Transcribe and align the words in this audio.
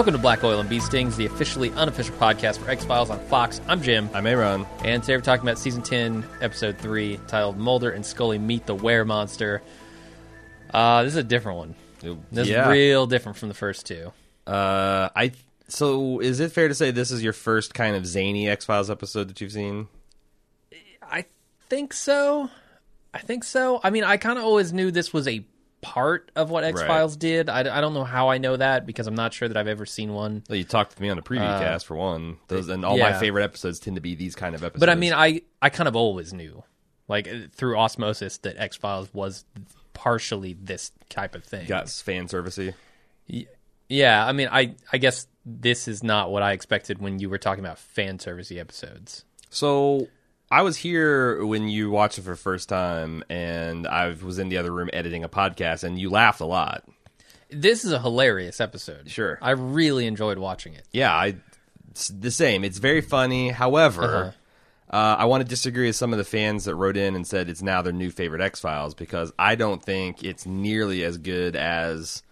Welcome 0.00 0.14
to 0.14 0.18
Black 0.18 0.42
Oil 0.42 0.60
and 0.60 0.68
Bee 0.70 0.80
Stings, 0.80 1.18
the 1.18 1.26
officially 1.26 1.70
unofficial 1.72 2.14
podcast 2.16 2.56
for 2.56 2.70
X 2.70 2.86
Files 2.86 3.10
on 3.10 3.20
Fox. 3.26 3.60
I'm 3.68 3.82
Jim, 3.82 4.08
I'm 4.14 4.26
Aaron. 4.26 4.64
and 4.82 5.02
today 5.02 5.14
we're 5.14 5.20
talking 5.20 5.46
about 5.46 5.58
season 5.58 5.82
10, 5.82 6.24
episode 6.40 6.78
3, 6.78 7.20
titled 7.26 7.58
Mulder 7.58 7.90
and 7.90 8.06
Scully 8.06 8.38
Meet 8.38 8.64
the 8.64 8.74
Were 8.74 9.04
Monster. 9.04 9.60
Uh, 10.72 11.02
this 11.02 11.12
is 11.12 11.16
a 11.18 11.22
different 11.22 11.58
one. 11.58 11.74
This 12.32 12.48
yeah. 12.48 12.62
is 12.62 12.68
real 12.70 13.06
different 13.06 13.36
from 13.36 13.48
the 13.48 13.54
first 13.54 13.84
two. 13.84 14.10
Uh, 14.46 15.10
I. 15.14 15.32
So, 15.68 16.20
is 16.20 16.40
it 16.40 16.50
fair 16.52 16.68
to 16.68 16.74
say 16.74 16.92
this 16.92 17.10
is 17.10 17.22
your 17.22 17.34
first 17.34 17.74
kind 17.74 17.94
of 17.94 18.06
zany 18.06 18.48
X 18.48 18.64
Files 18.64 18.88
episode 18.88 19.28
that 19.28 19.42
you've 19.42 19.52
seen? 19.52 19.86
I 21.02 21.26
think 21.68 21.92
so. 21.92 22.48
I 23.12 23.18
think 23.18 23.44
so. 23.44 23.80
I 23.84 23.90
mean, 23.90 24.04
I 24.04 24.16
kind 24.16 24.38
of 24.38 24.46
always 24.46 24.72
knew 24.72 24.90
this 24.90 25.12
was 25.12 25.28
a 25.28 25.44
part 25.80 26.30
of 26.36 26.50
what 26.50 26.64
X 26.64 26.82
Files 26.82 27.16
did. 27.16 27.48
I, 27.48 27.60
I 27.60 27.80
don't 27.80 27.94
know 27.94 28.04
how 28.04 28.28
I 28.28 28.38
know 28.38 28.56
that 28.56 28.86
because 28.86 29.06
I'm 29.06 29.14
not 29.14 29.32
sure 29.32 29.48
that 29.48 29.56
I've 29.56 29.66
ever 29.68 29.86
seen 29.86 30.12
one. 30.12 30.42
Well, 30.48 30.56
you 30.56 30.64
talked 30.64 30.96
to 30.96 31.02
me 31.02 31.08
on 31.08 31.16
the 31.16 31.22
preview 31.22 31.58
cast 31.60 31.86
for 31.86 31.96
one. 31.96 32.36
Those 32.48 32.68
and 32.68 32.84
all 32.84 32.94
Uh, 32.94 32.96
yeah. 32.96 33.10
my 33.10 33.18
favorite 33.18 33.44
episodes 33.44 33.78
tend 33.80 33.96
to 33.96 34.02
be 34.02 34.14
these 34.14 34.34
kind 34.34 34.54
of 34.54 34.62
episodes. 34.62 34.80
But 34.80 34.90
I 34.90 34.94
mean, 34.94 35.12
I 35.12 35.42
I 35.62 35.70
kind 35.70 35.88
of 35.88 35.96
always 35.96 36.32
knew, 36.32 36.62
like 37.08 37.26
uh, 37.28 37.48
through 37.54 37.76
osmosis, 37.78 38.38
that 38.38 38.56
X 38.58 38.76
Files 38.76 39.08
was 39.14 39.44
partially 39.94 40.54
this 40.60 40.92
type 41.08 41.34
of 41.34 41.44
thing. 41.44 41.66
got 41.66 41.88
fan 41.88 42.26
servicey. 42.28 42.74
Yeah, 43.88 44.24
I 44.24 44.32
mean, 44.32 44.48
I 44.50 44.74
I 44.92 44.98
guess 44.98 45.26
this 45.44 45.88
is 45.88 46.02
not 46.02 46.30
what 46.30 46.42
I 46.42 46.52
expected 46.52 46.98
when 47.00 47.18
you 47.18 47.28
were 47.28 47.38
talking 47.38 47.64
about 47.64 47.78
fan 47.78 48.18
servicey 48.18 48.58
episodes. 48.58 49.24
So 49.48 50.08
I 50.50 50.62
was 50.62 50.76
here 50.76 51.44
when 51.46 51.68
you 51.68 51.90
watched 51.90 52.18
it 52.18 52.22
for 52.22 52.30
the 52.30 52.36
first 52.36 52.68
time, 52.68 53.22
and 53.30 53.86
I 53.86 54.08
was 54.22 54.38
in 54.38 54.48
the 54.48 54.58
other 54.58 54.72
room 54.72 54.90
editing 54.92 55.22
a 55.24 55.28
podcast, 55.28 55.84
and 55.84 55.98
you 55.98 56.10
laughed 56.10 56.40
a 56.40 56.44
lot. 56.46 56.84
This 57.50 57.84
is 57.84 57.92
a 57.92 58.00
hilarious 58.00 58.60
episode. 58.60 59.10
Sure. 59.10 59.38
I 59.42 59.50
really 59.52 60.06
enjoyed 60.06 60.38
watching 60.38 60.74
it. 60.74 60.84
Yeah, 60.92 61.12
I 61.14 61.36
it's 61.90 62.08
the 62.08 62.30
same. 62.30 62.64
It's 62.64 62.78
very 62.78 63.00
funny. 63.00 63.50
However, 63.50 64.34
Uh-huh. 64.90 64.96
uh, 64.96 65.16
I 65.18 65.24
want 65.26 65.42
to 65.42 65.48
disagree 65.48 65.86
with 65.88 65.96
some 65.96 66.12
of 66.12 66.18
the 66.18 66.24
fans 66.24 66.64
that 66.66 66.74
wrote 66.76 66.96
in 66.96 67.14
and 67.16 67.26
said 67.26 67.48
it's 67.48 67.62
now 67.62 67.82
their 67.82 67.92
new 67.92 68.10
favorite 68.10 68.40
X 68.40 68.60
Files 68.60 68.94
because 68.94 69.32
I 69.38 69.54
don't 69.56 69.82
think 69.82 70.22
it's 70.24 70.46
nearly 70.46 71.02
as 71.04 71.18
good 71.18 71.56
as 71.56 72.22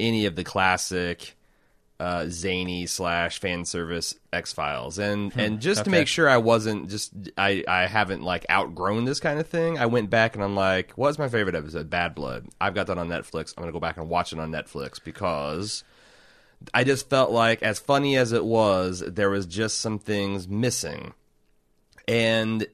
any 0.00 0.26
of 0.26 0.34
the 0.34 0.42
classic 0.44 1.36
uh, 2.04 2.26
zany 2.28 2.84
slash 2.84 3.40
fan 3.40 3.64
service 3.64 4.14
X 4.30 4.52
Files. 4.52 4.98
And 4.98 5.32
and 5.36 5.58
just 5.58 5.84
to 5.84 5.90
make 5.90 6.06
sure 6.06 6.28
I 6.28 6.36
wasn't 6.36 6.90
just 6.90 7.14
I 7.38 7.64
I 7.66 7.86
haven't 7.86 8.22
like 8.22 8.44
outgrown 8.50 9.06
this 9.06 9.20
kind 9.20 9.40
of 9.40 9.46
thing, 9.46 9.78
I 9.78 9.86
went 9.86 10.10
back 10.10 10.34
and 10.34 10.44
I'm 10.44 10.54
like, 10.54 10.92
what's 10.96 11.18
my 11.18 11.28
favorite 11.28 11.54
episode? 11.54 11.88
Bad 11.88 12.14
Blood. 12.14 12.48
I've 12.60 12.74
got 12.74 12.88
that 12.88 12.98
on 12.98 13.08
Netflix. 13.08 13.54
I'm 13.56 13.62
gonna 13.62 13.72
go 13.72 13.80
back 13.80 13.96
and 13.96 14.10
watch 14.10 14.32
it 14.34 14.38
on 14.38 14.50
Netflix 14.52 15.02
because. 15.02 15.82
I 16.72 16.82
just 16.82 17.10
felt 17.10 17.30
like, 17.30 17.62
as 17.62 17.78
funny 17.78 18.16
as 18.16 18.32
it 18.32 18.42
was, 18.42 19.00
there 19.06 19.28
was 19.28 19.44
just 19.44 19.82
some 19.82 19.98
things 19.98 20.48
missing. 20.48 21.12
And 22.08 22.66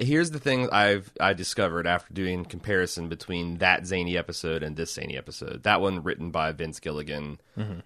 here's 0.00 0.30
the 0.30 0.38
thing 0.40 0.68
I've 0.70 1.12
I 1.20 1.34
discovered 1.34 1.86
after 1.86 2.12
doing 2.12 2.44
comparison 2.44 3.08
between 3.08 3.58
that 3.58 3.86
zany 3.86 4.16
episode 4.16 4.62
and 4.62 4.76
this 4.76 4.94
zany 4.94 5.16
episode. 5.16 5.62
That 5.62 5.80
one 5.80 6.02
written 6.02 6.30
by 6.30 6.52
Vince 6.52 6.80
Gilligan, 6.80 7.38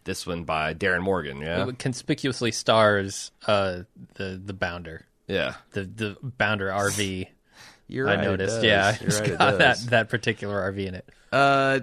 this 0.04 0.26
one 0.26 0.44
by 0.44 0.72
Darin 0.72 1.02
Morgan. 1.02 1.38
Yeah, 1.40 1.68
It 1.68 1.78
conspicuously 1.78 2.52
stars 2.52 3.32
uh, 3.46 3.80
the 4.14 4.40
the 4.42 4.54
Bounder, 4.54 5.06
yeah. 5.26 5.54
the 5.72 5.82
the 5.84 6.16
Bounder 6.22 6.68
RV. 6.68 7.26
You're 7.86 8.08
I 8.08 8.14
right, 8.14 8.24
noticed. 8.24 8.62
Yeah, 8.62 8.96
You're 8.98 9.08
it's 9.08 9.20
right, 9.20 9.38
got 9.38 9.58
that 9.58 9.78
that 9.90 10.08
particular 10.08 10.72
RV 10.72 10.86
in 10.86 10.94
it. 10.94 11.08
Uh, 11.30 11.80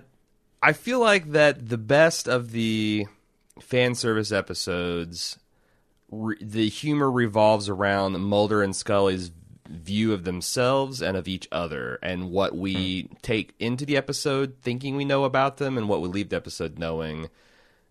I 0.64 0.74
feel 0.74 1.00
like 1.00 1.32
that 1.34 1.70
the 1.70 1.78
best 1.78 2.28
of 2.28 2.52
the 2.52 3.06
fan 3.60 3.94
service 3.94 4.32
episodes, 4.32 5.38
the 6.10 6.70
humor 6.70 7.12
revolves 7.12 7.70
around 7.70 8.20
Mulder 8.20 8.64
and 8.64 8.76
Scully's 8.76 9.32
view 9.72 10.14
of 10.14 10.24
themselves 10.24 11.02
and 11.02 11.18
of 11.18 11.28
each 11.28 11.48
other, 11.52 12.00
and 12.02 12.32
what 12.32 12.56
we 12.56 13.10
take 13.22 13.54
into 13.60 13.86
the 13.86 13.98
episode 13.98 14.56
thinking 14.62 14.96
we 14.96 15.06
know 15.06 15.24
about 15.24 15.58
them, 15.58 15.78
and 15.78 15.88
what 15.90 16.02
we 16.02 16.08
leave 16.08 16.30
the 16.30 16.36
episode 16.36 16.78
knowing. 16.78 17.30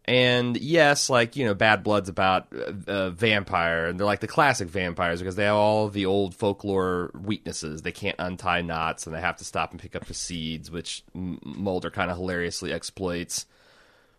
And 0.07 0.57
yes, 0.57 1.11
like 1.11 1.37
you 1.37 1.45
know, 1.45 1.55
Bad 1.55 1.83
Blood's 1.83 2.09
about 2.09 2.49
uh, 2.53 2.91
uh, 2.91 3.11
vampire, 3.11 3.87
and 3.87 3.99
they're 3.99 4.07
like 4.07 4.21
the 4.21 4.27
classic 4.27 4.69
vampires 4.69 5.21
because 5.21 5.37
they 5.37 5.45
have 5.45 5.55
all 5.55 5.89
the 5.89 6.07
old 6.07 6.35
folklore 6.35 7.11
weaknesses. 7.15 7.83
They 7.83 7.93
can't 7.93 8.17
untie 8.19 8.63
knots, 8.63 9.07
and 9.07 9.15
they 9.15 9.21
have 9.21 9.37
to 9.37 9.45
stop 9.45 9.71
and 9.71 9.81
pick 9.81 9.95
up 9.95 10.07
the 10.07 10.15
seeds, 10.15 10.71
which 10.71 11.05
Mulder 11.15 11.91
kind 11.91 12.11
of 12.11 12.17
hilariously 12.17 12.73
exploits. 12.73 13.47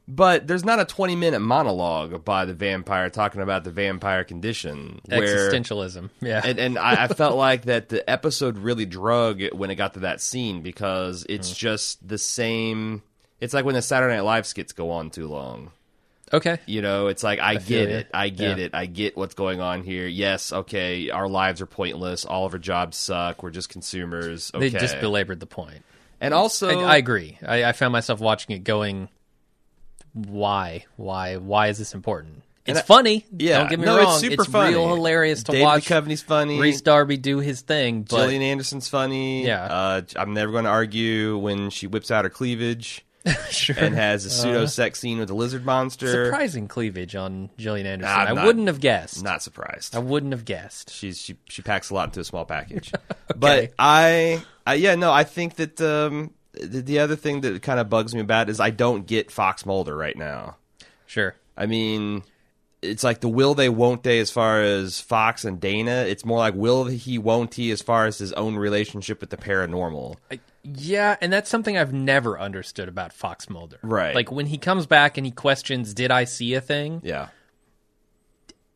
But 0.07 0.45
there's 0.47 0.65
not 0.65 0.79
a 0.79 0.85
20 0.85 1.15
minute 1.15 1.39
monologue 1.39 2.25
by 2.25 2.45
the 2.45 2.53
vampire 2.53 3.09
talking 3.09 3.41
about 3.41 3.63
the 3.63 3.71
vampire 3.71 4.23
condition. 4.23 4.99
Where, 5.05 5.21
Existentialism. 5.21 6.09
Yeah. 6.21 6.41
and 6.43 6.59
and 6.59 6.77
I, 6.77 7.03
I 7.03 7.07
felt 7.07 7.37
like 7.49 7.63
that 7.65 7.89
the 7.89 8.07
episode 8.09 8.57
really 8.57 8.85
drug 8.85 9.41
when 9.53 9.71
it 9.71 9.75
got 9.75 9.93
to 9.93 10.01
that 10.01 10.19
scene 10.19 10.63
because 10.63 11.25
it's 11.29 11.51
mm. 11.51 11.55
just 11.55 12.05
the 12.05 12.17
same. 12.17 13.03
It's 13.39 13.53
like 13.53 13.63
when 13.63 13.75
the 13.75 13.81
Saturday 13.81 14.15
Night 14.15 14.23
Live 14.23 14.45
skits 14.47 14.73
go 14.73 14.91
on 14.91 15.11
too 15.11 15.27
long. 15.27 15.71
okay. 16.33 16.59
You 16.65 16.81
know, 16.81 17.07
it's 17.07 17.23
like 17.23 17.39
I, 17.39 17.57
feel 17.57 17.85
get 17.85 17.89
ya. 17.89 17.97
it, 17.97 18.07
I 18.13 18.29
get 18.29 18.57
Yeah. 18.57 18.65
it, 18.65 18.71
I 18.75 18.85
get 18.87 19.15
what's 19.15 19.35
going 19.35 19.61
on 19.61 19.83
here. 19.83 20.07
Yes, 20.07 20.51
okay, 20.51 21.09
our 21.09 21.27
lives 21.27 21.61
are 21.61 21.65
pointless. 21.67 22.25
All 22.25 22.45
of 22.45 22.53
our 22.53 22.59
jobs 22.59 22.97
suck. 22.97 23.43
We're 23.43 23.49
just 23.51 23.69
consumers. 23.69 24.51
Okay, 24.53 24.69
They 24.69 24.79
just 24.79 24.99
belabored 24.99 25.39
the 25.39 25.45
point. 25.47 25.83
and 26.19 26.33
also 26.33 26.81
I, 26.81 26.95
I 26.95 26.97
agree. 26.97 27.37
I, 27.45 27.63
I 27.65 27.71
found 27.71 27.93
myself 27.93 28.19
watching 28.19 28.55
it 28.55 28.63
going, 28.63 29.09
why? 30.13 30.85
Why? 30.97 31.37
Why 31.37 31.67
is 31.67 31.77
this 31.77 31.93
important? 31.93 32.43
It's 32.65 32.79
I- 32.79 32.83
funny. 32.83 33.25
yeah, 33.35 33.57
Don't 33.59 33.69
get 33.69 33.79
me 33.79 33.85
no, 33.85 33.97
wrong. 33.97 34.07
it's 34.13 34.19
super 34.19 34.45
funny. 34.45 34.73
real 34.75 34.87
hilarious 34.87 35.43
to 35.43 35.51
David 35.51 35.63
watch 35.65 35.85
Duchovny's 35.87 36.21
funny. 36.21 36.59
Rhys 36.59 36.81
Darby 36.81 37.17
do 37.17 37.39
his 37.39 37.61
thing. 37.61 38.03
But 38.03 38.17
Gillian 38.17 38.43
Anderson's 38.43 38.87
funny. 38.87 39.45
Yeah. 39.45 39.63
uh, 39.63 40.01
I'm 40.15 40.33
never 40.33 40.51
going 40.51 40.65
to 40.65 40.69
argue 40.69 41.37
when 41.39 41.71
she 41.71 41.87
whips 41.87 42.11
out 42.11 42.23
her 42.25 42.29
cleavage 42.29 43.03
sure. 43.49 43.75
and 43.79 43.95
has 43.95 44.25
a 44.25 44.29
pseudo 44.29 44.67
sex 44.67 44.99
scene 44.99 45.17
with 45.17 45.31
a 45.31 45.33
lizard 45.33 45.65
monster. 45.65 46.25
surprising 46.25 46.67
cleavage 46.67 47.15
on 47.15 47.49
Gillian 47.57 47.87
Anderson. 47.87 48.15
I'm 48.15 48.27
I 48.27 48.33
not- 48.33 48.45
wouldn't 48.45 48.67
have 48.67 48.79
guessed. 48.79 49.23
Not 49.23 49.41
surprised. 49.41 49.95
I 49.95 49.99
wouldn't 49.99 50.31
have 50.33 50.45
guessed. 50.45 50.91
She's 50.91 51.19
she 51.19 51.37
she 51.49 51.63
packs 51.63 51.89
a 51.89 51.95
lot 51.95 52.09
into 52.09 52.19
a 52.19 52.23
small 52.23 52.45
package. 52.45 52.91
But 53.35 53.71
I, 53.79 54.43
I 54.67 54.73
yeah 54.75 54.93
no 54.95 55.11
I 55.11 55.23
think 55.23 55.55
that 55.55 55.79
um 55.81 56.31
the, 56.53 56.81
the 56.81 56.99
other 56.99 57.15
thing 57.15 57.41
that 57.41 57.61
kind 57.61 57.79
of 57.79 57.89
bugs 57.89 58.13
me 58.13 58.21
about 58.21 58.49
is 58.49 58.59
I 58.59 58.69
don't 58.69 59.05
get 59.05 59.31
Fox 59.31 59.65
Mulder 59.65 59.95
right 59.95 60.15
now. 60.17 60.57
Sure. 61.05 61.35
I 61.57 61.65
mean, 61.65 62.23
it's 62.81 63.03
like 63.03 63.19
the 63.21 63.27
will 63.29 63.53
they 63.53 63.69
won't 63.69 64.03
they 64.03 64.19
as 64.19 64.31
far 64.31 64.61
as 64.61 64.99
Fox 64.99 65.45
and 65.45 65.59
Dana. 65.59 66.05
It's 66.07 66.25
more 66.25 66.39
like 66.39 66.53
will 66.55 66.85
he 66.85 67.17
won't 67.17 67.53
he 67.53 67.71
as 67.71 67.81
far 67.81 68.05
as 68.05 68.17
his 68.17 68.33
own 68.33 68.55
relationship 68.55 69.21
with 69.21 69.29
the 69.29 69.37
paranormal. 69.37 70.15
I- 70.31 70.39
yeah, 70.63 71.15
and 71.21 71.33
that's 71.33 71.49
something 71.49 71.75
I've 71.75 71.91
never 71.93 72.39
understood 72.39 72.87
about 72.87 73.13
Fox 73.13 73.49
Mulder. 73.49 73.79
Right. 73.81 74.13
Like 74.13 74.31
when 74.31 74.45
he 74.45 74.59
comes 74.59 74.85
back 74.85 75.17
and 75.17 75.25
he 75.25 75.31
questions, 75.31 75.91
"Did 75.93 76.11
I 76.11 76.25
see 76.25 76.53
a 76.53 76.61
thing?" 76.61 77.01
Yeah. 77.03 77.29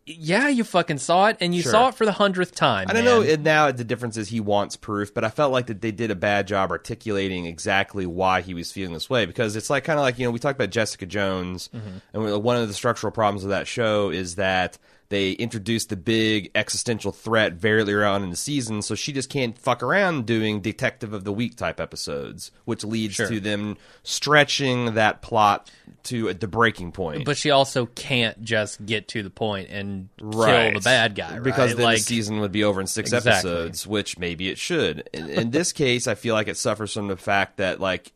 Yeah, 0.07 0.49
you 0.49 0.63
fucking 0.63 0.99
saw 0.99 1.27
it, 1.27 1.37
and 1.39 1.55
you 1.55 1.63
Sure. 1.63 1.71
saw 1.71 1.87
it 1.87 1.95
for 1.95 2.05
the 2.05 2.11
hundredth 2.11 2.53
time. 2.53 2.85
I 2.87 2.93
don't 2.93 3.05
man. 3.05 3.21
know. 3.21 3.21
And 3.27 3.43
now 3.43 3.71
the 3.71 3.83
difference 3.83 4.17
is 4.17 4.29
he 4.29 4.39
wants 4.39 4.75
proof, 4.75 5.13
but 5.13 5.23
I 5.23 5.29
felt 5.29 5.51
like 5.51 5.65
that 5.65 5.81
they 5.81 5.91
did 5.91 6.11
a 6.11 6.15
bad 6.15 6.47
job 6.47 6.69
articulating 6.69 7.47
exactly 7.47 8.05
why 8.05 8.41
he 8.41 8.53
was 8.53 8.71
feeling 8.71 8.93
this 8.93 9.09
way. 9.09 9.25
Because 9.25 9.55
it's 9.55 9.69
like 9.69 9.83
kind 9.83 9.97
of 9.97 10.03
like 10.03 10.19
you 10.19 10.25
know 10.25 10.31
we 10.31 10.37
talked 10.37 10.59
about 10.59 10.69
Jessica 10.69 11.07
Jones, 11.07 11.69
mm-hmm. 11.73 11.97
and 12.13 12.43
one 12.43 12.57
of 12.57 12.67
the 12.67 12.73
structural 12.75 13.11
problems 13.11 13.43
of 13.43 13.49
that 13.49 13.67
show 13.67 14.11
is 14.11 14.35
that 14.35 14.77
they 15.09 15.31
introduced 15.31 15.89
the 15.89 15.95
big 15.95 16.49
existential 16.55 17.11
threat 17.11 17.53
very 17.53 17.81
early 17.81 17.93
on 17.93 18.23
in 18.23 18.29
the 18.31 18.35
season, 18.35 18.81
so 18.81 18.95
she 18.95 19.13
just 19.13 19.29
can't 19.29 19.57
fuck 19.57 19.83
around 19.83 20.25
doing 20.25 20.61
Detective 20.61 21.13
of 21.13 21.23
the 21.23 21.31
Week 21.31 21.55
type 21.55 21.79
episodes, 21.79 22.51
which 22.65 22.83
leads 22.83 23.15
Sure. 23.15 23.27
to 23.29 23.39
them 23.39 23.77
stretching 24.03 24.95
that 24.95 25.21
plot 25.21 25.69
to 26.03 26.33
the 26.33 26.47
breaking 26.47 26.91
point. 26.91 27.25
But 27.25 27.37
she 27.37 27.51
also 27.51 27.85
can't 27.85 28.41
just 28.43 28.83
get 28.85 29.07
to 29.09 29.21
the 29.23 29.29
point 29.29 29.69
and 29.69 30.09
right. 30.21 30.71
kill 30.71 30.79
the 30.79 30.83
bad 30.83 31.15
guy, 31.15 31.33
right? 31.33 31.43
Because 31.43 31.75
then 31.75 31.85
like, 31.85 31.97
the 31.97 32.03
season 32.03 32.39
would 32.39 32.51
be 32.51 32.63
over 32.63 32.81
in 32.81 32.87
six 32.87 33.11
Exactly. 33.13 33.51
episodes, 33.51 33.85
which 33.85 34.17
maybe 34.17 34.49
it 34.49 34.57
should. 34.57 35.07
In, 35.13 35.29
in 35.29 35.51
this 35.51 35.71
case, 35.73 36.07
I 36.07 36.15
feel 36.15 36.33
like 36.33 36.47
it 36.47 36.57
suffers 36.57 36.93
from 36.93 37.07
the 37.07 37.17
fact 37.17 37.57
that 37.57 37.79
like 37.79 38.11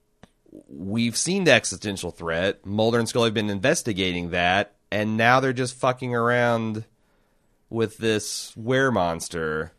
we've 0.67 1.15
seen 1.15 1.43
the 1.43 1.51
existential 1.51 2.11
threat. 2.11 2.65
Mulder 2.65 2.99
and 2.99 3.07
Scully 3.07 3.27
have 3.27 3.33
been 3.33 3.49
investigating 3.49 4.31
that, 4.31 4.73
and 4.91 5.17
now 5.17 5.39
they're 5.39 5.53
just 5.53 5.75
fucking 5.75 6.15
around 6.15 6.85
with 7.69 7.97
this 7.97 8.53
were 8.55 8.91
monster. 8.91 9.71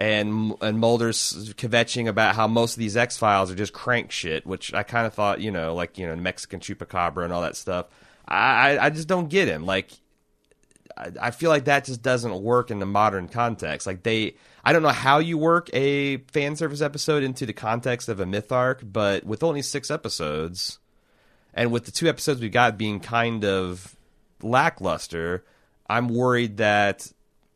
And 0.00 0.54
and 0.60 0.78
Mulder's 0.78 1.52
kvetching 1.54 2.06
about 2.06 2.36
how 2.36 2.46
most 2.46 2.74
of 2.74 2.78
these 2.78 2.96
X 2.96 3.16
Files 3.16 3.50
are 3.50 3.56
just 3.56 3.72
crank 3.72 4.12
shit, 4.12 4.46
which 4.46 4.72
I 4.72 4.84
kind 4.84 5.06
of 5.08 5.14
thought, 5.14 5.40
you 5.40 5.50
know, 5.50 5.74
like 5.74 5.98
you 5.98 6.06
know, 6.06 6.14
Mexican 6.14 6.60
chupacabra 6.60 7.24
and 7.24 7.32
all 7.32 7.42
that 7.42 7.56
stuff. 7.56 7.86
I 8.26 8.78
I- 8.78 8.90
just 8.90 9.08
don't 9.08 9.28
get 9.28 9.48
him. 9.48 9.66
Like 9.66 9.90
I, 10.96 11.10
I 11.20 11.30
feel 11.32 11.50
like 11.50 11.64
that 11.64 11.84
just 11.84 12.00
doesn't 12.00 12.42
work 12.42 12.70
in 12.70 12.78
the 12.78 12.86
modern 12.86 13.26
context. 13.28 13.88
Like 13.88 14.04
they, 14.04 14.36
I 14.64 14.72
don't 14.72 14.82
know 14.82 14.88
how 14.90 15.18
you 15.18 15.36
work 15.36 15.68
a 15.72 16.18
fan 16.18 16.54
service 16.54 16.80
episode 16.80 17.24
into 17.24 17.44
the 17.44 17.52
context 17.52 18.08
of 18.08 18.20
a 18.20 18.26
myth 18.26 18.52
arc, 18.52 18.82
but 18.84 19.24
with 19.24 19.42
only 19.42 19.62
six 19.62 19.90
episodes, 19.90 20.78
and 21.54 21.72
with 21.72 21.86
the 21.86 21.90
two 21.90 22.08
episodes 22.08 22.40
we 22.40 22.48
got 22.50 22.78
being 22.78 23.00
kind 23.00 23.44
of 23.44 23.96
lackluster, 24.42 25.44
I'm 25.88 26.08
worried 26.08 26.58
that 26.58 27.10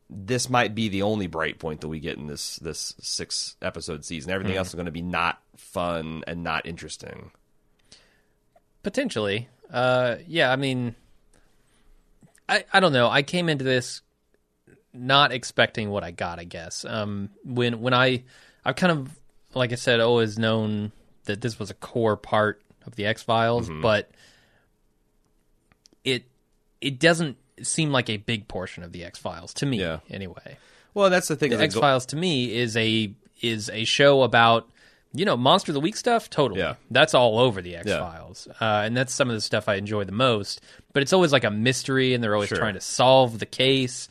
this 0.09 0.51
might 0.51 0.75
be 0.75 0.89
the 0.89 1.03
only 1.03 1.27
bright 1.27 1.59
point 1.59 1.81
that 1.81 1.89
we 1.89 2.01
get 2.01 2.19
in 2.19 2.27
this 2.27 2.57
this 2.57 2.95
six 3.01 3.57
episode 3.63 4.05
season. 4.05 4.31
Everything 4.31 4.57
else 4.57 4.69
is 4.69 4.75
going 4.75 4.87
to 4.87 4.93
be 4.93 5.03
not 5.03 5.41
fun 5.57 6.23
and 6.27 6.43
not 6.43 6.67
interesting. 6.67 7.31
Potentially. 8.83 9.49
Uh, 9.71 10.17
yeah, 10.27 10.53
I 10.53 10.57
mean, 10.57 10.95
I, 12.49 12.65
I 12.73 12.81
don't 12.81 12.93
know. 12.93 13.09
I 13.09 13.23
came 13.23 13.49
into 13.49 13.65
this 13.65 14.03
not 14.93 15.33
expecting 15.33 15.89
what 15.89 16.05
I 16.05 16.11
got, 16.11 16.39
I 16.39 16.45
guess. 16.45 16.85
Um, 16.85 17.31
when, 17.45 17.81
when 17.81 17.95
I, 17.95 18.25
I've 18.65 18.77
kind 18.77 18.93
of, 18.93 19.19
like 19.55 19.73
I 19.73 19.77
said, 19.77 20.01
always 20.01 20.39
known 20.39 20.93
that 21.25 21.41
this 21.41 21.59
was 21.59 21.71
a 21.71 21.75
core 21.75 22.17
part 22.17 22.61
of 22.85 22.97
the 22.97 23.07
X 23.07 23.23
Files, 23.23 23.71
but 23.81 24.11
it, 24.11 24.15
it 26.83 26.99
doesn't 26.99 27.37
seem 27.63 27.93
like 27.93 28.11
a 28.11 28.17
big 28.19 28.49
portion 28.49 28.83
of 28.83 28.93
the 28.93 29.05
X 29.05 29.19
Files 29.19 29.55
to 29.55 29.67
me, 29.67 29.81
Yeah. 29.81 30.01
anyway. 30.11 30.59
Well, 30.95 31.09
that's 31.11 31.29
the 31.29 31.37
thing. 31.37 31.51
The 31.51 31.61
X 31.61 31.75
Files 31.75 32.05
to 32.07 32.17
me 32.17 32.55
is 32.55 32.77
a 32.77 33.13
is 33.41 33.71
a 33.71 33.85
show 33.85 34.23
about 34.23 34.69
you 35.15 35.25
know 35.25 35.37
monster 35.37 35.71
of 35.73 35.75
the 35.75 35.81
week 35.81 35.97
stuff. 35.97 36.29
Totally, 36.31 36.61
Yeah. 36.61 36.75
that's 36.91 37.15
all 37.15 37.39
over 37.39 37.61
the 37.63 37.77
X 37.77 37.91
Files, 37.91 38.49
uh, 38.61 38.83
and 38.85 38.97
that's 38.97 39.13
some 39.15 39.29
of 39.31 39.35
the 39.35 39.41
stuff 39.41 39.69
I 39.69 39.75
enjoy 39.77 40.05
the 40.05 40.13
most. 40.13 40.61
But 40.93 41.03
it's 41.03 41.13
always 41.13 41.33
like 41.33 41.45
a 41.45 41.51
mystery, 41.51 42.13
and 42.15 42.23
they're 42.23 42.35
always 42.35 42.49
Sure. 42.49 42.59
trying 42.59 42.75
to 42.75 42.81
solve 42.81 43.39
the 43.39 43.47
case, 43.47 44.09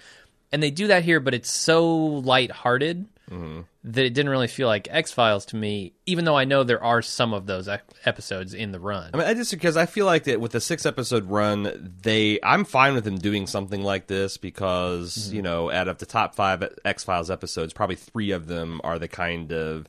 and 0.51 0.61
they 0.63 0.71
do 0.71 0.87
that 0.87 1.03
here. 1.03 1.19
But 1.19 1.33
it's 1.33 1.51
so 1.51 1.87
lighthearted 1.95 3.05
Mm-hmm. 3.31 3.61
that 3.85 4.05
it 4.05 4.13
didn't 4.13 4.29
really 4.29 4.47
feel 4.49 4.67
like 4.67 4.89
X 4.91 5.11
Files 5.13 5.45
to 5.47 5.55
me. 5.55 5.93
Even 6.05 6.25
though 6.25 6.35
I 6.37 6.43
know 6.43 6.63
there 6.63 6.83
are 6.83 7.01
some 7.01 7.33
of 7.33 7.45
those 7.45 7.69
episodes 8.05 8.53
in 8.53 8.71
the 8.73 8.79
run. 8.79 9.09
I 9.13 9.17
mean, 9.17 9.25
I 9.27 9.33
just 9.33 9.51
because 9.51 9.77
I 9.77 9.85
feel 9.85 10.05
like 10.05 10.25
that 10.25 10.41
with 10.41 10.51
the 10.51 10.59
six 10.59 10.85
episode 10.85 11.29
run, 11.29 11.95
they 12.01 12.39
I'm 12.43 12.65
fine 12.65 12.93
with 12.93 13.05
them 13.05 13.17
doing 13.17 13.47
something 13.47 13.81
like 13.81 14.07
this 14.07 14.35
because 14.37 15.15
Mm-hmm. 15.17 15.35
you 15.35 15.41
know, 15.41 15.71
out 15.71 15.87
of 15.87 15.97
the 15.99 16.05
top 16.05 16.35
five 16.35 16.61
X 16.83 17.03
Files 17.05 17.31
episodes, 17.31 17.71
probably 17.73 17.95
three 17.95 18.31
of 18.31 18.47
them 18.47 18.81
are 18.83 18.99
the 18.99 19.07
kind 19.07 19.51
of 19.53 19.87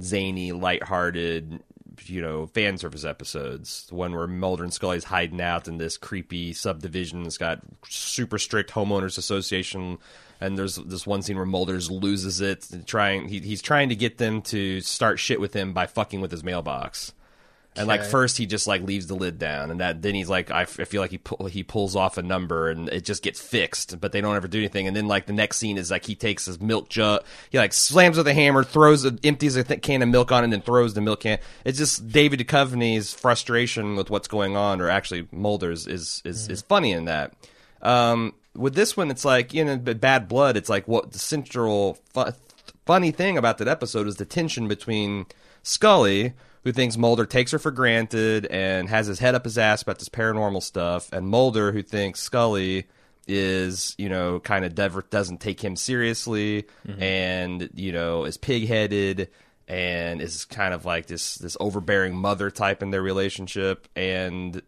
zany, 0.00 0.52
lighthearted, 0.52 1.60
you 2.06 2.20
know, 2.22 2.46
fan 2.46 2.78
service 2.78 3.04
episodes. 3.04 3.86
The 3.88 3.94
one 3.94 4.14
where 4.14 4.26
Mulder 4.26 4.64
and 4.64 4.72
Scully's 4.72 5.04
hiding 5.04 5.40
out 5.40 5.68
in 5.68 5.78
this 5.78 5.96
creepy 5.96 6.52
subdivision 6.52 7.22
that's 7.22 7.38
got 7.38 7.60
super 7.88 8.38
strict 8.38 8.70
homeowners 8.70 9.18
association. 9.18 9.98
And 10.40 10.56
there's 10.56 10.76
this 10.76 11.06
one 11.06 11.22
scene 11.22 11.36
where 11.36 11.46
Mulder's 11.46 11.90
loses 11.90 12.40
it, 12.40 12.68
trying 12.86 13.28
he, 13.28 13.40
he's 13.40 13.62
trying 13.62 13.88
to 13.88 13.96
get 13.96 14.18
them 14.18 14.42
to 14.42 14.80
start 14.80 15.18
shit 15.18 15.40
with 15.40 15.52
him 15.52 15.72
by 15.72 15.86
fucking 15.86 16.20
with 16.20 16.30
his 16.30 16.44
mailbox. 16.44 17.12
And 17.78 17.88
like 17.88 18.04
first 18.04 18.36
he 18.36 18.46
just 18.46 18.66
like 18.66 18.82
leaves 18.82 19.06
the 19.06 19.14
lid 19.14 19.38
down, 19.38 19.70
and 19.70 19.80
that 19.80 20.02
then 20.02 20.14
he's 20.14 20.28
like 20.28 20.50
I, 20.50 20.62
f- 20.62 20.80
I 20.80 20.84
feel 20.84 21.00
like 21.00 21.10
he 21.10 21.18
pull, 21.18 21.46
he 21.46 21.62
pulls 21.62 21.96
off 21.96 22.18
a 22.18 22.22
number 22.22 22.70
and 22.70 22.88
it 22.88 23.04
just 23.04 23.22
gets 23.22 23.40
fixed, 23.40 24.00
but 24.00 24.12
they 24.12 24.20
don't 24.20 24.36
ever 24.36 24.48
do 24.48 24.58
anything. 24.58 24.86
And 24.86 24.96
then 24.96 25.06
like 25.08 25.26
the 25.26 25.32
next 25.32 25.58
scene 25.58 25.78
is 25.78 25.90
like 25.90 26.04
he 26.04 26.14
takes 26.14 26.46
his 26.46 26.60
milk 26.60 26.88
jug, 26.88 27.24
he 27.50 27.58
like 27.58 27.72
slams 27.72 28.16
with 28.16 28.26
a 28.26 28.34
hammer, 28.34 28.64
throws 28.64 29.04
a, 29.04 29.16
empties 29.24 29.56
a 29.56 29.64
th- 29.64 29.82
can 29.82 30.02
of 30.02 30.08
milk 30.08 30.32
on, 30.32 30.42
it, 30.42 30.44
and 30.44 30.52
then 30.52 30.62
throws 30.62 30.94
the 30.94 31.00
milk 31.00 31.20
can. 31.20 31.38
It's 31.64 31.78
just 31.78 32.08
David 32.08 32.40
Duchovny's 32.40 33.14
frustration 33.14 33.96
with 33.96 34.10
what's 34.10 34.28
going 34.28 34.56
on, 34.56 34.80
or 34.80 34.88
actually 34.90 35.28
Mulder's 35.32 35.86
is 35.86 36.22
is 36.24 36.48
is 36.48 36.62
funny 36.62 36.92
in 36.92 37.06
that. 37.06 37.34
Um, 37.82 38.34
with 38.54 38.74
this 38.74 38.96
one, 38.96 39.10
it's 39.10 39.24
like 39.24 39.54
you 39.54 39.64
know, 39.64 39.76
Bad 39.76 40.28
Blood. 40.28 40.56
It's 40.56 40.68
like 40.68 40.88
what 40.88 41.12
the 41.12 41.18
central 41.18 41.98
fu- 42.12 42.32
funny 42.86 43.10
thing 43.10 43.38
about 43.38 43.58
that 43.58 43.68
episode 43.68 44.06
is 44.06 44.16
the 44.16 44.24
tension 44.24 44.66
between 44.68 45.26
Scully, 45.62 46.32
who 46.64 46.72
thinks 46.72 46.96
Mulder 46.96 47.26
takes 47.26 47.52
her 47.52 47.58
for 47.58 47.70
granted 47.70 48.46
and 48.46 48.88
has 48.88 49.06
his 49.06 49.18
head 49.18 49.34
up 49.34 49.44
his 49.44 49.58
ass 49.58 49.82
about 49.82 49.98
this 49.98 50.08
paranormal 50.08 50.62
stuff, 50.62 51.12
and 51.12 51.28
Mulder, 51.28 51.72
who 51.72 51.82
thinks 51.82 52.20
Scully 52.20 52.86
is, 53.26 53.94
you 53.98 54.08
know, 54.08 54.40
kind 54.40 54.64
of 54.64 54.74
dev- 54.74 55.10
doesn't 55.10 55.40
take 55.40 55.62
him 55.62 55.76
seriously 55.76 56.64
mm-hmm. 56.86 57.02
and, 57.02 57.70
you 57.74 57.92
know, 57.92 58.24
is 58.24 58.36
pig-headed 58.36 59.28
and 59.68 60.22
is 60.22 60.46
kind 60.46 60.72
of 60.72 60.86
like 60.86 61.06
this 61.06 61.34
this 61.36 61.56
overbearing 61.60 62.16
mother 62.16 62.50
type 62.50 62.82
in 62.82 62.90
their 62.90 63.02
relationship 63.02 63.86
and 63.94 64.62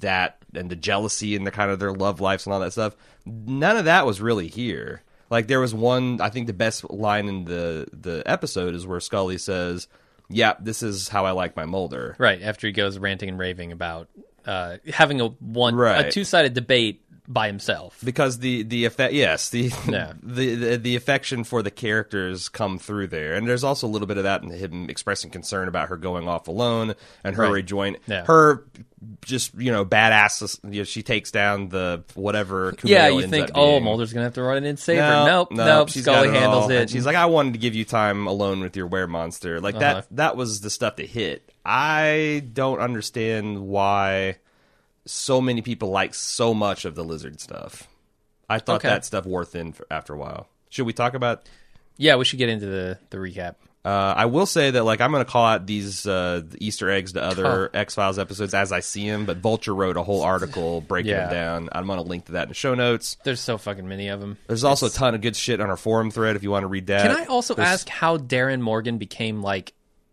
that 0.00 0.38
and 0.52 0.68
the 0.68 0.76
jealousy 0.76 1.36
and 1.36 1.46
the 1.46 1.52
kind 1.52 1.70
of 1.70 1.78
their 1.78 1.92
love 1.92 2.20
lives 2.20 2.44
and 2.44 2.52
all 2.52 2.60
that 2.60 2.72
stuff. 2.72 2.96
None 3.24 3.76
of 3.76 3.84
that 3.84 4.04
was 4.04 4.20
really 4.20 4.48
here. 4.48 5.02
Like 5.30 5.46
there 5.46 5.60
was 5.60 5.72
one 5.72 6.20
I 6.20 6.28
think 6.28 6.48
the 6.48 6.52
best 6.52 6.90
line 6.90 7.28
in 7.28 7.44
the 7.44 7.86
the 7.92 8.24
episode 8.26 8.74
is 8.74 8.84
where 8.84 8.98
Scully 8.98 9.38
says, 9.38 9.86
"Yeah, 10.28 10.54
this 10.60 10.82
is 10.82 11.08
how 11.08 11.24
I 11.26 11.32
like 11.32 11.56
my 11.56 11.64
Mulder." 11.64 12.16
Right 12.18 12.42
after 12.42 12.66
he 12.66 12.72
goes 12.72 12.98
ranting 12.98 13.28
and 13.28 13.38
raving 13.38 13.72
about 13.72 14.08
uh, 14.46 14.78
having 14.92 15.20
a 15.20 15.28
one 15.28 15.74
Right. 15.74 16.06
a 16.06 16.10
two 16.10 16.24
sided 16.24 16.54
debate 16.54 17.02
by 17.32 17.46
himself. 17.46 17.98
because 18.04 18.38
the 18.40 18.62
the 18.62 18.84
effect 18.84 19.14
yes 19.14 19.50
the, 19.50 19.72
Yeah. 19.88 20.12
the 20.22 20.54
the 20.54 20.76
the 20.76 20.96
affection 20.96 21.44
for 21.44 21.62
the 21.62 21.70
characters 21.70 22.48
come 22.48 22.78
through 22.78 23.06
there 23.08 23.34
and 23.34 23.48
there's 23.48 23.64
also 23.64 23.86
a 23.86 23.90
little 23.90 24.06
bit 24.08 24.18
of 24.18 24.24
that 24.24 24.42
in 24.42 24.50
him 24.50 24.90
expressing 24.90 25.30
concern 25.30 25.68
about 25.68 25.88
her 25.88 25.96
going 25.96 26.28
off 26.28 26.48
alone 26.48 26.94
and 27.24 27.36
her 27.36 27.44
Right. 27.44 27.52
rejoin 27.52 27.96
Yeah. 28.06 28.24
her 28.26 28.64
just 29.24 29.52
you 29.54 29.72
know 29.72 29.84
badass 29.84 30.58
you 30.70 30.80
know, 30.80 30.84
she 30.84 31.02
takes 31.02 31.30
down 31.30 31.68
the 31.70 32.04
whatever 32.14 32.74
Yeah, 32.84 33.08
you 33.08 33.26
think, 33.26 33.50
oh. 33.54 33.80
Mulder's 33.80 34.12
gonna 34.12 34.24
have 34.24 34.34
to 34.34 34.42
run 34.42 34.58
in 34.58 34.64
and 34.64 34.78
save 34.78 34.98
No, 34.98 35.04
her. 35.20 35.26
Nope, 35.26 35.52
no, 35.52 35.64
nope. 35.66 35.88
she's 35.88 36.02
Scully 36.04 36.28
it 36.28 36.34
handles 36.34 36.64
all. 36.64 36.70
it. 36.70 36.76
And 36.82 36.90
she's 36.90 37.04
like, 37.06 37.16
I 37.16 37.26
wanted 37.26 37.54
to 37.54 37.58
give 37.58 37.74
you 37.74 37.84
time 37.84 38.26
alone 38.28 38.60
with 38.60 38.76
your 38.76 38.86
were 38.86 39.06
monster. 39.08 39.60
Like 39.60 39.74
Uh-huh. 39.74 39.94
that. 39.94 40.06
That 40.12 40.36
was 40.36 40.60
the 40.60 40.70
stuff 40.70 40.96
that 40.96 41.06
hit. 41.06 41.50
I 41.64 42.44
don't 42.52 42.78
understand 42.78 43.60
why 43.66 44.36
so 45.06 45.40
many 45.40 45.62
people 45.62 45.90
like 45.90 46.14
so 46.14 46.54
much 46.54 46.84
of 46.84 46.94
the 46.94 47.04
lizard 47.04 47.40
stuff. 47.40 47.88
I 48.48 48.58
thought 48.58 48.76
Okay. 48.76 48.88
that 48.88 49.04
stuff 49.04 49.24
wore 49.26 49.44
thin 49.44 49.72
for, 49.72 49.86
after 49.90 50.14
a 50.14 50.18
while. 50.18 50.48
Should 50.68 50.86
we 50.86 50.92
talk 50.92 51.14
about? 51.14 51.48
yeah, 51.96 52.16
we 52.16 52.24
should 52.24 52.38
get 52.38 52.48
into 52.48 52.66
the 52.66 52.98
the 53.10 53.16
recap. 53.18 53.56
Uh, 53.84 54.14
I 54.16 54.26
will 54.26 54.46
say 54.46 54.70
that 54.70 54.84
like 54.84 55.00
I'm 55.00 55.10
going 55.10 55.24
to 55.24 55.30
call 55.30 55.44
out 55.44 55.66
these 55.66 56.06
uh, 56.06 56.42
Easter 56.58 56.88
eggs 56.88 57.14
to 57.14 57.22
other 57.22 57.68
X 57.74 57.96
Files 57.96 58.16
episodes 58.18 58.54
as 58.54 58.70
I 58.70 58.78
see 58.78 59.10
them. 59.10 59.26
But 59.26 59.38
Vulture 59.38 59.74
wrote 59.74 59.96
a 59.96 60.04
whole 60.04 60.22
article 60.22 60.80
breaking 60.88 61.10
Yeah. 61.10 61.26
them 61.26 61.32
down. 61.32 61.68
I'm 61.72 61.86
going 61.86 61.98
to 61.98 62.04
link 62.04 62.26
to 62.26 62.32
that 62.32 62.44
in 62.44 62.48
the 62.48 62.54
show 62.54 62.74
notes. 62.76 63.16
There's 63.24 63.40
so 63.40 63.58
fucking 63.58 63.88
many 63.88 64.06
of 64.08 64.20
them. 64.20 64.38
There's 64.46 64.62
also 64.62 64.86
a 64.86 64.90
ton 64.90 65.16
of 65.16 65.20
good 65.20 65.34
shit 65.34 65.60
on 65.60 65.68
our 65.68 65.76
forum 65.76 66.12
thread 66.12 66.36
if 66.36 66.44
you 66.44 66.50
want 66.52 66.62
to 66.62 66.68
read 66.68 66.86
that. 66.86 67.02
Can 67.02 67.10
I 67.16 67.24
also 67.24 67.54
There's- 67.54 67.72
ask 67.72 67.88
how 67.88 68.18
Darin 68.18 68.62
Morgan 68.62 68.98
became 68.98 69.42
like 69.42 69.72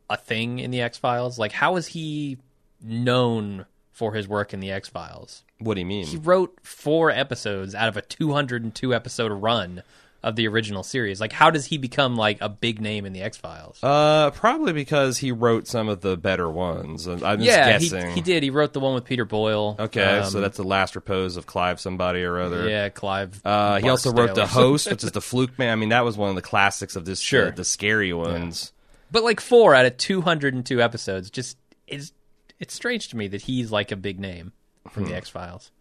a 0.09 0.17
thing 0.17 0.57
in 0.57 0.71
the 0.71 0.81
X 0.81 0.97
Files? 0.97 1.37
Like, 1.37 1.51
how 1.51 1.75
is 1.75 1.85
he 1.85 2.39
known 2.81 3.65
for 3.99 4.13
his 4.13 4.29
work 4.29 4.53
in 4.53 4.61
the 4.61 4.71
X 4.71 4.87
Files? 4.87 5.43
What 5.59 5.73
do 5.73 5.81
you 5.81 5.85
mean? 5.85 6.05
He 6.05 6.15
wrote 6.15 6.57
four 6.63 7.11
episodes 7.11 7.75
out 7.75 7.89
of 7.89 7.97
a 7.97 8.01
202 8.01 8.95
episode 8.95 9.29
run 9.33 9.83
of 10.23 10.37
the 10.37 10.47
original 10.47 10.83
series. 10.83 11.19
Like, 11.19 11.33
how 11.33 11.49
does 11.49 11.65
he 11.65 11.77
become 11.77 12.15
like 12.15 12.37
a 12.39 12.47
big 12.47 12.79
name 12.79 13.05
in 13.05 13.11
the 13.11 13.21
X 13.21 13.35
Files? 13.35 13.77
Uh, 13.83 14.31
probably 14.31 14.71
because 14.71 15.17
he 15.17 15.33
wrote 15.33 15.67
some 15.67 15.89
of 15.89 15.99
the 15.99 16.15
better 16.15 16.49
ones. 16.49 17.07
I'm 17.07 17.19
just 17.19 17.41
yeah, 17.41 17.77
he, 17.77 17.89
guessing. 17.89 18.11
he 18.13 18.21
did. 18.21 18.41
He 18.41 18.49
wrote 18.51 18.71
the 18.71 18.79
one 18.79 18.93
with 18.95 19.03
Peter 19.03 19.25
Boyle. 19.25 19.75
Okay, 19.77 20.21
so 20.23 20.37
Um, 20.37 20.41
that's 20.43 20.55
the 20.55 20.63
last 20.63 20.95
repose 20.95 21.35
of 21.35 21.45
Clive 21.45 21.81
somebody 21.81 22.23
or 22.23 22.39
other. 22.39 22.69
yeah, 22.69 22.87
Clive. 22.87 23.41
Uh, 23.43 23.79
he 23.81 23.89
also 23.89 24.13
wrote 24.13 24.33
the 24.33 24.47
host, 24.47 24.89
which 24.89 25.03
is 25.03 25.11
the 25.11 25.21
fluke 25.21 25.59
man. 25.59 25.73
I 25.73 25.75
mean, 25.75 25.89
that 25.89 26.05
was 26.05 26.15
one 26.17 26.29
of 26.29 26.35
the 26.35 26.41
classics 26.41 26.95
of 26.95 27.03
this. 27.03 27.19
Sure. 27.19 27.47
uh, 27.49 27.51
the 27.51 27.65
scary 27.65 28.13
ones. 28.13 28.71
But 29.11 29.23
like 29.25 29.41
four 29.41 29.75
out 29.75 29.85
of 29.85 29.97
202 29.97 30.81
episodes, 30.81 31.29
just 31.29 31.57
is 31.87 32.13
it's 32.59 32.73
strange 32.73 33.07
to 33.09 33.17
me 33.17 33.27
that 33.29 33.43
he's 33.43 33.71
like 33.71 33.91
a 33.91 33.95
big 33.95 34.19
name 34.19 34.53
from 34.89 35.03
Hmm. 35.03 35.09
the 35.11 35.15
X 35.15 35.29
Files. 35.29 35.71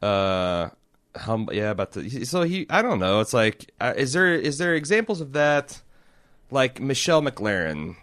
Uh, 0.00 0.68
hum, 1.16 1.48
yeah, 1.52 1.70
about 1.70 1.92
the. 1.92 2.24
So 2.24 2.42
he, 2.42 2.66
I 2.70 2.82
don't 2.82 3.00
know. 3.00 3.20
It's 3.20 3.32
like, 3.34 3.70
uh, 3.80 3.94
is 3.96 4.12
there 4.12 4.34
is 4.34 4.58
there 4.58 4.74
examples 4.74 5.20
of 5.20 5.32
that? 5.32 5.80
Like 6.50 6.80
Michelle 6.80 7.20
MacLaren. 7.22 7.96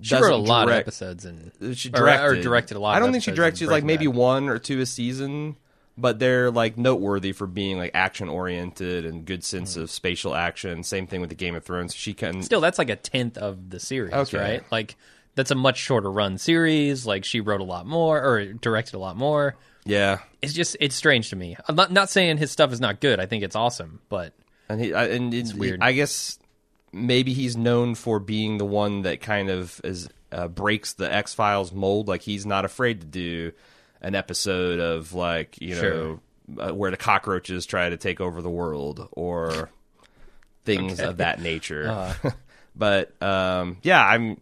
She 0.00 0.14
wrote 0.14 0.32
a 0.32 0.36
lot 0.36 0.64
direct- 0.66 0.78
of 0.88 0.88
episodes 0.88 1.24
and 1.26 1.52
she 1.76 1.90
directed 1.90 2.24
or, 2.38 2.42
directed 2.42 2.76
a 2.76 2.80
lot. 2.80 2.96
I 2.96 2.98
don't 2.98 3.12
think 3.12 3.22
she 3.22 3.30
directed. 3.32 3.58
She's 3.58 3.68
like 3.68 3.84
maybe 3.84 4.06
Bad. 4.06 4.16
one 4.16 4.48
or 4.48 4.58
two 4.58 4.80
a 4.80 4.86
season, 4.86 5.56
but 5.98 6.18
they're 6.18 6.50
like 6.50 6.78
noteworthy 6.78 7.32
for 7.32 7.46
being 7.46 7.76
like 7.76 7.90
action 7.92 8.28
oriented 8.30 9.04
and 9.04 9.26
good 9.26 9.44
sense 9.44 9.74
Hmm. 9.74 9.82
of 9.82 9.90
spatial 9.90 10.34
action. 10.34 10.82
Same 10.82 11.06
thing 11.06 11.20
with 11.20 11.28
the 11.28 11.36
Game 11.36 11.54
of 11.54 11.62
Thrones. 11.64 11.94
She 11.94 12.14
can 12.14 12.42
Still, 12.42 12.62
that's 12.62 12.78
like 12.78 12.88
a 12.88 12.96
tenth 12.96 13.36
of 13.36 13.68
the 13.68 13.78
series, 13.78 14.14
Okay. 14.14 14.38
right? 14.38 14.64
Like 14.72 14.96
that's 15.34 15.50
a 15.50 15.54
much 15.54 15.78
shorter 15.78 16.10
run 16.10 16.38
series. 16.38 17.06
Like 17.06 17.24
she 17.24 17.40
wrote 17.40 17.60
a 17.60 17.64
lot 17.64 17.86
more 17.86 18.22
or 18.22 18.44
directed 18.52 18.96
a 18.96 18.98
lot 18.98 19.16
more. 19.16 19.56
yeah. 19.84 20.18
It's 20.42 20.52
just 20.52 20.76
it's 20.80 20.94
strange 20.96 21.30
to 21.30 21.36
me. 21.36 21.56
I'm 21.68 21.76
not 21.76 21.92
not 21.92 22.10
saying 22.10 22.38
his 22.38 22.50
stuff 22.50 22.72
is 22.72 22.80
not 22.80 23.00
good. 23.00 23.20
I 23.20 23.26
think 23.26 23.44
it's 23.44 23.54
awesome, 23.56 24.00
but 24.08 24.34
And 24.68 24.80
he 24.80 24.92
I, 24.92 25.06
and 25.06 25.32
it's 25.32 25.54
weird. 25.54 25.80
I 25.80 25.92
guess 25.92 26.38
maybe 26.92 27.32
he's 27.32 27.56
known 27.56 27.94
for 27.94 28.18
being 28.18 28.58
the 28.58 28.64
one 28.64 29.02
that 29.02 29.20
kind 29.20 29.50
of 29.50 29.80
is 29.84 30.08
uh, 30.32 30.48
breaks 30.48 30.94
the 30.94 31.12
X 31.12 31.32
Files 31.34 31.72
mold. 31.72 32.08
Like 32.08 32.22
he's 32.22 32.44
not 32.44 32.64
afraid 32.64 33.00
to 33.02 33.06
do 33.06 33.52
an 34.00 34.14
episode 34.16 34.80
of 34.80 35.12
like 35.14 35.60
you 35.62 35.76
Sure. 35.76 35.94
know 35.94 36.20
uh, 36.58 36.74
where 36.74 36.90
the 36.90 36.96
cockroaches 36.96 37.64
try 37.64 37.88
to 37.88 37.96
take 37.96 38.20
over 38.20 38.42
the 38.42 38.50
world 38.50 39.08
or 39.12 39.70
things 40.64 40.98
Okay. 41.00 41.08
of 41.08 41.18
that 41.18 41.40
nature. 41.40 41.88
Uh. 41.88 42.30
but 42.76 43.22
um, 43.22 43.76
yeah, 43.82 44.04
I'm 44.04 44.38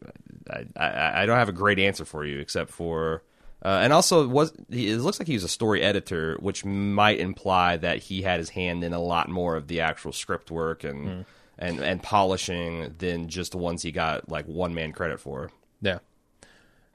I, 0.50 0.64
I, 0.76 1.22
I 1.22 1.26
don't 1.26 1.36
have 1.38 1.48
a 1.48 1.52
great 1.52 1.78
answer 1.78 2.04
for 2.04 2.24
you 2.24 2.38
except 2.40 2.70
for 2.70 3.22
Uh, 3.62 3.80
and 3.82 3.92
also, 3.92 4.24
it 4.24 4.28
was 4.30 4.52
it 4.70 4.98
looks 5.00 5.18
like 5.20 5.26
he 5.28 5.34
was 5.34 5.44
a 5.44 5.48
story 5.48 5.82
editor, 5.82 6.36
which 6.40 6.64
might 6.64 7.20
imply 7.20 7.76
that 7.76 7.98
he 7.98 8.22
had 8.22 8.38
his 8.38 8.48
hand 8.50 8.82
in 8.82 8.92
a 8.94 8.98
lot 9.00 9.28
more 9.28 9.54
of 9.56 9.66
the 9.68 9.80
actual 9.80 10.12
script 10.12 10.50
work 10.50 10.82
and 10.82 11.08
Hmm. 11.08 11.20
and 11.58 11.80
and 11.80 12.02
polishing 12.02 12.94
than 12.98 13.28
just 13.28 13.52
the 13.52 13.58
ones 13.58 13.82
he 13.82 13.92
got 13.92 14.28
like 14.30 14.46
one 14.46 14.72
man 14.74 14.92
credit 14.92 15.20
for. 15.20 15.50
Yeah. 15.82 15.98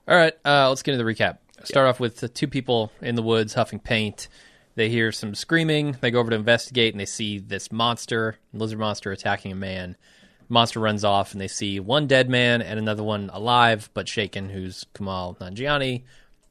All 0.07 0.15
right, 0.15 0.33
uh, 0.43 0.69
let's 0.69 0.81
get 0.83 0.93
into 0.93 1.03
the 1.03 1.12
recap. 1.13 1.38
Start 1.63 1.88
off 1.88 2.00
with 2.00 2.17
the 2.17 2.27
two 2.27 2.47
people 2.47 2.91
in 3.01 3.15
the 3.15 3.24
woods 3.24 3.53
huffing 3.53 3.79
paint. 3.79 4.27
They 4.75 4.89
hear 4.89 5.12
some 5.12 5.33
screaming. 5.35 5.97
They 6.01 6.12
go 6.12 6.19
over 6.19 6.29
to 6.31 6.35
investigate, 6.35 6.93
and 6.93 7.00
they 7.00 7.05
see 7.05 7.39
this 7.39 7.71
monster, 7.71 8.38
lizard 8.53 8.77
monster, 8.79 9.12
attacking 9.12 9.51
a 9.51 9.55
man. 9.55 9.95
Monster 10.49 10.79
runs 10.79 11.03
off, 11.03 11.31
and 11.31 11.41
they 11.41 11.47
see 11.47 11.79
one 11.79 12.07
dead 12.07 12.29
man 12.29 12.61
and 12.61 12.77
another 12.79 13.03
one 13.03 13.29
alive 13.33 13.89
but 13.93 14.07
shaken, 14.07 14.49
who's 14.49 14.85
Kumail 14.93 15.37
Nanjiani. 15.39 16.03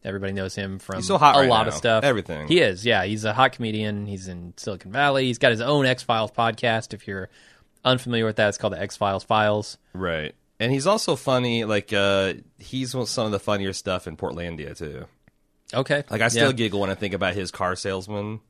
Everybody 0.02 0.32
knows 0.34 0.54
him 0.54 0.78
from 0.78 1.00
so 1.00 1.16
hot 1.16 1.36
a 1.36 1.40
right 1.40 1.48
lot 1.48 1.62
now. 1.62 1.68
of 1.68 1.74
stuff. 1.74 2.04
Everything. 2.04 2.46
He 2.46 2.60
is, 2.60 2.84
yeah. 2.84 3.04
He's 3.04 3.24
a 3.24 3.32
hot 3.32 3.52
comedian. 3.52 4.04
He's 4.06 4.28
in 4.28 4.52
Silicon 4.58 4.92
Valley. 4.92 5.24
He's 5.26 5.38
got 5.38 5.50
his 5.50 5.62
own 5.62 5.86
X 5.86 6.02
Files 6.02 6.30
podcast. 6.30 6.92
If 6.92 7.08
you're 7.08 7.30
unfamiliar 7.84 8.26
with 8.26 8.36
that, 8.36 8.48
it's 8.48 8.58
called 8.58 8.74
the 8.74 8.80
X 8.80 8.96
Files 8.98 9.24
Files. 9.24 9.78
Right. 9.94 10.34
And 10.60 10.70
he's 10.72 10.86
also 10.86 11.16
funny. 11.16 11.64
Like 11.64 11.92
uh, 11.92 12.34
he's 12.58 12.90
some 13.08 13.26
of 13.26 13.32
the 13.32 13.40
funnier 13.40 13.72
stuff 13.72 14.06
in 14.06 14.16
Portlandia 14.18 14.76
too. 14.76 15.06
Okay. 15.72 16.04
Like 16.10 16.20
I 16.20 16.28
still 16.28 16.48
Yeah. 16.48 16.52
giggle 16.52 16.80
when 16.80 16.90
I 16.90 16.94
think 16.94 17.14
about 17.14 17.34
his 17.34 17.50
car 17.50 17.74
salesman, 17.74 18.40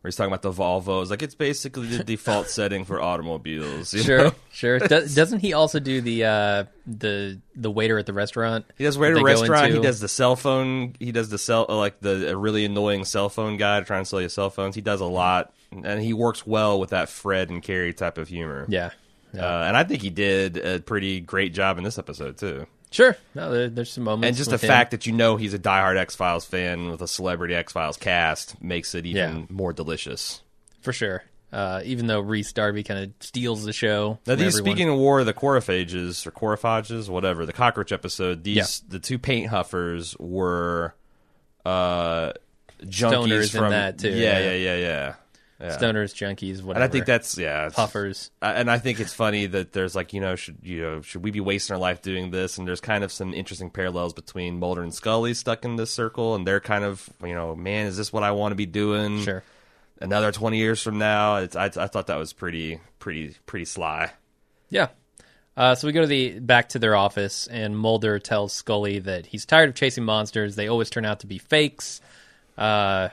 where 0.00 0.08
he's 0.08 0.16
talking 0.16 0.32
about 0.32 0.42
the 0.42 0.52
Volvos. 0.52 1.10
Like 1.10 1.22
it's 1.22 1.34
basically 1.34 1.88
the 1.88 2.02
default 2.02 2.48
setting 2.48 2.84
for 2.84 3.02
automobiles. 3.02 3.90
Sure, 3.90 4.24
know? 4.24 4.34
sure. 4.50 4.78
Do, 4.78 4.88
doesn't 5.14 5.40
he 5.40 5.52
also 5.52 5.78
do 5.78 6.00
the 6.00 6.24
uh, 6.24 6.64
the 6.86 7.38
the 7.54 7.70
waiter 7.70 7.98
at 7.98 8.06
the 8.06 8.14
restaurant? 8.14 8.64
He 8.78 8.84
does 8.84 8.96
wait 8.98 9.14
at 9.14 9.22
restaurant. 9.22 9.74
He 9.74 9.80
does 9.80 10.00
the 10.00 10.08
cell 10.08 10.36
phone. 10.36 10.94
He 10.98 11.12
does 11.12 11.28
the 11.28 11.38
cell 11.38 11.66
uh, 11.68 11.76
like 11.76 12.00
the 12.00 12.30
a 12.30 12.36
really 12.36 12.64
annoying 12.64 13.04
cell 13.04 13.28
phone 13.28 13.58
guy 13.58 13.80
trying 13.82 14.04
to 14.04 14.08
sell 14.08 14.22
you 14.22 14.28
cell 14.30 14.50
phones. 14.50 14.74
He 14.74 14.80
does 14.80 15.00
a 15.02 15.06
lot, 15.06 15.52
and 15.70 16.00
he 16.00 16.14
works 16.14 16.46
well 16.46 16.80
with 16.80 16.90
that 16.90 17.10
Fred 17.10 17.50
and 17.50 17.62
Carrie 17.62 17.92
type 17.92 18.16
of 18.16 18.28
humor. 18.28 18.64
Yeah, 18.68 18.90
Uh, 19.34 19.64
and 19.66 19.76
I 19.76 19.84
think 19.84 20.00
he 20.00 20.10
did 20.10 20.56
a 20.56 20.80
pretty 20.80 21.20
great 21.20 21.52
job 21.52 21.76
in 21.76 21.84
this 21.84 21.98
episode 21.98 22.38
too. 22.38 22.66
Sure. 22.90 23.16
No, 23.34 23.52
there, 23.52 23.68
there's 23.68 23.92
some 23.92 24.04
moments, 24.04 24.26
And 24.28 24.36
just 24.36 24.50
the 24.50 24.56
him. 24.56 24.68
fact 24.68 24.90
that 24.90 25.06
you 25.06 25.12
know 25.12 25.36
he's 25.36 25.54
a 25.54 25.58
diehard 25.58 25.96
X 25.96 26.16
Files 26.16 26.44
fan 26.44 26.90
with 26.90 27.00
a 27.02 27.08
celebrity 27.08 27.54
X 27.54 27.72
Files 27.72 27.96
cast 27.96 28.60
makes 28.62 28.94
it 28.94 29.06
even 29.06 29.38
Yeah. 29.40 29.44
more 29.48 29.72
delicious. 29.72 30.42
for 30.82 30.92
sure. 30.92 31.22
Uh, 31.52 31.82
even 31.84 32.06
though 32.06 32.20
Rhys 32.20 32.52
Darby 32.52 32.82
kind 32.84 33.04
of 33.04 33.10
steals 33.20 33.64
the 33.64 33.72
show. 33.72 34.18
Now, 34.26 34.34
these 34.36 34.54
everyone. 34.54 34.70
speaking 34.76 34.88
of 34.88 34.96
War 34.98 35.20
of 35.20 35.26
the 35.26 35.34
Coprophages 35.34 36.24
or 36.26 36.30
Coprophages, 36.30 37.08
whatever 37.08 37.44
the 37.44 37.52
cockroach 37.52 37.90
episode, 37.92 38.44
these 38.44 38.80
the 38.88 38.98
two 39.00 39.18
paint 39.18 39.48
huffers 39.48 40.16
were 40.18 40.94
uh 41.66 42.32
junkies 42.82 43.12
Stoners 43.12 43.54
in 43.54 43.60
from 43.60 43.70
that, 43.70 43.98
too, 43.98 44.10
Yeah, 44.10 44.38
yeah. 44.38 44.52
yeah, 44.54 44.76
yeah, 44.76 45.14
yeah. 45.60 45.76
stoners, 45.76 46.14
junkies, 46.14 46.62
whatever. 46.62 46.82
And 46.82 46.84
I 46.84 46.88
think 46.88 47.06
that's 47.06 47.36
yeah, 47.36 47.66
it's- 47.66 47.74
puffers. 47.74 48.30
I- 48.40 48.54
and 48.54 48.70
I 48.70 48.78
think 48.78 48.98
it's 49.00 49.12
funny 49.14 49.46
that 49.46 49.72
there's 49.72 49.94
like 49.94 50.12
you 50.12 50.20
know 50.20 50.36
should 50.36 50.58
you 50.62 50.80
know 50.82 51.02
should 51.02 51.22
we 51.22 51.30
be 51.30 51.40
wasting 51.40 51.74
our 51.74 51.80
life 51.80 52.02
doing 52.02 52.30
this? 52.30 52.58
And 52.58 52.66
there's 52.66 52.80
kind 52.80 53.04
of 53.04 53.12
some 53.12 53.34
interesting 53.34 53.70
parallels 53.70 54.12
between 54.14 54.58
Mulder 54.58 54.82
and 54.82 54.94
Scully 54.94 55.34
stuck 55.34 55.64
in 55.64 55.76
this 55.76 55.90
circle, 55.92 56.34
and 56.34 56.46
they're 56.46 56.60
kind 56.60 56.84
of 56.84 57.08
you 57.24 57.34
know 57.34 57.54
man, 57.54 57.86
is 57.86 57.96
this 57.96 58.12
what 58.12 58.22
I 58.22 58.30
want 58.32 58.52
to 58.52 58.56
be 58.56 58.66
doing? 58.66 59.22
Sure. 59.22 59.42
Another 60.00 60.32
twenty 60.32 60.56
years 60.56 60.82
from 60.82 60.98
now, 60.98 61.36
it's, 61.36 61.54
I 61.56 61.66
I 61.66 61.86
thought 61.86 62.06
that 62.06 62.16
was 62.16 62.32
pretty 62.32 62.80
pretty 62.98 63.36
pretty 63.46 63.66
sly. 63.66 64.12
Yeah. 64.70 64.88
Uh, 65.56 65.74
so 65.74 65.86
we 65.86 65.92
go 65.92 66.00
to 66.00 66.06
the 66.06 66.38
back 66.38 66.70
to 66.70 66.78
their 66.78 66.96
office, 66.96 67.46
and 67.48 67.76
Mulder 67.76 68.18
tells 68.18 68.54
Scully 68.54 69.00
that 69.00 69.26
he's 69.26 69.44
tired 69.44 69.68
of 69.68 69.74
chasing 69.74 70.04
monsters. 70.04 70.56
They 70.56 70.68
always 70.68 70.88
turn 70.88 71.04
out 71.04 71.20
to 71.20 71.26
be 71.26 71.36
fakes. 71.36 72.00
Uh, 72.56 73.10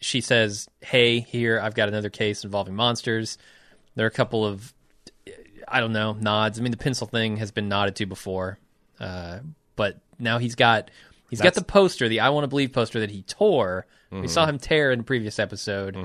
she 0.00 0.20
says, 0.20 0.68
"Hey, 0.80 1.20
here 1.20 1.60
I've 1.60 1.74
got 1.74 1.88
another 1.88 2.10
case 2.10 2.44
involving 2.44 2.74
monsters." 2.74 3.38
There 3.94 4.04
are 4.04 4.08
a 4.08 4.12
couple 4.12 4.46
of, 4.46 4.72
I 5.66 5.80
don't 5.80 5.92
know, 5.92 6.12
nods. 6.12 6.58
I 6.58 6.62
mean, 6.62 6.70
the 6.70 6.76
pencil 6.78 7.06
thing 7.06 7.38
has 7.38 7.50
been 7.50 7.68
nodded 7.68 7.96
to 7.96 8.06
before, 8.06 8.58
uh, 9.00 9.40
but 9.76 9.98
now 10.18 10.38
he's 10.38 10.54
got 10.54 10.90
he's 11.30 11.40
got 11.40 11.54
the 11.54 11.64
poster, 11.64 12.08
the 12.08 12.20
"I 12.20 12.30
Want 12.30 12.44
to 12.44 12.48
Believe" 12.48 12.72
poster 12.72 13.00
that 13.00 13.10
he 13.10 13.22
tore. 13.22 13.86
We 14.10 14.28
saw 14.28 14.46
him 14.46 14.58
tear 14.58 14.90
in 14.92 15.00
the 15.00 15.04
previous 15.04 15.38
episode. 15.38 15.96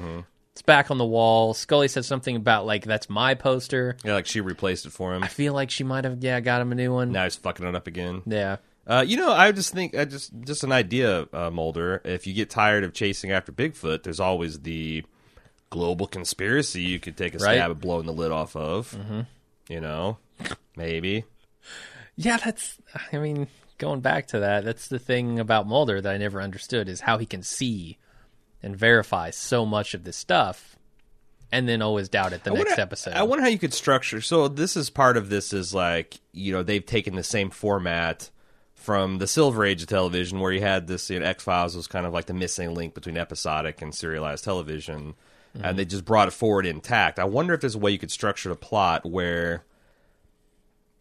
It's 0.52 0.62
back 0.62 0.92
on 0.92 1.00
the 1.00 1.06
wall. 1.06 1.56
Scully 1.56 1.88
said 1.88 2.06
something 2.06 2.36
about 2.36 2.66
like 2.66 2.84
that's 2.84 3.10
my 3.10 3.34
poster. 3.34 3.98
Yeah, 4.04 4.14
like 4.14 4.28
she 4.28 4.40
replaced 4.42 4.86
it 4.86 4.92
for 4.92 5.16
him. 5.16 5.24
I 5.24 5.28
feel 5.28 5.54
like 5.54 5.72
she 5.72 5.84
might 5.84 6.04
have 6.04 6.24
yeah 6.24 6.40
got 6.42 6.62
him 6.62 6.72
a 6.72 6.76
new 6.76 6.94
one. 6.94 7.12
Now 7.12 7.24
he's 7.24 7.36
fucking 7.36 7.66
it 7.66 7.74
up 7.76 7.88
again. 7.88 8.22
Yeah. 8.26 8.58
Uh, 8.86 9.04
you 9.08 9.16
know, 9.16 9.32
I 9.32 9.52
just 9.54 9.74
think 9.74 9.96
I 9.96 10.06
just 10.06 10.32
just 10.42 10.64
an 10.64 10.72
idea, 10.72 11.28
uh, 11.32 11.50
Mulder. 11.50 12.02
If 12.04 12.28
you 12.28 12.34
get 12.34 12.50
tired 12.50 12.84
of 12.84 12.94
chasing 12.94 13.32
after 13.32 13.52
Bigfoot, 13.52 14.04
there's 14.04 14.20
always 14.20 14.60
the 14.62 15.04
global 15.70 16.06
conspiracy 16.06 16.82
you 16.82 17.00
could 17.00 17.16
take 17.18 17.34
a 17.34 17.38
Right. 17.38 17.56
stab 17.58 17.72
at 17.72 17.80
blowing 17.80 18.06
the 18.06 18.14
lid 18.14 18.32
off 18.32 18.56
of. 18.56 18.92
Mm-hmm. 18.92 19.22
You 19.70 19.80
know, 19.82 20.18
maybe. 20.76 21.24
Yeah, 22.18 22.38
that's 22.38 22.78
I 23.12 23.18
mean, 23.18 23.48
going 23.78 24.02
back 24.02 24.28
to 24.28 24.40
that, 24.40 24.66
that's 24.66 24.88
the 24.90 25.00
thing 25.00 25.40
about 25.40 25.66
Mulder 25.66 26.02
that 26.02 26.14
I 26.14 26.18
never 26.18 26.42
understood 26.42 26.90
is 26.90 27.02
how 27.02 27.18
he 27.18 27.26
can 27.26 27.42
see 27.42 27.98
and 28.62 28.76
verify 28.76 29.30
so 29.30 29.66
much 29.66 29.94
of 29.94 30.04
this 30.04 30.18
stuff 30.18 30.78
and 31.52 31.68
then 31.70 31.82
always 31.82 32.10
doubt 32.10 32.34
it 32.34 32.44
the 32.44 32.52
I 32.52 32.56
next 32.56 32.70
wonder- 32.72 32.82
episode. 32.82 33.14
I 33.14 33.24
wonder 33.24 33.44
how 33.44 33.50
you 33.50 33.60
could 33.60 33.74
structure. 33.74 34.20
So 34.22 34.48
this 34.50 34.76
is 34.76 34.90
part 34.90 35.16
of 35.16 35.30
this 35.30 35.54
is 35.54 35.74
like 35.74 36.20
you 36.34 36.52
know 36.52 36.64
they've 36.64 36.86
taken 36.86 37.16
the 37.16 37.24
same 37.24 37.50
format 37.50 38.30
from 38.84 39.18
the 39.18 39.28
Silver 39.28 39.64
Age 39.64 39.82
of 39.82 39.88
television, 39.88 40.42
where 40.42 40.52
you 40.52 40.60
had 40.60 40.88
this 40.88 41.10
you 41.10 41.18
know, 41.18 41.26
X 41.26 41.46
Files 41.46 41.74
was 41.74 41.88
kind 41.88 42.06
of 42.06 42.12
like 42.12 42.26
the 42.26 42.34
missing 42.34 42.74
link 42.74 42.94
between 42.94 43.18
episodic 43.18 43.82
and 43.82 43.96
serialized 43.96 44.44
television, 44.44 45.16
and 45.54 45.64
mm-hmm. 45.64 45.78
they 45.78 45.86
just 45.86 46.04
brought 46.04 46.28
it 46.28 46.32
forward 46.32 46.66
intact. 46.66 47.18
I 47.18 47.24
wonder 47.24 47.54
if 47.54 47.62
there's 47.62 47.76
a 47.76 47.80
way 47.80 47.92
you 47.92 47.98
could 47.98 48.12
structure 48.12 48.50
the 48.50 48.58
plot 48.58 49.06
where 49.06 49.64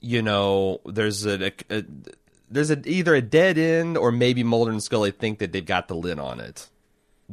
you 0.00 0.22
know 0.22 0.80
there's 0.86 1.26
a, 1.26 1.46
a, 1.46 1.52
a 1.70 1.84
there's 2.48 2.70
a, 2.70 2.80
either 2.88 3.16
a 3.16 3.22
dead 3.22 3.58
end 3.58 3.98
or 3.98 4.12
maybe 4.12 4.44
Mulder 4.44 4.70
and 4.70 4.82
Scully 4.82 5.10
think 5.10 5.40
that 5.40 5.50
they've 5.50 5.66
got 5.66 5.88
the 5.88 5.96
lid 5.96 6.20
on 6.20 6.38
it 6.38 6.68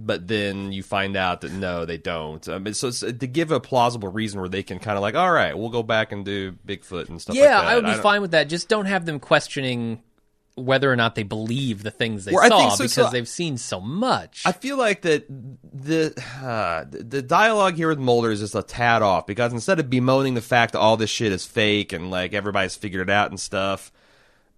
but 0.05 0.27
then 0.27 0.71
you 0.71 0.81
find 0.81 1.15
out 1.15 1.41
that 1.41 1.51
no, 1.51 1.85
they 1.85 1.97
don't. 1.97 2.47
I 2.47 2.57
mean, 2.57 2.73
so 2.73 2.89
to 2.91 3.27
give 3.27 3.51
a 3.51 3.59
plausible 3.59 4.09
reason 4.09 4.39
where 4.39 4.49
they 4.49 4.63
can 4.63 4.79
kind 4.79 4.97
of 4.97 5.01
like, 5.01 5.15
all 5.15 5.31
right, 5.31 5.57
we'll 5.57 5.69
go 5.69 5.83
back 5.83 6.11
and 6.11 6.23
do 6.23 6.53
Bigfoot 6.65 7.09
and 7.09 7.21
stuff. 7.21 7.35
yeah, 7.35 7.57
like 7.57 7.65
that. 7.65 7.65
I 7.65 7.75
would 7.75 7.85
be 7.85 7.91
don't- 7.91 8.01
fine 8.01 8.21
with 8.21 8.31
that. 8.31 8.49
Just 8.49 8.69
don't 8.69 8.85
have 8.85 9.05
them 9.05 9.19
questioning 9.19 10.01
whether 10.55 10.91
or 10.91 10.95
not 10.95 11.15
they 11.15 11.23
believe 11.23 11.83
the 11.83 11.91
things 11.91 12.25
they 12.25 12.33
Well, 12.33 12.49
saw 12.49 12.69
so, 12.69 12.83
because 12.83 12.93
so- 12.93 13.09
they've 13.09 13.27
seen 13.27 13.57
so 13.57 13.79
much. 13.79 14.41
I 14.45 14.51
feel 14.51 14.77
like 14.77 15.01
that 15.03 15.25
the 15.73 16.13
uh, 16.43 16.85
the 16.89 17.21
dialogue 17.21 17.75
here 17.75 17.87
with 17.89 17.99
Mulder 17.99 18.31
is 18.31 18.39
just 18.41 18.55
a 18.55 18.63
tad 18.63 19.01
off 19.01 19.25
because 19.25 19.53
instead 19.53 19.79
of 19.79 19.89
bemoaning 19.89 20.33
the 20.33 20.41
fact 20.41 20.73
that 20.73 20.79
all 20.79 20.97
this 20.97 21.09
shit 21.09 21.31
is 21.31 21.45
fake 21.45 21.93
and 21.93 22.11
like 22.11 22.33
everybody's 22.33 22.75
figured 22.75 23.09
it 23.09 23.11
out 23.13 23.29
and 23.29 23.39
stuff, 23.39 23.91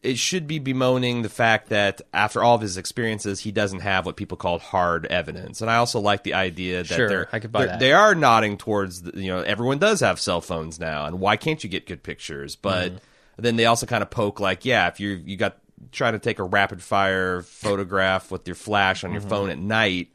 it 0.02 0.18
should 0.18 0.48
be 0.48 0.58
bemoaning 0.58 1.22
the 1.22 1.30
fact 1.30 1.70
that 1.70 2.02
after 2.12 2.42
all 2.44 2.56
of 2.56 2.62
his 2.62 2.78
experiences, 2.78 3.42
he 3.42 3.52
doesn't 3.52 3.82
have 3.82 4.04
what 4.08 4.16
people 4.16 4.36
call 4.38 4.58
hard 4.58 5.06
evidence. 5.06 5.62
And 5.62 5.70
I 5.70 5.76
also 5.76 6.00
like 6.00 6.24
the 6.24 6.34
idea 6.34 6.80
that 6.80 6.88
Sure, 6.96 7.08
they're, 7.08 7.30
I 7.32 7.38
could 7.38 7.52
buy 7.52 7.60
they're- 7.60 7.68
that. 7.68 7.80
they 7.80 7.94
are 7.94 8.16
nodding 8.16 8.58
towards 8.58 9.04
the, 9.04 9.22
you 9.22 9.28
know 9.32 9.42
everyone 9.42 9.78
does 9.78 10.00
have 10.00 10.20
cell 10.20 10.42
phones 10.42 10.80
now, 10.80 11.06
and 11.06 11.20
why 11.20 11.38
can't 11.38 11.64
you 11.64 11.70
get 11.70 11.86
good 11.86 12.02
pictures? 12.02 12.56
But 12.56 12.88
Mm-hmm. 12.94 12.98
then 13.44 13.56
they 13.58 13.66
also 13.66 13.86
kind 13.86 14.02
of 14.02 14.10
poke 14.10 14.40
like, 14.40 14.66
yeah, 14.66 14.88
if 14.88 15.00
you 15.00 15.22
you 15.24 15.38
got 15.38 15.58
trying 15.92 16.14
to 16.14 16.20
take 16.20 16.40
a 16.40 16.44
rapid 16.44 16.82
fire 16.82 17.42
photograph 17.42 18.32
with 18.32 18.48
your 18.48 18.56
flash 18.56 19.04
on 19.04 19.12
your 19.12 19.22
phone 19.22 19.50
at 19.50 19.58
night 19.60 20.10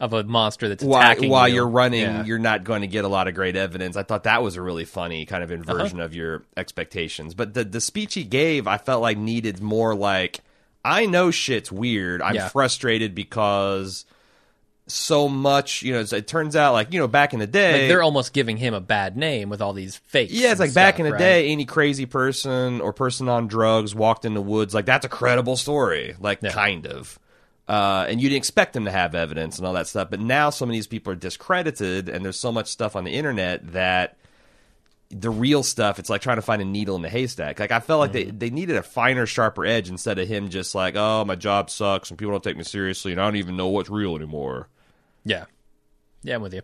of 0.00 0.12
a 0.14 0.24
monster 0.24 0.68
that's 0.68 0.82
while, 0.82 1.00
attacking 1.00 1.30
while 1.30 1.46
you. 1.48 1.56
you're 1.56 1.68
running, 1.68 2.00
Yeah. 2.00 2.24
you're 2.24 2.38
not 2.38 2.64
going 2.64 2.80
to 2.80 2.86
get 2.86 3.04
a 3.04 3.08
lot 3.08 3.28
of 3.28 3.34
great 3.34 3.54
evidence. 3.54 3.96
I 3.96 4.02
thought 4.02 4.24
that 4.24 4.42
was 4.42 4.56
a 4.56 4.62
really 4.62 4.86
funny 4.86 5.26
kind 5.26 5.44
of 5.44 5.50
inversion 5.50 5.98
Uh-huh. 5.98 6.06
of 6.06 6.14
your 6.14 6.42
expectations. 6.56 7.34
But 7.34 7.52
the 7.54 7.64
the 7.64 7.80
speech 7.82 8.14
he 8.14 8.24
gave, 8.24 8.66
I 8.66 8.78
felt 8.78 9.02
like 9.02 9.18
needed 9.18 9.60
more 9.60 9.94
like 9.94 10.40
I 10.84 11.04
know 11.04 11.30
shit's 11.30 11.70
weird. 11.70 12.22
I'm 12.22 12.34
Yeah. 12.36 12.48
frustrated 12.48 13.14
because 13.14 14.06
so 14.92 15.28
much, 15.28 15.82
you 15.82 15.92
know, 15.92 16.00
it 16.00 16.26
turns 16.26 16.56
out 16.56 16.72
like, 16.72 16.92
you 16.92 16.98
know, 17.00 17.08
back 17.08 17.32
in 17.32 17.38
the 17.38 17.46
day 17.46 17.72
Like 17.82 17.88
they're 17.88 18.02
almost 18.02 18.32
giving 18.32 18.56
him 18.56 18.74
a 18.74 18.80
bad 18.80 19.16
name 19.16 19.48
with 19.48 19.60
all 19.62 19.72
these 19.72 19.96
fakes. 20.06 20.32
yeah, 20.32 20.50
it's 20.50 20.60
like 20.60 20.74
back 20.74 20.94
stuff, 20.94 21.00
in 21.00 21.06
the 21.06 21.12
right? 21.12 21.18
day, 21.18 21.48
any 21.52 21.64
crazy 21.64 22.06
person 22.06 22.80
or 22.80 22.92
person 22.92 23.28
on 23.28 23.46
drugs 23.48 23.94
walked 23.94 24.24
in 24.24 24.34
the 24.34 24.40
woods, 24.42 24.74
like 24.74 24.86
that's 24.86 25.04
a 25.06 25.08
credible 25.08 25.56
story, 25.56 26.14
like 26.20 26.40
Yeah. 26.42 26.50
kind 26.50 26.86
of. 26.86 27.18
Uh, 27.68 28.04
and 28.08 28.20
you 28.20 28.28
didn't 28.28 28.38
expect 28.38 28.72
them 28.72 28.84
to 28.86 28.90
have 28.90 29.14
evidence 29.14 29.58
and 29.58 29.66
all 29.66 29.74
that 29.74 29.86
stuff. 29.86 30.10
But 30.10 30.18
now 30.20 30.50
some 30.50 30.68
of 30.68 30.72
these 30.72 30.88
people 30.88 31.12
are 31.12 31.16
discredited, 31.16 32.08
and 32.08 32.24
there's 32.24 32.38
so 32.38 32.50
much 32.50 32.66
stuff 32.66 32.96
on 32.96 33.04
the 33.04 33.12
internet 33.12 33.72
that 33.74 34.16
the 35.12 35.30
real 35.30 35.62
stuff, 35.64 35.98
it's 35.98 36.08
like 36.10 36.20
trying 36.20 36.36
to 36.36 36.42
find 36.42 36.62
a 36.62 36.64
needle 36.64 36.94
in 36.96 37.02
the 37.02 37.08
haystack. 37.08 37.58
Like 37.58 37.72
I 37.72 37.80
felt 37.80 37.98
like 38.00 38.12
Mm-hmm. 38.12 38.38
they, 38.38 38.48
they 38.48 38.50
needed 38.50 38.76
a 38.76 38.82
finer, 38.82 39.26
sharper 39.26 39.64
edge 39.66 39.88
instead 39.88 40.18
of 40.20 40.28
him 40.28 40.48
just 40.50 40.74
like, 40.74 40.94
oh, 40.96 41.24
my 41.24 41.34
job 41.34 41.68
sucks 41.68 42.10
and 42.10 42.18
people 42.18 42.30
don't 42.32 42.42
take 42.44 42.56
me 42.56 42.62
seriously 42.64 43.10
and 43.12 43.20
I 43.20 43.24
don't 43.24 43.36
even 43.36 43.56
know 43.56 43.68
what's 43.68 43.90
real 43.90 44.14
anymore. 44.16 44.68
Yeah. 45.24 45.44
Yeah, 46.22 46.36
I'm 46.36 46.42
with 46.42 46.54
you. 46.54 46.62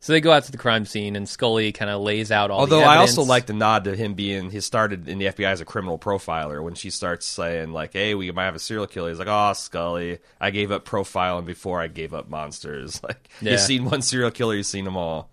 So 0.00 0.12
they 0.12 0.20
go 0.20 0.30
out 0.30 0.44
to 0.44 0.52
the 0.52 0.58
crime 0.58 0.84
scene, 0.86 1.16
and 1.16 1.28
Scully 1.28 1.72
kind 1.72 1.90
of 1.90 2.00
lays 2.00 2.30
out 2.30 2.52
all. 2.52 2.60
Although 2.60 2.82
I 2.84 2.98
also 2.98 3.22
like 3.22 3.46
the 3.46 3.52
nod 3.52 3.82
to 3.84 3.96
him 3.96 4.14
being 4.14 4.50
he 4.50 4.60
started 4.60 5.08
in 5.08 5.18
the 5.18 5.26
FBI 5.26 5.46
as 5.50 5.60
a 5.60 5.64
criminal 5.64 5.98
profiler 5.98 6.62
when 6.62 6.74
she 6.74 6.90
starts 6.90 7.26
saying 7.26 7.72
like, 7.72 7.94
"Hey, 7.94 8.14
we 8.14 8.30
might 8.30 8.44
have 8.44 8.54
a 8.54 8.60
serial 8.60 8.86
killer." 8.86 9.08
He's 9.08 9.18
like, 9.18 9.26
"Oh, 9.28 9.52
Scully, 9.54 10.20
I 10.40 10.50
gave 10.50 10.70
up 10.70 10.84
profiling 10.84 11.46
before 11.46 11.80
I 11.80 11.88
gave 11.88 12.14
up 12.14 12.28
monsters." 12.28 13.00
Like 13.08 13.28
Yeah. 13.40 13.52
you've 13.52 13.60
seen 13.60 13.84
one 13.86 14.02
serial 14.02 14.30
killer, 14.30 14.54
you've 14.54 14.66
seen 14.66 14.84
them 14.84 14.96
all. 14.96 15.30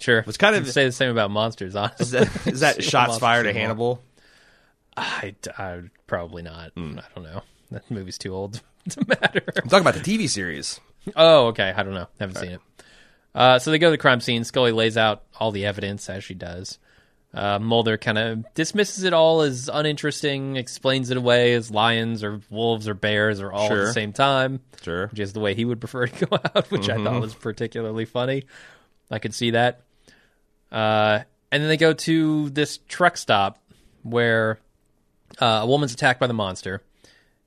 sure. 0.00 0.24
It's 0.26 0.36
kind 0.36 0.56
of- 0.56 0.68
say 0.68 0.84
the 0.86 0.90
same 0.92 1.10
about 1.12 1.30
monsters. 1.30 1.76
Honestly, 1.76 2.04
Is 2.04 2.10
that, 2.10 2.46
is 2.48 2.60
that 2.60 2.82
shots 2.82 3.18
fired 3.18 3.46
at 3.46 3.54
seen 3.54 3.68
them 3.68 3.78
all. 3.80 3.94
Hannibal? 3.96 4.02
I, 4.96 5.34
I 5.56 5.80
probably 6.08 6.42
not. 6.42 6.72
Hmm. 6.72 6.98
I 6.98 7.02
don't 7.14 7.24
know. 7.24 7.42
That 7.70 7.88
movie's 7.88 8.18
too 8.18 8.34
old 8.34 8.60
to 8.90 9.04
matter. 9.06 9.42
I'm 9.62 9.68
talking 9.68 9.86
about 9.86 9.94
the 9.94 10.00
TV 10.00 10.28
series. 10.28 10.80
Oh, 11.16 11.46
okay. 11.48 11.72
I 11.76 11.82
don't 11.82 11.94
know. 11.94 12.08
Haven't 12.18 12.36
seen 12.36 12.50
it. 12.52 12.60
Uh, 13.34 13.58
so 13.58 13.70
they 13.70 13.78
go 13.78 13.88
to 13.88 13.90
the 13.92 13.98
crime 13.98 14.20
scene. 14.20 14.44
Scully 14.44 14.72
lays 14.72 14.96
out 14.96 15.22
all 15.38 15.50
the 15.52 15.66
evidence 15.66 16.08
as 16.10 16.24
she 16.24 16.34
does. 16.34 16.78
Uh, 17.32 17.60
Mulder 17.60 17.96
kind 17.96 18.18
of 18.18 18.54
dismisses 18.54 19.04
it 19.04 19.12
all 19.12 19.42
as 19.42 19.70
uninteresting, 19.72 20.56
explains 20.56 21.10
it 21.10 21.16
away 21.16 21.54
as 21.54 21.70
lions 21.70 22.24
or 22.24 22.40
wolves 22.50 22.88
or 22.88 22.94
bears 22.94 23.40
or 23.40 23.52
all 23.52 23.66
at 23.72 23.76
the 23.86 23.92
same 23.92 24.12
time, 24.12 24.58
Sure. 24.82 25.06
which 25.06 25.20
is 25.20 25.32
the 25.32 25.38
way 25.38 25.54
he 25.54 25.64
would 25.64 25.78
prefer 25.78 26.08
to 26.08 26.26
go 26.26 26.36
out, 26.56 26.68
which 26.72 26.88
I 26.88 26.94
Mm-hmm. 26.94 27.04
thought 27.04 27.20
was 27.20 27.34
particularly 27.34 28.04
funny. 28.04 28.46
I 29.12 29.20
could 29.20 29.32
see 29.32 29.52
that. 29.52 29.82
Uh, 30.72 31.20
and 31.52 31.62
then 31.62 31.68
they 31.68 31.76
go 31.76 31.92
to 31.92 32.50
this 32.50 32.78
truck 32.88 33.16
stop 33.16 33.62
where 34.02 34.58
uh, 35.40 35.60
a 35.62 35.66
woman's 35.66 35.92
attacked 35.92 36.18
by 36.18 36.26
the 36.26 36.34
monster, 36.34 36.82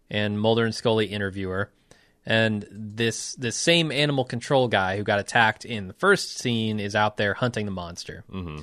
and 0.09 0.39
Mulder 0.39 0.63
and 0.63 0.73
Scully 0.73 1.07
interview 1.07 1.49
her. 1.49 1.69
And 2.25 2.65
this 2.71 3.35
this 3.35 3.57
same 3.57 3.91
animal 3.91 4.23
control 4.23 4.67
guy 4.69 4.95
who 4.97 5.03
got 5.03 5.19
attacked 5.19 5.65
in 5.65 5.87
the 5.87 5.93
first 5.93 6.37
scene 6.37 6.79
is 6.79 6.95
out 6.95 7.17
there 7.17 7.33
hunting 7.33 7.65
the 7.65 7.71
monster. 7.71 8.23
Mm-hmm. 8.31 8.57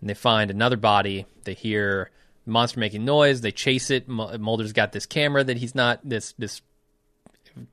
And 0.00 0.10
they 0.10 0.14
find 0.14 0.50
another 0.50 0.76
body. 0.76 1.26
They 1.44 1.54
hear 1.54 2.10
the 2.46 2.50
monster 2.50 2.80
making 2.80 3.04
noise. 3.04 3.42
They 3.42 3.52
chase 3.52 3.90
it. 3.90 4.08
Mu- 4.08 4.38
Mulder's 4.38 4.72
got 4.72 4.92
this 4.92 5.04
camera 5.06 5.44
that 5.44 5.58
he's 5.58 5.74
not 5.74 6.00
this 6.02 6.34
this 6.38 6.62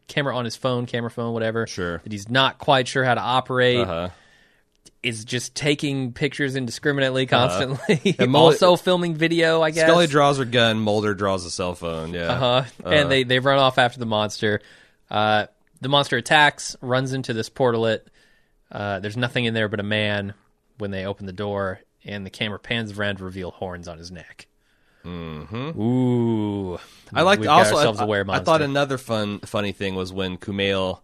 camera 0.08 0.36
on 0.36 0.44
his 0.44 0.58
phone, 0.58 0.86
camera 0.86 1.10
phone, 1.10 1.34
whatever. 1.34 1.66
Sure. 1.68 2.00
That 2.00 2.12
he's 2.12 2.30
not 2.30 2.58
quite 2.58 2.88
sure 2.88 3.06
how 3.06 3.14
to 3.16 3.22
operate. 3.22 3.80
Uh-huh. 3.80 4.10
Is 5.02 5.24
just 5.24 5.56
taking 5.56 6.12
pictures 6.12 6.58
indiscriminately, 6.58 7.26
constantly. 7.26 8.18
And 8.20 8.32
Mul- 8.34 8.48
also 8.48 8.76
filming 8.76 9.16
video. 9.16 9.62
I 9.62 9.72
guess. 9.72 9.88
Scully 9.88 10.08
draws 10.08 10.38
her 10.40 10.44
gun. 10.44 10.82
Mulder 10.82 11.14
draws 11.14 11.46
a 11.46 11.52
cell 11.52 11.74
phone. 11.74 12.14
Yeah. 12.14 12.34
Uh-huh. 12.34 12.64
And 12.84 13.10
they, 13.10 13.24
they 13.24 13.40
run 13.40 13.60
off 13.60 13.78
after 13.78 13.98
the 13.98 14.06
monster. 14.06 14.60
Uh, 15.10 15.48
the 15.82 15.90
monster 15.90 16.18
attacks, 16.18 16.76
runs 16.82 17.14
into 17.14 17.34
this 17.34 17.50
portalet. 17.50 18.02
Uh, 18.72 19.00
there's 19.00 19.18
nothing 19.18 19.46
in 19.46 19.54
there 19.54 19.68
but 19.70 19.80
a 19.80 19.84
man 19.84 20.34
when 20.78 20.92
they 20.92 21.06
open 21.06 21.26
the 21.26 21.34
door, 21.34 21.80
and 22.06 22.26
the 22.26 22.30
camera 22.30 22.60
pans 22.60 22.98
around 22.98 23.18
to 23.18 23.24
reveal 23.24 23.52
horns 23.52 23.88
on 23.88 23.98
his 23.98 24.12
neck. 24.12 24.48
Mm-hmm. 25.06 25.80
Ooh. 25.82 26.78
I 27.14 27.22
like 27.24 27.46
also. 27.48 27.78
I, 27.78 27.84
a 27.86 27.92
I- 27.94 28.06
were 28.06 28.26
I 28.30 28.40
thought 28.40 28.62
another 28.62 28.98
fun, 28.98 29.40
funny 29.40 29.72
thing 29.72 29.96
was 29.96 30.12
when 30.14 30.38
Kumail, 30.38 31.00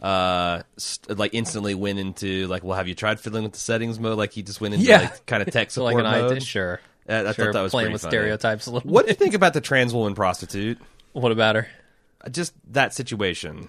uh, 0.00 0.62
st- 0.76 1.18
like 1.18 1.34
instantly 1.34 1.74
went 1.74 1.98
into 1.98 2.46
like, 2.46 2.62
well, 2.64 2.76
have 2.76 2.88
you 2.88 2.94
tried 2.94 3.20
fiddling 3.20 3.42
with 3.42 3.52
the 3.52 3.58
settings 3.58 3.98
mode? 3.98 4.16
Like 4.18 4.32
he 4.32 4.42
just 4.42 4.60
went 4.60 4.74
into 4.74 4.86
Yeah. 4.86 5.00
like 5.02 5.26
kind 5.26 5.42
of 5.42 5.50
tech 5.52 5.70
support 5.70 5.94
like 5.94 6.04
an 6.04 6.10
mode. 6.10 6.30
idea. 6.32 6.40
Sure. 6.40 6.80
I, 7.08 7.18
I 7.26 7.32
sure. 7.32 7.46
thought 7.46 7.54
that 7.54 7.62
was 7.62 7.72
playing 7.72 7.92
with 7.92 8.02
funny. 8.02 8.12
stereotypes 8.12 8.66
a 8.66 8.70
little 8.70 8.88
What 8.90 9.04
do 9.06 9.08
you 9.10 9.16
think 9.16 9.34
about 9.34 9.52
the 9.52 9.60
trans 9.60 9.92
woman 9.92 10.14
prostitute? 10.14 10.78
What 11.12 11.32
about 11.32 11.56
her? 11.56 11.66
Just 12.30 12.52
that 12.72 12.92
situation. 12.94 13.68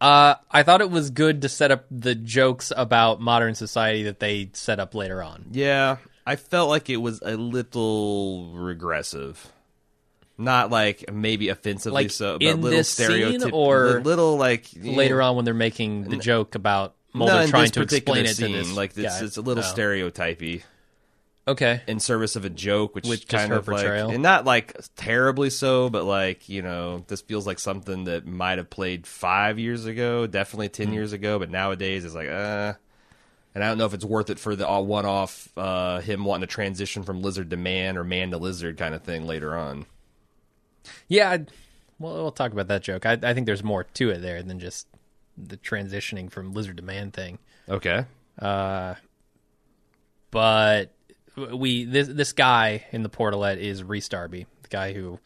Uh, 0.00 0.34
I 0.50 0.62
thought 0.62 0.80
it 0.82 0.90
was 0.90 1.10
good 1.10 1.42
to 1.42 1.48
set 1.48 1.70
up 1.70 1.86
the 1.90 2.14
jokes 2.14 2.70
about 2.76 3.20
modern 3.20 3.54
society 3.54 4.04
that 4.04 4.20
they 4.20 4.50
set 4.52 4.78
up 4.78 4.94
later 4.94 5.22
on. 5.22 5.46
Yeah, 5.52 5.96
I 6.26 6.36
felt 6.36 6.68
like 6.68 6.90
it 6.90 6.98
was 6.98 7.20
a 7.24 7.36
little 7.36 8.52
regressive. 8.52 9.50
Not 10.38 10.70
like 10.70 11.10
maybe 11.10 11.48
offensively 11.48 12.04
Like, 12.04 12.10
so, 12.10 12.34
but 12.38 12.42
in 12.46 12.60
little 12.60 12.76
this 12.76 12.90
scene, 12.90 13.42
or 13.52 13.94
li- 13.94 14.02
little 14.02 14.36
like 14.36 14.66
Later 14.78 15.22
on, 15.22 15.34
when 15.36 15.46
they're 15.46 15.54
making 15.54 16.04
the 16.10 16.18
joke 16.18 16.54
about 16.54 16.94
no, 17.14 17.20
Mulder 17.24 17.48
trying 17.48 17.70
to 17.70 17.80
explain 17.80 18.26
it 18.26 18.36
scene, 18.36 18.52
to 18.52 18.58
this 18.58 18.76
like 18.76 18.98
it's, 18.98 19.22
it's 19.22 19.36
a 19.38 19.40
little 19.40 19.64
Oh. 19.64 19.66
stereotypy 19.66 20.62
Okay. 21.48 21.80
in 21.86 22.00
service 22.00 22.34
of 22.34 22.44
a 22.44 22.50
joke, 22.50 22.94
which 22.94 23.06
With 23.06 23.28
kind 23.28 23.52
of 23.52 23.68
like, 23.68 23.82
portrayal? 23.82 24.10
and 24.10 24.22
not 24.22 24.44
like 24.44 24.76
terribly 24.96 25.48
so, 25.50 25.88
but 25.90 26.04
like 26.04 26.48
you 26.48 26.60
know, 26.62 27.04
this 27.06 27.20
feels 27.20 27.46
like 27.46 27.58
something 27.60 28.04
that 28.04 28.26
might 28.26 28.58
have 28.58 28.68
played 28.68 29.06
five 29.06 29.58
years 29.58 29.86
ago, 29.86 30.26
definitely 30.26 30.66
Hmm. 30.68 30.72
ten 30.72 30.92
years 30.92 31.12
ago, 31.12 31.38
but 31.38 31.50
nowadays 31.50 32.04
it's 32.04 32.14
like, 32.14 32.28
uh. 32.28 32.74
And 33.54 33.64
I 33.64 33.68
don't 33.68 33.78
know 33.78 33.86
if 33.86 33.94
it's 33.94 34.04
worth 34.04 34.28
it 34.28 34.38
for 34.38 34.54
the 34.54 34.68
uh, 34.68 34.80
one-off 34.82 35.48
uh, 35.56 36.00
him 36.00 36.26
wanting 36.26 36.46
to 36.46 36.52
transition 36.52 37.04
from 37.04 37.22
lizard 37.22 37.48
to 37.50 37.56
man 37.56 37.96
or 37.96 38.04
man 38.04 38.30
to 38.32 38.36
lizard 38.36 38.76
kind 38.76 38.94
of 38.94 39.02
thing 39.02 39.26
later 39.26 39.56
on. 39.56 39.86
Yeah, 41.08 41.30
I'd, 41.30 41.50
well, 41.98 42.12
we'll 42.16 42.32
talk 42.32 42.52
about 42.52 42.68
that 42.68 42.82
joke. 42.82 43.06
I, 43.06 43.12
I 43.22 43.32
think 43.32 43.46
there's 43.46 43.64
more 43.64 43.84
to 43.84 44.10
it 44.10 44.18
there 44.20 44.42
than 44.42 44.60
just 44.60 44.86
the 45.38 45.56
transitioning 45.56 46.30
from 46.30 46.52
lizard 46.52 46.76
to 46.76 46.82
man 46.82 47.10
thing. 47.12 47.38
Okay. 47.66 48.04
Uh, 48.38 48.96
But 50.30 50.92
we 51.36 51.84
this 51.84 52.08
this 52.08 52.32
guy 52.32 52.84
in 52.92 53.02
the 53.02 53.10
portalet 53.10 53.58
is 53.58 53.82
Rhys 53.82 54.08
Darby, 54.08 54.46
the 54.62 54.68
guy 54.68 54.92
who 54.92 55.18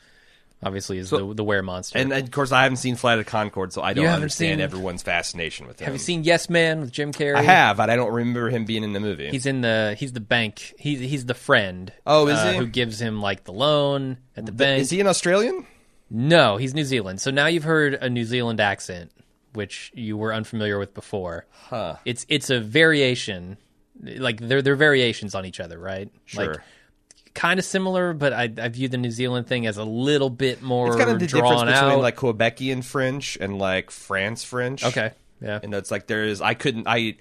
obviously 0.62 0.98
is 0.98 1.10
the 1.10 1.34
the 1.34 1.44
were 1.44 1.62
monster. 1.62 1.98
And, 1.98 2.12
and 2.12 2.24
of 2.24 2.30
course, 2.30 2.52
I 2.52 2.62
haven't 2.64 2.76
seen 2.76 2.96
Flight 2.96 3.18
of 3.18 3.26
Conchord, 3.26 3.72
so 3.72 3.82
I 3.82 3.92
don't 3.92 4.06
understand 4.06 4.58
seen- 4.58 4.60
everyone's 4.60 5.02
fascination 5.02 5.66
with 5.66 5.80
him. 5.80 5.86
have 5.86 5.94
you 5.94 5.98
seen 5.98 6.24
Yes 6.24 6.50
Man 6.50 6.80
with 6.80 6.92
Jim 6.92 7.12
Carrey? 7.12 7.36
I 7.36 7.42
have, 7.42 7.76
but 7.76 7.90
I 7.90 7.96
don't 7.96 8.12
remember 8.12 8.50
him 8.50 8.64
being 8.64 8.84
in 8.84 8.92
the 8.92 9.00
movie. 9.00 9.30
He's 9.30 9.46
in 9.46 9.60
the 9.60 9.96
he's 9.98 10.12
the 10.12 10.20
bank. 10.20 10.74
He's 10.78 11.00
he's 11.00 11.26
the 11.26 11.34
friend. 11.34 11.92
Oh, 12.06 12.28
is 12.28 12.38
uh, 12.38 12.52
he? 12.52 12.58
Who 12.58 12.66
gives 12.66 13.00
him 13.00 13.20
like 13.20 13.44
the 13.44 13.52
loan 13.52 14.18
at 14.36 14.46
the 14.46 14.52
bank? 14.52 14.80
Is 14.82 14.90
he 14.90 15.00
an 15.00 15.06
Australian? 15.06 15.66
No, 16.10 16.56
he's 16.56 16.74
New 16.74 16.84
Zealand. 16.84 17.20
So 17.20 17.30
now 17.30 17.46
you've 17.46 17.64
heard 17.64 17.94
a 17.94 18.10
New 18.10 18.24
Zealand 18.24 18.58
accent, 18.58 19.12
which 19.52 19.92
you 19.94 20.16
were 20.16 20.34
unfamiliar 20.34 20.78
with 20.78 20.92
before. 20.92 21.46
Huh. 21.52 21.96
It's 22.04 22.26
it's 22.28 22.50
a 22.50 22.58
variation, 22.58 23.58
like 24.02 24.40
they're 24.40 24.62
they're 24.62 24.76
variations 24.76 25.34
on 25.34 25.46
each 25.46 25.60
other, 25.60 25.78
right? 25.78 26.10
Sure. 26.26 26.46
Like 26.54 26.56
kind 27.34 27.58
of 27.60 27.64
similar, 27.64 28.12
but 28.12 28.32
I, 28.32 28.52
I 28.58 28.68
view 28.68 28.88
the 28.88 28.96
New 28.98 29.10
Zealand 29.10 29.46
thing 29.46 29.66
as 29.66 29.76
a 29.76 29.84
little 29.84 30.30
bit 30.30 30.62
more 30.62 30.88
it's 30.88 30.96
kind 30.96 31.10
of 31.10 31.18
the 31.20 31.26
difference 31.26 31.60
between 31.62 31.74
out. 31.74 32.00
like 32.00 32.16
Quebecian 32.16 32.82
French 32.84 33.38
and 33.40 33.58
like 33.58 33.90
France 33.90 34.42
French. 34.44 34.84
okay, 34.84 35.12
yeah, 35.40 35.60
and 35.62 35.72
it's 35.74 35.90
like 35.90 36.06
there 36.06 36.24
is. 36.24 36.40
I 36.40 36.54
couldn't. 36.54 36.86
I. 36.86 37.16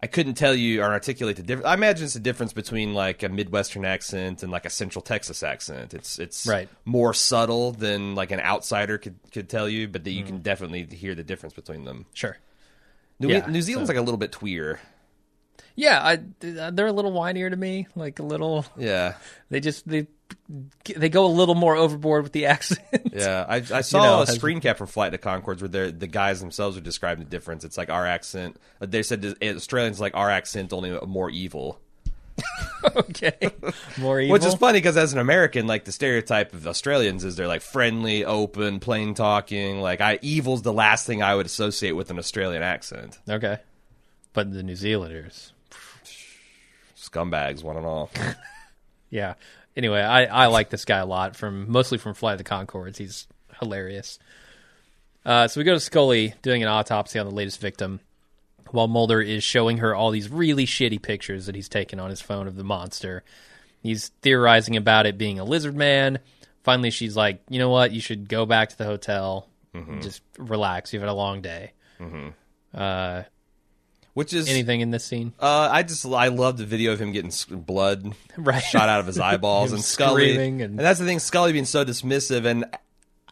I 0.00 0.06
couldn't 0.06 0.34
tell 0.34 0.54
you 0.54 0.80
or 0.80 0.84
articulate 0.84 1.34
the 1.38 1.42
difference. 1.42 1.66
I 1.66 1.74
imagine 1.74 2.04
it's 2.04 2.14
a 2.14 2.20
difference 2.20 2.52
between 2.52 2.94
like 2.94 3.24
a 3.24 3.28
Midwestern 3.28 3.84
accent 3.84 4.44
and 4.44 4.52
like 4.52 4.64
a 4.64 4.70
Central 4.70 5.02
Texas 5.02 5.42
accent. 5.42 5.92
It's 5.92 6.20
it's 6.20 6.46
Right. 6.46 6.68
more 6.84 7.12
subtle 7.12 7.72
than 7.72 8.14
like 8.14 8.30
an 8.30 8.38
outsider 8.38 8.96
could 8.98 9.16
could 9.32 9.48
tell 9.48 9.68
you, 9.68 9.88
but 9.88 10.04
that 10.04 10.10
Mm. 10.10 10.14
you 10.14 10.22
can 10.22 10.38
definitely 10.38 10.84
hear 10.84 11.16
the 11.16 11.24
difference 11.24 11.52
between 11.52 11.84
them. 11.84 12.06
sure. 12.14 12.38
New, 13.18 13.26
Yeah, 13.30 13.46
New 13.48 13.60
Zealand's 13.60 13.88
like 13.88 13.98
a 13.98 14.00
little 14.02 14.18
bit 14.18 14.30
tweer. 14.30 14.78
Yeah, 15.76 16.00
I, 16.02 16.18
they're 16.40 16.86
a 16.88 16.92
little 16.92 17.12
whinier 17.12 17.50
to 17.50 17.56
me, 17.56 17.86
like 17.94 18.18
a 18.18 18.22
little. 18.24 18.66
Yeah, 18.76 19.14
They 19.50 19.60
just 19.60 19.86
they 19.88 20.06
they 20.96 21.08
go 21.08 21.24
a 21.26 21.28
little 21.32 21.54
more 21.54 21.76
overboard 21.76 22.24
with 22.24 22.32
the 22.32 22.46
accent. 22.54 22.80
yeah. 23.12 23.44
I, 23.48 23.56
I 23.72 23.80
saw 23.82 24.02
know, 24.02 24.22
a 24.22 24.26
screen 24.26 24.60
cap 24.60 24.76
from 24.78 24.88
Flight 24.88 25.12
to 25.12 25.18
Conchords 25.18 25.60
where 25.62 25.90
the 25.90 26.06
guys 26.06 26.40
themselves 26.40 26.76
are 26.76 26.80
describing 26.80 27.24
the 27.24 27.30
difference. 27.30 27.64
It's 27.64 27.78
like 27.78 27.90
our 27.90 28.06
accent. 28.06 28.56
uh, 28.80 28.86
They 28.86 29.02
said 29.02 29.24
Australians 29.42 30.00
like 30.00 30.14
our 30.16 30.30
accent, 30.30 30.72
only 30.72 30.98
more 31.06 31.30
evil. 31.30 31.80
okay, 32.96 33.36
more 33.98 34.20
evil. 34.20 34.32
Which 34.32 34.44
is 34.44 34.54
funny 34.54 34.78
because 34.78 34.96
as 34.96 35.12
an 35.12 35.18
American, 35.18 35.66
like 35.66 35.84
the 35.84 35.92
stereotype 35.92 36.52
of 36.54 36.66
Australians 36.66 37.24
is 37.24 37.36
they're 37.36 37.48
like 37.48 37.62
friendly, 37.62 38.24
open, 38.24 38.78
plain 38.80 39.14
talking. 39.14 39.80
Like 39.80 40.00
I, 40.00 40.18
evil's 40.22 40.62
the 40.62 40.72
last 40.72 41.06
thing 41.06 41.22
I 41.22 41.34
would 41.34 41.46
associate 41.46 41.92
with 41.92 42.10
an 42.10 42.18
Australian 42.18 42.62
accent. 42.62 43.18
okay, 43.28 43.58
but 44.38 44.52
the 44.52 44.62
New 44.62 44.76
Zealanders, 44.76 45.52
Scumbags, 46.96 47.64
one 47.64 47.76
and 47.76 47.84
all. 47.84 48.08
yeah. 49.10 49.34
Anyway, 49.76 50.00
I, 50.00 50.26
I 50.26 50.46
like 50.46 50.70
this 50.70 50.84
guy 50.84 50.98
a 50.98 51.06
lot 51.06 51.34
from 51.34 51.68
mostly 51.68 51.98
from 51.98 52.14
Flight 52.14 52.34
of 52.34 52.38
the 52.38 52.44
Conchords. 52.44 52.98
He's 52.98 53.26
hilarious. 53.58 54.20
Uh, 55.26 55.48
so 55.48 55.60
we 55.60 55.64
go 55.64 55.74
to 55.74 55.80
Scully 55.80 56.34
doing 56.40 56.62
an 56.62 56.68
autopsy 56.68 57.18
on 57.18 57.26
the 57.26 57.34
latest 57.34 57.60
victim, 57.60 57.98
while 58.70 58.86
Mulder 58.86 59.20
is 59.20 59.42
showing 59.42 59.78
her 59.78 59.92
all 59.92 60.12
these 60.12 60.28
really 60.30 60.66
shitty 60.66 61.02
pictures 61.02 61.46
that 61.46 61.56
he's 61.56 61.68
taken 61.68 61.98
on 61.98 62.08
his 62.08 62.20
phone 62.20 62.46
of 62.46 62.54
the 62.54 62.62
monster. 62.62 63.24
He's 63.82 64.10
theorizing 64.22 64.76
about 64.76 65.04
it 65.06 65.18
being 65.18 65.40
a 65.40 65.44
lizard 65.44 65.74
man. 65.74 66.20
Finally, 66.62 66.92
she's 66.92 67.16
like, 67.16 67.42
"You 67.48 67.58
know 67.58 67.70
what? 67.70 67.90
You 67.90 68.00
should 68.00 68.28
go 68.28 68.46
back 68.46 68.68
to 68.68 68.78
the 68.78 68.84
hotel. 68.84 69.48
and 69.74 70.00
Just 70.00 70.22
relax. 70.38 70.92
You've 70.92 71.02
had 71.02 71.08
a 71.08 71.12
long 71.12 71.40
day." 71.42 71.72
Uh, 72.72 73.24
Which 74.18 74.32
is 74.32 74.48
anything 74.48 74.80
in 74.80 74.90
this 74.90 75.04
scene? 75.04 75.32
Uh, 75.38 75.68
I 75.70 75.84
just 75.84 76.04
I 76.04 76.26
love 76.28 76.56
the 76.58 76.64
video 76.66 76.92
of 76.92 77.00
him 77.00 77.12
getting 77.12 77.30
blood 77.56 78.14
Right. 78.36 78.58
shot 78.62 78.88
out 78.88 78.98
of 78.98 79.06
his 79.06 79.18
eyeballs 79.30 79.70
and 79.72 79.80
Scully. 79.82 80.32
screaming 80.32 80.60
and- 80.62 80.70
and 80.72 80.80
that's 80.80 80.98
the 80.98 81.04
thing, 81.06 81.20
Scully 81.20 81.52
being 81.52 81.64
so 81.64 81.84
dismissive 81.84 82.44
and. 82.44 82.64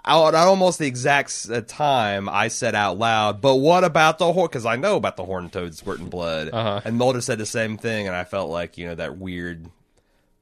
at 0.04 0.34
almost 0.34 0.78
the 0.78 0.86
exact 0.86 1.48
uh, 1.50 1.60
time, 1.62 2.28
I 2.28 2.46
said 2.46 2.76
out 2.76 2.98
loud, 2.98 3.40
"But 3.40 3.56
what 3.56 3.82
about 3.82 4.18
the 4.18 4.32
horn?" 4.32 4.46
Because 4.46 4.64
I 4.64 4.76
know 4.76 4.94
about 4.94 5.16
the 5.16 5.24
horned 5.24 5.52
toad 5.52 5.74
squirting 5.74 6.08
blood, 6.08 6.50
Uh-huh. 6.52 6.80
and 6.84 6.96
Mulder 6.96 7.20
said 7.20 7.38
the 7.38 7.46
same 7.46 7.76
thing, 7.78 8.06
and 8.06 8.14
I 8.14 8.22
felt 8.22 8.48
like 8.48 8.78
you 8.78 8.86
know 8.86 8.94
that 8.94 9.18
weird, 9.18 9.66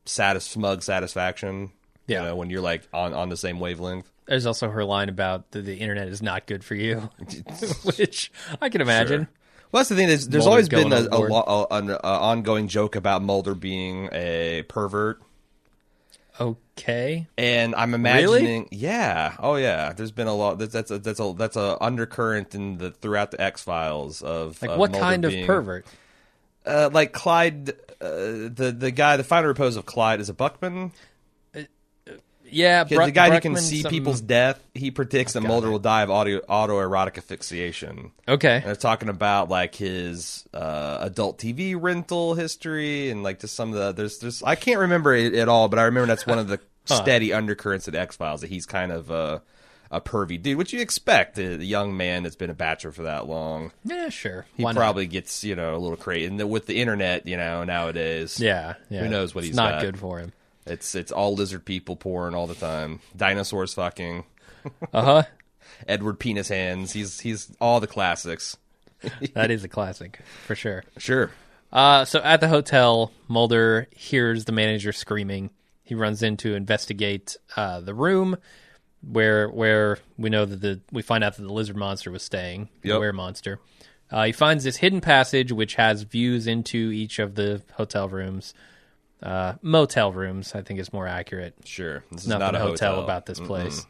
satis- 0.04 0.44
smug 0.44 0.82
satisfaction. 0.82 1.70
Yeah. 2.06 2.20
you 2.20 2.26
know, 2.28 2.36
when 2.36 2.50
you're 2.50 2.60
like 2.60 2.86
on 2.92 3.14
on 3.14 3.30
the 3.30 3.36
same 3.38 3.58
wavelength. 3.60 4.10
There's 4.26 4.44
also 4.44 4.68
her 4.68 4.84
line 4.84 5.08
about 5.08 5.52
the, 5.52 5.62
the 5.62 5.76
internet 5.76 6.08
is 6.08 6.20
not 6.20 6.44
good 6.46 6.62
for 6.62 6.74
you, 6.74 7.08
which 7.96 8.30
I 8.60 8.68
can 8.68 8.82
imagine. 8.82 9.28
Well, 9.74 9.80
that's 9.80 9.88
the 9.88 9.96
thing. 9.96 10.08
Is 10.08 10.28
there's 10.28 10.46
Mulder's 10.46 10.68
always 10.72 10.90
been 10.90 10.92
a, 10.92 11.08
a, 11.10 11.20
a, 11.20 11.66
an 11.72 11.90
ongoing 11.90 12.68
joke 12.68 12.94
about 12.94 13.22
Mulder 13.22 13.56
being 13.56 14.08
a 14.12 14.62
pervert. 14.68 15.20
Okay. 16.40 17.26
And 17.36 17.74
I'm 17.74 17.92
imagining, 17.92 18.68
yeah, 18.70 19.34
oh 19.40 19.56
yeah. 19.56 19.92
There's 19.92 20.12
been 20.12 20.28
a 20.28 20.32
lot. 20.32 20.60
That's 20.60 20.72
that's 20.72 20.92
a, 20.92 21.00
that's 21.00 21.18
a 21.18 21.34
that's 21.36 21.56
a 21.56 21.76
undercurrent 21.82 22.54
in 22.54 22.78
the 22.78 22.92
throughout 22.92 23.32
the 23.32 23.40
X 23.40 23.62
Files 23.62 24.22
of 24.22 24.62
Like 24.62 24.70
of 24.70 24.78
what 24.78 24.92
Mulder 24.92 25.04
kind 25.04 25.24
of 25.24 25.34
pervert? 25.44 25.86
Uh, 26.64 26.90
like 26.92 27.12
Clyde, 27.12 27.70
uh, 28.00 28.04
the 28.04 28.72
the 28.78 28.92
guy, 28.92 29.16
the 29.16 29.24
final 29.24 29.48
repose 29.48 29.74
of 29.74 29.86
Clyde 29.86 30.20
is 30.20 30.28
a 30.28 30.34
Bruckman. 30.34 30.92
Yeah, 32.50 32.84
the 32.84 33.10
guy 33.10 33.30
who 33.34 33.40
can 33.40 33.56
see 33.56 33.82
something- 33.82 33.90
people's 33.98 34.20
death. 34.20 34.60
He 34.74 34.90
predicts 34.90 35.32
that 35.32 35.40
Mulder 35.42 35.68
it. 35.68 35.70
will 35.70 35.78
die 35.78 36.02
of 36.02 36.10
auto 36.10 36.40
autoerotic 36.40 37.16
asphyxiation. 37.18 38.12
Okay. 38.28 38.56
And 38.56 38.64
they're 38.64 38.76
talking 38.76 39.08
about 39.08 39.48
like 39.48 39.74
his 39.74 40.44
uh, 40.52 40.98
adult 41.00 41.38
TV 41.38 41.74
rental 41.80 42.34
history 42.34 43.10
and 43.10 43.22
like 43.22 43.40
just 43.40 43.54
some 43.54 43.70
of 43.72 43.76
the 43.78 43.92
there's 43.92 44.18
there's 44.18 44.42
I 44.42 44.54
can't 44.56 44.80
remember 44.80 45.14
it 45.14 45.34
at 45.34 45.48
all, 45.48 45.68
but 45.68 45.78
I 45.78 45.84
remember 45.84 46.06
that's 46.06 46.26
one 46.26 46.38
of 46.38 46.48
the 46.48 46.60
steady 46.84 47.32
undercurrents 47.32 47.88
at 47.88 47.94
X 47.94 48.16
Files 48.16 48.42
that 48.42 48.50
he's 48.50 48.66
kind 48.66 48.92
of 48.92 49.10
uh, 49.10 49.38
a 49.90 50.00
pervy 50.00 50.40
dude, 50.40 50.58
which 50.58 50.72
you 50.72 50.80
expect 50.80 51.38
a 51.38 51.56
young 51.64 51.96
man 51.96 52.22
that's 52.24 52.36
been 52.36 52.50
a 52.50 52.54
bachelor 52.54 52.90
for 52.92 53.02
that 53.02 53.26
long. 53.28 53.72
Yeah, 53.84 54.08
sure. 54.10 54.44
He 54.56 54.64
probably 54.64 55.06
gets 55.06 55.44
you 55.44 55.56
know 55.56 55.74
a 55.76 55.78
little 55.78 55.96
crazy, 55.96 56.26
and 56.26 56.50
with 56.50 56.66
the 56.66 56.80
internet, 56.80 57.26
you 57.26 57.36
know 57.36 57.64
nowadays, 57.64 58.38
Yeah, 58.40 58.74
yeah. 58.90 59.00
Who 59.02 59.08
knows 59.08 59.34
what 59.34 59.40
it's 59.42 59.48
he's 59.48 59.56
not 59.56 59.72
got. 59.74 59.82
good 59.82 59.98
for 59.98 60.18
him. 60.18 60.32
It's 60.66 60.94
it's 60.94 61.12
all 61.12 61.34
lizard 61.34 61.64
people 61.64 61.96
porn 61.96 62.34
all 62.34 62.46
the 62.46 62.54
time, 62.54 63.00
dinosaurs 63.16 63.74
fucking, 63.74 64.24
Uh 64.92 65.02
huh. 65.02 65.22
Edward 65.88 66.18
penis 66.20 66.48
hands. 66.48 66.92
He's 66.92 67.20
he's 67.20 67.54
all 67.60 67.80
the 67.80 67.86
classics. 67.86 68.56
that 69.34 69.50
is 69.50 69.64
a 69.64 69.68
classic 69.68 70.20
for 70.46 70.54
sure. 70.54 70.84
Sure. 70.98 71.30
Uh, 71.72 72.04
so 72.04 72.20
at 72.22 72.40
the 72.40 72.48
hotel, 72.48 73.10
Mulder 73.28 73.88
hears 73.90 74.44
the 74.44 74.52
manager 74.52 74.92
screaming. 74.92 75.50
He 75.82 75.94
runs 75.94 76.22
in 76.22 76.36
to 76.38 76.54
investigate 76.54 77.36
uh, 77.56 77.80
the 77.80 77.92
room 77.94 78.36
where 79.02 79.48
where 79.50 79.98
we 80.16 80.30
know 80.30 80.44
that 80.46 80.60
the 80.60 80.80
we 80.92 81.02
find 81.02 81.22
out 81.24 81.36
that 81.36 81.42
the 81.42 81.52
lizard 81.52 81.76
monster 81.76 82.10
was 82.10 82.22
staying, 82.22 82.68
the 82.82 82.90
Yep. 82.90 83.00
were 83.00 83.12
monster. 83.12 83.60
Uh, 84.10 84.24
he 84.24 84.32
finds 84.32 84.64
this 84.64 84.76
hidden 84.76 85.00
passage 85.00 85.50
which 85.50 85.74
has 85.74 86.02
views 86.02 86.46
into 86.46 86.76
each 86.92 87.18
of 87.18 87.34
the 87.34 87.62
hotel 87.74 88.08
rooms, 88.08 88.54
uh, 89.24 89.54
motel 89.62 90.12
rooms. 90.12 90.54
I 90.54 90.62
think 90.62 90.78
is 90.78 90.92
more 90.92 91.06
accurate. 91.06 91.54
Sure. 91.64 92.04
This 92.12 92.22
is 92.22 92.28
Nothing 92.28 92.40
not 92.40 92.54
a 92.54 92.58
hotel, 92.58 92.92
hotel 92.96 93.04
about 93.04 93.26
this 93.26 93.40
place. 93.40 93.84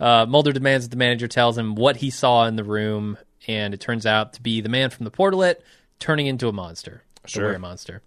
Uh, 0.00 0.24
Mulder 0.28 0.52
demands 0.52 0.86
that 0.86 0.90
the 0.90 0.96
manager 0.96 1.28
tells 1.28 1.58
him 1.58 1.74
what 1.74 1.96
he 1.96 2.10
saw 2.10 2.46
in 2.46 2.56
the 2.56 2.64
room, 2.64 3.18
and 3.46 3.74
it 3.74 3.80
turns 3.80 4.06
out 4.06 4.34
to 4.34 4.42
be 4.42 4.60
the 4.60 4.68
man 4.68 4.90
from 4.90 5.04
the 5.04 5.10
portalet 5.10 5.56
turning 5.98 6.26
into 6.26 6.48
a 6.48 6.52
monster, 6.52 7.02
Sure. 7.26 7.52
were 7.52 7.58
monster. 7.58 8.02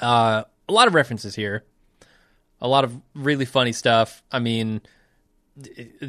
Uh, 0.00 0.44
a 0.68 0.72
lot 0.72 0.86
of 0.86 0.94
references 0.94 1.34
here, 1.34 1.64
a 2.60 2.68
lot 2.68 2.84
of 2.84 2.94
really 3.14 3.46
funny 3.46 3.72
stuff. 3.72 4.22
I 4.30 4.38
mean, 4.40 4.82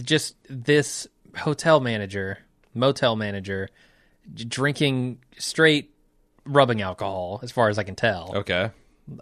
just 0.04 0.36
this 0.50 1.08
hotel 1.38 1.80
manager, 1.80 2.40
motel 2.74 3.16
manager, 3.16 3.70
drinking 4.36 5.20
straight 5.38 5.94
rubbing 6.46 6.82
alcohol, 6.82 7.40
as 7.44 7.52
far 7.52 7.70
as 7.70 7.78
I 7.80 7.84
can 7.84 7.96
tell 7.96 8.32
Okay. 8.36 8.72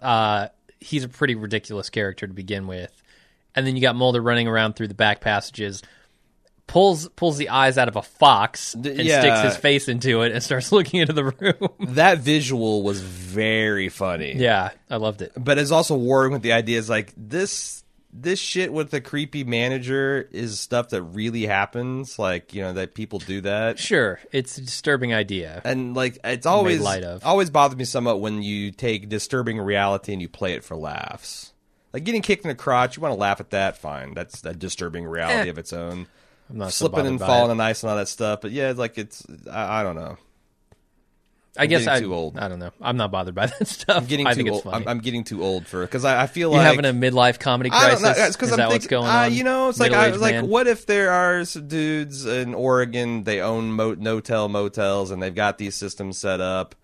Uh, 0.02 0.48
he's 0.80 1.04
a 1.04 1.08
pretty 1.08 1.34
ridiculous 1.34 1.90
character 1.90 2.26
to 2.26 2.32
begin 2.32 2.66
with. 2.66 3.02
And 3.54 3.66
then 3.66 3.76
you 3.76 3.82
got 3.82 3.96
Mulder 3.96 4.20
running 4.20 4.46
around 4.46 4.74
through 4.74 4.88
the 4.88 4.94
back 4.94 5.20
passages, 5.20 5.82
pulls 6.66 7.08
pulls 7.10 7.38
the 7.38 7.48
eyes 7.48 7.76
out 7.78 7.88
of 7.88 7.96
a 7.96 8.02
fox 8.02 8.74
and 8.74 8.86
yeah. 8.86 9.20
sticks 9.20 9.40
his 9.40 9.56
face 9.56 9.88
into 9.88 10.22
it 10.22 10.32
and 10.32 10.42
starts 10.42 10.70
looking 10.72 11.00
into 11.00 11.12
the 11.12 11.24
room. 11.24 11.94
That 11.94 12.18
visual 12.18 12.82
was 12.82 13.00
very 13.00 13.88
funny. 13.88 14.34
yeah, 14.36 14.70
I 14.88 14.96
loved 14.96 15.22
it. 15.22 15.32
But 15.36 15.58
it's 15.58 15.72
also 15.72 15.96
warring 15.96 16.32
with 16.32 16.42
the 16.42 16.52
ideas 16.52 16.88
like 16.88 17.12
this 17.16 17.82
this 18.12 18.38
shit 18.38 18.72
with 18.72 18.90
the 18.90 19.00
creepy 19.00 19.44
manager 19.44 20.28
is 20.32 20.58
stuff 20.58 20.88
that 20.90 21.02
really 21.02 21.46
happens, 21.46 22.18
like, 22.18 22.54
you 22.54 22.62
know, 22.62 22.72
that 22.72 22.94
people 22.94 23.18
do 23.18 23.40
that. 23.42 23.78
Sure, 23.78 24.18
it's 24.32 24.56
a 24.58 24.62
disturbing 24.62 25.12
idea. 25.12 25.60
And 25.64 25.94
like 25.94 26.18
it's 26.24 26.46
always 26.46 26.80
light 26.80 27.04
of. 27.04 27.24
always 27.24 27.50
bothered 27.50 27.78
me 27.78 27.84
somewhat 27.84 28.20
when 28.20 28.42
you 28.42 28.70
take 28.70 29.08
disturbing 29.08 29.58
reality 29.60 30.12
and 30.12 30.22
you 30.22 30.28
play 30.28 30.54
it 30.54 30.64
for 30.64 30.76
laughs. 30.76 31.52
Like 31.92 32.04
getting 32.04 32.22
kicked 32.22 32.44
in 32.44 32.48
the 32.48 32.54
crotch, 32.54 32.96
you 32.96 33.02
want 33.02 33.14
to 33.14 33.18
laugh 33.20 33.40
at 33.40 33.50
that, 33.50 33.78
fine. 33.78 34.14
That's 34.14 34.44
a 34.44 34.52
disturbing 34.54 35.04
reality 35.06 35.48
Eh. 35.48 35.50
of 35.50 35.58
its 35.58 35.72
own. 35.72 36.06
I'm 36.50 36.58
not 36.58 36.72
so 36.72 36.86
Slipping 36.86 37.06
and 37.06 37.18
falling 37.20 37.50
on 37.50 37.60
ice 37.60 37.82
and 37.82 37.90
all 37.90 37.96
that 37.96 38.08
stuff. 38.08 38.40
But 38.40 38.52
yeah, 38.52 38.72
like 38.76 38.96
it's 38.98 39.26
I, 39.50 39.80
I 39.80 39.82
don't 39.82 39.96
know. 39.96 40.16
I 41.58 41.66
guess 41.66 41.86
I'm 41.86 42.00
too 42.02 42.14
old. 42.14 42.38
I 42.38 42.48
don't 42.48 42.58
know. 42.58 42.70
I'm 42.80 42.96
not 42.96 43.10
bothered 43.10 43.34
by 43.34 43.46
that 43.58 43.66
stuff. 43.66 43.96
I'm 43.96 44.06
getting 44.06 44.26
I 44.26 44.34
too 44.34 44.48
old. 44.48 44.66
I'm, 44.66 44.86
I'm 44.86 44.98
getting 45.00 45.24
too 45.24 45.42
old 45.42 45.66
for 45.66 45.82
because 45.82 46.04
I, 46.04 46.22
I 46.22 46.26
feel 46.26 46.50
you 46.52 46.56
like 46.56 46.66
having 46.66 46.84
a 46.84 46.92
midlife 46.92 47.38
comedy 47.38 47.70
I 47.72 47.78
crisis? 47.80 48.02
don't 48.02 48.16
know. 48.18 48.26
Because 48.28 48.48
Is 48.48 48.52
I'm 48.52 48.56
that 48.58 48.68
thinking, 48.70 48.74
what's 48.74 48.86
going 48.86 49.06
uh, 49.08 49.14
on? 49.14 49.34
you 49.34 49.44
know, 49.44 49.68
it's 49.68 49.80
like 49.80 49.92
I 49.92 50.10
was 50.10 50.20
like, 50.20 50.44
what 50.44 50.66
if 50.66 50.86
there 50.86 51.10
are 51.10 51.44
some 51.44 51.68
dudes 51.68 52.24
in 52.24 52.54
Oregon? 52.54 53.24
They 53.24 53.40
own 53.40 53.72
mo- 53.72 53.94
no-tell 53.98 54.48
motels, 54.48 55.10
and 55.10 55.22
they've 55.22 55.34
got 55.34 55.58
these 55.58 55.74
systems 55.74 56.16
set 56.18 56.40
up. 56.40 56.74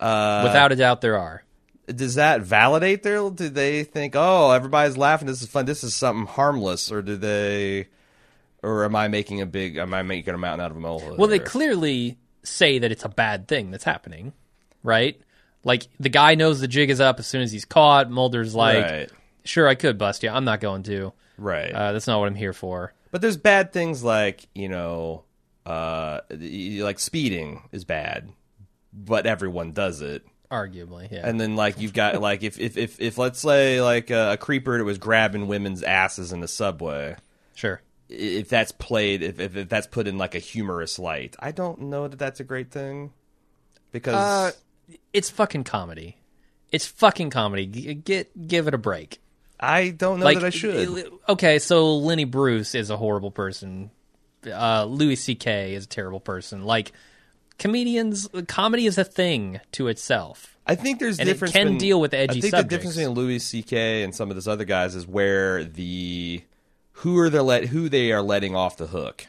Uh, 0.00 0.42
Without 0.44 0.72
a 0.72 0.76
doubt, 0.76 1.00
there 1.00 1.16
are. 1.18 1.44
does 1.86 2.16
that 2.16 2.40
validate 2.42 3.02
their? 3.04 3.30
Do 3.30 3.48
they 3.48 3.84
think, 3.84 4.14
oh, 4.16 4.50
everybody's 4.50 4.96
laughing? 4.96 5.28
This 5.28 5.42
is 5.42 5.48
fun. 5.48 5.64
This 5.64 5.84
is 5.84 5.94
something 5.94 6.26
harmless, 6.26 6.90
or 6.90 7.02
do 7.02 7.16
they? 7.16 7.88
Or 8.64 8.84
am 8.84 8.94
I 8.96 9.08
making 9.08 9.40
a 9.40 9.46
big? 9.46 9.76
Am 9.76 9.92
I 9.94 10.02
making 10.02 10.34
a 10.34 10.38
mountain 10.38 10.64
out 10.64 10.70
of 10.70 10.76
a 10.76 10.80
molehill? 10.80 11.16
Well, 11.16 11.28
they 11.28 11.38
clearly 11.38 12.18
say 12.42 12.78
that 12.78 12.92
it's 12.92 13.04
a 13.04 13.08
bad 13.08 13.48
thing 13.48 13.70
that's 13.70 13.84
happening, 13.84 14.32
right? 14.82 15.20
Like 15.64 15.86
the 16.00 16.08
guy 16.08 16.34
knows 16.34 16.60
the 16.60 16.68
jig 16.68 16.90
is 16.90 17.00
up 17.00 17.18
as 17.18 17.26
soon 17.26 17.42
as 17.42 17.52
he's 17.52 17.64
caught. 17.64 18.10
Mulder's 18.10 18.54
like, 18.54 18.84
right, 18.84 19.10
"Sure, 19.44 19.68
I 19.68 19.74
could 19.74 19.98
bust 19.98 20.22
you. 20.22 20.30
I'm 20.30 20.44
not 20.44 20.60
going 20.60 20.82
to. 20.84 21.12
right. 21.38 21.72
Uh, 21.72 21.92
that's 21.92 22.06
not 22.06 22.18
what 22.18 22.26
I'm 22.26 22.34
here 22.34 22.52
for." 22.52 22.92
But 23.10 23.20
there's 23.20 23.36
bad 23.36 23.72
things 23.72 24.02
like 24.02 24.46
you 24.54 24.68
know, 24.68 25.24
uh, 25.64 26.20
like 26.30 26.98
speeding 26.98 27.68
is 27.70 27.84
bad, 27.84 28.30
but 28.92 29.26
everyone 29.26 29.72
does 29.72 30.00
it. 30.00 30.26
Arguably, 30.50 31.10
yeah. 31.10 31.26
And 31.26 31.40
then 31.40 31.56
like 31.56 31.80
you've 31.80 31.94
got 31.94 32.20
like 32.20 32.42
if 32.42 32.58
if 32.58 32.76
if, 32.76 33.00
if 33.00 33.18
let's 33.18 33.40
say 33.40 33.80
like 33.80 34.10
a, 34.10 34.32
a 34.32 34.36
creeper 34.36 34.76
that 34.76 34.84
was 34.84 34.98
grabbing 34.98 35.46
women's 35.46 35.82
asses 35.82 36.32
in 36.32 36.40
the 36.40 36.48
subway, 36.48 37.16
sure. 37.54 37.80
If 38.12 38.48
that's 38.48 38.72
played, 38.72 39.22
if, 39.22 39.40
if 39.40 39.56
if 39.56 39.68
that's 39.68 39.86
put 39.86 40.06
in 40.06 40.18
like 40.18 40.34
a 40.34 40.38
humorous 40.38 40.98
light, 40.98 41.36
I 41.38 41.52
don't 41.52 41.80
know 41.82 42.08
that 42.08 42.18
that's 42.18 42.40
a 42.40 42.44
great 42.44 42.70
thing 42.70 43.12
because 43.90 44.14
Uh, 44.14 44.52
it's 45.12 45.30
fucking 45.30 45.64
comedy. 45.64 46.16
It's 46.70 46.86
fucking 46.86 47.30
comedy. 47.30 47.66
G- 47.66 47.94
get 47.94 48.46
give 48.48 48.68
it 48.68 48.74
a 48.74 48.78
break. 48.78 49.20
I 49.60 49.90
don't 49.90 50.18
know 50.18 50.24
like 50.24 50.38
that 50.40 50.46
I 50.46 50.50
should. 50.50 51.10
Okay, 51.28 51.58
so 51.58 51.96
Lenny 51.96 52.24
Bruce 52.24 52.74
is 52.74 52.90
a 52.90 52.96
horrible 52.96 53.30
person. 53.30 53.90
Uh, 54.44 54.84
Louis 54.86 55.14
C.K. 55.16 55.74
is 55.74 55.84
a 55.84 55.88
terrible 55.88 56.18
person. 56.18 56.64
Like 56.64 56.90
comedians, 57.58 58.28
comedy 58.48 58.86
is 58.86 58.98
a 58.98 59.04
thing 59.04 59.60
to 59.72 59.86
itself. 59.88 60.56
I 60.66 60.74
think 60.74 60.98
there's 60.98 61.18
And 61.20 61.28
it 61.28 61.32
difference 61.34 61.52
can 61.52 61.64
between- 61.66 61.78
deal 61.78 62.00
with 62.00 62.12
edgy 62.14 62.38
I 62.38 62.40
think 62.40 62.54
the 62.56 62.62
difference 62.64 62.96
between 62.96 63.14
Louis 63.14 63.38
C.K. 63.38 64.02
and 64.02 64.14
some 64.14 64.30
of 64.30 64.36
those 64.36 64.48
other 64.48 64.64
guys 64.64 64.94
is 64.96 65.06
where 65.06 65.62
the 65.64 66.42
who 66.92 67.18
are 67.18 67.30
they 67.30 67.40
let 67.40 67.66
who 67.66 67.88
they 67.88 68.12
are 68.12 68.22
letting 68.22 68.54
off 68.54 68.76
the 68.76 68.86
hook, 68.86 69.26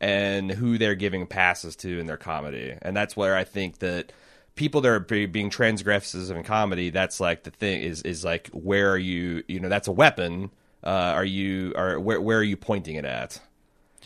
and 0.00 0.50
who 0.50 0.78
they're 0.78 0.94
giving 0.94 1.26
passes 1.26 1.76
to 1.76 1.98
in 1.98 2.06
their 2.06 2.16
comedy, 2.16 2.74
and 2.82 2.96
that's 2.96 3.16
where 3.16 3.36
I 3.36 3.44
think 3.44 3.78
that 3.78 4.12
people 4.54 4.80
that 4.80 4.88
are 4.88 5.00
be, 5.00 5.26
being 5.26 5.50
transgressive 5.50 6.34
in 6.34 6.42
comedy, 6.42 6.90
that's 6.90 7.20
like 7.20 7.44
the 7.44 7.50
thing 7.50 7.82
is 7.82 8.02
is 8.02 8.24
like 8.24 8.48
where 8.48 8.90
are 8.92 8.98
you? 8.98 9.44
You 9.48 9.60
know, 9.60 9.68
that's 9.68 9.88
a 9.88 9.92
weapon. 9.92 10.50
Uh, 10.84 10.88
are 10.88 11.24
you 11.24 11.72
are 11.76 11.98
where 11.98 12.20
where 12.20 12.38
are 12.38 12.42
you 12.44 12.56
pointing 12.56 12.96
it 12.96 13.04
at? 13.04 13.40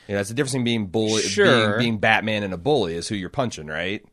You 0.08 0.14
know, 0.14 0.20
it's 0.20 0.30
the 0.30 0.34
difference 0.34 0.52
between 0.52 0.64
being 0.64 0.86
bully, 0.86 1.22
Sure. 1.22 1.68
being, 1.68 1.78
being 1.78 1.98
Batman 1.98 2.42
and 2.42 2.52
a 2.52 2.56
bully 2.56 2.94
is 2.96 3.06
who 3.06 3.14
you're 3.14 3.28
punching, 3.28 3.66
right? 3.66 4.04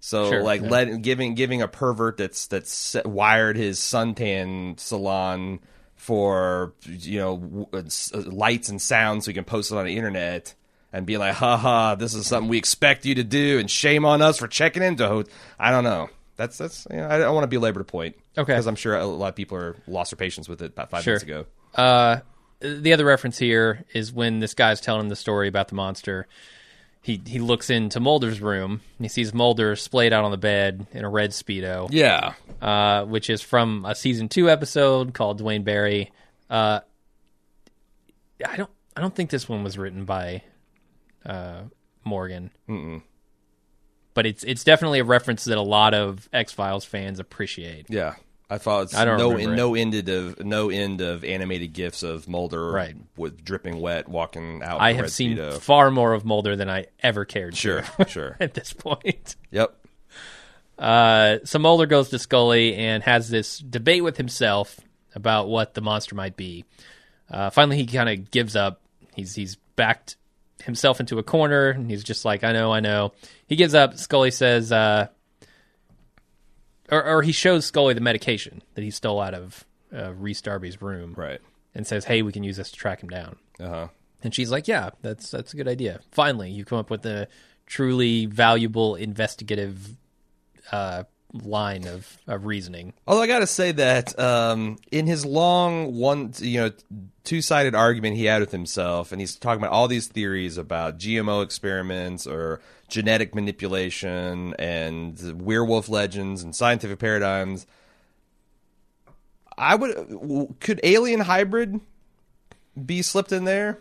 So 0.00 0.28
Sure, 0.30 0.42
like 0.42 0.62
yeah. 0.62 0.68
let 0.68 1.02
giving 1.02 1.34
giving 1.34 1.62
a 1.62 1.68
pervert 1.68 2.16
that's 2.16 2.48
that's 2.48 2.96
wired 3.04 3.56
his 3.56 3.78
suntan 3.78 4.78
salon 4.80 5.60
for 6.02 6.72
you 6.84 7.20
know 7.20 7.68
uh, 7.72 7.76
uh, 7.78 8.20
lights 8.26 8.68
and 8.68 8.82
sounds 8.82 9.24
so 9.24 9.30
he 9.30 9.34
can 9.34 9.44
post 9.44 9.70
it 9.70 9.76
on 9.76 9.84
the 9.86 9.96
internet 9.96 10.52
and 10.92 11.06
be 11.06 11.16
like, 11.16 11.34
"Ha 11.34 11.56
ha, 11.56 11.94
this 11.94 12.12
is 12.14 12.26
something 12.26 12.48
we 12.48 12.58
expect 12.58 13.06
you 13.06 13.14
to 13.14 13.22
do, 13.22 13.60
and 13.60 13.70
shame 13.70 14.04
on 14.04 14.20
us 14.20 14.36
for 14.38 14.48
checking 14.48 14.82
into." 14.82 15.06
Ho-. 15.06 15.22
I 15.60 15.70
don't 15.70 15.84
know. 15.84 16.10
That's 16.36 16.58
that's. 16.58 16.88
You 16.90 16.96
know, 16.96 17.08
I 17.08 17.18
don't 17.18 17.34
want 17.36 17.44
to 17.44 17.48
belabor 17.48 17.78
the 17.78 17.84
point. 17.84 18.16
Okay. 18.36 18.52
Because 18.52 18.66
I'm 18.66 18.74
sure 18.74 18.96
a 18.96 19.06
lot 19.06 19.28
of 19.28 19.36
people 19.36 19.56
are 19.58 19.76
lost 19.86 20.10
their 20.10 20.16
patience 20.16 20.48
with 20.48 20.60
it 20.60 20.72
about 20.72 20.90
five 20.90 21.04
Sure. 21.04 21.12
minutes 21.12 21.22
ago. 21.22 21.46
Uh, 21.76 22.18
the 22.58 22.92
other 22.92 23.04
reference 23.04 23.38
here 23.38 23.84
is 23.94 24.12
when 24.12 24.40
this 24.40 24.54
guy's 24.54 24.80
telling 24.80 25.02
him 25.02 25.08
the 25.08 25.14
story 25.16 25.46
about 25.46 25.68
the 25.68 25.76
monster. 25.76 26.26
He 27.02 27.20
he 27.26 27.38
looks 27.40 27.68
into 27.68 27.98
Mulder's 28.00 28.40
room. 28.40 28.80
And 28.98 29.04
he 29.04 29.08
sees 29.08 29.34
Mulder 29.34 29.74
splayed 29.76 30.12
out 30.12 30.24
on 30.24 30.30
the 30.30 30.36
bed 30.36 30.86
in 30.92 31.04
a 31.04 31.10
red 31.10 31.30
speedo, 31.30 31.88
Yeah. 31.90 32.34
uh, 32.60 33.04
which 33.04 33.28
is 33.28 33.42
from 33.42 33.84
a 33.84 33.94
season 33.94 34.28
two 34.28 34.48
episode 34.48 35.12
called 35.12 35.38
Duane 35.38 35.64
Barry. 35.64 36.12
Uh, 36.48 36.80
I 38.46 38.56
don't 38.56 38.70
I 38.96 39.00
don't 39.00 39.14
think 39.14 39.30
this 39.30 39.48
one 39.48 39.64
was 39.64 39.76
written 39.78 40.04
by 40.04 40.42
uh, 41.24 41.62
Morgan, 42.04 42.50
Mm-mm. 42.68 43.02
but 44.14 44.26
it's 44.26 44.44
it's 44.44 44.64
definitely 44.64 44.98
a 45.00 45.04
reference 45.04 45.44
that 45.44 45.58
a 45.58 45.62
lot 45.62 45.94
of 45.94 46.28
X 46.32 46.52
Files 46.52 46.84
fans 46.84 47.18
appreciate. 47.18 47.86
Yeah. 47.88 48.14
I 48.52 48.58
thought 48.58 48.82
it's 48.84 48.94
I 48.94 49.04
don't 49.04 49.18
no 49.18 49.36
it. 49.38 49.46
no 49.46 49.74
end 49.74 49.94
of 50.08 50.44
no 50.44 50.68
end 50.68 51.00
of 51.00 51.24
animated 51.24 51.72
gifs 51.72 52.02
of 52.02 52.28
Mulder 52.28 52.70
Right. 52.70 52.94
with 53.16 53.42
dripping 53.44 53.80
wet 53.80 54.08
walking 54.08 54.62
out. 54.62 54.80
I 54.80 54.92
have 54.92 55.10
seen 55.10 55.36
Speedo. 55.38 55.58
far 55.58 55.90
more 55.90 56.12
of 56.12 56.24
Mulder 56.24 56.54
than 56.56 56.68
I 56.68 56.86
ever 57.00 57.24
cared. 57.24 57.54
to 57.54 57.58
Sure, 57.58 57.82
sure. 58.08 58.36
at 58.40 58.54
this 58.54 58.72
point. 58.72 59.36
Yep. 59.52 59.74
Uh, 60.78 61.38
so 61.44 61.58
Mulder 61.58 61.86
goes 61.86 62.08
to 62.10 62.18
Scully 62.18 62.74
and 62.74 63.02
has 63.04 63.28
this 63.30 63.58
debate 63.58 64.02
with 64.02 64.16
himself 64.16 64.80
about 65.14 65.48
what 65.48 65.74
the 65.74 65.80
monster 65.80 66.14
might 66.14 66.36
be. 66.36 66.64
Uh, 67.30 67.50
finally, 67.50 67.76
he 67.76 67.86
kind 67.86 68.08
of 68.08 68.30
gives 68.30 68.56
up. 68.56 68.80
He's 69.14 69.34
he's 69.34 69.56
backed 69.76 70.16
himself 70.64 71.00
into 71.00 71.18
a 71.18 71.22
corner, 71.22 71.70
and 71.70 71.90
he's 71.90 72.04
just 72.04 72.24
like, 72.24 72.44
"I 72.44 72.52
know, 72.52 72.72
I 72.72 72.80
know." 72.80 73.12
He 73.46 73.56
gives 73.56 73.74
up. 73.74 73.96
Scully 73.98 74.30
says, 74.30 74.72
uh, 74.72 75.08
or, 76.92 77.04
or 77.04 77.22
he 77.22 77.32
shows 77.32 77.64
Scully 77.66 77.94
the 77.94 78.00
medication 78.00 78.62
that 78.74 78.82
he 78.82 78.90
stole 78.92 79.20
out 79.20 79.34
of 79.34 79.64
uh, 79.92 80.12
Rhys 80.14 80.40
Darby's 80.40 80.80
room, 80.80 81.14
Right. 81.16 81.40
and 81.74 81.86
says, 81.86 82.04
"Hey, 82.04 82.22
we 82.22 82.30
can 82.32 82.44
use 82.44 82.56
this 82.56 82.70
to 82.70 82.76
track 82.76 83.02
him 83.02 83.08
down." 83.08 83.36
Uh 83.58 83.68
huh. 83.68 83.88
And 84.22 84.32
she's 84.34 84.50
like, 84.52 84.68
"Yeah, 84.68 84.90
that's 85.02 85.30
that's 85.30 85.52
a 85.52 85.56
good 85.56 85.66
idea. 85.68 86.00
Finally, 86.12 86.50
you 86.50 86.64
come 86.64 86.78
up 86.78 86.90
with 86.90 87.04
a 87.06 87.26
truly 87.66 88.26
valuable 88.26 88.94
investigative 88.94 89.96
uh, 90.70 91.04
line 91.32 91.86
of, 91.88 92.18
of 92.26 92.44
reasoning." 92.46 92.92
Although 93.06 93.22
I 93.22 93.26
got 93.26 93.40
to 93.40 93.46
say 93.46 93.72
that 93.72 94.16
um, 94.18 94.78
in 94.92 95.06
his 95.06 95.24
long 95.26 95.94
one, 95.96 96.32
you 96.38 96.60
know, 96.60 96.70
two-sided 97.24 97.74
argument 97.74 98.16
he 98.16 98.26
had 98.26 98.40
with 98.40 98.52
himself, 98.52 99.12
and 99.12 99.20
he's 99.20 99.34
talking 99.36 99.62
about 99.62 99.72
all 99.72 99.88
these 99.88 100.06
theories 100.06 100.56
about 100.58 100.98
GMO 100.98 101.42
experiments 101.42 102.26
or 102.26 102.60
genetic 102.92 103.34
manipulation 103.34 104.54
and 104.58 105.42
werewolf 105.42 105.88
legends 105.88 106.42
and 106.42 106.54
scientific 106.54 106.98
paradigms. 106.98 107.66
I 109.56 109.74
would 109.74 110.56
could 110.60 110.78
alien 110.82 111.20
hybrid 111.20 111.80
be 112.84 113.00
slipped 113.00 113.32
in 113.32 113.44
there? 113.44 113.78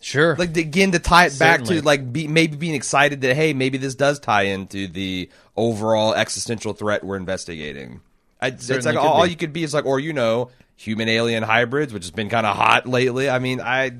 Sure. 0.00 0.36
like 0.36 0.56
again 0.56 0.92
to 0.92 0.98
tie 0.98 1.26
it 1.26 1.38
back 1.38 1.60
Certainly. 1.60 1.80
to 1.80 1.86
like 1.86 2.12
be, 2.12 2.28
maybe 2.28 2.56
being 2.56 2.74
excited 2.74 3.22
that 3.22 3.34
hey 3.34 3.54
maybe 3.54 3.78
this 3.78 3.94
does 3.94 4.20
tie 4.20 4.42
into 4.42 4.86
the 4.86 5.30
overall 5.56 6.14
existential 6.14 6.74
threat 6.74 7.02
we're 7.02 7.16
investigating 7.16 8.02
I, 8.40 8.48
it's 8.48 8.68
like 8.68 8.94
all 8.94 9.24
be. 9.24 9.30
you 9.30 9.36
could 9.36 9.54
be 9.54 9.64
is 9.64 9.72
like 9.72 9.86
or 9.86 9.98
you 9.98 10.12
know 10.12 10.50
human 10.76 11.08
alien 11.08 11.42
hybrids 11.42 11.94
which 11.94 12.04
has 12.04 12.10
been 12.10 12.28
kind 12.28 12.46
of 12.46 12.54
hot 12.54 12.86
lately 12.86 13.30
i 13.30 13.38
mean 13.38 13.60
i 13.60 13.92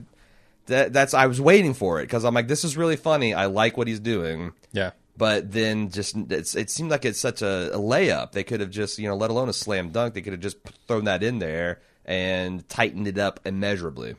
that, 0.67 0.93
that's 0.93 1.15
i 1.15 1.27
was 1.27 1.41
waiting 1.41 1.75
for 1.75 2.01
it 2.01 2.05
because 2.05 2.25
i'm 2.25 2.35
like 2.35 2.49
this 2.49 2.65
is 2.65 2.77
really 2.77 2.97
funny 2.97 3.35
i 3.35 3.47
like 3.47 3.77
what 3.77 3.87
he's 3.89 4.01
doing 4.01 4.53
yeah. 4.73 4.91
but 5.17 5.51
then 5.53 5.91
just 5.91 6.17
it's, 6.31 6.55
it 6.55 6.71
seemed 6.71 6.91
like 6.91 7.05
it's 7.05 7.19
such 7.21 7.43
a, 7.43 7.71
a 7.75 7.79
layup 7.79 8.33
they 8.33 8.45
could 8.45 8.61
have 8.61 8.71
just 8.71 8.99
you 8.99 9.09
know 9.09 9.17
let 9.17 9.31
alone 9.31 9.49
a 9.49 9.53
slam 9.53 9.91
dunk 9.91 10.15
they 10.15 10.21
could 10.23 10.33
have 10.33 10.43
just 10.43 10.57
thrown 10.87 11.05
that 11.05 11.23
in 11.23 11.39
there 11.39 11.81
and 12.05 12.69
tightened 12.69 13.09
it 13.09 13.19
up 13.19 13.41
immeasurably 13.45 14.15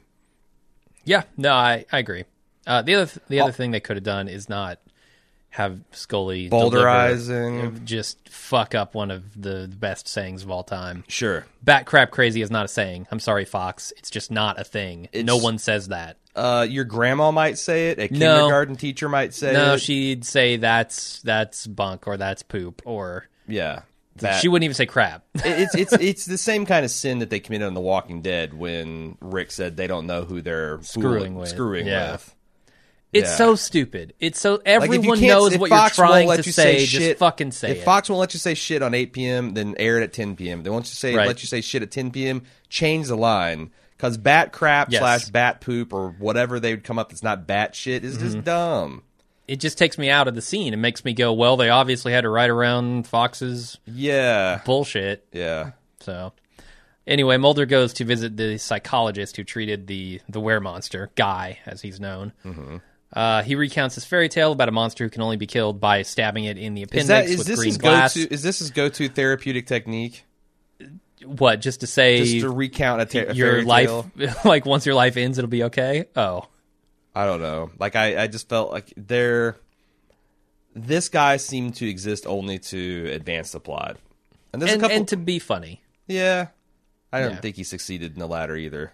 Yeah. 1.05 1.23
No, 1.37 1.53
I, 1.53 1.85
I 1.91 1.99
agree. 1.99 2.25
Uh, 2.65 2.81
the 2.81 2.95
other 2.95 3.05
th- 3.05 3.25
the 3.29 3.39
other 3.39 3.51
Oh. 3.51 3.53
thing 3.53 3.71
they 3.71 3.79
could 3.79 3.95
have 3.95 4.03
done 4.03 4.27
is 4.27 4.49
not 4.49 4.79
have 5.51 5.79
Scully 5.91 6.49
Bowdlerizing. 6.49 7.85
just 7.85 8.27
fuck 8.29 8.75
up 8.75 8.93
one 8.93 9.09
of 9.09 9.41
the 9.41 9.73
best 9.79 10.07
sayings 10.07 10.43
of 10.43 10.51
all 10.51 10.63
time. 10.63 11.03
sure 11.07 11.45
Bat 11.63 11.85
crap 11.85 12.11
crazy 12.11 12.41
is 12.41 12.51
not 12.51 12.65
a 12.65 12.67
saying. 12.67 13.07
I'm 13.09 13.19
sorry, 13.21 13.45
Fox. 13.45 13.93
It's 13.97 14.09
just 14.09 14.29
not 14.31 14.59
a 14.59 14.63
thing. 14.63 15.07
no 15.13 15.37
one 15.37 15.57
says 15.57 15.87
that. 15.87 16.17
Uh, 16.37 16.65
your 16.69 16.85
grandma 16.85 17.31
might 17.31 17.57
say 17.57 17.89
it. 17.89 17.99
A 17.99 18.03
No. 18.13 18.35
kindergarten 18.35 18.75
teacher 18.75 19.09
might 19.09 19.33
say 19.33 19.51
No, 19.53 19.73
it. 19.73 19.81
she'd 19.81 20.23
say 20.25 20.57
that's 20.57 21.21
that's 21.23 21.67
bunk 21.67 22.07
or 22.07 22.15
that's 22.17 22.43
poop 22.43 22.81
or 22.85 23.27
yeah. 23.47 23.81
That- 24.17 24.39
she 24.41 24.47
wouldn't 24.47 24.63
even 24.63 24.73
say 24.75 24.85
crap. 24.87 25.25
it's 25.35 25.75
it's 25.75 25.93
it's 25.93 26.25
the 26.25 26.37
same 26.39 26.65
kind 26.65 26.83
of 26.85 26.91
sin 26.91 27.19
that 27.19 27.29
they 27.29 27.39
committed 27.39 27.67
on 27.67 27.73
The 27.75 27.81
Walking 27.81 28.21
Dead 28.21 28.53
when 28.53 29.17
Rick 29.21 29.51
said 29.51 29.77
they 29.77 29.87
don't 29.87 30.07
know 30.07 30.23
who 30.23 30.41
they're 30.41 30.79
Screwing 30.81 31.03
fooling- 31.13 31.35
with. 31.35 31.49
Screwing 31.49 31.85
Yeah. 31.87 32.13
with. 32.13 32.33
It's 33.13 33.29
Yeah. 33.29 33.35
so 33.35 33.55
stupid. 33.55 34.13
It's 34.19 34.39
so 34.39 34.53
Like, 34.53 34.61
if 34.65 34.67
everyone 34.83 35.17
can't- 35.19 35.29
knows 35.29 35.57
what 35.57 35.69
Fox 35.69 35.97
you're 35.97 36.07
trying 36.07 36.27
to 36.29 36.35
you 36.37 36.51
say. 36.51 36.85
shit- 36.85 37.01
just 37.01 37.19
fucking 37.19 37.51
say 37.51 37.71
if 37.71 37.77
it. 37.77 37.83
Fox 37.85 38.09
won't 38.09 38.19
let 38.19 38.33
you 38.33 38.39
say 38.39 38.53
shit 38.53 38.81
on 38.83 38.93
8 38.93 39.13
p.m., 39.13 39.53
then 39.53 39.75
air 39.79 39.97
it 39.99 40.03
at 40.03 40.13
10 40.13 40.35
p.m. 40.35 40.63
They 40.63 40.69
won't 40.69 40.85
you 40.85 40.93
say 40.93 41.15
Right. 41.15 41.25
let 41.27 41.41
you 41.41 41.47
say 41.47 41.61
shit 41.61 41.81
at 41.83 41.89
10 41.91 42.11
p.m. 42.11 42.41
Change 42.69 43.07
the 43.07 43.15
line 43.15 43.69
because 43.97 44.17
bat 44.17 44.53
crap 44.53 44.91
Yes. 44.91 44.99
slash 45.01 45.25
bat 45.29 45.59
poop 45.61 45.91
or 45.93 46.09
whatever 46.11 46.59
they 46.59 46.71
would 46.73 46.83
come 46.83 46.99
up 46.99 47.09
that's 47.09 47.23
not 47.23 47.47
bat 47.47 47.75
shit 47.75 48.03
is 48.05 48.15
Mm-hmm. 48.17 48.25
just 48.25 48.43
dumb. 48.43 49.03
it 49.47 49.59
just 49.59 49.77
takes 49.77 49.97
me 49.97 50.09
out 50.09 50.27
of 50.27 50.35
the 50.35 50.41
scene. 50.41 50.73
It 50.73 50.77
makes 50.77 51.03
me 51.05 51.13
go, 51.13 51.33
well, 51.33 51.57
they 51.57 51.69
obviously 51.69 52.11
had 52.13 52.21
to 52.21 52.29
ride 52.29 52.49
around 52.49 53.07
Fox's 53.07 53.77
Yeah, 53.85 54.61
bullshit. 54.65 55.25
yeah. 55.31 55.71
So 56.01 56.33
anyway, 57.05 57.37
Mulder 57.37 57.65
goes 57.65 57.93
to 57.93 58.05
visit 58.05 58.37
the 58.37 58.57
psychologist 58.57 59.35
who 59.37 59.43
treated 59.43 59.87
the 59.87 60.21
the 60.29 60.39
were 60.39 60.59
monster, 60.59 61.09
Guy, 61.15 61.59
as 61.65 61.81
he's 61.81 61.99
known. 61.99 62.33
Mm-hmm. 62.45 62.77
Uh, 63.13 63.41
he 63.41 63.55
recounts 63.55 63.95
his 63.95 64.03
fairy 64.03 64.27
tale 64.27 64.51
about 64.51 64.67
a 64.67 64.71
monster 64.73 65.05
who 65.05 65.09
can 65.09 65.21
only 65.21 65.37
be 65.37 65.47
killed 65.47 65.79
by 65.79 66.01
stabbing 66.01 66.43
it 66.43 66.57
in 66.57 66.73
the 66.73 66.83
appendix 66.83 67.03
Is 67.03 67.07
that 67.07 67.25
is 67.25 67.37
with 67.37 67.47
this 67.47 67.59
green 67.59 67.75
glass. 67.75 68.17
Is 68.17 68.43
this 68.43 68.59
his 68.59 68.69
go 68.71 68.89
to 68.89 69.07
therapeutic 69.07 69.65
technique? 69.65 70.25
What? 71.25 71.61
Just 71.61 71.79
to 71.81 71.87
say 71.87 72.19
Just 72.19 72.39
to 72.41 72.49
recount 72.49 73.01
a, 73.01 73.05
ta- 73.05 73.31
a 73.31 73.33
your 73.33 73.63
life, 73.63 73.89
like 74.45 74.65
once 74.65 74.85
your 74.85 74.95
life 74.95 75.17
ends, 75.17 75.37
it'll 75.37 75.49
be 75.49 75.63
okay. 75.63 76.05
Oh, 76.15 76.47
I 77.15 77.25
don't 77.25 77.41
know. 77.41 77.71
Like 77.79 77.95
I, 77.95 78.23
I 78.23 78.27
just 78.27 78.47
felt 78.49 78.71
like 78.71 78.93
there. 78.95 79.57
This 80.75 81.09
guy 81.09 81.37
seemed 81.37 81.75
to 81.75 81.89
exist 81.89 82.27
only 82.27 82.59
to 82.59 83.09
advance 83.11 83.51
the 83.51 83.59
plot, 83.59 83.97
and 84.53 84.61
there's 84.61 84.73
and, 84.73 84.81
a 84.81 84.83
couple. 84.83 84.97
and 84.97 85.07
to 85.07 85.17
be 85.17 85.39
funny. 85.39 85.81
yeah, 86.07 86.47
I 87.11 87.21
don't 87.21 87.31
Yeah. 87.31 87.39
think 87.39 87.55
he 87.55 87.63
succeeded 87.63 88.13
in 88.13 88.19
the 88.19 88.27
latter 88.27 88.55
either. 88.55 88.91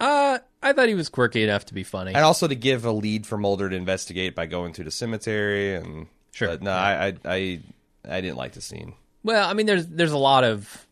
Uh, 0.00 0.38
I 0.62 0.72
thought 0.72 0.88
he 0.88 0.94
was 0.96 1.08
quirky 1.08 1.44
enough 1.44 1.66
to 1.66 1.74
be 1.74 1.84
funny. 1.84 2.14
And 2.14 2.24
also 2.24 2.48
to 2.48 2.54
give 2.56 2.84
a 2.84 2.90
lead 2.90 3.26
for 3.26 3.36
Mulder 3.38 3.68
to 3.68 3.76
investigate 3.76 4.34
by 4.34 4.46
going 4.46 4.72
to 4.72 4.82
the 4.84 4.90
cemetery 4.90 5.74
and. 5.76 6.06
Sure. 6.32 6.48
But 6.48 6.62
no, 6.62 6.70
I, 6.72 7.08
I, 7.08 7.14
I, 7.24 7.60
I 8.08 8.20
didn't 8.20 8.36
like 8.36 8.52
the 8.52 8.60
scene. 8.60 8.94
Well, 9.22 9.48
I 9.48 9.52
mean, 9.52 9.66
there's 9.66 9.86
there's 9.86 10.12
a 10.12 10.18
lot 10.18 10.42
of 10.42 10.86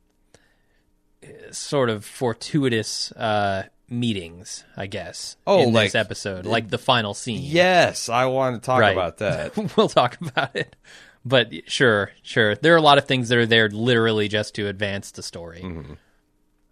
sort 1.50 1.90
of 1.90 2.04
fortuitous 2.04 3.12
uh, 3.12 3.64
meetings, 3.88 4.64
I 4.76 4.86
guess. 4.86 5.36
Oh, 5.46 5.62
in 5.62 5.72
like- 5.72 5.88
this 5.88 5.94
episode, 5.94 6.46
like 6.46 6.68
the 6.68 6.78
final 6.78 7.14
scene. 7.14 7.40
Yes, 7.42 8.08
I 8.08 8.26
want 8.26 8.62
to 8.62 8.66
talk 8.66 8.80
Right. 8.80 8.92
about 8.92 9.18
that. 9.18 9.56
we'll 9.76 9.88
talk 9.88 10.18
about 10.20 10.54
it. 10.56 10.76
But 11.24 11.52
sure, 11.70 12.12
sure, 12.22 12.54
there 12.54 12.72
are 12.74 12.78
a 12.78 12.82
lot 12.82 12.96
of 12.98 13.06
things 13.06 13.28
that 13.28 13.38
are 13.38 13.46
there 13.46 13.68
literally 13.68 14.28
just 14.28 14.54
to 14.54 14.66
advance 14.68 15.10
the 15.10 15.22
story. 15.22 15.60
Mm-hmm. 15.62 15.92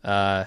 Uh, 0.04 0.44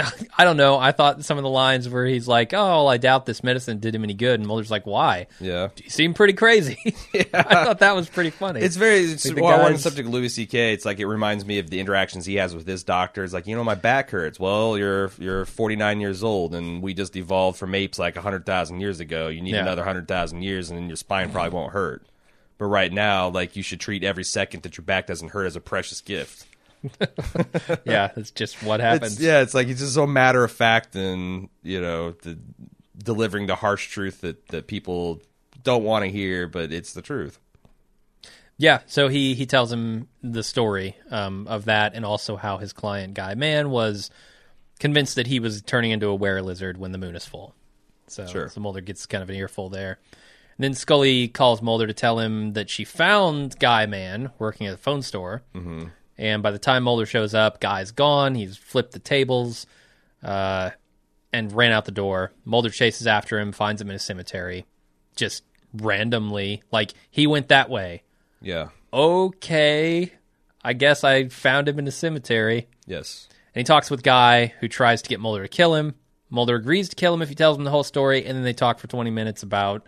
I 0.38 0.44
don't 0.44 0.56
know. 0.56 0.78
I 0.78 0.92
thought 0.92 1.24
some 1.24 1.38
of 1.38 1.42
the 1.42 1.50
lines 1.50 1.88
where 1.88 2.06
he's 2.06 2.28
like, 2.28 2.54
"Oh, 2.54 2.56
well, 2.56 2.88
I 2.88 2.98
doubt 2.98 3.26
this 3.26 3.42
medicine 3.42 3.80
did 3.80 3.94
him 3.94 4.04
any 4.04 4.14
good," 4.14 4.38
and 4.38 4.46
Mulder's 4.46 4.70
like, 4.70 4.86
"Why? 4.86 5.26
yeah. 5.40 5.68
You 5.82 5.90
seem 5.90 6.14
pretty 6.14 6.34
crazy." 6.34 6.78
I 7.34 7.64
thought 7.64 7.80
that 7.80 7.96
was 7.96 8.08
pretty 8.08 8.30
funny. 8.30 8.60
It's 8.60 8.76
very. 8.76 9.00
It's, 9.00 9.26
Like 9.26 9.34
the 9.36 9.42
well, 9.42 9.66
on 9.66 9.72
the 9.72 9.78
subject 9.78 10.06
of 10.06 10.14
Louis 10.14 10.28
C.K., 10.28 10.72
it's 10.72 10.84
like 10.84 11.00
it 11.00 11.06
reminds 11.06 11.44
me 11.44 11.58
of 11.58 11.68
the 11.70 11.80
interactions 11.80 12.26
he 12.26 12.36
has 12.36 12.54
with 12.54 12.66
his 12.66 12.84
doctor. 12.84 13.24
It's 13.24 13.32
like 13.32 13.46
you 13.48 13.56
know 13.56 13.64
my 13.64 13.74
back 13.74 14.10
hurts. 14.10 14.38
Well, 14.38 14.78
you're 14.78 15.10
you're 15.18 15.44
49 15.44 16.00
years 16.00 16.22
old, 16.22 16.54
and 16.54 16.80
we 16.82 16.94
just 16.94 17.16
evolved 17.16 17.58
from 17.58 17.74
apes 17.74 17.98
like 17.98 18.16
hundred 18.16 18.46
thousand 18.46 18.80
years 18.80 19.00
ago. 19.00 19.28
You 19.28 19.40
need 19.40 19.54
Yeah. 19.54 19.62
another 19.62 19.82
hundred 19.84 20.06
thousand 20.06 20.42
years, 20.42 20.70
and 20.70 20.78
then 20.78 20.86
your 20.88 20.96
spine 20.96 21.30
probably 21.30 21.50
won't 21.50 21.72
hurt. 21.72 22.02
But 22.58 22.66
right 22.66 22.92
now, 22.92 23.28
like 23.28 23.54
you 23.56 23.62
should 23.62 23.78
treat 23.80 24.02
every 24.04 24.24
second 24.24 24.62
that 24.62 24.76
your 24.76 24.84
back 24.84 25.06
doesn't 25.06 25.28
hurt 25.30 25.46
as 25.46 25.54
a 25.56 25.60
precious 25.60 26.00
gift. 26.00 26.44
yeah, 27.84 28.08
that's 28.14 28.30
just 28.30 28.62
what 28.62 28.80
It's, 28.80 28.84
happens. 28.84 29.20
yeah, 29.22 29.40
it's 29.40 29.54
like 29.54 29.68
it's 29.68 29.80
just 29.80 29.94
so 29.94 30.06
matter 30.06 30.44
of 30.44 30.52
fact 30.52 30.94
and 30.96 31.48
you 31.62 31.80
know 31.80 32.12
the 32.12 32.38
delivering 32.96 33.46
the 33.46 33.54
harsh 33.54 33.88
truth 33.88 34.20
that 34.22 34.46
that 34.48 34.66
people 34.66 35.20
don't 35.62 35.84
want 35.84 36.04
to 36.04 36.10
hear, 36.10 36.46
but 36.46 36.72
it's 36.72 36.92
the 36.92 37.02
truth. 37.02 37.38
Yeah, 38.56 38.80
so 38.86 39.08
he 39.08 39.34
he 39.34 39.46
tells 39.46 39.72
him 39.72 40.08
the 40.22 40.42
story 40.42 40.96
um, 41.10 41.46
of 41.48 41.66
that, 41.66 41.94
and 41.94 42.04
also 42.04 42.36
how 42.36 42.58
his 42.58 42.72
client 42.72 43.14
Guy 43.14 43.34
Mann 43.34 43.70
was 43.70 44.10
convinced 44.80 45.14
that 45.16 45.26
he 45.28 45.38
was 45.40 45.62
turning 45.62 45.90
into 45.92 46.08
a 46.08 46.14
were 46.14 46.40
lizard 46.42 46.76
when 46.78 46.92
the 46.92 46.98
moon 46.98 47.14
is 47.16 47.24
full. 47.24 47.54
So, 48.06 48.26
Sure. 48.26 48.48
so 48.48 48.60
Mulder 48.60 48.80
gets 48.80 49.06
kind 49.06 49.22
of 49.22 49.28
an 49.28 49.36
earful 49.36 49.68
there. 49.68 49.98
And 50.56 50.64
then 50.64 50.74
Scully 50.74 51.28
calls 51.28 51.60
Mulder 51.62 51.86
to 51.86 51.92
tell 51.92 52.18
him 52.18 52.54
that 52.54 52.70
she 52.70 52.84
found 52.84 53.58
Guy 53.58 53.86
Mann 53.86 54.30
working 54.38 54.66
at 54.66 54.74
a 54.74 54.76
phone 54.78 55.02
store. 55.02 55.42
Mm-hmm. 55.54 55.86
And 56.18 56.42
by 56.42 56.50
the 56.50 56.58
time 56.58 56.82
Mulder 56.82 57.06
shows 57.06 57.32
up, 57.32 57.60
Guy's 57.60 57.92
gone. 57.92 58.34
He's 58.34 58.56
flipped 58.56 58.92
the 58.92 58.98
tables. 58.98 59.66
Uh, 60.22 60.70
and 61.32 61.52
ran 61.52 61.72
out 61.72 61.84
the 61.84 61.92
door. 61.92 62.32
Mulder 62.44 62.70
chases 62.70 63.06
after 63.06 63.38
him, 63.38 63.52
finds 63.52 63.80
him 63.80 63.90
in 63.90 63.96
a 63.96 64.00
cemetery, 64.00 64.66
just 65.16 65.44
randomly. 65.74 66.62
Like 66.70 66.92
he 67.10 67.26
went 67.26 67.48
that 67.48 67.70
way. 67.70 68.02
Yeah. 68.40 68.68
Okay, 68.92 70.12
I 70.64 70.72
guess 70.72 71.04
I 71.04 71.28
found 71.28 71.68
him 71.68 71.78
in 71.78 71.86
a 71.86 71.92
cemetery. 71.92 72.68
Yes. 72.86 73.28
And 73.54 73.60
he 73.60 73.64
talks 73.64 73.90
with 73.90 74.02
Guy, 74.02 74.54
who 74.60 74.68
tries 74.68 75.02
to 75.02 75.08
get 75.08 75.20
Mulder 75.20 75.42
to 75.42 75.48
kill 75.48 75.74
him. 75.74 75.94
Mulder 76.30 76.56
agrees 76.56 76.88
to 76.90 76.96
kill 76.96 77.14
him 77.14 77.22
if 77.22 77.28
he 77.28 77.34
tells 77.34 77.56
him 77.56 77.64
the 77.64 77.70
whole 77.70 77.84
story, 77.84 78.24
and 78.24 78.36
then 78.36 78.44
they 78.44 78.52
talk 78.52 78.78
for 78.78 78.86
20 78.86 79.10
minutes 79.10 79.42
about 79.42 79.86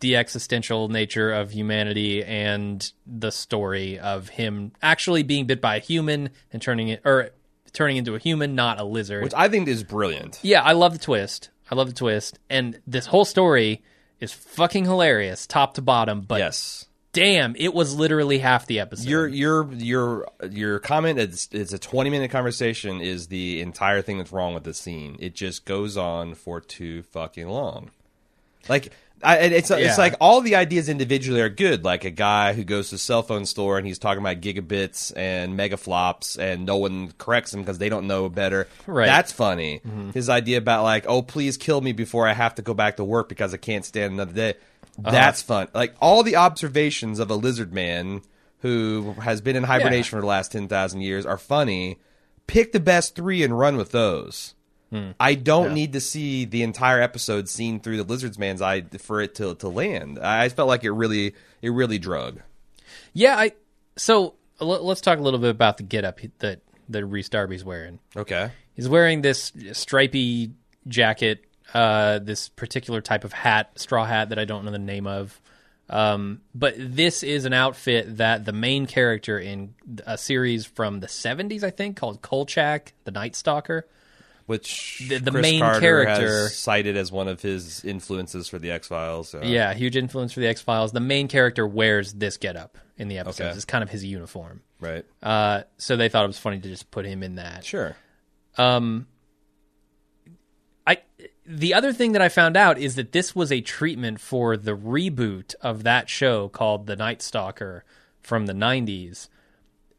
the 0.00 0.16
existential 0.16 0.88
nature 0.88 1.32
of 1.32 1.50
humanity 1.52 2.22
and 2.24 2.92
the 3.06 3.30
story 3.30 3.98
of 3.98 4.28
him 4.28 4.72
actually 4.82 5.22
being 5.22 5.46
bit 5.46 5.60
by 5.60 5.76
a 5.76 5.80
human 5.80 6.30
and 6.52 6.60
turning 6.60 6.88
it 6.88 7.00
or 7.04 7.30
turning 7.72 7.96
into 7.96 8.14
a 8.14 8.18
human, 8.18 8.54
not 8.54 8.80
a 8.80 8.84
lizard. 8.84 9.22
Which 9.22 9.34
I 9.34 9.48
think 9.48 9.68
is 9.68 9.82
brilliant. 9.84 10.38
yeah, 10.42 10.62
I 10.62 10.72
love 10.72 10.92
the 10.92 10.98
twist. 10.98 11.50
I 11.70 11.74
love 11.74 11.88
the 11.88 11.94
twist, 11.94 12.38
and 12.48 12.80
this 12.86 13.06
whole 13.06 13.24
story 13.24 13.82
is 14.20 14.32
fucking 14.32 14.84
hilarious, 14.84 15.46
top 15.46 15.74
to 15.74 15.82
bottom. 15.82 16.20
But 16.22 16.38
Yes. 16.38 16.86
damn, 17.12 17.54
it 17.58 17.74
was 17.74 17.94
literally 17.94 18.38
half 18.38 18.66
the 18.66 18.78
episode. 18.80 19.08
Your 19.08 19.26
your 19.26 19.72
your 19.72 20.28
your 20.50 20.78
comment 20.78 21.18
it's 21.18 21.48
it's 21.52 21.72
a 21.72 21.78
20 21.78 22.08
minute 22.10 22.30
conversation 22.30 23.00
is 23.00 23.26
the 23.28 23.60
entire 23.62 24.00
thing 24.02 24.18
that's 24.18 24.30
wrong 24.32 24.54
with 24.54 24.64
the 24.64 24.74
scene. 24.74 25.16
It 25.18 25.34
just 25.34 25.64
goes 25.64 25.96
on 25.96 26.34
for 26.34 26.60
too 26.60 27.02
fucking 27.02 27.48
long. 27.48 27.90
Like 28.68 28.92
I, 29.22 29.38
it's 29.38 29.70
Yeah. 29.70 29.76
it's 29.78 29.98
like 29.98 30.14
all 30.20 30.42
the 30.42 30.56
ideas 30.56 30.88
individually 30.88 31.40
are 31.40 31.48
good. 31.48 31.84
Like 31.84 32.04
a 32.04 32.10
guy 32.10 32.52
who 32.52 32.64
goes 32.64 32.90
to 32.90 32.96
a 32.96 32.98
cell 32.98 33.22
phone 33.22 33.46
store 33.46 33.78
and 33.78 33.86
he's 33.86 33.98
talking 33.98 34.20
about 34.20 34.40
gigabits 34.40 35.12
and 35.16 35.58
megaflops, 35.58 36.38
and 36.38 36.66
no 36.66 36.76
one 36.76 37.12
corrects 37.18 37.54
him 37.54 37.60
because 37.60 37.78
they 37.78 37.88
don't 37.88 38.06
know 38.06 38.28
better. 38.28 38.68
Right. 38.86 39.06
That's 39.06 39.32
funny. 39.32 39.80
Mm-hmm. 39.86 40.10
His 40.10 40.28
idea 40.28 40.58
about 40.58 40.82
like, 40.84 41.06
oh, 41.08 41.22
please 41.22 41.56
kill 41.56 41.80
me 41.80 41.92
before 41.92 42.28
I 42.28 42.34
have 42.34 42.56
to 42.56 42.62
go 42.62 42.74
back 42.74 42.98
to 42.98 43.04
work 43.04 43.28
because 43.28 43.54
I 43.54 43.56
can't 43.56 43.84
stand 43.84 44.12
another 44.12 44.32
day. 44.34 44.54
Uh-huh. 44.98 45.10
That's 45.10 45.42
fun. 45.42 45.68
Like 45.74 45.94
all 46.00 46.22
the 46.22 46.36
observations 46.36 47.18
of 47.18 47.30
a 47.30 47.34
lizard 47.36 47.72
man 47.72 48.22
who 48.60 49.14
has 49.20 49.40
been 49.40 49.56
in 49.56 49.62
hibernation 49.64 50.16
for 50.16 50.20
the 50.20 50.26
last 50.26 50.52
ten 50.52 50.68
thousand 50.68 51.00
years 51.00 51.24
are 51.24 51.38
funny. 51.38 51.98
Pick 52.46 52.72
the 52.72 52.80
best 52.80 53.14
three 53.14 53.42
and 53.42 53.58
run 53.58 53.76
with 53.76 53.92
those. 53.92 54.54
I 55.20 55.34
don't 55.34 55.74
need 55.74 55.92
to 55.94 56.00
see 56.00 56.44
the 56.46 56.62
entire 56.62 57.00
episode 57.02 57.48
seen 57.48 57.80
through 57.80 57.98
the 57.98 58.04
lizard's 58.04 58.38
man's 58.38 58.62
eye 58.62 58.82
for 58.98 59.20
it 59.20 59.34
to 59.36 59.54
to 59.56 59.68
land. 59.68 60.18
I 60.18 60.48
felt 60.48 60.68
like 60.68 60.84
it 60.84 60.92
really 60.92 61.34
it 61.60 61.70
really 61.70 61.98
drug. 61.98 62.40
yeah, 63.12 63.36
I 63.36 63.52
so 63.96 64.34
l- 64.60 64.84
let's 64.84 65.00
talk 65.00 65.18
a 65.18 65.22
little 65.22 65.40
bit 65.40 65.50
about 65.50 65.76
the 65.76 65.82
getup 65.82 66.20
that 66.38 66.60
that 66.88 67.04
Rhys 67.04 67.28
Darby's 67.28 67.64
wearing. 67.64 67.98
Okay. 68.16 68.50
He's 68.74 68.88
wearing 68.88 69.22
this 69.22 69.52
stripy 69.72 70.52
jacket, 70.86 71.44
uh, 71.74 72.18
this 72.20 72.48
particular 72.48 73.00
type 73.00 73.24
of 73.24 73.32
hat, 73.32 73.72
straw 73.76 74.04
hat 74.04 74.28
that 74.28 74.38
I 74.38 74.44
don't 74.44 74.64
know 74.64 74.70
the 74.70 74.78
name 74.78 75.06
of. 75.06 75.40
Um, 75.88 76.40
but 76.54 76.74
this 76.78 77.22
is 77.22 77.44
an 77.44 77.52
outfit 77.52 78.18
that 78.18 78.44
the 78.44 78.52
main 78.52 78.86
character 78.86 79.38
in 79.38 79.74
a 80.04 80.18
series 80.18 80.66
from 80.66 81.00
the 81.00 81.06
70s, 81.06 81.62
I 81.62 81.70
think, 81.70 81.96
called 81.96 82.22
Kolchak, 82.22 82.92
the 83.04 83.12
Night 83.12 83.36
Stalker. 83.36 83.86
Which 84.46 85.02
The- 85.08 85.18
the 85.18 85.32
main 85.32 85.60
Carter 85.60 85.80
character- 85.80 86.48
cited 86.48 86.96
as 86.96 87.10
one 87.10 87.26
of 87.26 87.42
his 87.42 87.84
influences 87.84 88.46
for 88.48 88.58
the 88.60 88.70
X 88.70 88.86
Files. 88.88 89.28
So. 89.30 89.42
Yeah, 89.42 89.74
huge 89.74 89.96
influence 89.96 90.32
for 90.32 90.40
the 90.40 90.46
X 90.46 90.60
Files. 90.60 90.92
The 90.92 91.00
main 91.00 91.26
character 91.26 91.66
wears 91.66 92.12
this 92.12 92.36
getup 92.36 92.78
in 92.96 93.08
the 93.08 93.18
episodes. 93.18 93.40
Okay. 93.40 93.56
It's 93.56 93.64
kind 93.64 93.82
of 93.82 93.90
his 93.90 94.04
uniform. 94.04 94.62
Right. 94.78 95.04
Uh, 95.22 95.62
so 95.78 95.96
they 95.96 96.08
thought 96.08 96.24
it 96.24 96.28
was 96.28 96.38
funny 96.38 96.60
to 96.60 96.68
just 96.68 96.90
put 96.92 97.04
him 97.06 97.22
in 97.24 97.34
that. 97.36 97.64
Sure. 97.64 97.96
Um, 98.56 99.06
I 100.86 100.98
the 101.44 101.74
other 101.74 101.92
thing 101.92 102.12
that 102.12 102.22
I 102.22 102.28
found 102.28 102.56
out 102.56 102.78
is 102.78 102.94
that 102.94 103.12
this 103.12 103.34
was 103.34 103.50
a 103.50 103.60
treatment 103.60 104.20
for 104.20 104.56
the 104.56 104.76
reboot 104.76 105.54
of 105.60 105.82
that 105.82 106.08
show 106.08 106.48
called 106.48 106.86
The 106.86 106.96
Night 106.96 107.20
Stalker 107.20 107.84
from 108.22 108.46
the 108.46 108.52
'90s. 108.52 109.28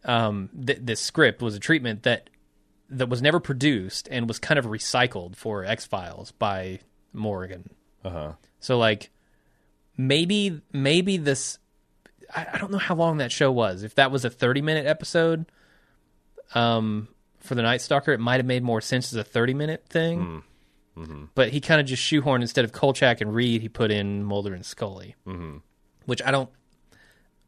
Um, 0.06 0.50
th- 0.66 0.80
this 0.82 1.02
script 1.02 1.42
was 1.42 1.56
a 1.56 1.60
treatment 1.60 2.04
that 2.04 2.30
that 2.90 3.10
was 3.10 3.22
never 3.22 3.40
produced 3.40 4.08
and 4.10 4.28
was 4.28 4.40
kind 4.40 4.58
of 4.58 4.66
recycled 4.66 5.36
for 5.36 5.66
X 5.66 5.86
Files 5.86 6.32
by 6.32 6.80
Morgan. 7.14 7.70
Uh 8.04 8.10
huh. 8.10 8.32
So 8.60 8.78
like 8.78 9.10
maybe 9.98 10.62
maybe 10.72 11.18
this 11.18 11.60
I, 12.34 12.48
I 12.54 12.58
don't 12.58 12.72
know 12.72 12.78
how 12.78 12.96
long 12.96 13.18
that 13.18 13.32
show 13.32 13.52
was. 13.52 13.84
If 13.84 13.96
that 13.96 14.12
was 14.12 14.26
a 14.26 14.30
30 14.30 14.62
minute 14.62 14.86
episode 14.86 15.46
um 16.56 17.08
for 17.40 17.56
the 17.56 17.62
Night 17.62 17.82
Stalker, 17.82 18.14
it 18.14 18.20
might 18.20 18.38
have 18.38 18.46
made 18.46 18.64
more 18.64 18.82
sense 18.82 19.14
as 19.14 19.18
a 19.18 19.24
30 19.24 19.54
minute 19.54 19.86
thing. 19.90 20.44
But 21.36 21.50
he 21.50 21.62
kind 21.62 21.80
of 21.80 21.88
just 21.88 22.02
shoehorned 22.02 22.42
instead 22.42 22.66
of 22.66 22.72
Kolchak 22.72 23.22
and 23.22 23.34
Reed, 23.34 23.62
he 23.62 23.70
put 23.70 23.92
in 23.92 24.24
Mulder 24.24 24.54
and 24.54 24.66
Scully. 24.66 25.16
Mm-hmm. 25.28 25.58
Which 26.06 26.22
I 26.24 26.32
don't 26.32 26.50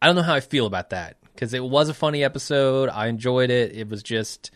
I 0.02 0.08
don't 0.08 0.15
know 0.15 0.21
how 0.21 0.36
I 0.36 0.39
feel 0.39 0.65
about 0.65 0.91
that 0.91 1.17
because 1.34 1.54
it 1.54 1.63
was 1.63 1.89
a 1.89 1.93
funny 1.93 2.23
episode. 2.23 2.89
I 2.89 3.08
enjoyed 3.08 3.49
it. 3.49 3.73
It 3.73 3.89
was 3.89 4.04
just 4.04 4.52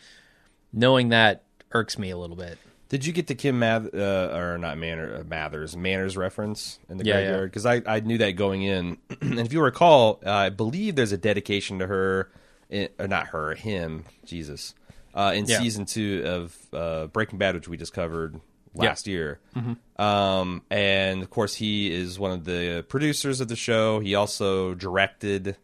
knowing 0.74 1.10
that 1.10 1.44
irks 1.72 1.98
me 1.98 2.10
a 2.10 2.18
little 2.18 2.36
bit. 2.36 2.58
Did 2.90 3.06
you 3.06 3.14
get 3.14 3.26
the 3.28 3.34
Kim 3.36 3.58
Math 3.60 3.92
uh, 3.94 4.30
or 4.36 4.58
not 4.60 4.78
Manor, 4.78 5.16
uh, 5.16 5.24
Mathers 5.24 5.76
Manners 5.76 6.16
reference 6.16 6.78
in 6.90 6.98
the 6.98 7.06
Yeah, 7.06 7.14
graveyard? 7.22 7.50
Because 7.52 7.66
I, 7.66 7.82
I 7.88 8.02
knew 8.02 8.18
that 8.20 8.32
going 8.32 8.62
in, 8.62 8.98
and 9.22 9.40
if 9.40 9.52
you 9.52 9.62
recall, 9.62 10.20
uh, 10.26 10.30
I 10.32 10.50
believe 10.50 10.96
there's 10.96 11.12
a 11.12 11.18
dedication 11.18 11.80
to 11.80 11.88
her, 11.88 12.30
in, 12.70 12.90
or 13.00 13.08
not 13.08 13.28
her, 13.28 13.56
him, 13.56 14.06
Jesus, 14.26 14.76
uh, 15.16 15.32
in 15.34 15.46
Yeah. 15.46 15.58
season 15.60 15.86
two 15.86 16.24
of 16.26 16.58
uh, 16.74 17.08
Breaking 17.08 17.40
Bad, 17.40 17.56
which 17.56 17.68
we 17.68 17.78
just 17.78 17.94
covered 17.94 18.40
last 18.76 19.08
year. 19.08 19.40
Mm-hmm. 19.56 20.02
Um, 20.02 20.62
and 20.70 21.24
of 21.24 21.30
course, 21.32 21.56
he 21.56 21.92
is 21.92 22.20
one 22.20 22.32
of 22.32 22.44
the 22.44 22.86
producers 22.90 23.42
of 23.42 23.48
the 23.48 23.56
show. 23.56 24.02
He 24.02 24.14
also 24.14 24.76
directed, 24.76 25.56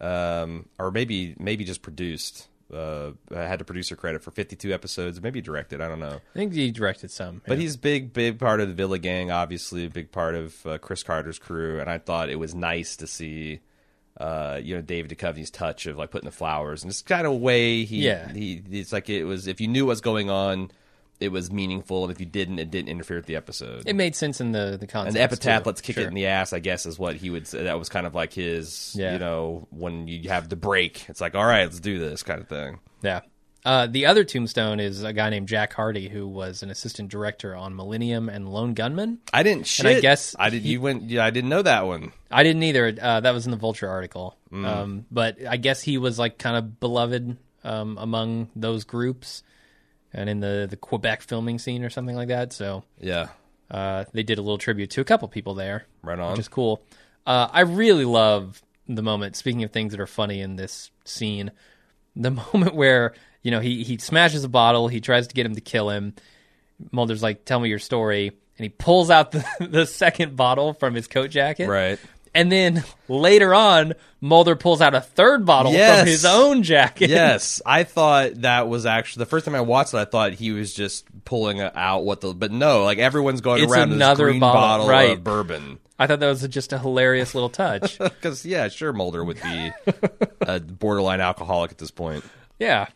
um, 0.00 0.66
or 0.78 0.90
maybe 0.90 1.34
maybe 1.38 1.64
just 1.64 1.82
produced. 1.82 2.46
Uh, 2.72 3.12
had 3.34 3.60
a 3.60 3.64
producer 3.64 3.96
credit 3.96 4.22
for 4.22 4.30
52 4.30 4.72
episodes, 4.72 5.20
maybe 5.20 5.40
directed. 5.40 5.80
I 5.80 5.88
don't 5.88 5.98
know. 6.00 6.20
I 6.34 6.38
think 6.38 6.52
he 6.54 6.70
directed 6.70 7.10
some. 7.10 7.42
But 7.46 7.58
yeah. 7.58 7.62
he's 7.62 7.76
big, 7.76 8.12
big 8.12 8.38
part 8.38 8.60
of 8.60 8.68
the 8.68 8.74
Villa 8.74 8.98
Gang. 8.98 9.30
Obviously, 9.30 9.86
a 9.86 9.90
big 9.90 10.12
part 10.12 10.34
of 10.34 10.66
uh, 10.66 10.78
Chris 10.78 11.02
Carter's 11.02 11.38
crew. 11.38 11.80
And 11.80 11.90
I 11.90 11.98
thought 11.98 12.28
it 12.28 12.36
was 12.36 12.54
nice 12.54 12.96
to 12.96 13.06
see, 13.06 13.60
uh, 14.18 14.60
you 14.62 14.74
know, 14.76 14.82
David 14.82 15.10
Duchovny's 15.16 15.50
touch 15.50 15.86
of 15.86 15.96
like 15.96 16.10
putting 16.10 16.28
the 16.28 16.34
flowers 16.36 16.82
and 16.82 16.92
just 16.92 17.06
kind 17.06 17.26
of 17.26 17.34
way 17.40 17.84
he, 17.84 18.04
Yeah. 18.04 18.32
he. 18.32 18.62
It's 18.70 18.92
like 18.92 19.08
it 19.08 19.24
was 19.24 19.46
if 19.46 19.60
you 19.60 19.66
knew 19.68 19.86
what's 19.86 20.00
going 20.00 20.30
on, 20.30 20.70
it 21.20 21.30
was 21.30 21.50
meaningful, 21.52 22.04
and 22.04 22.10
if 22.12 22.18
you 22.18 22.26
didn't, 22.26 22.58
it 22.58 22.70
didn't 22.70 22.88
interfere 22.88 23.18
with 23.18 23.26
the 23.26 23.36
episode. 23.36 23.82
it 23.86 23.94
made 23.94 24.16
sense 24.16 24.40
in 24.40 24.52
the 24.52 24.76
the 24.78 24.80
and 24.80 24.88
context. 24.88 25.14
the 25.14 25.22
epitaph, 25.22 25.62
too. 25.64 25.68
let's 25.68 25.80
kick 25.80 25.94
Sure. 25.96 26.04
it 26.04 26.08
in 26.08 26.14
the 26.14 26.26
ass, 26.26 26.52
I 26.52 26.58
guess, 26.60 26.86
is 26.86 26.98
what 26.98 27.16
he 27.16 27.30
would 27.30 27.46
say. 27.46 27.64
That 27.64 27.78
was 27.78 27.88
kind 27.88 28.06
of 28.06 28.14
like 28.14 28.32
his, 28.32 28.94
Yeah. 28.98 29.12
you 29.12 29.18
know, 29.18 29.66
when 29.70 30.08
you 30.08 30.28
have 30.30 30.48
the 30.48 30.56
break, 30.56 31.08
it's 31.08 31.20
like, 31.20 31.34
all 31.34 31.44
right, 31.44 31.64
let's 31.64 31.78
do 31.80 31.98
this 31.98 32.22
kind 32.22 32.40
of 32.40 32.48
thing. 32.48 32.78
Yeah. 33.02 33.20
Uh, 33.62 33.86
the 33.86 34.06
other 34.06 34.24
tombstone 34.24 34.80
is 34.80 35.02
a 35.04 35.12
guy 35.12 35.28
named 35.28 35.46
Jack 35.46 35.74
Hardy, 35.74 36.08
who 36.08 36.26
was 36.26 36.62
an 36.62 36.70
assistant 36.70 37.10
director 37.10 37.54
on 37.54 37.76
Millennium 37.76 38.30
and 38.30 38.48
Lone 38.50 38.72
Gunman. 38.72 39.18
I 39.34 39.42
didn't 39.42 39.66
shit. 39.66 39.84
I 39.84 40.00
guess 40.00 40.34
I 40.38 40.48
did. 40.48 40.62
you 40.62 40.80
went. 40.80 41.10
Yeah, 41.10 41.26
I 41.26 41.28
didn't 41.28 41.50
know 41.50 41.60
that 41.60 41.86
one. 41.86 42.12
I 42.30 42.42
didn't 42.42 42.62
either. 42.62 42.94
Uh, 42.98 43.20
that 43.20 43.34
was 43.34 43.44
in 43.44 43.50
the 43.50 43.58
Vulture 43.58 43.86
article. 43.86 44.38
Mm. 44.50 44.64
Um, 44.64 45.06
but 45.10 45.36
I 45.46 45.58
guess 45.58 45.82
he 45.82 45.98
was 45.98 46.18
like 46.18 46.38
kind 46.38 46.56
of 46.56 46.80
beloved 46.80 47.36
um, 47.62 47.98
among 48.00 48.48
those 48.56 48.84
groups 48.84 49.42
and 50.12 50.28
in 50.28 50.40
the, 50.40 50.66
the 50.68 50.76
Quebec 50.76 51.22
filming 51.22 51.58
scene 51.58 51.84
or 51.84 51.90
something 51.90 52.16
like 52.16 52.28
that. 52.28 52.52
So 52.52 52.84
Yeah, 53.00 53.28
uh, 53.70 54.04
they 54.12 54.22
did 54.22 54.38
a 54.38 54.42
little 54.42 54.58
tribute 54.58 54.90
to 54.90 55.00
a 55.00 55.04
couple 55.04 55.28
people 55.28 55.54
there. 55.54 55.86
right 56.02 56.18
on. 56.18 56.32
which 56.32 56.40
is 56.40 56.48
cool. 56.48 56.82
Uh, 57.26 57.48
I 57.52 57.60
really 57.60 58.04
love 58.04 58.62
the 58.88 59.02
moment. 59.02 59.36
Speaking 59.36 59.62
of 59.64 59.70
things 59.70 59.92
that 59.92 60.00
are 60.00 60.06
funny 60.06 60.40
in 60.40 60.56
this 60.56 60.90
scene, 61.04 61.50
the 62.16 62.30
moment 62.52 62.74
where 62.74 63.14
you 63.42 63.50
know 63.50 63.60
he 63.60 63.84
he 63.84 63.98
smashes 63.98 64.42
a 64.44 64.48
bottle, 64.48 64.88
he 64.88 65.00
tries 65.00 65.28
to 65.28 65.34
get 65.34 65.46
him 65.46 65.54
to 65.54 65.60
kill 65.60 65.90
him. 65.90 66.14
Mulder's 66.92 67.22
like, 67.22 67.44
"Tell 67.44 67.60
me 67.60 67.68
your 67.68 67.78
story," 67.78 68.28
and 68.28 68.62
he 68.64 68.68
pulls 68.70 69.10
out 69.10 69.30
the 69.32 69.44
the 69.60 69.86
second 69.86 70.34
bottle 70.36 70.72
from 70.74 70.94
his 70.94 71.06
coat 71.06 71.30
jacket. 71.30 71.68
right. 71.68 71.98
And 72.34 72.50
then 72.52 72.84
later 73.08 73.52
on, 73.54 73.94
Mulder 74.20 74.54
pulls 74.54 74.80
out 74.80 74.94
a 74.94 75.00
third 75.00 75.44
bottle 75.44 75.72
Yes. 75.72 75.98
from 76.00 76.06
his 76.06 76.24
own 76.24 76.62
jacket. 76.62 77.10
yes, 77.10 77.60
I 77.66 77.82
thought 77.84 78.42
that 78.42 78.68
was 78.68 78.86
actually 78.86 79.22
the 79.22 79.26
first 79.30 79.44
time 79.46 79.54
I 79.56 79.60
watched 79.62 79.94
it. 79.94 79.98
I 79.98 80.04
thought 80.04 80.34
he 80.34 80.52
was 80.52 80.72
just 80.72 81.06
pulling 81.24 81.60
out 81.60 82.04
what 82.04 82.20
the, 82.20 82.32
but 82.32 82.52
no, 82.52 82.84
like 82.84 82.98
everyone's 82.98 83.40
going 83.40 83.64
It's 83.64 83.72
around 83.72 83.88
with 83.88 83.98
another 83.98 84.26
this 84.26 84.30
green 84.32 84.40
bottle, 84.40 84.86
bottle, 84.86 84.88
right. 84.88 85.12
of 85.18 85.24
bourbon. 85.24 85.78
I 85.98 86.06
thought 86.06 86.20
that 86.20 86.28
was 86.28 86.46
just 86.48 86.72
a 86.72 86.78
hilarious 86.78 87.34
little 87.34 87.50
touch. 87.50 87.98
Because 87.98 88.46
yeah, 88.46 88.68
sure, 88.68 88.92
Mulder 88.92 89.24
would 89.24 89.42
be 89.42 89.72
a 90.40 90.60
borderline 90.60 91.20
alcoholic 91.20 91.72
at 91.72 91.78
this 91.78 91.90
point. 91.90 92.24
Yeah. 92.58 92.86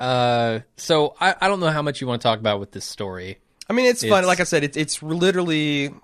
Uh, 0.00 0.60
so 0.76 1.14
I, 1.20 1.34
I 1.40 1.48
don't 1.48 1.60
know 1.60 1.70
how 1.70 1.82
much 1.82 2.00
you 2.00 2.06
want 2.06 2.20
to 2.22 2.26
talk 2.28 2.40
about 2.40 2.58
with 2.58 2.72
this 2.72 2.84
story. 2.84 3.38
I 3.70 3.72
mean, 3.74 3.86
it's, 3.86 4.04
fun. 4.04 4.24
Like 4.26 4.40
I 4.40 4.44
said, 4.44 4.64
it's 4.64 4.76
it's 4.76 5.02
literally 5.02 5.94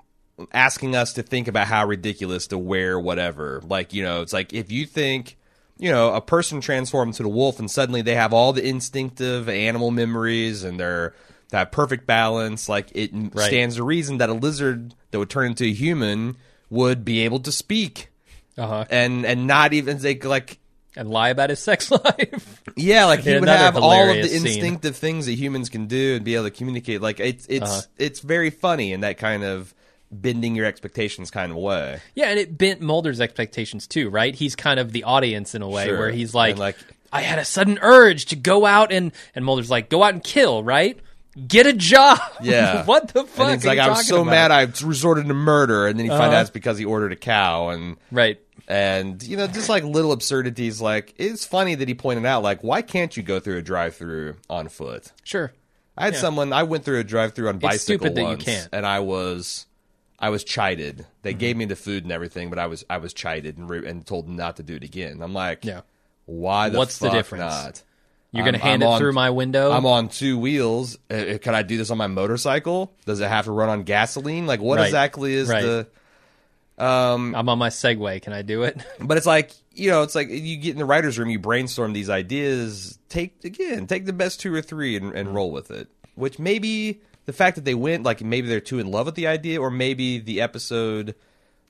asking 0.53 0.95
us 0.95 1.14
to 1.14 1.22
think 1.22 1.49
about 1.49 1.66
how 1.66 1.86
ridiculous 1.86 2.47
to 2.49 2.59
wear 2.59 2.99
whatever. 2.99 3.61
Like 3.64 3.93
you 3.93 4.03
know, 4.03 4.22
it's 4.22 4.32
like 4.32 4.53
if 4.53 4.70
you 4.70 4.86
think 4.86 5.36
you 5.78 5.91
know 5.91 6.14
a 6.14 6.20
person 6.20 6.61
transforms 6.61 7.18
into 7.20 7.30
a 7.30 7.34
wolf 7.34 7.59
and 7.59 7.70
suddenly 7.70 8.03
they 8.03 8.14
have 8.14 8.32
all 8.32 8.53
the 8.53 8.66
instinctive 8.66 9.49
animal 9.49 9.91
memories 9.91 10.64
and 10.64 10.78
they're 10.78 11.14
to 11.51 11.57
have 11.59 11.70
perfect 11.70 12.07
balance. 12.07 12.68
Like 12.68 12.91
it 12.95 13.11
Right. 13.14 13.47
stands 13.47 13.76
to 13.76 13.82
reason 13.84 14.18
that 14.18 14.28
a 14.28 14.34
lizard 14.34 14.95
that 15.11 15.18
would 15.18 15.30
turn 15.30 15.47
into 15.47 15.64
a 15.64 15.72
human 15.72 16.36
would 16.70 17.05
be 17.05 17.20
able 17.20 17.41
to 17.41 17.53
speak 17.53 18.11
Uh-huh. 18.59 18.84
and 18.91 19.24
and 19.24 19.47
not 19.47 19.72
even 19.72 20.03
like 20.03 20.24
like 20.24 20.59
And 20.97 21.09
lie 21.11 21.30
about 21.30 21.49
his 21.51 21.61
sex 21.61 21.91
life. 22.05 22.62
yeah, 22.76 23.07
like 23.07 23.20
he 23.20 23.39
would 23.39 23.49
have 23.49 23.76
all 23.76 23.91
of 23.93 23.99
the 23.99 24.05
hilarious 24.05 24.32
scene. 24.32 24.47
instinctive 24.47 24.97
things 24.97 25.26
that 25.26 25.32
humans 25.32 25.68
can 25.68 25.86
do 25.86 26.16
and 26.16 26.24
be 26.24 26.34
able 26.34 26.45
to 26.45 26.51
communicate. 26.51 27.01
Like 27.01 27.18
it's 27.20 27.47
it's 27.49 27.62
Uh-huh. 27.70 27.82
it's 27.99 28.20
very 28.20 28.51
funny 28.51 28.93
in 28.93 29.01
that 29.01 29.16
kind 29.16 29.43
of 29.45 29.72
bending 30.11 30.55
your 30.55 30.65
expectations 30.67 31.31
kind 31.31 31.53
of 31.53 31.59
way. 31.59 32.01
yeah, 32.15 32.27
and 32.27 32.39
it 32.39 32.57
bent 32.57 32.81
Mulder's 32.81 33.21
expectations 33.21 33.87
too, 33.87 34.09
right? 34.11 34.35
He's 34.35 34.57
kind 34.57 34.81
of 34.81 34.93
the 34.93 35.05
audience 35.05 35.55
in 35.55 35.63
a 35.63 35.69
way 35.69 35.87
Sure. 35.87 35.99
where 35.99 36.11
he's 36.11 36.35
like, 36.35 36.53
And, 36.53 36.59
like- 36.61 36.77
I 37.13 37.23
had 37.23 37.39
a 37.39 37.45
sudden 37.45 37.79
urge 37.83 38.27
to 38.27 38.37
go 38.37 38.67
out 38.67 38.93
and 38.93 39.13
and 39.35 39.45
Mulder's 39.45 39.71
like, 39.71 39.89
go 39.89 40.03
out 40.03 40.15
and 40.15 40.23
kill, 40.25 40.63
right? 40.63 40.99
Get 41.47 41.67
a 41.67 41.73
job. 41.73 42.19
Yeah. 42.43 42.85
what 42.87 43.09
the 43.09 43.25
fuck? 43.25 43.47
And 43.47 43.55
it's 43.55 43.65
like 43.65 43.79
I 43.79 43.89
was 43.89 44.07
so 44.09 44.23
about? 44.23 44.31
mad 44.31 44.51
I 44.51 44.63
resorted 44.85 45.27
to 45.29 45.35
murder, 45.35 45.87
and 45.87 45.99
then 45.99 46.05
you 46.07 46.11
find 46.13 46.25
Uh-huh. 46.25 46.37
out 46.37 46.41
it's 46.43 46.51
because 46.51 46.79
he 46.79 46.85
ordered 46.85 47.13
a 47.13 47.17
cow, 47.17 47.69
and 47.69 47.97
Right. 48.11 48.39
and 48.67 49.23
you 49.23 49.37
know 49.37 49.47
just 49.47 49.69
like 49.69 49.85
little 49.85 50.13
absurdities. 50.13 50.81
Like 50.81 51.15
it's 51.17 51.45
funny 51.45 51.75
that 51.77 51.87
he 51.87 51.95
pointed 51.95 52.27
out 52.27 52.43
like 52.43 52.63
why 52.65 52.83
can't 52.83 53.17
you 53.17 53.23
go 53.23 53.41
through 53.41 53.59
a 53.59 53.63
drive-through 53.63 54.37
on 54.51 54.69
foot? 54.69 55.13
Sure. 55.23 55.53
I 55.97 56.07
had 56.07 56.15
Yeah. 56.15 56.21
someone 56.21 56.53
I 56.53 56.63
went 56.65 56.85
through 56.85 56.99
a 57.01 57.05
drive-through 57.05 57.49
on 57.49 57.59
bicycle 57.59 57.99
stupid 58.07 58.15
that 58.17 58.21
you 58.21 58.27
once, 58.27 58.45
can't. 58.45 58.69
and 58.73 58.85
I 58.87 59.01
was 59.01 59.67
I 60.19 60.31
was 60.31 60.43
chided. 60.45 61.07
They 61.23 61.31
Mm-hmm. 61.33 61.39
gave 61.39 61.57
me 61.57 61.64
the 61.66 61.77
food 61.77 62.03
and 62.05 62.12
everything, 62.12 62.51
but 62.51 62.59
I 62.59 62.66
was 62.66 62.85
I 62.91 62.99
was 62.99 63.12
chided 63.12 63.57
and, 63.59 63.69
re- 63.71 63.87
and 63.89 64.05
told 64.07 64.29
not 64.29 64.57
to 64.57 64.62
do 64.62 64.75
it 64.75 64.83
again. 64.85 65.23
I'm 65.23 65.33
like, 65.35 65.64
Yeah. 65.64 65.83
why 66.27 66.69
the 66.71 66.79
What's 66.79 66.99
the 66.99 67.11
difference? 67.11 67.41
not? 67.41 67.83
You're 68.33 68.45
gonna 68.45 68.59
I'm- 68.59 68.66
hand 68.66 68.83
I'm 68.83 68.89
it 68.89 68.93
on- 68.95 68.99
through 69.01 69.12
my 69.12 69.31
window. 69.31 69.71
I'm 69.73 69.87
on 69.87 70.09
two 70.09 70.39
wheels. 70.39 70.99
Uh, 71.11 71.39
Can 71.41 71.55
I 71.55 71.62
do 71.62 71.77
this 71.79 71.91
on 71.91 71.97
my 71.99 72.09
motorcycle? 72.09 72.93
Does 73.07 73.21
it 73.21 73.29
have 73.29 73.47
to 73.47 73.53
run 73.53 73.69
on 73.69 73.85
gasoline? 73.85 74.47
Like, 74.47 74.61
what 74.61 74.79
Right. 74.79 74.87
exactly 74.87 75.33
is 75.35 75.49
Right. 75.49 75.62
the? 75.62 75.87
Um, 76.77 77.35
I'm 77.35 77.49
on 77.49 77.59
my 77.59 77.71
Segway. 77.71 78.23
Can 78.23 78.33
I 78.33 78.43
do 78.43 78.62
it? 78.62 78.81
but 79.01 79.16
it's 79.16 79.27
like 79.27 79.53
you 79.73 79.91
know, 79.91 80.03
it's 80.03 80.14
like 80.16 80.29
you 80.29 80.57
get 80.57 80.73
in 80.73 80.79
the 80.79 80.85
writers' 80.85 81.19
room, 81.19 81.31
you 81.31 81.39
brainstorm 81.39 81.93
these 81.93 82.11
ideas. 82.11 82.99
Take 83.09 83.45
again, 83.45 83.87
take 83.87 84.05
the 84.07 84.12
best 84.12 84.41
two 84.41 84.53
or 84.55 84.61
three 84.62 84.97
and, 84.97 85.12
and 85.14 85.35
roll 85.35 85.51
with 85.53 85.71
it. 85.71 85.89
Which 86.16 86.39
maybe 86.39 87.01
the 87.29 87.35
fact 87.35 87.57
that 87.57 87.66
they 87.66 87.74
went, 87.74 88.05
like 88.05 88.22
maybe 88.22 88.49
they're 88.49 88.59
too 88.59 88.79
in 88.79 88.91
love 88.91 89.05
with 89.05 89.14
the 89.14 89.26
idea, 89.26 89.61
or 89.61 89.70
maybe 89.70 90.18
the 90.18 90.41
episode 90.41 91.14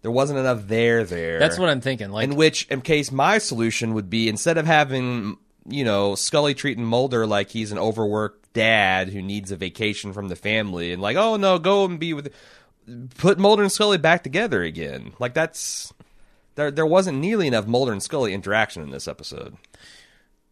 there 0.03 0.11
wasn't 0.13 0.39
enough 0.39 0.69
there 0.69 1.03
there. 1.03 1.41
That's 1.41 1.59
what 1.59 1.69
I'm 1.69 1.81
thinking. 1.81 2.11
Like, 2.11 2.29
in 2.29 2.37
which 2.37 2.69
in 2.69 2.81
case 2.81 3.11
my 3.11 3.39
solution 3.39 3.95
would 3.95 4.09
be 4.09 4.29
instead 4.29 4.57
of 4.57 4.67
having 4.67 5.37
you 5.69 5.83
know 5.83 6.15
Scully 6.15 6.55
treating 6.55 6.85
Mulder 6.85 7.27
like 7.27 7.51
he's 7.51 7.73
an 7.73 7.79
overworked 7.79 8.53
dad 8.53 9.09
who 9.09 9.21
needs 9.21 9.51
a 9.51 9.57
vacation 9.57 10.13
from 10.13 10.29
the 10.29 10.37
family 10.37 10.93
and 10.93 11.03
like 11.03 11.17
oh 11.17 11.37
no 11.37 11.59
go 11.59 11.85
and 11.87 11.99
be 11.99 12.15
with 12.15 12.33
put 13.17 13.37
Mulder 13.37 13.65
and 13.65 13.73
Scully 13.73 13.99
back 13.99 14.23
together 14.23 14.63
again 14.63 15.13
like 15.19 15.35
that's 15.35 15.93
there 16.55 16.71
there 16.71 16.87
wasn't 16.87 17.19
nearly 17.19 17.49
enough 17.49 17.67
Mulder 17.67 17.91
and 17.91 18.03
Scully 18.03 18.33
interaction 18.33 18.85
in 18.85 18.91
this 18.91 19.09
episode 19.09 19.57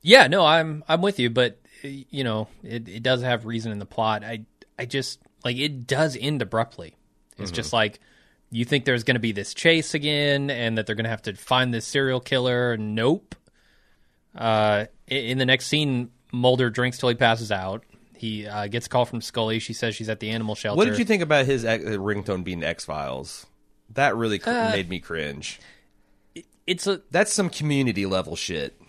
yeah, 0.07 0.29
no, 0.29 0.47
I'm 0.47 0.85
I'm 0.89 1.03
with 1.03 1.19
you, 1.19 1.31
but 1.31 1.59
you 1.83 2.23
know, 2.23 2.47
it 2.63 2.89
it 2.89 3.03
does 3.03 3.23
have 3.23 3.45
reason 3.45 3.73
in 3.73 3.81
the 3.81 3.87
plot. 3.87 4.23
I 4.23 4.45
I 4.79 4.85
just 4.85 5.21
like 5.45 5.57
it 5.57 5.87
does 5.87 6.17
end 6.21 6.43
abruptly. 6.43 6.97
It's 7.39 7.51
just 7.51 7.73
like 7.73 8.01
you 8.51 8.65
think 8.65 8.85
there's 8.87 9.05
going 9.05 9.17
to 9.17 9.21
be 9.21 9.33
this 9.33 9.53
chase 9.53 9.93
again, 9.95 10.51
and 10.51 10.79
that 10.79 10.87
they're 10.87 10.95
going 10.95 11.05
to 11.05 11.11
have 11.11 11.23
to 11.23 11.35
find 11.35 11.73
this 11.75 11.87
serial 11.87 12.21
killer. 12.21 12.77
Nope. 12.77 13.35
Uh, 14.35 14.87
in 15.07 15.39
the 15.39 15.47
next 15.47 15.67
scene, 15.67 16.11
Mulder 16.33 16.71
drinks 16.71 16.99
till 16.99 17.09
he 17.09 17.15
passes 17.15 17.53
out. 17.53 17.85
He 18.17 18.47
uh, 18.47 18.67
gets 18.69 18.87
a 18.87 18.89
call 18.89 19.05
from 19.05 19.21
Scully. 19.21 19.59
She 19.59 19.73
says 19.75 19.95
she's 19.95 20.09
at 20.09 20.21
the 20.21 20.31
animal 20.31 20.55
shelter. 20.55 20.79
what 20.79 20.87
did 20.87 20.99
you 20.99 21.05
think 21.05 21.23
about 21.23 21.45
his 21.47 21.65
ex- 21.65 21.85
ringtone 21.85 22.45
being 22.45 22.63
X 22.65 22.85
Files 22.87 23.47
that 23.91 24.17
really 24.17 24.39
cr- 24.39 24.51
Uh, 24.51 24.71
made 24.71 24.89
me 24.89 24.99
cringe 24.99 25.61
It's 26.67 26.87
a 26.87 27.03
that's 27.11 27.33
some 27.33 27.51
community 27.51 28.07
level 28.07 28.35
shit 28.35 28.81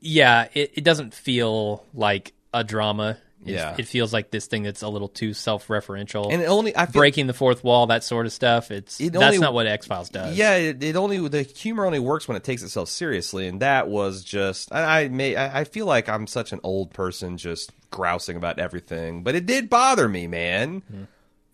yeah. 0.00 0.48
It, 0.54 0.72
it 0.76 0.84
doesn't 0.84 1.14
feel 1.14 1.84
like 1.92 2.32
a 2.52 2.64
drama. 2.64 3.18
Yeah. 3.52 3.74
it 3.78 3.86
feels 3.86 4.12
like 4.12 4.30
this 4.30 4.46
thing 4.46 4.62
that's 4.62 4.82
a 4.82 4.88
little 4.88 5.08
too 5.08 5.34
self-referential. 5.34 6.32
and 6.32 6.40
it 6.42 6.46
only 6.46 6.76
I 6.76 6.86
feel 6.86 7.00
breaking 7.00 7.26
the 7.26 7.34
fourth 7.34 7.62
wall, 7.64 7.86
that 7.88 8.04
sort 8.04 8.26
of 8.26 8.32
stuff. 8.32 8.70
It's 8.70 9.00
It 9.00 9.12
that's 9.12 9.24
only- 9.24 9.38
not 9.38 9.54
what 9.54 9.66
X 9.66 9.86
Files 9.86 10.08
does. 10.08 10.36
Yeah, 10.36 10.54
it, 10.54 10.82
it 10.82 10.96
only 10.96 11.26
the 11.28 11.42
humor 11.42 11.84
only 11.86 11.98
works 11.98 12.26
when 12.28 12.36
it 12.36 12.44
takes 12.44 12.62
itself 12.62 12.88
seriously, 12.88 13.46
and 13.48 13.60
that 13.60 13.88
was 13.88 14.22
just 14.24 14.72
I, 14.72 15.02
I 15.02 15.08
may 15.08 15.36
I, 15.36 15.60
I 15.60 15.64
feel 15.64 15.86
like 15.86 16.08
I'm 16.08 16.26
such 16.26 16.52
an 16.52 16.60
old 16.62 16.92
person 16.92 17.36
just 17.36 17.72
grousing 17.90 18.36
about 18.36 18.58
everything, 18.58 19.22
but 19.22 19.34
it 19.34 19.46
did 19.46 19.70
bother 19.70 20.08
me, 20.08 20.26
man. 20.26 20.80
Mm-hmm. 20.82 21.04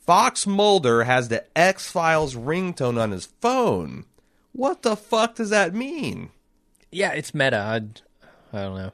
Fox 0.06 0.46
Mulder 0.46 1.04
has 1.04 1.28
the 1.28 1.44
X 1.56 1.90
Files 1.90 2.34
ringtone 2.34 3.00
on 3.00 3.10
his 3.12 3.26
phone. 3.40 4.06
What 4.52 4.82
the 4.82 4.96
fuck 4.96 5.36
does 5.36 5.50
that 5.50 5.74
mean? 5.74 6.30
yeah, 6.90 7.12
it's 7.12 7.32
meta. 7.34 7.56
I'd, 7.58 8.00
I 8.52 8.62
don't 8.62 8.76
know. 8.76 8.92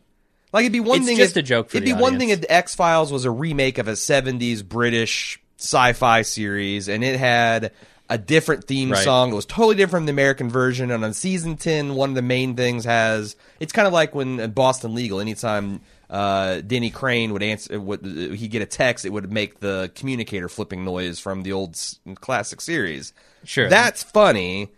Like 0.57 0.63
it'd 0.65 0.73
be 0.73 0.81
one 0.81 0.99
It's 0.99 1.07
thing. 1.07 1.17
just 1.19 1.37
if, 1.37 1.45
a 1.45 1.47
joke 1.47 1.71
for 1.71 1.77
it'd 1.77 1.85
be 1.87 1.93
one 1.93 2.19
thing 2.19 2.31
audience. 2.33 2.45
if 2.47 2.51
X 2.51 2.75
Files 2.75 3.13
was 3.13 3.25
a 3.25 3.31
remake 3.31 3.79
of 3.79 3.89
a 3.89 3.93
'70s 3.93 4.67
British 4.67 5.39
sci-fi 5.59 6.23
series, 6.23 6.89
and 6.89 7.05
it 7.05 7.19
had 7.19 7.73
a 8.09 8.17
different 8.19 8.65
theme 8.65 8.93
Right. 8.93 9.03
song. 9.05 9.33
It 9.33 9.35
was 9.35 9.47
totally 9.47 9.75
different 9.75 10.03
from 10.03 10.07
the 10.07 10.13
American 10.13 10.49
version. 10.49 10.91
And 10.91 11.05
on 11.05 11.13
season 11.13 11.57
ten, 11.57 11.95
one 11.95 12.09
of 12.11 12.15
the 12.15 12.23
main 12.23 12.55
things 12.57 12.85
has 12.85 13.37
it's 13.61 13.73
kind 13.73 13.87
of 13.87 13.93
like 13.93 14.15
when 14.15 14.41
in 14.41 14.51
Boston 14.53 14.95
Legal. 14.95 15.21
Anytime 15.21 15.81
uh, 16.09 16.61
Denny 16.61 16.91
Crane 16.91 17.33
would 17.33 17.43
answer, 17.43 17.81
would 17.81 18.05
he 18.05 18.47
get 18.49 18.63
a 18.63 18.67
text? 18.67 19.05
It 19.05 19.11
would 19.11 19.33
make 19.33 19.59
the 19.61 19.91
communicator 19.97 20.49
flipping 20.49 20.85
noise 20.85 21.19
from 21.19 21.43
the 21.43 21.53
old 21.53 21.77
classic 22.21 22.61
series. 22.61 23.13
Sure. 23.45 23.69
that's 23.69 24.03
funny. 24.05 24.71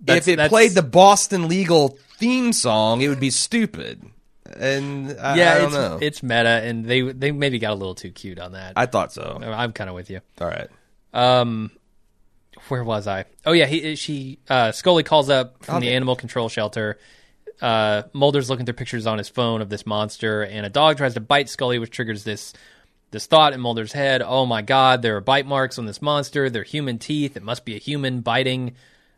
That's- 0.00 0.26
if 0.26 0.32
it 0.32 0.36
that's- 0.36 0.48
played 0.50 0.72
the 0.72 0.82
Boston 0.82 1.46
Legal 1.48 1.96
theme 2.18 2.52
song, 2.52 3.02
it 3.02 3.08
would 3.08 3.20
be 3.20 3.30
stupid. 3.30 4.02
And 4.56 5.18
I, 5.18 5.36
yeah, 5.36 5.54
I 5.54 5.58
don't 5.58 5.66
it's 5.66 5.74
know. 5.74 5.98
it's 6.00 6.22
meta, 6.22 6.62
and 6.64 6.84
they 6.84 7.00
they 7.02 7.32
maybe 7.32 7.58
got 7.58 7.72
a 7.72 7.74
little 7.74 7.94
too 7.94 8.10
cute 8.10 8.38
on 8.38 8.52
that. 8.52 8.74
I 8.76 8.86
thought 8.86 9.12
so. 9.12 9.38
I'm 9.42 9.72
kind 9.72 9.88
of 9.90 9.96
with 9.96 10.10
you. 10.10 10.20
All 10.40 10.46
right. 10.48 10.68
Um, 11.12 11.70
where 12.68 12.84
was 12.84 13.06
I? 13.06 13.24
Oh 13.44 13.52
yeah, 13.52 13.66
he 13.66 13.96
she 13.96 14.38
uh, 14.48 14.72
Scully 14.72 15.02
calls 15.02 15.30
up 15.30 15.64
from 15.64 15.80
the 15.80 15.90
animal 15.90 16.16
control 16.16 16.48
shelter. 16.48 16.98
Uh, 17.60 18.02
Mulder's 18.12 18.50
looking 18.50 18.66
through 18.66 18.74
pictures 18.74 19.06
on 19.06 19.18
his 19.18 19.28
phone 19.28 19.62
of 19.62 19.68
this 19.68 19.86
monster, 19.86 20.42
and 20.42 20.66
a 20.66 20.70
dog 20.70 20.96
tries 20.96 21.14
to 21.14 21.20
bite 21.20 21.48
Scully, 21.48 21.78
which 21.78 21.90
triggers 21.90 22.24
this 22.24 22.52
this 23.10 23.26
thought 23.26 23.52
in 23.52 23.60
Mulder's 23.60 23.92
head. 23.92 24.22
Oh 24.22 24.46
my 24.46 24.62
God, 24.62 25.02
there 25.02 25.16
are 25.16 25.20
bite 25.20 25.46
marks 25.46 25.78
on 25.78 25.86
this 25.86 26.02
monster. 26.02 26.50
They're 26.50 26.62
human 26.62 26.98
teeth. 26.98 27.36
It 27.36 27.42
must 27.42 27.64
be 27.64 27.76
a 27.76 27.78
human 27.78 28.20
biting 28.20 28.74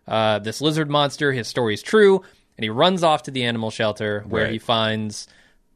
uh, 0.06 0.40
this 0.40 0.60
lizard 0.60 0.90
monster. 0.90 1.32
His 1.32 1.48
story's 1.48 1.82
true, 1.82 2.22
and 2.56 2.64
he 2.64 2.70
runs 2.70 3.02
off 3.02 3.24
to 3.24 3.30
the 3.30 3.44
animal 3.44 3.70
shelter 3.70 4.24
where 4.28 4.44
Right. 4.44 4.52
he 4.52 4.58
finds 4.58 5.26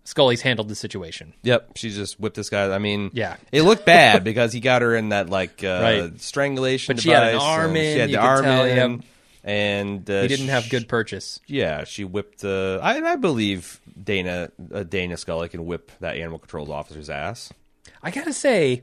Scully's 0.04 0.40
handled 0.40 0.68
the 0.68 0.74
situation. 0.74 1.34
Yep. 1.42 1.72
She 1.76 1.90
just 1.90 2.18
whipped 2.18 2.36
this 2.36 2.48
guy. 2.48 2.72
I 2.74 2.78
mean, 2.78 3.10
Yeah. 3.12 3.36
It 3.52 3.62
looked 3.62 3.84
bad 3.84 4.24
because 4.30 4.52
he 4.54 4.60
got 4.60 4.80
her 4.82 4.96
in 4.96 5.10
that 5.10 5.28
like 5.28 5.62
uh, 5.62 5.80
Right. 5.82 6.20
strengulation 6.20 6.96
But 6.96 7.02
she 7.02 7.10
had 7.10 7.24
an 7.24 7.32
device, 7.34 7.42
arm 7.46 7.76
in, 7.76 7.94
She 7.94 7.98
had 8.00 8.10
the 8.10 8.16
arm 8.16 8.44
tell, 8.44 8.64
in. 8.64 8.76
yep. 8.92 9.00
And 9.44 10.10
uh, 10.10 10.22
He 10.22 10.28
didn't 10.28 10.48
have 10.48 10.68
good 10.70 10.88
purchase. 10.88 11.40
Yeah, 11.46 11.84
she 11.84 12.04
whipped. 12.04 12.42
Uh, 12.44 12.78
I, 12.82 13.00
I 13.02 13.16
believe 13.16 13.80
Dana 14.02 14.50
uh, 14.74 14.82
Dana 14.82 15.16
Scully 15.16 15.48
can 15.48 15.64
whip 15.66 15.90
that 16.00 16.16
animal 16.16 16.38
control 16.38 16.70
officer's 16.72 17.08
ass. 17.10 17.52
I 18.02 18.10
gotta 18.10 18.32
say, 18.32 18.82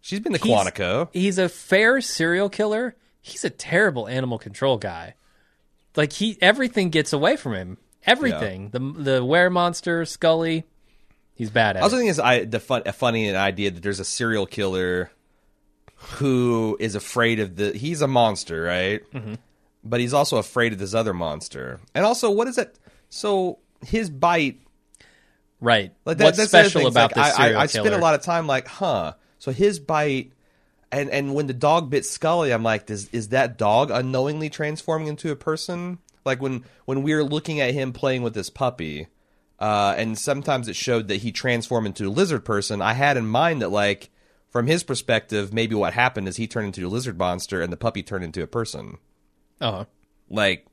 She's 0.00 0.20
been 0.20 0.32
the 0.32 0.38
He's- 0.38 0.66
Quantico. 0.66 1.08
he's 1.12 1.38
a 1.38 1.48
fair 1.48 2.00
serial 2.00 2.48
killer. 2.48 2.94
He's 3.20 3.44
a 3.44 3.50
terrible 3.50 4.08
animal 4.08 4.38
control 4.38 4.76
guy. 4.78 5.14
Like 5.96 6.12
he, 6.12 6.38
everything 6.40 6.90
gets 6.90 7.12
away 7.12 7.36
from 7.36 7.54
him. 7.54 7.78
Everything. 8.04 8.70
The 8.70 8.78
the 8.78 9.24
were 9.24 9.50
monster, 9.50 10.04
Scully. 10.04 10.64
He's 11.34 11.50
bad 11.50 11.76
at 11.76 11.82
I 11.82 11.84
also 11.84 11.96
it. 11.96 12.00
think 12.00 12.10
it's 12.10 12.18
I, 12.18 12.44
the 12.44 12.60
fun, 12.60 12.82
a 12.86 12.92
funny 12.92 13.34
idea 13.34 13.70
that 13.70 13.82
there's 13.82 14.00
a 14.00 14.04
serial 14.04 14.46
killer 14.46 15.10
who 15.96 16.76
is 16.80 16.94
afraid 16.94 17.40
of 17.40 17.56
the. 17.56 17.72
He's 17.72 18.02
a 18.02 18.08
monster, 18.08 18.62
right? 18.62 19.08
Mm-hmm. 19.12 19.34
But 19.84 20.00
he's 20.00 20.14
also 20.14 20.36
afraid 20.36 20.72
of 20.72 20.78
this 20.78 20.94
other 20.94 21.14
monster. 21.14 21.80
And 21.94 22.04
also, 22.04 22.30
what 22.30 22.48
is 22.48 22.58
it? 22.58 22.78
So 23.08 23.58
his 23.84 24.10
bite. 24.10 24.60
Right. 25.60 25.92
Like 26.04 26.18
that, 26.18 26.24
What's 26.24 26.38
that's 26.38 26.50
special 26.50 26.86
about 26.86 27.16
like, 27.16 27.26
this 27.26 27.38
I, 27.38 27.42
serial 27.42 27.58
I, 27.58 27.62
I 27.62 27.66
spent 27.66 27.94
a 27.94 27.98
lot 27.98 28.14
of 28.14 28.22
time 28.22 28.46
like, 28.46 28.66
huh? 28.66 29.14
So 29.38 29.52
his 29.52 29.78
bite. 29.78 30.32
And 30.92 31.08
and 31.08 31.34
when 31.34 31.46
the 31.46 31.54
dog 31.54 31.90
bit 31.90 32.04
Scully, 32.04 32.52
I'm 32.52 32.62
like, 32.62 32.88
is 32.90 33.08
is 33.08 33.28
that 33.28 33.56
dog 33.56 33.90
unknowingly 33.90 34.50
transforming 34.50 35.08
into 35.08 35.32
a 35.32 35.36
person? 35.36 35.98
Like 36.24 36.40
when 36.40 36.64
when 36.84 37.02
we 37.02 37.14
were 37.14 37.24
looking 37.24 37.60
at 37.60 37.72
him 37.72 37.92
playing 37.92 38.22
with 38.22 38.34
this 38.34 38.50
puppy, 38.50 39.08
uh, 39.58 39.94
and 39.96 40.18
sometimes 40.18 40.68
it 40.68 40.76
showed 40.76 41.08
that 41.08 41.16
he 41.16 41.32
transformed 41.32 41.86
into 41.86 42.08
a 42.08 42.10
lizard 42.10 42.44
person. 42.44 42.82
I 42.82 42.92
had 42.92 43.16
in 43.16 43.26
mind 43.26 43.62
that 43.62 43.70
like 43.70 44.10
from 44.50 44.66
his 44.66 44.84
perspective, 44.84 45.50
maybe 45.50 45.74
what 45.74 45.94
happened 45.94 46.28
is 46.28 46.36
he 46.36 46.46
turned 46.46 46.66
into 46.66 46.86
a 46.86 46.90
lizard 46.90 47.18
monster 47.18 47.62
and 47.62 47.72
the 47.72 47.76
puppy 47.78 48.02
turned 48.02 48.22
into 48.22 48.42
a 48.42 48.46
person. 48.46 48.98
Uh-huh. 49.62 49.86
Like, 50.28 50.66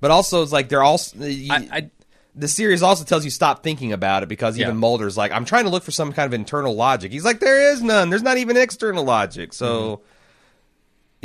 but 0.00 0.10
also 0.10 0.42
it's 0.42 0.52
like 0.52 0.68
they're 0.68 0.82
all. 0.82 1.00
I, 1.18 1.68
I 1.72 1.90
the 2.34 2.48
series 2.48 2.82
also 2.82 3.04
tells 3.04 3.24
you 3.24 3.30
stop 3.30 3.62
thinking 3.62 3.92
about 3.92 4.22
it 4.22 4.28
because 4.28 4.58
even 4.58 4.74
Yeah. 4.74 4.80
Mulder's 4.80 5.16
like, 5.16 5.30
I'm 5.32 5.44
trying 5.44 5.64
to 5.64 5.70
look 5.70 5.82
for 5.84 5.90
some 5.92 6.12
kind 6.12 6.26
of 6.26 6.34
internal 6.34 6.74
logic. 6.74 7.12
He's 7.12 7.24
like, 7.24 7.40
there 7.40 7.72
is 7.72 7.82
none. 7.82 8.10
There's 8.10 8.22
not 8.22 8.38
even 8.38 8.56
external 8.56 9.04
logic. 9.04 9.52
So, 9.52 9.96
Mm-hmm. 9.96 10.02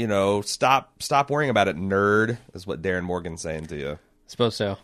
you 0.01 0.07
know, 0.07 0.41
stop 0.41 1.01
stop 1.01 1.29
worrying 1.29 1.49
about 1.49 1.67
it, 1.67 1.75
nerd. 1.77 2.37
Is 2.53 2.65
what 2.67 2.81
Darin 2.81 3.03
Morgan's 3.05 3.41
saying 3.41 3.65
to 3.67 3.75
you. 3.75 3.99
Suppose 4.27 4.55
so. 4.55 4.77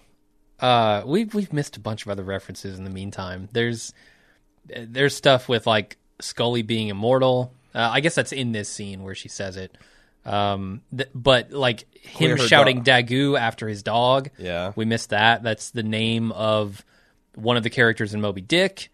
Uh, 0.60 1.04
we've 1.06 1.34
we've 1.34 1.54
missed 1.54 1.78
a 1.78 1.80
bunch 1.80 2.06
of 2.06 2.12
other 2.12 2.24
references 2.24 2.78
in 2.78 2.84
the 2.86 2.90
meantime. 2.90 3.50
There's 3.52 3.94
there's 4.66 5.16
stuff 5.16 5.48
with 5.48 5.68
like 5.68 5.98
Scully 6.20 6.62
being 6.64 6.88
immortal. 6.88 7.54
Uh, 7.74 7.90
I 7.92 8.00
guess 8.00 8.16
that's 8.16 8.32
in 8.32 8.52
this 8.54 8.70
scene 8.70 9.04
where 9.04 9.16
she 9.16 9.28
says 9.28 9.58
it. 9.58 9.78
Um, 10.26 10.82
th- 10.96 11.10
but 11.14 11.52
like 11.52 11.82
him 11.96 12.36
Clear 12.36 12.38
shouting 12.38 12.78
dog. 12.82 12.86
Daggoo 13.08 13.40
after 13.40 13.68
his 13.68 13.84
dog. 13.84 14.30
Yeah. 14.38 14.74
we 14.76 14.86
missed 14.86 15.10
that. 15.12 15.44
That's 15.44 15.70
the 15.72 15.84
name 15.84 16.32
of 16.32 16.84
one 17.36 17.58
of 17.58 17.64
the 17.64 17.70
characters 17.70 18.14
in 18.14 18.22
Moby 18.22 18.42
Dick, 18.42 18.90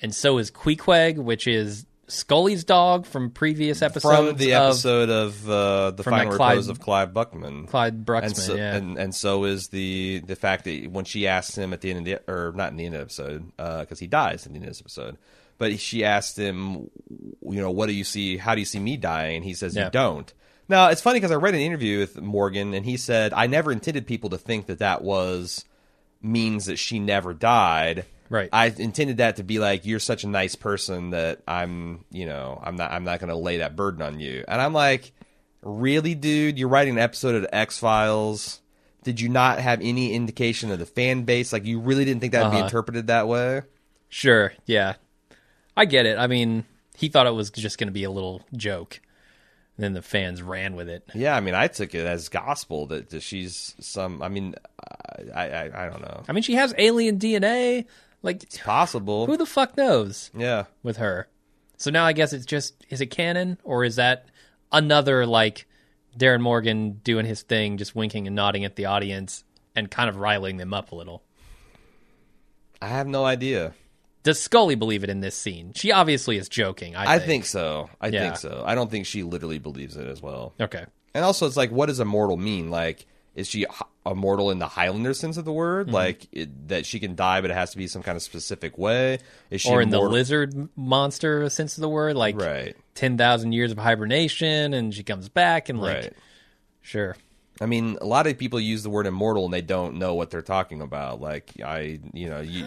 and 0.00 0.14
so 0.14 0.38
is 0.38 0.50
Queequeg, 0.50 1.16
which 1.16 1.46
is 1.48 1.86
Scully's 2.08 2.62
dog 2.62 3.04
from 3.06 3.30
previous 3.30 3.82
episodes 3.82 4.14
From 4.28 4.36
the 4.36 4.52
episode 4.54 5.08
of 5.10 5.50
uh, 5.50 5.90
the 5.90 6.04
final 6.04 6.32
Clyde- 6.36 6.50
repose 6.52 6.68
of 6.68 6.78
Clive 6.78 7.12
Buckman. 7.12 7.66
Clyde 7.66 8.04
Bruckman. 8.06 8.26
and 8.26 8.36
so, 8.36 8.54
yeah, 8.54 8.74
and 8.76 8.96
and 8.98 9.12
so 9.14 9.42
is 9.44 9.68
the 9.68 10.22
the 10.24 10.36
fact 10.36 10.64
that 10.66 10.88
when 10.92 11.04
she 11.04 11.26
asks 11.26 11.56
him 11.58 11.72
at 11.72 11.80
the 11.80 11.90
end 11.90 11.98
of 12.00 12.04
the 12.04 12.32
or 12.32 12.52
not 12.54 12.70
in 12.70 12.76
the 12.76 12.84
end 12.86 12.94
of 12.94 13.00
the 13.00 13.04
episode 13.06 13.50
because 13.56 13.98
he 13.98 14.06
dies 14.06 14.46
in 14.46 14.52
the 14.52 14.58
end 14.58 14.66
of 14.66 14.70
this 14.70 14.80
episode, 14.80 15.16
but 15.58 15.80
she 15.80 16.04
asked 16.04 16.38
him, 16.38 16.90
you 17.42 17.60
know, 17.60 17.70
what 17.72 17.86
do 17.86 17.92
you 17.92 18.04
see? 18.04 18.36
How 18.36 18.54
do 18.54 18.60
you 18.60 18.66
see 18.66 18.78
me 18.78 18.96
dying? 18.96 19.36
And 19.36 19.44
he 19.44 19.54
says, 19.54 19.74
Yeah. 19.74 19.86
you 19.86 19.90
don't. 19.90 20.32
Now 20.68 20.88
it's 20.88 21.00
funny 21.00 21.18
because 21.18 21.30
I 21.32 21.36
read 21.36 21.54
an 21.54 21.60
interview 21.60 21.98
with 22.00 22.20
Morgan 22.20 22.74
and 22.74 22.84
he 22.84 22.96
said 22.96 23.32
I 23.32 23.46
never 23.46 23.70
intended 23.72 24.06
people 24.06 24.30
to 24.30 24.38
think 24.38 24.66
that 24.66 24.78
that 24.80 25.02
was 25.02 25.64
means 26.22 26.66
that 26.66 26.76
she 26.76 26.98
never 26.98 27.32
died. 27.34 28.04
Right. 28.28 28.48
I 28.52 28.66
intended 28.76 29.18
that 29.18 29.36
to 29.36 29.44
be 29.44 29.58
like 29.60 29.86
you're 29.86 30.00
such 30.00 30.24
a 30.24 30.28
nice 30.28 30.56
person 30.56 31.10
that 31.10 31.42
I'm, 31.46 32.04
you 32.10 32.26
know, 32.26 32.60
I'm 32.62 32.74
not 32.76 32.90
I'm 32.90 33.04
not 33.04 33.20
going 33.20 33.28
to 33.28 33.36
lay 33.36 33.58
that 33.58 33.76
burden 33.76 34.02
on 34.02 34.18
you. 34.18 34.44
And 34.48 34.60
I'm 34.60 34.72
like, 34.72 35.12
really, 35.62 36.14
dude? 36.16 36.58
You're 36.58 36.68
writing 36.68 36.94
an 36.94 36.98
episode 37.00 37.36
of 37.36 37.46
X 37.52 37.78
Files. 37.78 38.60
Did 39.04 39.20
you 39.20 39.28
not 39.28 39.60
have 39.60 39.80
any 39.82 40.12
indication 40.14 40.72
of 40.72 40.80
the 40.80 40.86
fan 40.86 41.22
base? 41.22 41.52
Like, 41.52 41.64
you 41.64 41.78
really 41.78 42.04
didn't 42.04 42.20
think 42.20 42.32
that 42.32 42.42
would 42.42 42.50
be 42.50 42.56
Uh-huh. 42.56 42.64
interpreted 42.66 43.06
that 43.06 43.28
way? 43.28 43.62
Sure, 44.08 44.52
yeah. 44.64 44.94
I 45.76 45.84
get 45.84 46.06
it. 46.06 46.18
I 46.18 46.26
mean, 46.26 46.64
he 46.96 47.06
thought 47.08 47.28
it 47.28 47.34
was 47.34 47.50
just 47.52 47.78
going 47.78 47.86
to 47.86 47.92
be 47.92 48.02
a 48.02 48.10
little 48.10 48.42
joke. 48.56 48.98
And 49.76 49.84
then 49.84 49.92
the 49.92 50.02
fans 50.02 50.40
ran 50.40 50.74
with 50.74 50.88
it. 50.88 51.08
Yeah, 51.14 51.36
I 51.36 51.40
mean, 51.40 51.54
I 51.54 51.68
took 51.68 51.94
it 51.94 52.06
as 52.06 52.28
gospel 52.30 52.86
that, 52.86 53.10
that 53.10 53.22
she's 53.22 53.74
some. 53.78 54.22
I 54.22 54.28
mean, 54.28 54.54
I, 55.34 55.50
I 55.50 55.84
I 55.84 55.90
don't 55.90 56.00
know. 56.00 56.22
I 56.28 56.32
mean, 56.32 56.42
she 56.42 56.54
has 56.54 56.74
alien 56.78 57.18
DNA. 57.18 57.84
Like, 58.22 58.42
it's 58.42 58.58
Possible. 58.58 59.26
who 59.26 59.36
the 59.36 59.46
fuck 59.46 59.76
knows 59.76 60.30
yeah. 60.36 60.64
with 60.82 60.96
her? 60.96 61.28
So 61.76 61.90
now 61.90 62.04
I 62.04 62.12
guess 62.12 62.32
it's 62.32 62.46
just 62.46 62.86
is 62.88 63.00
it 63.00 63.06
canon 63.06 63.58
or 63.64 63.84
is 63.84 63.96
that 63.96 64.26
another 64.72 65.26
like 65.26 65.66
Darin 66.16 66.40
Morgan 66.40 67.00
doing 67.04 67.26
his 67.26 67.42
thing, 67.42 67.76
just 67.76 67.94
winking 67.94 68.26
and 68.26 68.34
nodding 68.34 68.64
at 68.64 68.76
the 68.76 68.86
audience 68.86 69.44
and 69.74 69.90
kind 69.90 70.08
of 70.08 70.16
riling 70.16 70.56
them 70.56 70.72
up 70.72 70.92
a 70.92 70.94
little? 70.94 71.22
I 72.80 72.88
have 72.88 73.06
no 73.06 73.24
idea. 73.24 73.74
Does 74.26 74.40
Scully 74.40 74.74
believe 74.74 75.04
it 75.04 75.08
in 75.10 75.20
this 75.20 75.36
scene? 75.36 75.72
She 75.76 75.92
obviously 75.92 76.36
is 76.36 76.48
joking. 76.48 76.96
I 76.96 77.14
I 77.14 77.18
think. 77.18 77.26
think 77.28 77.44
so. 77.46 77.88
I 78.00 78.08
Yeah. 78.08 78.22
think 78.22 78.36
so. 78.38 78.64
I 78.66 78.74
don't 78.74 78.90
think 78.90 79.06
she 79.06 79.22
literally 79.22 79.60
believes 79.60 79.96
it 79.96 80.08
as 80.08 80.20
well. 80.20 80.52
Okay. 80.60 80.84
And 81.14 81.24
also, 81.24 81.46
it's 81.46 81.56
like, 81.56 81.70
what 81.70 81.86
does 81.86 82.00
immortal 82.00 82.36
mean? 82.36 82.68
Like, 82.68 83.06
is 83.36 83.46
she 83.46 83.66
immortal 84.04 84.50
in 84.50 84.58
the 84.58 84.66
Highlander 84.66 85.14
sense 85.14 85.36
of 85.36 85.44
the 85.44 85.52
Mm-hmm. 85.52 85.56
word? 85.58 85.90
Like 85.92 86.26
it, 86.32 86.68
that 86.68 86.86
she 86.86 86.98
can 86.98 87.14
die, 87.14 87.40
but 87.40 87.50
it 87.52 87.54
has 87.54 87.70
to 87.70 87.76
be 87.76 87.86
some 87.86 88.02
kind 88.02 88.16
of 88.16 88.22
specific 88.22 88.76
way? 88.78 89.18
Is 89.50 89.60
she 89.60 89.70
Or 89.70 89.80
in 89.80 89.90
the 89.90 90.00
lizard 90.00 90.68
monster 90.74 91.48
sense 91.48 91.76
of 91.78 91.82
the 91.82 91.88
word, 91.88 92.16
like 92.16 92.36
Right. 92.36 92.76
ten 92.96 93.16
thousand 93.16 93.52
years 93.52 93.70
of 93.70 93.78
hibernation, 93.78 94.74
and 94.74 94.92
she 94.92 95.04
comes 95.04 95.28
back 95.28 95.68
and 95.68 95.80
like, 95.80 95.96
Right. 95.96 96.12
sure, 96.82 97.16
I 97.60 97.66
mean, 97.66 97.96
a 98.00 98.06
lot 98.06 98.26
of 98.26 98.36
people 98.38 98.58
use 98.58 98.82
the 98.82 98.90
word 98.90 99.06
immortal 99.06 99.44
and 99.44 99.54
they 99.54 99.62
don't 99.62 99.96
know 99.98 100.14
what 100.14 100.30
they're 100.30 100.42
talking 100.42 100.80
about. 100.82 101.20
Like, 101.20 101.52
I, 101.64 102.00
you 102.12 102.28
know, 102.28 102.40
you. 102.40 102.66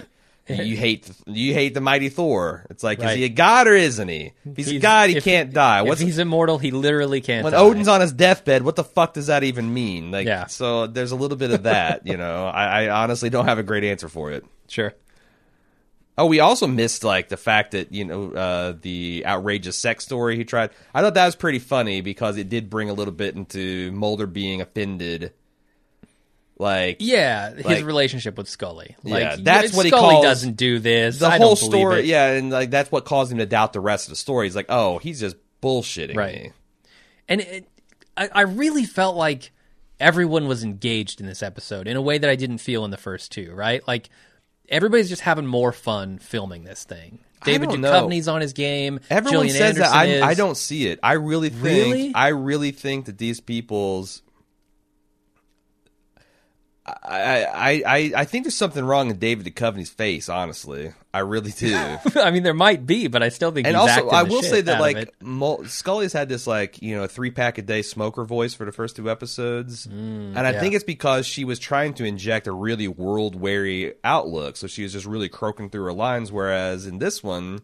You 0.49 0.75
hate 0.77 1.09
you 1.27 1.53
hate 1.53 1.73
the 1.75 1.81
mighty 1.81 2.09
Thor. 2.09 2.65
It's 2.71 2.83
like, 2.83 2.99
is 3.03 3.13
he 3.13 3.23
a 3.25 3.29
god 3.29 3.67
or 3.67 3.73
isn't 3.75 4.07
he? 4.07 4.33
If 4.45 4.57
he's, 4.57 4.71
a 4.71 4.79
god, 4.79 5.09
he 5.11 5.17
if- 5.17 5.23
can't 5.23 5.53
die. 5.53 5.81
if 5.81 5.87
What's 5.87 6.01
he's 6.01 6.17
immortal, 6.17 6.57
he 6.57 6.71
literally 6.71 7.21
can't. 7.21 7.43
when 7.43 7.53
die. 7.53 7.59
Odin's 7.59 7.87
on 7.87 8.01
his 8.01 8.11
deathbed? 8.11 8.63
What 8.63 8.75
the 8.75 8.83
fuck 8.83 9.13
does 9.13 9.27
that 9.27 9.43
even 9.43 9.73
mean? 9.73 10.09
Like, 10.11 10.25
Yeah. 10.25 10.47
so 10.47 10.87
there's 10.87 11.11
a 11.11 11.15
little 11.15 11.37
bit 11.37 11.51
of 11.51 11.63
that. 11.63 12.07
You 12.07 12.17
know, 12.17 12.47
I, 12.53 12.85
I 12.85 12.89
honestly 13.03 13.29
don't 13.29 13.45
have 13.45 13.59
a 13.59 13.63
great 13.63 13.83
answer 13.83 14.09
for 14.09 14.31
it. 14.31 14.43
sure, 14.67 14.93
Oh, 16.17 16.25
we 16.25 16.41
also 16.41 16.67
missed 16.67 17.03
like 17.05 17.29
the 17.29 17.37
fact 17.37 17.71
that 17.71 17.93
you 17.93 18.03
know 18.03 18.31
uh, 18.33 18.73
the 18.81 19.23
outrageous 19.25 19.77
sex 19.77 20.03
story 20.03 20.35
he 20.35 20.43
tried. 20.43 20.71
I 20.93 21.01
thought 21.01 21.13
that 21.13 21.25
was 21.25 21.35
pretty 21.37 21.59
funny 21.59 22.01
because 22.01 22.35
it 22.37 22.49
did 22.49 22.69
bring 22.69 22.89
a 22.89 22.93
little 22.93 23.13
bit 23.13 23.35
into 23.35 23.91
Mulder 23.93 24.27
being 24.27 24.59
offended. 24.61 25.31
Like 26.59 26.97
yeah, 26.99 27.53
his 27.55 27.65
Like- 27.65 27.85
relationship 27.85 28.37
with 28.37 28.49
Scully, 28.49 28.97
like 29.05 29.21
Yeah, 29.21 29.35
that's 29.39 29.73
what 29.73 29.85
he 29.85 29.91
Scully 29.91 30.15
calls 30.15 30.25
doesn't 30.25 30.57
do 30.57 30.79
this. 30.79 31.19
the 31.19 31.27
I 31.27 31.37
whole 31.37 31.55
story, 31.55 32.01
yeah, 32.01 32.33
and 32.33 32.49
like 32.51 32.69
that's 32.69 32.91
what 32.91 33.05
caused 33.05 33.31
him 33.31 33.37
to 33.37 33.45
doubt 33.45 33.71
the 33.71 33.79
rest 33.79 34.07
of 34.07 34.09
the 34.09 34.17
story. 34.17 34.45
He's 34.47 34.57
like, 34.57 34.65
oh, 34.67 34.97
he's 34.97 35.21
just 35.21 35.37
bullshitting 35.63 36.17
Right. 36.17 36.43
me. 36.43 36.51
and 37.29 37.39
it, 37.41 37.67
I, 38.17 38.29
I 38.33 38.41
really 38.41 38.83
felt 38.83 39.15
like 39.15 39.51
everyone 40.01 40.47
was 40.49 40.63
engaged 40.65 41.21
in 41.21 41.27
this 41.27 41.41
episode 41.41 41.87
in 41.87 41.95
a 41.95 42.01
way 42.01 42.17
that 42.17 42.29
I 42.29 42.35
didn't 42.35 42.57
feel 42.57 42.83
in 42.83 42.91
the 42.91 42.97
first 42.97 43.31
two. 43.31 43.53
Right, 43.53 43.85
like 43.87 44.09
everybody's 44.67 45.07
just 45.07 45.21
having 45.21 45.45
more 45.45 45.71
fun 45.71 46.17
filming 46.19 46.65
this 46.65 46.83
thing. 46.83 47.19
David. 47.45 47.69
Duchovny's 47.69 48.27
on 48.27 48.41
his 48.41 48.51
game. 48.51 48.99
Everyone 49.09 49.47
Gillian 49.47 49.55
says 49.55 49.77
that. 49.77 49.93
Anderson 49.95 50.23
I, 50.23 50.27
I 50.27 50.31
is. 50.31 50.37
don't 50.37 50.57
see 50.57 50.87
it. 50.87 50.99
I 51.01 51.13
really 51.13 51.47
think. 51.49 51.63
Really? 51.63 52.13
I 52.13 52.27
really 52.29 52.71
think 52.71 53.05
that 53.05 53.17
these 53.17 53.39
people's. 53.39 54.21
I, 57.03 57.81
I, 57.85 58.11
I, 58.21 58.25
think 58.25 58.45
there's 58.45 58.55
something 58.55 58.83
wrong 58.83 59.09
in 59.09 59.17
David 59.17 59.45
Duchovny's 59.45 59.89
face. 59.89 60.29
Honestly, 60.29 60.93
I 61.13 61.19
really 61.19 61.51
do. 61.51 61.75
I 62.15 62.31
mean, 62.31 62.43
there 62.43 62.53
might 62.53 62.85
be, 62.85 63.07
but 63.07 63.21
I 63.23 63.29
still 63.29 63.51
think. 63.51 63.67
and 63.67 63.75
also, 63.75 64.09
I 64.09 64.23
will 64.23 64.41
say 64.43 64.61
that 64.61 64.79
like. 64.79 65.13
Mul- 65.21 65.65
Scully's 65.65 66.13
had 66.13 66.29
this 66.29 66.47
like 66.47 66.81
you 66.81 66.95
know 66.95 67.07
three 67.07 67.31
pack 67.31 67.57
a 67.57 67.61
day 67.61 67.81
smoker 67.81 68.23
voice 68.25 68.53
for 68.53 68.65
the 68.65 68.71
first 68.71 68.95
two 68.95 69.09
episodes, 69.09 69.85
and 69.85 70.37
I 70.37 70.41
Mm, 70.41 70.53
yeah. 70.53 70.59
think 70.59 70.73
it's 70.75 70.83
because 70.83 71.25
she 71.25 71.45
was 71.45 71.59
trying 71.59 71.93
to 71.95 72.03
inject 72.05 72.47
a 72.47 72.51
really 72.51 72.87
world 72.87 73.35
weary 73.35 73.93
outlook, 74.03 74.57
so 74.57 74.67
she 74.67 74.83
was 74.83 74.93
just 74.93 75.05
really 75.05 75.29
croaking 75.29 75.69
through 75.69 75.83
her 75.85 75.93
lines. 75.93 76.31
Whereas 76.31 76.85
in 76.85 76.99
this 76.99 77.23
one. 77.23 77.61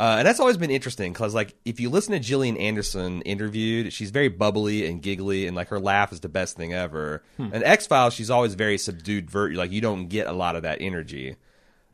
Uh, 0.00 0.16
and 0.16 0.26
that's 0.26 0.40
always 0.40 0.56
been 0.56 0.70
interesting 0.70 1.12
because, 1.12 1.34
like, 1.34 1.54
if 1.66 1.78
you 1.78 1.90
listen 1.90 2.12
to 2.12 2.18
Gillian 2.18 2.56
Anderson 2.56 3.20
interviewed, 3.20 3.92
she's 3.92 4.10
very 4.10 4.28
bubbly 4.28 4.86
and 4.86 5.02
giggly, 5.02 5.46
and 5.46 5.54
like 5.54 5.68
her 5.68 5.78
laugh 5.78 6.10
is 6.10 6.20
the 6.20 6.28
best 6.30 6.56
thing 6.56 6.72
ever. 6.72 7.22
Hmm. 7.36 7.48
And 7.52 7.62
X 7.62 7.86
Files, 7.86 8.14
she's 8.14 8.30
always 8.30 8.54
very 8.54 8.78
subdued. 8.78 9.30
Vert, 9.30 9.52
like 9.52 9.72
you 9.72 9.82
don't 9.82 10.06
get 10.06 10.26
a 10.26 10.32
lot 10.32 10.56
of 10.56 10.62
that 10.62 10.78
energy. 10.80 11.36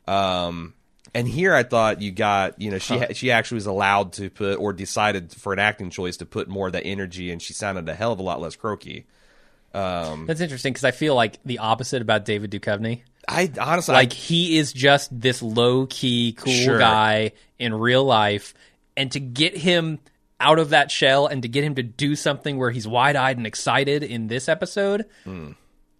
Um, 0.07 0.73
and 1.13 1.27
here 1.27 1.53
I 1.53 1.63
thought 1.63 2.01
you 2.01 2.11
got, 2.11 2.61
you 2.61 2.71
know, 2.71 2.77
she 2.77 2.97
ha- 2.97 3.07
she 3.11 3.29
actually 3.29 3.55
was 3.55 3.65
allowed 3.65 4.13
to 4.13 4.29
put 4.29 4.55
or 4.55 4.71
decided 4.71 5.33
for 5.33 5.51
an 5.51 5.59
acting 5.59 5.89
choice 5.89 6.15
to 6.17 6.25
put 6.25 6.47
more 6.47 6.67
of 6.67 6.73
that 6.73 6.85
energy, 6.85 7.29
and 7.29 7.41
she 7.41 7.51
sounded 7.51 7.89
a 7.89 7.93
hell 7.93 8.13
of 8.13 8.19
a 8.19 8.23
lot 8.23 8.39
less 8.39 8.55
croaky. 8.55 9.05
Um, 9.73 10.27
That's 10.27 10.39
interesting 10.39 10.71
because 10.71 10.85
I 10.85 10.91
feel 10.91 11.13
like 11.13 11.43
the 11.43 11.59
opposite 11.59 12.01
about 12.01 12.23
David 12.23 12.51
Duchovny. 12.51 13.01
I 13.27 13.51
honestly, 13.59 13.93
Like 13.93 14.13
he 14.13 14.57
is 14.57 14.71
just 14.73 15.09
this 15.19 15.41
low 15.41 15.85
key, 15.87 16.33
cool 16.37 16.53
Sure. 16.53 16.79
guy 16.79 17.33
in 17.59 17.73
real 17.73 18.03
life, 18.05 18.53
and 18.95 19.11
to 19.11 19.19
get 19.19 19.57
him 19.57 19.99
out 20.39 20.59
of 20.59 20.69
that 20.69 20.91
shell 20.91 21.25
and 21.27 21.41
to 21.41 21.47
get 21.47 21.63
him 21.63 21.75
to 21.75 21.83
do 21.83 22.15
something 22.15 22.57
where 22.57 22.69
he's 22.71 22.87
wide 22.87 23.15
eyed 23.15 23.37
and 23.37 23.47
excited 23.47 24.03
in 24.03 24.27
this 24.27 24.47
episode 24.47 25.05
Hmm. 25.23 25.51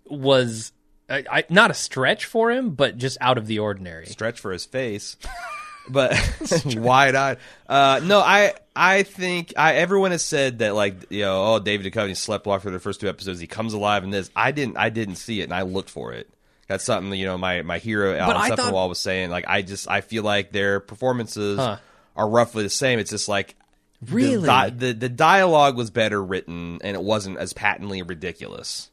was 0.05 0.71
I, 1.09 1.23
I, 1.31 1.43
not 1.49 1.71
a 1.71 1.73
stretch 1.73 2.25
for 2.25 2.51
him, 2.51 2.71
but 2.71 2.97
just 2.97 3.17
out 3.21 3.37
of 3.37 3.47
the 3.47 3.59
ordinary. 3.59 4.05
stretch 4.07 4.39
for 4.39 4.51
his 4.51 4.65
face, 4.65 5.15
but 5.89 6.11
wide 6.75 7.15
eyed. 7.15 7.37
Uh, 7.67 8.01
no, 8.03 8.19
I 8.19 8.53
I 8.75 9.03
think 9.03 9.53
I 9.57 9.75
everyone 9.75 10.11
has 10.11 10.23
said 10.23 10.59
that 10.59 10.75
like 10.75 11.09
you 11.09 11.21
know 11.23 11.55
oh 11.55 11.59
David 11.59 11.91
Duchovny 11.91 12.15
slept 12.15 12.45
well 12.45 12.59
for 12.59 12.71
the 12.71 12.79
first 12.79 12.99
two 13.01 13.07
episodes. 13.09 13.39
He 13.39 13.47
comes 13.47 13.73
alive 13.73 14.03
in 14.03 14.09
this. 14.11 14.29
I 14.35 14.51
didn't 14.51 14.77
I 14.77 14.89
didn't 14.89 15.15
see 15.15 15.39
it, 15.41 15.45
and 15.45 15.53
I 15.53 15.61
looked 15.63 15.89
for 15.89 16.13
it. 16.13 16.29
That's 16.67 16.83
something 16.83 17.17
you 17.17 17.25
know 17.25 17.37
my 17.37 17.61
my 17.61 17.77
hero 17.77 18.15
Alan 18.17 18.37
I 18.37 18.55
thought- 18.55 18.73
was 18.73 18.99
saying. 18.99 19.29
Like 19.29 19.45
I 19.47 19.61
just 19.61 19.89
I 19.89 20.01
feel 20.01 20.23
like 20.23 20.51
their 20.51 20.79
performances 20.79 21.57
Huh. 21.57 21.77
are 22.15 22.27
roughly 22.29 22.63
the 22.63 22.69
same. 22.69 22.99
It's 22.99 23.09
just 23.11 23.27
like. 23.29 23.55
Really? 24.07 24.35
the, 24.41 24.45
di- 24.45 24.69
the 24.69 24.93
the 24.93 25.09
dialogue 25.09 25.75
was 25.75 25.89
better 25.89 26.23
written 26.23 26.77
and 26.83 26.95
it 26.95 27.01
wasn't 27.01 27.37
as 27.39 27.53
patently 27.53 28.03
ridiculous. 28.03 28.91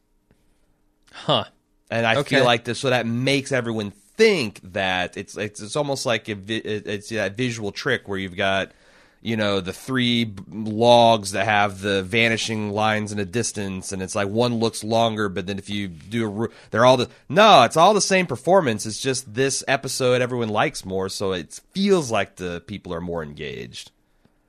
Huh. 1.12 1.44
and 1.90 2.06
I 2.06 2.16
Okay. 2.16 2.36
feel 2.36 2.44
like 2.46 2.64
this, 2.64 2.78
so 2.78 2.90
that 2.90 3.06
makes 3.06 3.52
everyone 3.52 3.90
think 4.16 4.60
that 4.72 5.16
it's 5.16 5.36
it's 5.36 5.60
it's 5.60 5.76
almost 5.76 6.06
like 6.06 6.28
a 6.28 6.34
vi- 6.34 6.62
it's 6.64 7.10
that 7.10 7.36
visual 7.36 7.70
trick 7.70 8.08
where 8.08 8.18
you've 8.18 8.36
got 8.36 8.72
you 9.24 9.38
know 9.38 9.60
the 9.60 9.72
three 9.72 10.30
logs 10.50 11.32
that 11.32 11.46
have 11.46 11.80
the 11.80 12.02
vanishing 12.02 12.70
lines 12.70 13.10
in 13.10 13.18
a 13.18 13.24
distance, 13.24 13.90
and 13.90 14.02
it's 14.02 14.14
like 14.14 14.28
one 14.28 14.56
looks 14.56 14.84
longer, 14.84 15.30
but 15.30 15.46
then 15.46 15.58
if 15.58 15.70
you 15.70 15.88
do 15.88 16.44
a, 16.44 16.48
they're 16.70 16.84
all 16.84 16.98
the 16.98 17.08
no, 17.26 17.62
it's 17.62 17.78
all 17.78 17.94
the 17.94 18.02
same 18.02 18.26
performance. 18.26 18.84
It's 18.84 19.00
just 19.00 19.32
this 19.32 19.64
episode 19.66 20.20
everyone 20.20 20.50
likes 20.50 20.84
more, 20.84 21.08
so 21.08 21.32
it 21.32 21.58
feels 21.72 22.10
like 22.10 22.36
the 22.36 22.62
people 22.66 22.92
are 22.92 23.00
more 23.00 23.22
engaged. 23.22 23.92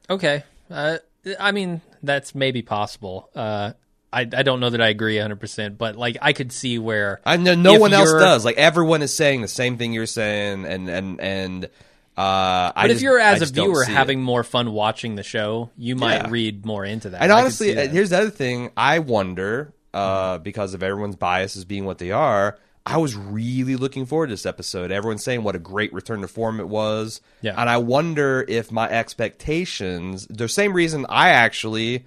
Okay. 0.09 0.43
Uh, 0.69 0.97
I 1.39 1.53
mean, 1.53 1.79
that's 2.03 2.35
maybe 2.35 2.61
possible. 2.61 3.29
Uh, 3.33 3.71
I, 4.11 4.21
I 4.21 4.43
don't 4.43 4.59
know 4.59 4.69
that 4.69 4.81
I 4.81 4.89
agree 4.89 5.15
100%, 5.15 5.77
but 5.77 5.95
like 5.95 6.17
I 6.21 6.33
could 6.33 6.51
see 6.51 6.79
where 6.79 7.21
I 7.25 7.37
know 7.37 7.55
no 7.55 7.79
one 7.79 7.93
else 7.93 8.11
does. 8.11 8.43
Like 8.43 8.57
everyone 8.57 9.01
is 9.01 9.15
saying 9.15 9.41
the 9.41 9.47
same 9.47 9.77
thing 9.77 9.93
you're 9.93 10.05
saying, 10.05 10.65
and 10.65 10.89
and 10.89 11.21
and. 11.21 11.69
Uh, 12.17 12.71
I 12.75 12.83
But 12.83 12.85
if 12.85 12.91
just- 12.95 13.03
you're 13.03 13.19
as 13.19 13.41
a 13.41 13.45
viewer 13.47 13.83
see 13.85 13.91
it. 13.91 13.95
having 13.95 14.21
more 14.21 14.43
fun 14.43 14.71
watching 14.71 15.15
the 15.15 15.23
show, 15.23 15.69
you 15.77 15.95
might 15.95 16.23
Yeah. 16.23 16.29
read 16.29 16.65
more 16.65 16.85
into 16.85 17.09
that. 17.09 17.21
And 17.21 17.31
honestly, 17.31 17.73
that. 17.73 17.89
uh, 17.89 17.91
here's 17.91 18.11
the 18.11 18.19
other 18.19 18.29
thing. 18.29 18.71
I 18.77 18.99
wonder, 18.99 19.73
uh, 19.93 20.37
because 20.37 20.73
of 20.73 20.81
everyone's 20.81 21.15
biases 21.17 21.65
being 21.65 21.83
what 21.85 21.97
they 21.97 22.11
are, 22.11 22.57
I 22.85 22.97
was 22.97 23.15
really 23.15 23.75
looking 23.75 24.05
forward 24.05 24.27
to 24.27 24.33
this 24.33 24.45
episode. 24.45 24.91
Everyone's 24.91 25.23
saying 25.23 25.43
what 25.43 25.55
a 25.55 25.59
great 25.59 25.91
return 25.91 26.21
to 26.21 26.27
form 26.27 26.59
it 26.59 26.69
was. 26.69 27.19
Yeah. 27.41 27.55
And 27.59 27.69
I 27.69 27.77
wonder 27.77 28.45
if 28.47 28.71
my 28.71 28.87
expectations, 28.89 30.27
the 30.29 30.47
same 30.47 30.73
reason 30.73 31.05
I 31.09 31.29
actually 31.29 32.05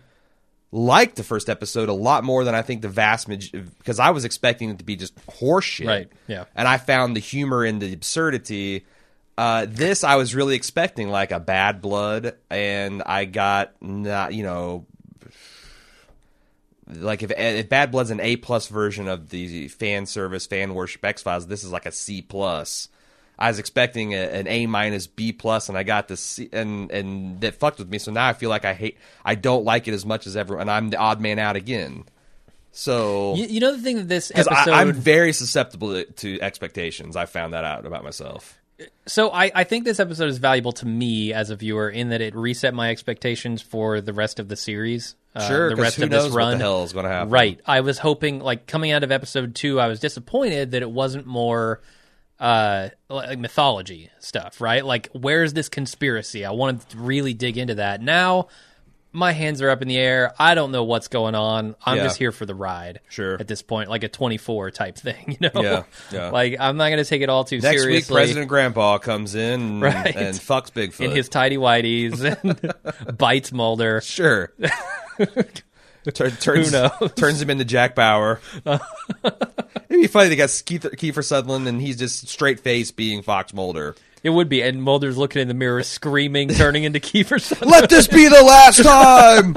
liked 0.70 1.16
the 1.16 1.24
first 1.24 1.48
episode 1.48 1.88
a 1.88 1.92
lot 1.94 2.24
more 2.24 2.44
than 2.44 2.54
I 2.54 2.62
think 2.62 2.82
the 2.82 2.88
vast 2.88 3.26
majority, 3.28 3.70
because 3.78 3.98
I 3.98 4.11
was 4.11 4.24
expecting 4.24 4.70
it 4.70 4.78
to 4.78 4.84
be 4.84 4.96
just 4.96 5.14
horseshit. 5.26 5.86
Right, 5.86 6.09
yeah. 6.26 6.44
And 6.54 6.68
I 6.68 6.76
found 6.76 7.16
the 7.16 7.20
humor 7.20 7.64
and 7.64 7.80
the 7.82 7.92
absurdity. 7.92 8.84
Uh, 9.39 9.66
this 9.68 10.03
I 10.03 10.16
was 10.16 10.34
really 10.34 10.57
expecting 10.57 11.11
like 11.11 11.30
a 11.30 11.39
bad 11.39 11.80
blood, 11.80 12.34
and 12.51 13.05
I 13.07 13.24
got 13.24 13.80
not 13.80 14.34
you 14.34 14.43
know 14.43 14.84
like 16.89 17.22
if, 17.22 17.30
if 17.30 17.68
Bad 17.68 17.93
Blood's 17.93 18.11
an 18.11 18.18
A 18.18 18.34
plus 18.34 18.66
version 18.66 19.07
of 19.07 19.30
the 19.30 19.68
fan 19.68 20.07
service 20.07 20.47
fan 20.47 20.74
worship 20.74 21.05
X 21.05 21.22
Files, 21.22 21.47
this 21.47 21.62
is 21.62 21.70
like 21.70 21.86
a 21.86 21.93
C 21.93 22.20
plus. 22.20 22.89
I 23.39 23.47
was 23.47 23.61
expecting 23.61 24.12
a, 24.12 24.18
an 24.18 24.49
A 24.49 24.66
minus 24.66 25.07
B 25.07 25.32
plus, 25.32 25.68
and 25.68 25.78
I 25.78 25.84
got 25.84 26.09
this 26.09 26.20
C, 26.20 26.49
and 26.53 26.91
and 26.91 27.41
that 27.43 27.55
fucked 27.55 27.78
with 27.78 27.89
me. 27.89 27.99
So 27.99 28.11
now 28.11 28.26
I 28.26 28.32
feel 28.32 28.51
like 28.51 28.64
I 28.64 28.74
hate, 28.74 28.99
I 29.24 29.36
don't 29.36 29.64
like 29.64 29.86
it 29.86 29.95
as 29.95 30.05
much 30.05 30.26
as 30.26 30.36
everyone, 30.36 30.62
and 30.62 30.70
I'm 30.72 30.91
the 30.91 30.97
odd 30.97 31.20
man 31.20 31.39
out 31.39 31.55
again. 31.55 32.07
So 32.72 33.36
you, 33.36 33.47
you 33.47 33.61
know 33.61 33.70
the 33.70 33.82
thing 33.82 33.99
that 33.99 34.09
this 34.09 34.32
episode 34.34 34.72
I, 34.72 34.80
I'm 34.80 34.95
very 34.95 35.32
susceptible 35.32 36.03
to 36.03 36.43
expectations. 36.43 37.14
I 37.14 37.26
found 37.26 37.53
that 37.53 37.64
out 37.64 37.86
about 37.86 38.03
myself. 38.03 38.59
So 39.07 39.31
I, 39.31 39.51
I 39.55 39.64
think 39.64 39.85
this 39.85 39.99
episode 39.99 40.29
is 40.29 40.39
valuable 40.39 40.72
to 40.72 40.87
me 40.87 41.33
as 41.33 41.51
a 41.51 41.57
viewer 41.57 41.89
in 41.91 42.11
that 42.11 42.20
it 42.20 42.35
reset 42.37 42.74
my 42.74 42.91
expectations 42.91 43.61
for 43.61 44.01
the 44.01 44.12
rest 44.12 44.39
of 44.39 44.49
the 44.49 44.57
series. 44.57 45.16
uh, 45.35 45.49
Sure, 45.49 45.68
the 45.70 45.74
'cause 45.76 45.83
rest 45.83 45.99
of 45.99 46.11
this 46.11 46.29
run. 46.31 46.53
what 46.53 46.59
the 46.59 46.64
hell 46.64 46.85
is 46.85 46.93
going 46.93 47.05
to 47.05 47.11
happen? 47.11 47.31
Right. 47.31 47.61
I 47.66 47.81
was 47.81 47.99
hoping, 47.99 48.39
like 48.41 48.66
coming 48.66 48.93
out 48.93 49.03
of 49.03 49.11
episode 49.11 49.55
two, 49.55 49.81
I 49.81 49.89
was 49.89 49.99
disappointed 50.01 50.70
that 50.72 50.83
it 50.83 50.91
wasn't 50.91 51.26
more 51.26 51.81
uh 52.41 52.91
like 53.09 53.37
mythology 53.41 54.11
stuff. 54.20 54.61
Right. 54.61 54.85
Like 54.85 55.09
where's 55.12 55.55
this 55.55 55.68
conspiracy? 55.68 56.45
I 56.45 56.53
wanted 56.53 56.89
to 56.91 56.99
really 56.99 57.35
dig 57.35 57.59
into 57.59 57.74
that. 57.76 58.01
Now 58.01 58.47
my 59.12 59.32
hands 59.32 59.62
are 59.62 59.70
up 59.70 59.80
in 59.82 59.88
the 59.88 59.96
air. 59.96 60.34
I 60.38 60.54
don't 60.54 60.70
know 60.70 60.84
what's 60.84 61.09
going 61.09 61.34
on. 61.34 61.74
I'm 61.84 61.96
Yeah. 61.96 62.04
just 62.04 62.18
here 62.18 62.30
for 62.32 62.44
the 62.46 62.54
ride. 62.54 63.00
Sure. 63.09 63.36
At 63.40 63.48
this 63.48 63.62
point, 63.62 63.88
like 63.88 64.04
a 64.04 64.09
24 64.09 64.70
type 64.70 64.96
thing. 64.96 65.36
You 65.40 65.50
know. 65.54 65.62
Yeah, 65.62 65.82
yeah. 66.12 66.30
Like 66.30 66.56
I'm 66.61 66.76
not 66.76 66.88
going 66.90 67.02
to 67.02 67.09
take 67.09 67.22
it 67.22 67.28
all 67.28 67.44
too 67.44 67.61
seriously. 67.61 67.92
Next 67.94 68.09
week, 68.11 68.14
President 68.16 68.48
Grandpa 68.48 68.98
comes 68.98 69.34
in 69.34 69.61
and, 69.61 69.82
Right. 69.88 70.14
and 70.16 70.36
fucks 70.36 70.70
Bigfoot. 70.72 71.00
in 71.06 71.11
his 71.12 71.28
tidy 71.28 71.56
whities 71.56 72.22
and 72.42 73.16
bites 73.18 73.52
Mulder. 73.52 74.00
Sure. 74.02 74.52
Tur- 76.14 76.30
turns, 76.30 76.72
knows? 76.72 77.12
turns 77.16 77.42
him 77.42 77.50
into 77.50 77.64
Jack 77.64 77.94
Bauer. 77.94 78.40
It'd 78.64 78.82
be 79.90 80.06
funny. 80.06 80.28
They 80.30 80.36
got 80.36 80.62
Keith- 80.64 80.82
Kiefer 80.96 81.22
Sutherland, 81.24 81.68
and 81.68 81.80
he's 81.82 81.98
just 81.98 82.28
straight 82.28 82.61
face 82.61 82.90
being 82.90 83.22
Fox 83.22 83.52
Mulder. 83.52 83.94
It 84.23 84.31
would 84.31 84.49
be, 84.49 84.62
and 84.62 84.83
Mulder's 84.83 85.16
looking 85.16 85.43
in 85.43 85.49
the 85.49 85.55
mirror, 85.55 85.83
screaming, 85.83 86.49
turning 86.49 86.85
into 86.85 87.01
Kiefer 87.01 87.41
Sutherland. 87.41 87.71
Let 87.83 87.91
this 87.91 88.07
be 88.09 88.29
the 88.29 88.43
last 88.43 88.83
time. 88.83 89.57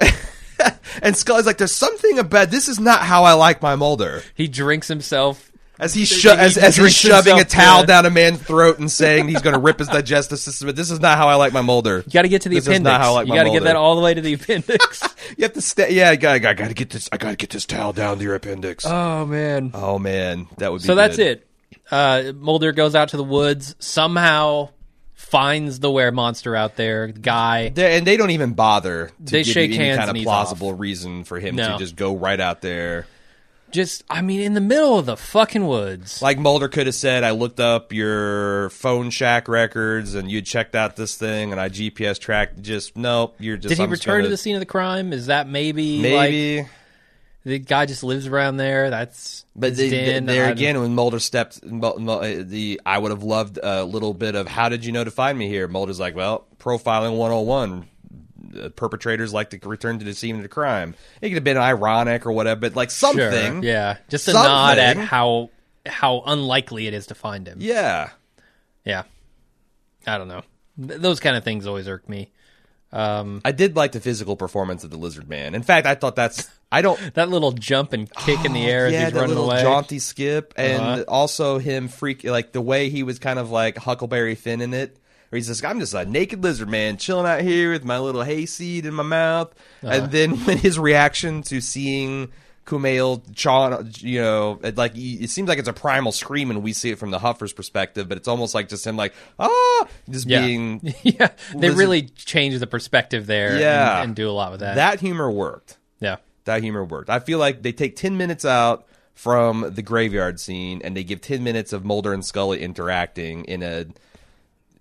and 1.02 1.16
Scully's 1.16 1.46
like, 1.46 1.58
"There's 1.58 1.72
something 1.72 2.18
about 2.18 2.50
this. 2.50 2.68
Is 2.68 2.80
not 2.80 3.00
how 3.02 3.24
I 3.24 3.32
like 3.34 3.62
my 3.62 3.76
Mulder." 3.76 4.22
He 4.34 4.48
drinks 4.48 4.88
himself. 4.88 5.48
As 5.78 5.94
he's 5.94 6.10
He- 6.10 6.16
sho- 6.16 6.34
as, 6.36 6.56
as 6.58 6.76
he's 6.76 6.94
shoving 6.94 7.40
a 7.40 7.44
towel 7.44 7.80
to- 7.80 7.86
down 7.86 8.06
a 8.06 8.10
man's 8.10 8.40
throat 8.40 8.78
and 8.78 8.88
saying 8.90 9.26
he's 9.26 9.40
going 9.42 9.54
to 9.54 9.58
rip 9.58 9.80
his 9.80 9.88
digestive 9.88 10.38
system. 10.38 10.66
But 10.68 10.76
this 10.76 10.90
is 10.92 11.00
not 11.00 11.16
how 11.16 11.28
I 11.28 11.34
like 11.34 11.52
my 11.52 11.62
Mulder. 11.62 12.04
You 12.06 12.12
got 12.12 12.22
to 12.22 12.28
get 12.28 12.42
to 12.42 12.48
the 12.50 12.56
This 12.56 12.64
is 12.64 12.68
appendix. 12.68 12.84
not 12.92 13.00
how 13.00 13.10
I 13.12 13.14
like 13.14 13.26
you 13.28 13.34
got 13.34 13.44
to 13.44 13.50
get 13.50 13.64
that 13.64 13.74
all 13.74 13.96
the 13.96 14.02
way 14.02 14.14
to 14.14 14.20
the 14.20 14.34
appendix. 14.34 15.02
You 15.38 15.44
have 15.44 15.54
to 15.54 15.62
stay. 15.62 15.92
Yeah, 15.94 16.10
I 16.10 16.16
got, 16.16 16.34
I 16.44 16.52
got 16.52 16.68
to 16.68 16.74
get 16.74 16.90
this. 16.90 17.08
I 17.10 17.16
got 17.16 17.30
to 17.30 17.36
get 17.36 17.48
this 17.50 17.64
towel 17.64 17.92
down 17.94 18.18
to 18.18 18.22
your 18.22 18.34
appendix. 18.34 18.84
oh 18.86 19.24
man. 19.24 19.70
oh 19.72 19.98
man, 19.98 20.46
that 20.58 20.70
would 20.70 20.82
be. 20.82 20.86
So 20.86 20.94
that's 20.94 21.18
it. 21.18 21.46
Uh, 21.92 22.32
Mulder 22.34 22.72
goes 22.72 22.94
out 22.94 23.10
to 23.10 23.16
the 23.16 23.22
woods, 23.24 23.76
somehow 23.78 24.70
finds 25.14 25.78
the 25.80 25.90
were 25.90 26.10
monster 26.10 26.56
out 26.56 26.76
there. 26.76 27.12
The 27.12 27.18
guy. 27.20 27.68
They- 27.68 27.96
and 27.98 28.06
they 28.06 28.16
don't 28.16 28.30
even 28.30 28.54
bother 28.54 29.08
to 29.26 29.32
They 29.32 29.42
give 29.44 29.52
shake 29.52 29.70
you 29.70 29.76
any 29.76 29.84
hands 29.84 29.98
kind 29.98 30.08
and 30.08 30.16
of 30.16 30.20
he's 30.20 30.24
plausible 30.24 30.74
reason 30.74 31.24
for 31.24 31.38
him 31.38 31.56
No. 31.56 31.72
to 31.72 31.78
just 31.78 31.94
go 31.96 32.16
right 32.16 32.40
out 32.40 32.60
there. 32.62 33.06
Just, 33.70 34.04
I 34.10 34.20
mean, 34.20 34.40
in 34.40 34.52
the 34.52 34.60
middle 34.60 34.98
of 34.98 35.06
the 35.06 35.16
fucking 35.16 35.66
woods. 35.66 36.20
Like 36.20 36.38
Mulder 36.38 36.68
could 36.68 36.84
have 36.86 36.94
said, 36.94 37.24
"I 37.24 37.30
looked 37.30 37.58
up 37.60 37.90
your 37.90 38.68
phone 38.68 39.08
shack 39.08 39.48
records, 39.48 40.14
and 40.14 40.30
you 40.30 40.42
checked 40.42 40.74
out 40.74 40.96
this 40.96 41.14
thing, 41.14 41.52
and 41.52 41.60
I 41.60 41.70
GPS 41.70 42.18
tracked." 42.18 42.60
Just 42.60 42.98
nope. 42.98 43.34
You're 43.38 43.56
just. 43.56 43.70
Did 43.70 43.78
he 43.78 43.84
I'm 43.84 43.88
just 43.90 44.02
return 44.04 44.18
to 44.18 44.22
gonna- 44.24 44.30
the 44.30 44.36
scene 44.36 44.56
of 44.56 44.60
the 44.60 44.66
crime? 44.66 45.14
Is 45.14 45.26
that 45.26 45.48
maybe, 45.48 46.02
Maybe. 46.02 46.68
The 47.44 47.58
guy 47.58 47.86
just 47.86 48.02
lives 48.04 48.26
around 48.26 48.56
there? 48.56 48.90
That's 48.90 49.44
But 49.56 49.70
his 49.70 49.78
the, 49.78 49.90
den. 49.90 50.26
there 50.26 50.50
again, 50.50 50.78
when 50.80 50.94
Mulder 50.94 51.18
stepped, 51.18 51.60
uh, 51.64 52.42
the 52.42 52.80
I 52.86 52.98
would 52.98 53.10
have 53.10 53.22
loved 53.22 53.58
a 53.62 53.84
little 53.84 54.14
bit 54.14 54.34
of 54.34 54.46
how 54.48 54.68
did 54.68 54.84
you 54.84 54.92
know 54.92 55.04
to 55.04 55.10
find 55.10 55.36
me 55.38 55.48
here? 55.48 55.66
Mulder's 55.68 56.00
like, 56.00 56.14
well, 56.14 56.46
profiling 56.58 57.16
101. 57.16 57.88
Uh, 58.54 58.68
perpetrators 58.70 59.32
like 59.32 59.48
to 59.50 59.68
return 59.68 59.98
to 59.98 60.04
the 60.04 60.12
scene 60.12 60.36
of 60.36 60.42
the 60.42 60.48
crime. 60.48 60.94
It 61.22 61.28
could 61.28 61.36
have 61.36 61.44
been 61.44 61.56
ironic 61.56 62.26
or 62.26 62.32
whatever, 62.32 62.60
but 62.60 62.76
like 62.76 62.90
Sure, 62.90 63.12
something. 63.12 63.62
yeah, 63.62 63.96
just 64.10 64.28
a 64.28 64.34
nod 64.34 64.76
at 64.78 64.98
how 64.98 65.48
how 65.86 66.22
unlikely 66.26 66.86
it 66.86 66.92
is 66.92 67.06
to 67.06 67.14
find 67.14 67.46
him. 67.48 67.58
Yeah. 67.62 68.10
Yeah. 68.84 69.04
I 70.06 70.18
don't 70.18 70.28
know. 70.28 70.42
Th- 70.86 71.00
those 71.00 71.18
kind 71.20 71.34
of 71.36 71.44
things 71.44 71.66
always 71.66 71.88
irk 71.88 72.06
me. 72.08 72.30
Um, 72.92 73.40
I 73.44 73.52
did 73.52 73.74
like 73.74 73.92
the 73.92 74.00
physical 74.00 74.36
performance 74.36 74.84
of 74.84 74.90
the 74.90 74.96
lizard 74.98 75.28
man. 75.28 75.54
In 75.54 75.62
fact, 75.62 75.86
I 75.86 75.94
thought 75.94 76.14
that's 76.16 76.48
I 76.70 76.82
don't 76.82 76.98
that 77.14 77.28
little 77.30 77.52
jump 77.52 77.92
and 77.92 78.10
kick 78.12 78.44
in 78.44 78.52
the 78.52 78.64
air 78.66 78.86
as 78.86 78.94
Oh, 78.94 78.98
he's 78.98 79.12
that 79.12 79.14
running 79.14 79.28
little 79.30 79.50
away. 79.50 79.62
jaunty 79.62 79.98
skip, 79.98 80.52
and 80.56 80.82
Uh-huh. 80.82 81.04
also 81.08 81.58
him 81.58 81.88
freak 81.88 82.24
like 82.24 82.52
the 82.52 82.60
way 82.60 82.90
he 82.90 83.02
was 83.02 83.18
kind 83.18 83.38
of 83.38 83.50
like 83.50 83.78
Huckleberry 83.78 84.34
Finn 84.34 84.60
in 84.60 84.74
it. 84.74 84.96
Where 85.30 85.38
he's 85.38 85.46
just, 85.46 85.64
I'm 85.64 85.80
just 85.80 85.94
a 85.94 86.04
naked 86.04 86.42
lizard 86.42 86.68
man 86.68 86.98
chilling 86.98 87.24
out 87.26 87.40
here 87.40 87.72
with 87.72 87.84
my 87.84 87.98
little 87.98 88.22
hayseed 88.22 88.84
in 88.84 88.92
my 88.92 89.02
mouth, 89.02 89.54
Uh-huh. 89.82 89.92
and 89.94 90.12
then 90.12 90.30
when 90.44 90.58
his 90.58 90.78
reaction 90.78 91.40
to 91.44 91.62
seeing 91.62 92.30
Kumail 92.66 93.22
Chaw, 93.34 93.82
you 93.98 94.20
know, 94.20 94.60
it, 94.62 94.76
like 94.76 94.92
it 94.94 95.30
seems 95.30 95.48
like 95.48 95.58
it's 95.58 95.68
a 95.68 95.72
primal 95.72 96.12
scream, 96.12 96.50
and 96.50 96.62
we 96.62 96.72
see 96.72 96.90
it 96.90 96.98
from 96.98 97.10
the 97.10 97.18
Huffer's 97.18 97.52
perspective, 97.52 98.08
but 98.08 98.16
it's 98.18 98.28
almost 98.28 98.54
like 98.54 98.68
just 98.68 98.86
him 98.86 98.96
like 98.96 99.14
ah, 99.38 99.88
just 100.08 100.28
yeah, 100.28 100.40
being 100.40 100.80
yeah. 101.02 101.30
They 101.52 101.68
lizard- 101.68 101.78
really 101.78 102.02
change 102.02 102.58
the 102.58 102.66
perspective 102.66 103.26
there. 103.26 103.58
Yeah. 103.58 103.96
and, 103.96 104.04
and 104.10 104.16
do 104.16 104.28
a 104.28 104.32
lot 104.32 104.52
with 104.52 104.60
that. 104.60 104.76
that 104.76 105.00
humor 105.00 105.30
worked. 105.30 105.76
yeah, 105.98 106.16
that 106.44 106.62
humor 106.62 106.84
worked. 106.84 107.10
I 107.10 107.18
feel 107.18 107.38
like 107.38 107.62
they 107.62 107.72
take 107.72 107.96
10 107.96 108.16
minutes 108.16 108.44
out 108.44 108.86
from 109.14 109.72
the 109.74 109.82
graveyard 109.82 110.40
scene 110.40 110.80
and 110.82 110.96
they 110.96 111.04
give 111.04 111.20
10 111.20 111.44
minutes 111.44 111.72
of 111.72 111.84
Mulder 111.84 112.12
and 112.14 112.24
Scully 112.24 112.62
interacting 112.62 113.44
in 113.44 113.62
a 113.62 113.86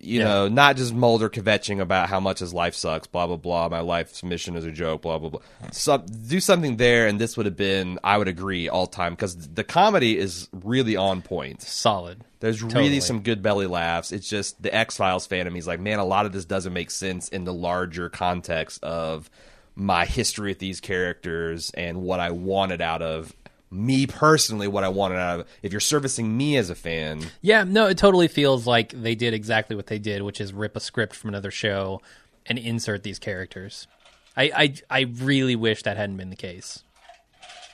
you 0.04 0.20
Yeah. 0.20 0.26
know, 0.26 0.48
not 0.48 0.78
just 0.78 0.94
Mulder 0.94 1.30
kvetching 1.30 1.80
about 1.80 2.10
how 2.10 2.20
much 2.20 2.40
his 2.40 2.54
life 2.54 2.76
sucks, 2.76 3.08
blah 3.08 3.28
blah 3.28 3.36
blah. 3.38 3.70
My 3.70 3.80
life's 3.82 4.24
mission 4.24 4.56
is 4.56 4.66
a 4.66 4.72
joke, 4.72 5.04
blah 5.04 5.18
blah 5.18 5.30
blah. 5.30 5.42
So, 5.72 5.98
do 6.00 6.40
something 6.40 6.78
there, 6.78 7.08
and 7.08 7.20
this 7.20 7.38
would 7.38 7.46
have 7.46 7.56
been, 7.58 8.00
I 8.04 8.18
would 8.18 8.28
agree, 8.28 8.68
all 8.70 8.88
time 8.88 9.14
because 9.14 9.36
the 9.36 9.64
comedy 9.64 10.18
is 10.18 10.48
really 10.52 10.96
on 10.96 11.22
point. 11.22 11.62
solid. 11.62 12.22
There's 12.40 12.64
really 12.64 13.00
some 13.02 13.22
good 13.22 13.44
belly 13.44 13.68
laughs. 13.68 14.12
It's 14.12 14.28
just 14.28 14.64
the 14.64 14.74
X 14.74 14.98
Files 14.98 15.28
fan 15.28 15.46
of 15.46 15.54
me 15.54 15.60
is 15.60 15.68
like, 15.68 15.80
man, 15.80 16.00
a 16.00 16.06
lot 16.06 16.26
of 16.26 16.32
this 16.32 16.44
doesn't 16.46 16.74
make 16.74 16.90
sense 16.90 17.28
in 17.30 17.44
the 17.44 17.54
larger 17.54 18.10
context 18.10 18.84
of 18.84 19.30
my 19.76 20.06
history 20.06 20.50
with 20.52 20.60
these 20.60 20.80
characters 20.80 21.70
and 21.76 22.02
what 22.02 22.20
I 22.20 22.32
wanted 22.32 22.82
out 22.82 23.02
of 23.04 23.34
me 23.72 24.06
personally, 24.06 24.68
what 24.68 24.84
I 24.84 24.90
wanted 24.90 25.16
out 25.18 25.40
of. 25.42 25.48
If 25.64 25.72
you're 25.72 25.80
servicing 25.80 26.36
me 26.36 26.58
as 26.58 26.70
a 26.70 26.76
fan, 26.76 27.22
Yeah, 27.42 27.64
no, 27.64 27.88
it 27.88 27.98
totally 27.98 28.28
feels 28.28 28.68
like 28.68 28.92
they 28.92 29.16
did 29.16 29.34
exactly 29.34 29.76
what 29.76 29.88
they 29.88 29.98
did, 30.00 30.22
which 30.22 30.42
is 30.42 30.52
rip 30.54 30.76
a 30.76 30.80
script 30.82 31.16
from 31.16 31.30
another 31.30 31.52
show 31.52 32.02
and 32.46 32.60
insert 32.60 33.04
these 33.04 33.18
characters. 33.20 33.88
I 34.36 34.44
I, 34.56 34.74
I 34.90 35.02
really 35.02 35.56
wish 35.56 35.84
that 35.84 35.98
hadn't 35.98 36.18
been 36.18 36.30
the 36.30 36.36
case. 36.36 36.84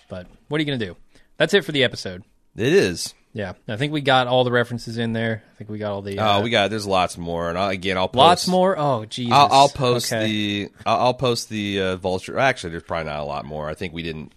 But 0.10 0.28
what 0.48 0.58
are 0.58 0.62
you 0.62 0.66
gonna 0.66 0.78
do? 0.86 0.96
That's 1.38 1.54
it 1.54 1.66
for 1.66 1.72
the 1.72 1.84
episode. 1.84 2.24
it 2.56 2.74
is. 2.74 3.14
Yeah, 3.34 3.54
I 3.68 3.76
think 3.76 3.94
we 3.94 4.02
got 4.02 4.26
all 4.26 4.44
the 4.44 4.52
references 4.52 4.98
in 4.98 5.14
there. 5.14 5.44
I 5.54 5.58
think 5.58 5.70
we 5.70 5.78
got 5.78 5.92
all 5.92 6.02
the. 6.02 6.18
Oh, 6.18 6.26
uh, 6.26 6.42
we 6.42 6.50
got. 6.50 6.72
There's 6.72 6.88
lots 6.88 7.20
more, 7.20 7.50
and 7.50 7.58
I'll, 7.58 7.70
again, 7.70 7.96
I'll 7.96 8.08
post, 8.08 8.18
lots 8.18 8.48
more. 8.48 8.76
Oh, 8.80 9.06
Jesus. 9.06 9.32
I'll, 9.32 9.48
I'll 9.52 9.70
post 9.70 10.12
Okay. 10.12 10.26
the. 10.26 10.70
I'll, 10.88 10.98
I'll 11.08 11.14
post 11.14 11.50
the 11.50 11.80
uh, 11.82 11.96
vulture. 11.98 12.40
Actually, 12.40 12.72
there's 12.72 12.84
probably 12.84 13.12
not 13.12 13.20
a 13.20 13.26
lot 13.26 13.46
more. 13.46 13.70
I 13.70 13.76
think 13.76 13.94
we 13.94 14.02
didn't. 14.02 14.32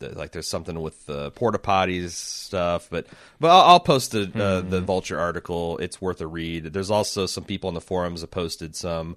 Like 0.00 0.32
there's 0.32 0.48
something 0.48 0.80
with 0.80 1.06
the 1.06 1.30
porta 1.32 1.58
potties 1.58 2.10
stuff, 2.10 2.88
but 2.90 3.06
but 3.40 3.50
I'll, 3.50 3.62
I'll 3.72 3.80
post 3.80 4.12
the 4.12 4.22
uh, 4.34 4.62
Hmm. 4.62 4.70
the 4.70 4.80
vulture 4.80 5.18
article. 5.18 5.78
It's 5.78 6.00
worth 6.00 6.20
a 6.20 6.26
read. 6.26 6.64
There's 6.72 6.90
also 6.90 7.26
some 7.26 7.44
people 7.44 7.68
on 7.68 7.74
the 7.74 7.80
forums 7.80 8.20
that 8.20 8.30
posted 8.30 8.76
some 8.76 9.16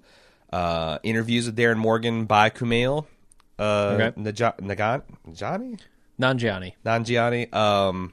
uh, 0.52 0.98
interviews 1.02 1.46
with 1.46 1.56
Darin 1.56 1.78
Morgan 1.78 2.24
by 2.24 2.50
Kumail, 2.50 3.06
uh, 3.58 3.96
Okay. 3.98 4.20
Naja- 4.20 4.58
Nagan 4.60 5.02
Johnny 5.34 5.76
Nanjiani. 6.20 6.74
Nanjiani. 6.84 7.54
Um, 7.54 8.12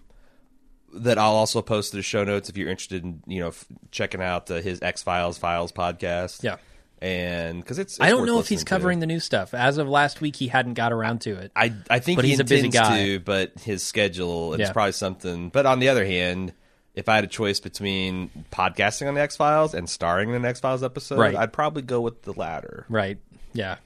that 0.93 1.17
I'll 1.17 1.35
also 1.35 1.61
post 1.61 1.91
to 1.91 1.97
the 1.97 2.03
show 2.03 2.23
notes 2.23 2.49
if 2.49 2.57
you're 2.57 2.69
interested 2.69 3.03
in 3.03 3.21
you 3.27 3.41
know 3.41 3.49
f- 3.49 3.65
checking 3.91 4.21
out 4.21 4.49
uh, 4.49 4.55
his 4.61 4.81
X 4.81 5.03
Files 5.03 5.37
Files 5.37 5.71
podcast. 5.71 6.43
Yeah. 6.43 6.57
And 7.01 7.59
because 7.61 7.77
it's, 7.79 7.99
I 8.01 8.09
don't 8.09 8.25
know 8.25 8.39
if 8.39 8.47
he's 8.49 8.63
covering 8.63 8.99
the 8.99 9.05
new 9.05 9.19
stuff. 9.19 9.53
As 9.53 9.77
of 9.77 9.87
last 9.87 10.19
week, 10.21 10.35
he 10.35 10.47
hadn't 10.47 10.73
got 10.73 10.91
around 10.91 11.21
to 11.21 11.31
it. 11.37 11.51
I 11.55 11.73
I 11.89 11.99
think 11.99 12.17
But 12.17 12.25
he 12.25 12.31
he's 12.31 12.39
a 12.39 12.43
busy 12.43 12.69
guy. 12.69 13.05
to, 13.05 13.19
but 13.19 13.51
his 13.59 13.83
schedule 13.83 14.53
it's 14.53 14.61
Yeah. 14.61 14.71
probably 14.73 14.91
something. 14.93 15.49
But 15.49 15.65
on 15.65 15.79
the 15.79 15.89
other 15.89 16.05
hand, 16.05 16.53
if 16.95 17.07
I 17.07 17.15
had 17.15 17.23
a 17.23 17.27
choice 17.27 17.59
between 17.59 18.29
podcasting 18.51 19.07
on 19.07 19.13
the 19.13 19.21
X 19.21 19.35
Files 19.35 19.73
and 19.75 19.87
starring 19.89 20.29
in 20.29 20.35
an 20.35 20.45
X 20.45 20.59
Files 20.59 20.81
episode, 20.83 21.19
Right. 21.19 21.35
I'd 21.35 21.53
probably 21.53 21.83
go 21.83 22.01
with 22.01 22.23
the 22.23 22.33
latter. 22.33 22.85
Right. 22.89 23.19
Yeah. 23.53 23.77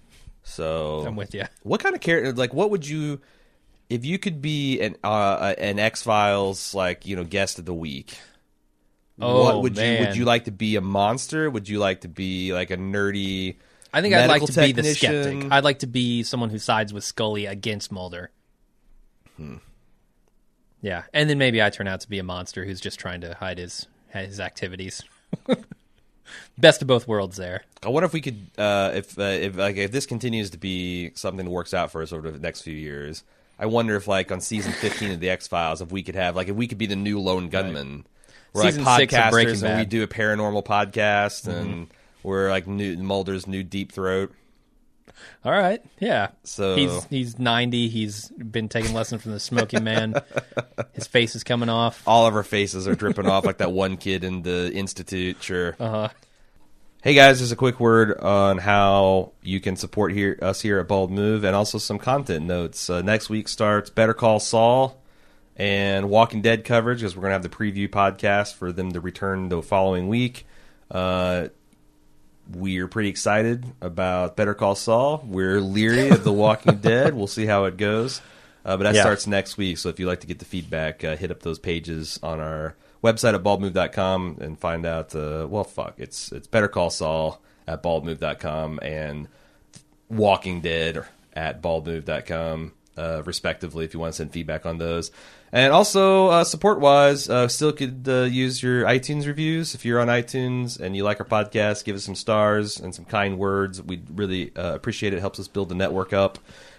So 0.43 1.03
I'm 1.05 1.15
with 1.17 1.33
you. 1.35 1.43
What 1.63 1.81
kind 1.83 1.93
of 1.95 2.01
character? 2.01 2.31
Like, 2.33 2.53
what 2.53 2.71
would 2.71 2.87
you, 2.87 3.19
if 3.89 4.05
you 4.05 4.17
could 4.17 4.41
be 4.41 4.79
an 4.79 4.95
uh, 5.03 5.53
an 5.57 5.77
X 5.79 6.01
Files 6.01 6.73
like 6.73 7.05
you 7.05 7.15
know 7.17 7.23
guest 7.25 7.59
of 7.59 7.65
the 7.65 7.73
week? 7.73 8.17
Oh, 9.19 9.43
what 9.43 9.61
would 9.61 9.77
you 9.77 9.99
would 9.99 10.15
you 10.15 10.25
like 10.25 10.45
to 10.45 10.51
be 10.51 10.75
a 10.75 10.81
monster? 10.81 11.49
Would 11.49 11.69
you 11.69 11.79
like 11.79 12.01
to 12.01 12.07
be 12.07 12.53
like 12.53 12.71
a 12.71 12.77
nerdy? 12.77 13.55
I 13.93 14.01
think 14.01 14.13
I'd 14.13 14.27
like 14.27 14.43
to 14.45 14.53
be 14.53 14.71
the 14.71 14.83
skeptic. 14.83 15.51
I'd 15.51 15.63
like 15.63 15.79
to 15.79 15.87
be 15.87 16.23
someone 16.23 16.49
who 16.49 16.59
sides 16.59 16.93
with 16.93 17.03
Scully 17.03 17.45
against 17.45 17.91
Mulder. 17.91 18.31
Hmm. 19.37 19.57
Yeah, 20.81 21.03
and 21.13 21.29
then 21.29 21.37
maybe 21.37 21.61
I 21.61 21.69
turn 21.69 21.87
out 21.87 22.01
to 22.01 22.09
be 22.09 22.19
a 22.19 22.23
monster 22.23 22.65
who's 22.65 22.81
just 22.81 22.99
trying 22.99 23.21
to 23.21 23.35
hide 23.35 23.57
his 23.57 23.87
his 24.09 24.39
activities. 24.39 25.03
Best 26.57 26.81
of 26.81 26.87
both 26.87 27.07
worlds 27.07 27.37
there. 27.37 27.63
I 27.83 27.89
wonder 27.89 28.05
if 28.05 28.13
we 28.13 28.21
could, 28.21 28.47
uh, 28.57 28.91
if 28.93 29.17
uh, 29.19 29.23
if 29.23 29.57
like 29.57 29.75
if 29.77 29.91
this 29.91 30.05
continues 30.05 30.51
to 30.51 30.57
be 30.57 31.11
something 31.15 31.45
that 31.45 31.51
works 31.51 31.73
out 31.73 31.91
for 31.91 32.01
us 32.01 32.13
over 32.13 32.31
the 32.31 32.39
next 32.39 32.61
few 32.61 32.73
years. 32.75 33.23
I 33.59 33.67
wonder 33.67 33.95
if 33.95 34.07
like 34.07 34.31
on 34.31 34.41
season 34.41 34.71
fifteen 34.71 35.11
of 35.11 35.19
the 35.19 35.29
X 35.29 35.47
Files, 35.47 35.81
if 35.81 35.91
we 35.91 36.01
could 36.01 36.15
have 36.15 36.35
like 36.35 36.47
if 36.47 36.55
we 36.55 36.67
could 36.67 36.77
be 36.77 36.87
the 36.87 36.95
new 36.95 37.19
lone 37.19 37.49
gunman. 37.49 38.05
We're 38.53 38.63
Season 38.63 38.83
like 38.83 39.09
six 39.09 39.13
of 39.15 39.31
Breaking 39.31 39.55
podcasters 39.55 39.63
and 39.69 39.79
we 39.79 39.85
do 39.85 40.03
a 40.03 40.07
paranormal 40.07 40.65
podcast 40.65 41.47
and 41.47 41.87
we're 42.23 42.49
like 42.49 42.67
new 42.67 42.97
Mulder's 42.97 43.47
new 43.47 43.63
deep 43.63 43.91
throat. 43.91 44.33
All 45.45 45.51
right, 45.51 45.81
yeah. 45.99 46.29
So- 46.43 46.75
he's 46.75 47.03
he's 47.05 47.39
ninety. 47.39 47.87
He's 47.89 48.29
been 48.29 48.69
taking 48.69 48.93
lessons 48.93 49.21
from 49.21 49.31
the 49.33 49.39
Smoking 49.39 49.83
Man. 49.83 50.15
His 50.93 51.07
face 51.07 51.35
is 51.35 51.43
coming 51.43 51.69
off. 51.69 52.03
All 52.07 52.25
of 52.27 52.35
our 52.35 52.43
faces 52.43 52.87
are 52.87 52.95
dripping 52.95 53.27
off 53.27 53.45
like 53.45 53.59
that 53.59 53.71
one 53.71 53.97
kid 53.97 54.23
in 54.23 54.41
the 54.41 54.71
institute. 54.73 55.41
Sure. 55.41 55.75
Uh 55.79 55.89
huh. 55.89 56.09
Hey 57.03 57.13
guys, 57.15 57.39
just 57.39 57.51
a 57.51 57.55
quick 57.55 57.79
word 57.79 58.19
on 58.19 58.59
how 58.59 59.31
you 59.41 59.59
can 59.59 59.75
support 59.75 60.11
here 60.13 60.37
us 60.41 60.61
here 60.61 60.77
at 60.79 60.87
Bald 60.87 61.09
Move, 61.11 61.43
and 61.43 61.55
also 61.55 61.77
some 61.77 61.97
content 61.97 62.45
notes. 62.45 62.89
Uh, 62.89 63.01
next 63.01 63.29
week 63.29 63.47
starts 63.47 63.89
Better 63.89 64.13
Call 64.13 64.39
Saul 64.39 65.00
and 65.61 66.09
Walking 66.09 66.41
Dead 66.41 66.63
coverage 66.65 66.99
because 67.01 67.15
we're 67.15 67.21
gonna 67.21 67.33
have 67.33 67.43
the 67.43 67.49
preview 67.49 67.87
podcast 67.87 68.55
for 68.55 68.71
them 68.71 68.93
to 68.93 68.99
return 68.99 69.49
the 69.49 69.61
following 69.61 70.07
week. 70.07 70.47
Uh, 70.89 71.49
we're 72.51 72.87
pretty 72.87 73.09
excited 73.09 73.65
about 73.79 74.35
Better 74.35 74.55
Call 74.55 74.73
Saul. 74.73 75.23
We're 75.25 75.61
leery 75.61 76.09
of 76.09 76.23
The 76.23 76.33
Walking 76.33 76.77
Dead. 76.81 77.13
We'll 77.13 77.27
see 77.27 77.45
how 77.45 77.65
it 77.65 77.77
goes. 77.77 78.21
Uh, 78.65 78.75
but 78.77 78.83
that 78.83 78.95
Yeah. 78.95 79.01
starts 79.01 79.27
next 79.27 79.55
week. 79.57 79.77
So 79.77 79.89
if 79.89 79.99
you'd 79.99 80.07
like 80.07 80.21
to 80.21 80.27
get 80.27 80.39
the 80.39 80.45
feedback, 80.45 81.03
uh, 81.03 81.15
hit 81.15 81.29
up 81.31 81.41
those 81.43 81.59
pages 81.59 82.19
on 82.23 82.39
our 82.39 82.75
website 83.03 83.35
at 83.35 83.43
baldmove.com 83.43 84.37
and 84.41 84.59
find 84.59 84.85
out. 84.85 85.15
Uh, 85.15 85.45
well, 85.49 85.63
fuck, 85.63 85.93
it's 85.97 86.31
it's 86.31 86.47
Better 86.47 86.67
Call 86.67 86.89
Saul 86.89 87.39
at 87.67 87.83
baldmove.com 87.83 88.79
and 88.81 89.27
Walking 90.09 90.61
Dead 90.61 91.05
at 91.33 91.61
baldmove.com, 91.61 92.73
uh, 93.01 93.23
respectively, 93.25 93.83
if 93.83 93.93
you 93.93 93.99
want 93.99 94.13
to 94.13 94.17
send 94.17 94.31
feedback 94.31 94.65
on 94.65 94.77
those. 94.77 95.11
And 95.51 95.73
also, 95.73 96.27
uh, 96.27 96.43
support 96.43 96.79
wise, 96.79 97.29
uh, 97.29 97.47
still 97.47 97.71
could 97.73 98.05
uh, 98.07 98.21
use 98.23 98.61
your 98.61 98.83
iTunes 98.83 99.25
reviews. 99.25 99.73
If 99.73 99.83
you're 99.83 99.99
on 99.99 100.07
iTunes 100.07 100.79
and 100.79 100.95
you 100.95 101.03
like 101.03 101.19
our 101.19 101.25
podcast, 101.25 101.83
give 101.83 101.95
us 101.95 102.03
some 102.03 102.15
stars 102.15 102.79
and 102.79 102.93
some 102.93 103.05
kind 103.05 103.37
words. 103.37 103.81
We'd 103.81 104.07
really 104.13 104.55
uh, 104.55 104.75
appreciate 104.75 105.13
it. 105.13 105.17
It 105.17 105.21
helps 105.21 105.39
us 105.39 105.47
build 105.47 105.69
the 105.69 105.75
network 105.75 106.13
up. 106.13 106.37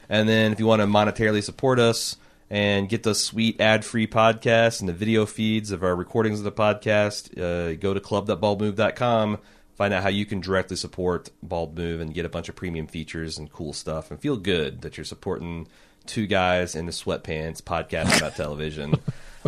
And 0.08 0.28
then 0.28 0.52
if 0.52 0.60
you 0.60 0.66
want 0.66 0.80
to 0.80 0.86
monetarily 0.86 1.42
support 1.42 1.78
us 1.78 2.16
and 2.48 2.88
get 2.88 3.02
those 3.02 3.22
sweet 3.22 3.60
ad 3.60 3.84
free 3.84 4.06
podcasts 4.06 4.80
and 4.80 4.88
the 4.88 4.92
video 4.92 5.26
feeds 5.26 5.70
of 5.70 5.82
our 5.82 5.96
recordings 5.96 6.38
of 6.38 6.44
the 6.44 6.52
podcast, 6.52 7.36
uh, 7.38 7.74
go 7.74 7.92
to 7.92 8.00
club.baldmove.com 8.00 9.38
find 9.74 9.94
out 9.94 10.02
how 10.02 10.08
you 10.08 10.26
can 10.26 10.40
directly 10.40 10.76
support 10.76 11.30
Bald 11.42 11.76
Move 11.76 12.00
and 12.00 12.14
get 12.14 12.24
a 12.24 12.28
bunch 12.28 12.48
of 12.48 12.54
premium 12.54 12.86
features 12.86 13.38
and 13.38 13.50
cool 13.50 13.72
stuff 13.72 14.10
and 14.10 14.20
feel 14.20 14.36
good 14.36 14.82
that 14.82 14.96
you're 14.96 15.04
supporting 15.04 15.66
two 16.06 16.26
guys 16.26 16.74
in 16.74 16.86
the 16.86 16.92
sweatpants 16.92 17.62
podcast 17.62 18.18
about 18.18 18.36
television. 18.36 18.94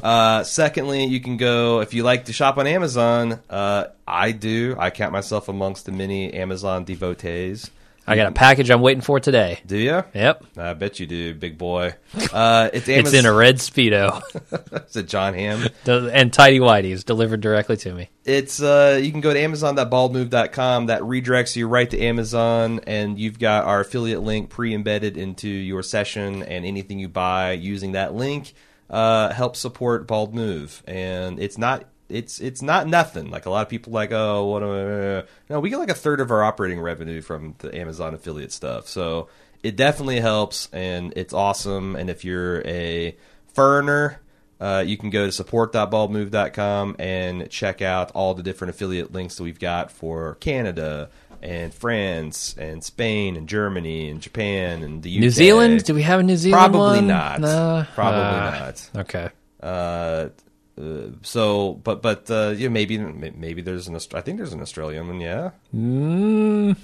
Uh, 0.03 0.43
secondly, 0.43 1.05
you 1.05 1.21
can 1.21 1.37
go 1.37 1.81
if 1.81 1.95
you 1.95 2.03
like 2.03 2.25
to 2.27 2.33
shop 2.33 2.59
on 2.59 2.67
Amazon. 2.67 3.41
Uh, 3.49 3.87
I 4.07 4.33
do. 4.33 4.77
I 4.79 4.91
count 4.91 5.13
myself 5.13 5.49
amongst 5.49 5.87
the 5.87 5.93
many 5.93 6.33
Amazon 6.35 6.85
devotees. 6.85 7.71
I 8.07 8.17
got 8.17 8.27
a 8.27 8.33
package 8.33 8.71
I'm 8.71 8.83
waiting 8.83 9.01
for 9.01 9.19
today. 9.19 9.61
Do 9.67 9.79
you? 9.79 10.05
Yep, 10.15 10.45
I 10.59 10.75
bet 10.75 11.01
you 11.01 11.07
do, 11.07 11.35
big 11.35 11.57
boy. 11.57 11.95
Uh, 12.33 12.69
it's 12.73 12.89
Amazon. 12.89 13.07
it's 13.07 13.15
in 13.15 13.27
a 13.27 13.33
red 13.33 13.57
speedo 13.57 14.23
Is 14.89 14.97
it 14.97 15.09
John 15.09 15.35
Hamm? 15.35 15.67
and 15.87 16.33
tidy 16.33 16.61
Whitey 16.61 16.91
is 16.91 17.03
delivered 17.05 17.41
directly 17.41 17.77
to 17.79 17.95
me. 17.95 18.11
It's 18.25 18.61
uh 18.63 19.01
you 19.03 19.11
can 19.11 19.21
go 19.21 19.33
to 19.33 19.39
amazon.baldmove.com 19.41 20.87
that 20.87 21.03
redirects 21.03 21.57
you 21.57 21.67
right 21.69 21.89
to 21.91 22.01
Amazon 22.01 22.81
and 22.87 23.19
you've 23.19 23.39
got 23.39 23.65
our 23.65 23.81
affiliate 23.81 24.23
link 24.23 24.51
pre-embedded 24.51 25.17
into 25.17 25.49
your 25.49 25.83
session 25.83 26.43
and 26.43 26.65
anything 26.65 26.99
you 26.99 27.09
buy 27.09 27.53
using 27.53 27.93
that 27.93 28.15
link 28.15 28.55
uh 28.91 29.33
helps 29.33 29.59
support 29.59 30.07
Bald 30.07 30.35
Move 30.35 30.83
and 30.87 31.41
it's 31.41 31.59
not 31.59 31.85
it's 32.09 32.41
it's 32.41 32.61
not 32.63 32.87
nothing 32.87 33.31
like 33.31 33.47
a 33.47 33.51
lot 33.51 33.63
of 33.63 33.69
people 33.69 33.93
like 33.93 34.13
oh 34.13 34.45
what 34.45 34.63
am 34.63 34.71
I 34.71 35.25
no 35.49 35.61
we 35.61 35.71
get 35.71 35.79
like 35.79 35.91
a 35.91 35.95
third 35.95 36.21
of 36.21 36.31
our 36.31 36.43
operating 36.45 36.81
revenue 36.81 37.21
from 37.23 37.55
the 37.59 37.75
Amazon 37.77 38.15
affiliate 38.15 38.53
stuff 38.53 38.87
so 38.89 39.29
it 39.63 39.77
definitely 39.77 40.21
helps 40.21 40.69
and 40.73 41.13
it's 41.17 41.33
awesome 41.33 41.97
and 41.97 42.11
if 42.11 42.25
you're 42.25 42.61
a 42.67 43.17
foreigner 43.55 44.21
uh, 44.61 44.85
you 44.87 44.97
can 44.97 45.11
go 45.11 45.27
to 45.27 45.33
support.baldmove.com 45.33 46.97
and 46.99 47.51
check 47.51 47.83
out 47.83 48.11
all 48.13 48.35
the 48.35 48.43
different 48.43 48.71
affiliate 48.75 49.13
links 49.13 49.37
that 49.37 49.43
we've 49.43 49.59
got 49.59 49.91
for 49.91 50.37
Canada 50.37 51.11
and 51.43 51.75
France 51.75 52.55
and 52.59 52.83
Spain 52.83 53.37
and 53.37 53.49
Germany 53.49 54.09
and 54.11 54.21
Japan 54.21 54.83
and 54.83 55.03
the 55.03 55.15
UK. 55.15 55.21
New 55.21 55.31
Zealand? 55.31 55.85
Do 55.85 55.95
we 55.95 56.03
have 56.03 56.21
a 56.21 56.23
New 56.23 56.37
Zealand 56.37 56.73
Probably 56.73 56.99
one? 56.99 57.07
not. 57.07 57.41
No? 57.41 57.87
Probably 57.95 58.21
Ah, 58.21 58.61
not. 58.61 58.91
Okay. 58.97 59.29
Uh, 59.63 60.29
uh, 60.81 61.11
so, 61.22 61.75
but 61.75 62.03
but 62.03 62.31
uh, 62.31 62.55
yeah, 62.57 62.68
maybe 62.68 62.99
maybe 62.99 63.62
there's 63.62 63.89
an 63.89 63.97
I 64.14 64.20
think 64.20 64.39
there's 64.39 64.53
an 64.53 64.61
Australian 64.61 65.07
one. 65.09 65.20
Yeah, 65.20 65.51
Mm, 65.75 66.77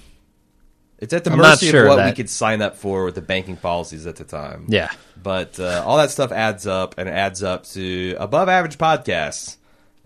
it's 0.99 1.13
at 1.13 1.23
the 1.23 1.31
I'm 1.31 1.37
mercy 1.37 1.69
sure 1.69 1.85
of 1.85 1.91
of 1.91 1.97
what 1.97 2.05
we 2.05 2.11
could 2.13 2.29
sign 2.29 2.61
up 2.61 2.75
for 2.77 3.05
with 3.05 3.15
the 3.15 3.21
banking 3.21 3.57
policies 3.57 4.05
at 4.07 4.15
the 4.17 4.23
time. 4.23 4.65
yeah. 4.69 4.91
But 5.21 5.59
uh, 5.59 5.83
all 5.85 5.97
that 5.97 6.09
stuff 6.11 6.31
adds 6.31 6.65
up, 6.65 6.95
and 6.97 7.07
adds 7.09 7.43
up 7.43 7.65
to 7.67 8.15
above 8.19 8.49
average 8.49 8.77
podcasts, 8.77 9.57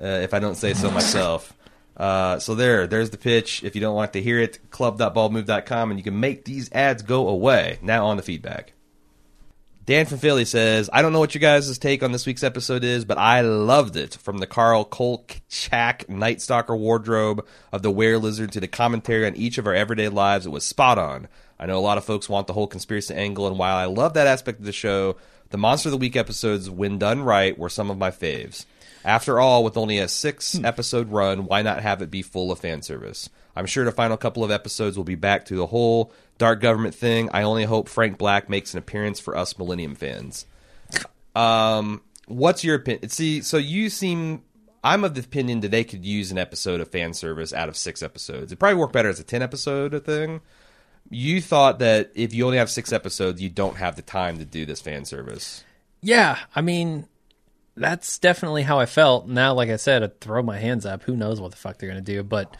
uh, 0.02 0.06
if 0.06 0.34
I 0.34 0.40
don't 0.40 0.56
say 0.56 0.74
so 0.74 0.90
myself. 0.92 1.52
Uh, 1.98 2.38
so 2.40 2.56
there, 2.56 2.88
there's 2.88 3.12
the 3.12 3.18
pitch. 3.18 3.64
If 3.64 3.74
you 3.74 3.80
don't 3.80 3.96
like 3.96 4.12
to 4.12 4.22
hear 4.22 4.38
it, 4.38 4.70
club.baldmove.com, 4.70 5.92
and 5.92 5.98
you 5.98 6.04
can 6.04 6.20
make 6.20 6.44
these 6.44 6.70
ads 6.74 7.02
go 7.04 7.30
away. 7.30 7.80
Now 7.82 8.08
on 8.08 8.18
the 8.18 8.22
feedback. 8.22 8.74
Dan 9.86 10.08
from 10.08 10.18
Philly 10.18 10.46
says, 10.46 10.90
I 10.92 11.04
don't 11.04 11.14
know 11.14 11.20
what 11.20 11.36
your 11.36 11.42
guys' 11.42 11.78
take 11.78 12.02
on 12.02 12.12
this 12.12 12.26
week's 12.26 12.44
episode 12.44 12.84
is, 12.84 13.06
but 13.06 13.20
I 13.20 13.42
loved 13.42 13.96
it. 13.96 14.16
From 14.16 14.40
the 14.40 14.48
Carl 14.48 14.84
Kolchak 14.84 16.10
Night 16.10 16.42
Stalker 16.42 16.76
wardrobe 16.76 17.46
of 17.72 17.84
the 17.84 17.92
Were 17.92 18.18
Lizard 18.18 18.52
to 18.54 18.60
the 18.60 18.68
commentary 18.68 19.28
on 19.28 19.36
each 19.36 19.60
of 19.60 19.68
our 19.68 19.76
everyday 19.76 20.10
lives, 20.10 20.48
it 20.48 20.52
was 20.52 20.64
spot 20.64 20.98
on. 20.98 21.28
I 21.60 21.68
know 21.68 21.78
a 21.78 21.82
lot 21.82 22.00
of 22.00 22.04
folks 22.04 22.28
want 22.28 22.48
the 22.48 22.54
whole 22.54 22.66
conspiracy 22.66 23.14
angle, 23.14 23.46
and 23.46 23.60
while 23.60 23.78
I 23.78 23.86
love 23.86 24.16
that 24.16 24.26
aspect 24.26 24.58
of 24.58 24.66
the 24.66 24.72
show, 24.72 25.18
the 25.52 25.58
Monster 25.60 25.90
of 25.90 25.92
the 25.92 25.98
Week 25.98 26.16
episodes, 26.16 26.68
when 26.68 26.98
done 26.98 27.22
right, 27.22 27.56
were 27.56 27.70
some 27.70 27.92
of 27.92 27.98
my 28.00 28.10
faves. 28.10 28.66
After 29.04 29.40
all, 29.40 29.64
with 29.64 29.78
only 29.78 30.00
a 30.00 30.08
six 30.08 30.54
hmm. 30.54 30.66
episode 30.66 31.12
run, 31.12 31.46
why 31.46 31.62
not 31.62 31.84
have 31.84 32.02
it 32.02 32.10
be 32.10 32.24
full 32.24 32.52
of 32.52 32.58
fan 32.58 32.82
service? 32.82 33.30
I'm 33.56 33.68
sure 33.68 33.86
the 33.86 33.92
final 33.92 34.18
couple 34.18 34.44
of 34.44 34.50
episodes 34.50 34.98
will 34.98 35.04
be 35.04 35.14
back 35.14 35.46
to 35.46 35.56
the 35.56 35.68
whole 35.68 36.12
dark 36.38 36.62
government 36.62 36.96
thing. 36.96 37.30
I 37.34 37.44
only 37.44 37.64
hope 37.64 37.90
Frank 37.90 38.18
Black 38.18 38.50
makes 38.50 38.74
an 38.74 38.80
appearance 38.80 39.20
for 39.20 39.38
us 39.38 39.58
Millennium 39.58 39.96
fans. 39.96 40.46
Um, 41.36 42.02
what's 42.28 42.64
your 42.64 42.76
opinion? 42.76 43.10
See, 43.10 43.42
so 43.42 43.58
you 43.58 43.90
seem. 43.90 44.44
I'm 44.84 45.04
of 45.04 45.16
the 45.16 45.22
opinion 45.22 45.62
that 45.62 45.72
they 45.72 45.84
could 45.84 46.06
use 46.06 46.32
an 46.32 46.38
episode 46.38 46.80
of 46.80 46.90
fan 46.90 47.14
service 47.16 47.54
out 47.54 47.70
of 47.70 47.76
six 47.76 48.04
episodes. 48.04 48.52
It 48.52 48.60
probably 48.60 48.78
work 48.78 48.92
better 48.92 49.10
as 49.10 49.20
a 49.20 49.24
ten 49.24 49.42
episode 49.42 50.06
thing. 50.06 50.42
You 51.10 51.42
thought 51.42 51.80
that 51.80 52.12
if 52.16 52.34
you 52.34 52.46
only 52.46 52.58
have 52.58 52.70
six 52.70 52.94
episodes, 52.94 53.42
you 53.42 53.50
don't 53.50 53.78
have 53.78 53.96
the 53.96 54.02
time 54.02 54.38
to 54.38 54.46
do 54.46 54.66
this 54.66 54.82
fan 54.82 55.06
service. 55.06 55.64
Yeah, 56.02 56.38
I 56.56 56.62
mean, 56.62 57.08
that's 57.76 58.20
definitely 58.20 58.62
how 58.62 58.80
I 58.80 58.86
felt. 58.86 59.28
Now, 59.28 59.54
like 59.54 59.70
I 59.70 59.76
said, 59.76 60.04
I 60.04 60.12
throw 60.22 60.44
my 60.44 60.60
hands 60.60 60.86
up. 60.86 61.04
Who 61.04 61.16
knows 61.16 61.42
what 61.42 61.52
the 61.52 61.58
fuck 61.58 61.78
they're 61.78 61.90
gonna 61.90 62.02
do? 62.02 62.22
But 62.22 62.56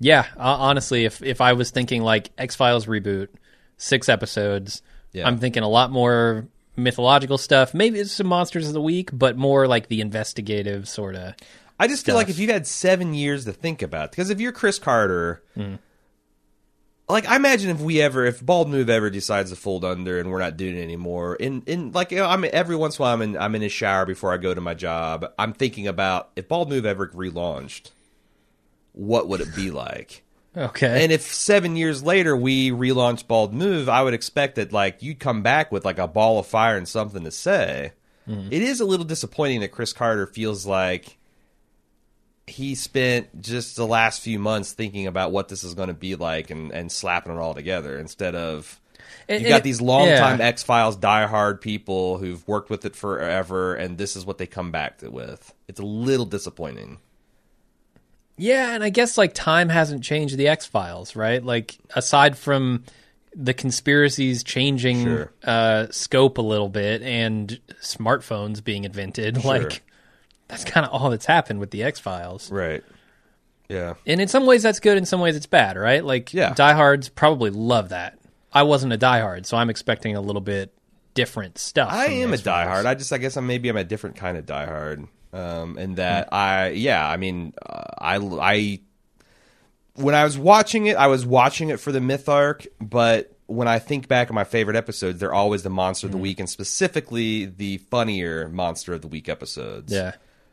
yeah, 0.00 0.26
honestly, 0.36 1.04
if 1.04 1.22
if 1.22 1.40
I 1.40 1.54
was 1.54 1.70
thinking 1.70 2.02
like 2.02 2.30
X 2.38 2.54
Files 2.54 2.86
reboot, 2.86 3.28
six 3.76 4.08
episodes, 4.08 4.82
Yeah. 5.12 5.26
I'm 5.26 5.38
thinking 5.38 5.62
a 5.62 5.68
lot 5.68 5.90
more 5.90 6.46
mythological 6.76 7.38
stuff. 7.38 7.74
Maybe 7.74 7.98
it's 7.98 8.12
some 8.12 8.28
monsters 8.28 8.68
of 8.68 8.74
the 8.74 8.80
week, 8.80 9.10
but 9.12 9.36
more 9.36 9.66
like 9.66 9.88
the 9.88 10.00
investigative 10.00 10.88
sort 10.88 11.16
of. 11.16 11.34
I 11.80 11.86
just 11.88 12.04
feel 12.04 12.14
like 12.14 12.28
if 12.28 12.38
you've 12.38 12.50
had 12.50 12.66
seven 12.66 13.14
years 13.14 13.44
to 13.44 13.52
think 13.52 13.82
about, 13.82 14.10
because 14.10 14.30
if 14.30 14.40
you're 14.40 14.52
Chris 14.52 14.80
Carter, 14.80 15.42
hmm. 15.54 15.76
like 17.08 17.28
I 17.28 17.36
imagine 17.36 17.70
if 17.70 17.80
we 17.80 18.00
ever, 18.00 18.24
if 18.24 18.44
Bald 18.44 18.68
Move 18.68 18.90
ever 18.90 19.10
decides 19.10 19.50
to 19.50 19.56
fold 19.56 19.84
under 19.84 20.18
and 20.18 20.30
we're 20.30 20.40
not 20.40 20.56
doing 20.56 20.76
it 20.76 20.82
anymore, 20.82 21.36
in 21.36 21.62
in 21.66 21.92
like 21.92 22.10
you 22.10 22.18
know, 22.18 22.26
I'm 22.26 22.44
every 22.52 22.74
once 22.74 22.98
in 22.98 23.02
a 23.02 23.04
while 23.04 23.14
I'm 23.14 23.22
in 23.22 23.36
I'm 23.36 23.54
in 23.54 23.62
a 23.62 23.68
shower 23.68 24.06
before 24.06 24.32
I 24.32 24.38
go 24.38 24.54
to 24.54 24.60
my 24.60 24.74
job. 24.74 25.26
I'm 25.38 25.52
thinking 25.52 25.86
about 25.86 26.30
if 26.34 26.48
Bald 26.48 26.68
Move 26.68 26.84
ever 26.84 27.08
relaunched, 27.08 27.90
what 28.98 29.28
would 29.28 29.40
it 29.40 29.54
be 29.54 29.70
like? 29.70 30.24
Okay. 30.56 31.04
And 31.04 31.12
if 31.12 31.22
seven 31.22 31.76
years 31.76 32.02
later 32.02 32.36
we 32.36 32.70
relaunch 32.70 33.26
Bald 33.28 33.54
Move, 33.54 33.88
I 33.88 34.02
would 34.02 34.14
expect 34.14 34.56
that 34.56 34.72
like 34.72 35.02
you'd 35.02 35.20
come 35.20 35.42
back 35.42 35.70
with 35.70 35.84
like 35.84 35.98
a 35.98 36.08
ball 36.08 36.38
of 36.40 36.46
fire 36.46 36.76
and 36.76 36.88
something 36.88 37.22
to 37.24 37.30
say. 37.30 37.92
Mm-hmm. 38.28 38.52
It 38.52 38.62
is 38.62 38.80
a 38.80 38.84
little 38.84 39.06
disappointing 39.06 39.60
that 39.60 39.68
Chris 39.72 39.92
Carter 39.92 40.26
feels 40.26 40.66
like 40.66 41.16
he 42.46 42.74
spent 42.74 43.40
just 43.42 43.76
the 43.76 43.86
last 43.86 44.20
few 44.22 44.38
months 44.38 44.72
thinking 44.72 45.06
about 45.06 45.32
what 45.32 45.48
this 45.48 45.62
is 45.62 45.74
going 45.74 45.88
to 45.88 45.94
be 45.94 46.14
like 46.16 46.50
and, 46.50 46.72
and 46.72 46.90
slapping 46.90 47.32
it 47.34 47.38
all 47.38 47.54
together 47.54 47.98
instead 47.98 48.34
of 48.34 48.80
And- 49.28 49.42
you 49.42 49.48
got 49.48 49.58
it- 49.58 49.64
these 49.64 49.80
longtime 49.82 50.40
yeah. 50.40 50.46
X 50.46 50.62
Files 50.62 50.96
diehard 50.96 51.60
people 51.60 52.18
who've 52.18 52.46
worked 52.48 52.70
with 52.70 52.84
it 52.84 52.96
forever, 52.96 53.74
and 53.74 53.96
this 53.98 54.16
is 54.16 54.24
what 54.26 54.38
they 54.38 54.46
come 54.46 54.72
back 54.72 54.98
to 54.98 55.10
with. 55.10 55.52
It's 55.68 55.78
a 55.80 55.84
little 55.84 56.26
disappointing. 56.26 56.98
Yeah, 58.38 58.72
and 58.74 58.82
I 58.84 58.88
guess 58.90 59.18
like 59.18 59.34
time 59.34 59.68
hasn't 59.68 60.02
changed 60.04 60.36
the 60.36 60.48
X 60.48 60.64
Files, 60.66 61.14
right? 61.16 61.44
Like 61.44 61.76
aside 61.94 62.38
from 62.38 62.84
the 63.34 63.52
conspiracies 63.54 64.42
changing 64.42 65.04
Sure. 65.04 65.32
uh, 65.44 65.86
scope 65.90 66.38
a 66.38 66.42
little 66.42 66.68
bit 66.68 67.02
and 67.02 67.60
smartphones 67.82 68.62
being 68.64 68.84
invented, 68.84 69.44
like 69.44 69.82
that's 70.48 70.64
kind 70.64 70.86
of 70.86 70.92
all 70.92 71.10
that's 71.10 71.26
happened 71.26 71.60
with 71.60 71.70
the 71.70 71.82
X 71.82 72.00
Files. 72.00 72.50
Right. 72.50 72.82
Yeah. 73.68 73.94
And 74.06 74.20
in 74.20 74.28
some 74.28 74.46
ways 74.46 74.62
that's 74.62 74.80
good, 74.80 74.96
in 74.96 75.04
some 75.04 75.20
ways 75.20 75.36
it's 75.36 75.46
bad, 75.46 75.76
right? 75.76 76.02
Like 76.02 76.32
Yeah. 76.32 76.54
diehards 76.54 77.08
probably 77.10 77.50
love 77.50 77.90
that. 77.90 78.18
I 78.50 78.62
wasn't 78.62 78.94
a 78.94 78.98
diehard, 78.98 79.44
so 79.44 79.58
I'm 79.58 79.68
expecting 79.68 80.16
a 80.16 80.22
little 80.22 80.40
bit 80.40 80.72
different 81.12 81.58
stuff. 81.58 81.92
I 81.92 82.06
am 82.06 82.32
a 82.32 82.36
diehard. 82.38 82.86
I 82.86 82.94
just, 82.94 83.12
I 83.12 83.18
guess, 83.18 83.36
I'm 83.36 83.46
maybe 83.46 83.68
I'm 83.68 83.76
a 83.76 83.84
different 83.84 84.16
kind 84.16 84.38
of 84.38 84.46
diehard. 84.46 85.06
Um, 85.32 85.76
and 85.78 85.96
that 85.96 86.32
I, 86.32 86.70
yeah, 86.70 87.06
I 87.06 87.16
mean, 87.16 87.52
uh, 87.64 87.82
I, 87.98 88.16
I, 88.16 88.80
when 89.94 90.14
I 90.14 90.24
was 90.24 90.38
watching 90.38 90.86
it, 90.86 90.96
I 90.96 91.08
was 91.08 91.26
watching 91.26 91.68
it 91.68 91.80
for 91.80 91.92
the 91.92 92.00
myth 92.00 92.28
arc, 92.28 92.66
but 92.80 93.32
when 93.46 93.68
I 93.68 93.78
think 93.78 94.08
back 94.08 94.30
on 94.30 94.34
my 94.34 94.44
favorite 94.44 94.76
episodes, 94.76 95.20
they're 95.20 95.34
always 95.34 95.62
the 95.62 95.70
monster 95.70 96.06
of 96.06 96.12
the 96.12 96.18
week, 96.18 96.38
and 96.38 96.48
specifically 96.48 97.46
the 97.46 97.78
funnier 97.78 98.48
monster 98.48 98.92
of 98.94 99.02
the 99.02 99.08
week 99.08 99.28
episodes. 99.28 99.92
Yeah. 99.92 100.12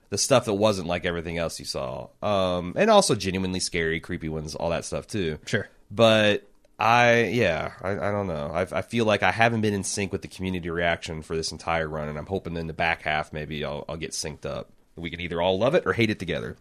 the 0.10 0.18
stuff 0.18 0.46
that 0.46 0.54
wasn't 0.54 0.88
like 0.88 1.06
everything 1.06 1.38
else 1.38 1.60
you 1.60 1.66
saw, 1.66 2.08
um, 2.22 2.74
and 2.78 2.90
also 2.90 3.16
genuinely 3.16 3.60
scary, 3.60 4.00
creepy 4.00 4.30
ones, 4.30 4.56
all 4.56 4.70
that 4.70 4.86
stuff 4.86 5.08
too. 5.08 5.40
Sure. 5.46 5.68
But 5.92 6.48
I, 6.78 7.26
yeah, 7.26 7.72
I, 7.82 7.92
I 7.92 8.12
don't 8.12 8.28
know. 8.28 8.52
I, 8.54 8.62
I 8.80 8.82
feel 8.82 9.06
like 9.06 9.24
I 9.24 9.32
haven't 9.32 9.62
been 9.62 9.74
in 9.74 9.84
sync 9.84 10.12
with 10.12 10.22
the 10.22 10.28
community 10.28 10.70
reaction 10.70 11.22
for 11.22 11.36
this 11.36 11.52
entire 11.52 11.88
run, 11.88 12.10
and 12.10 12.18
I'm 12.18 12.26
hoping 12.26 12.58
in 12.58 12.68
the 12.68 12.74
back 12.74 13.04
half 13.04 13.32
maybe 13.32 13.64
I'll, 13.64 13.86
I'll 13.88 13.98
get 13.98 14.12
synced 14.12 14.46
up. 14.46 14.70
We 14.98 15.10
can 15.10 15.22
either 15.22 15.42
all 15.42 15.58
love 15.58 15.76
it 15.76 15.86
or 15.86 15.94
hate 15.94 16.10
it 16.10 16.20
together. 16.20 16.58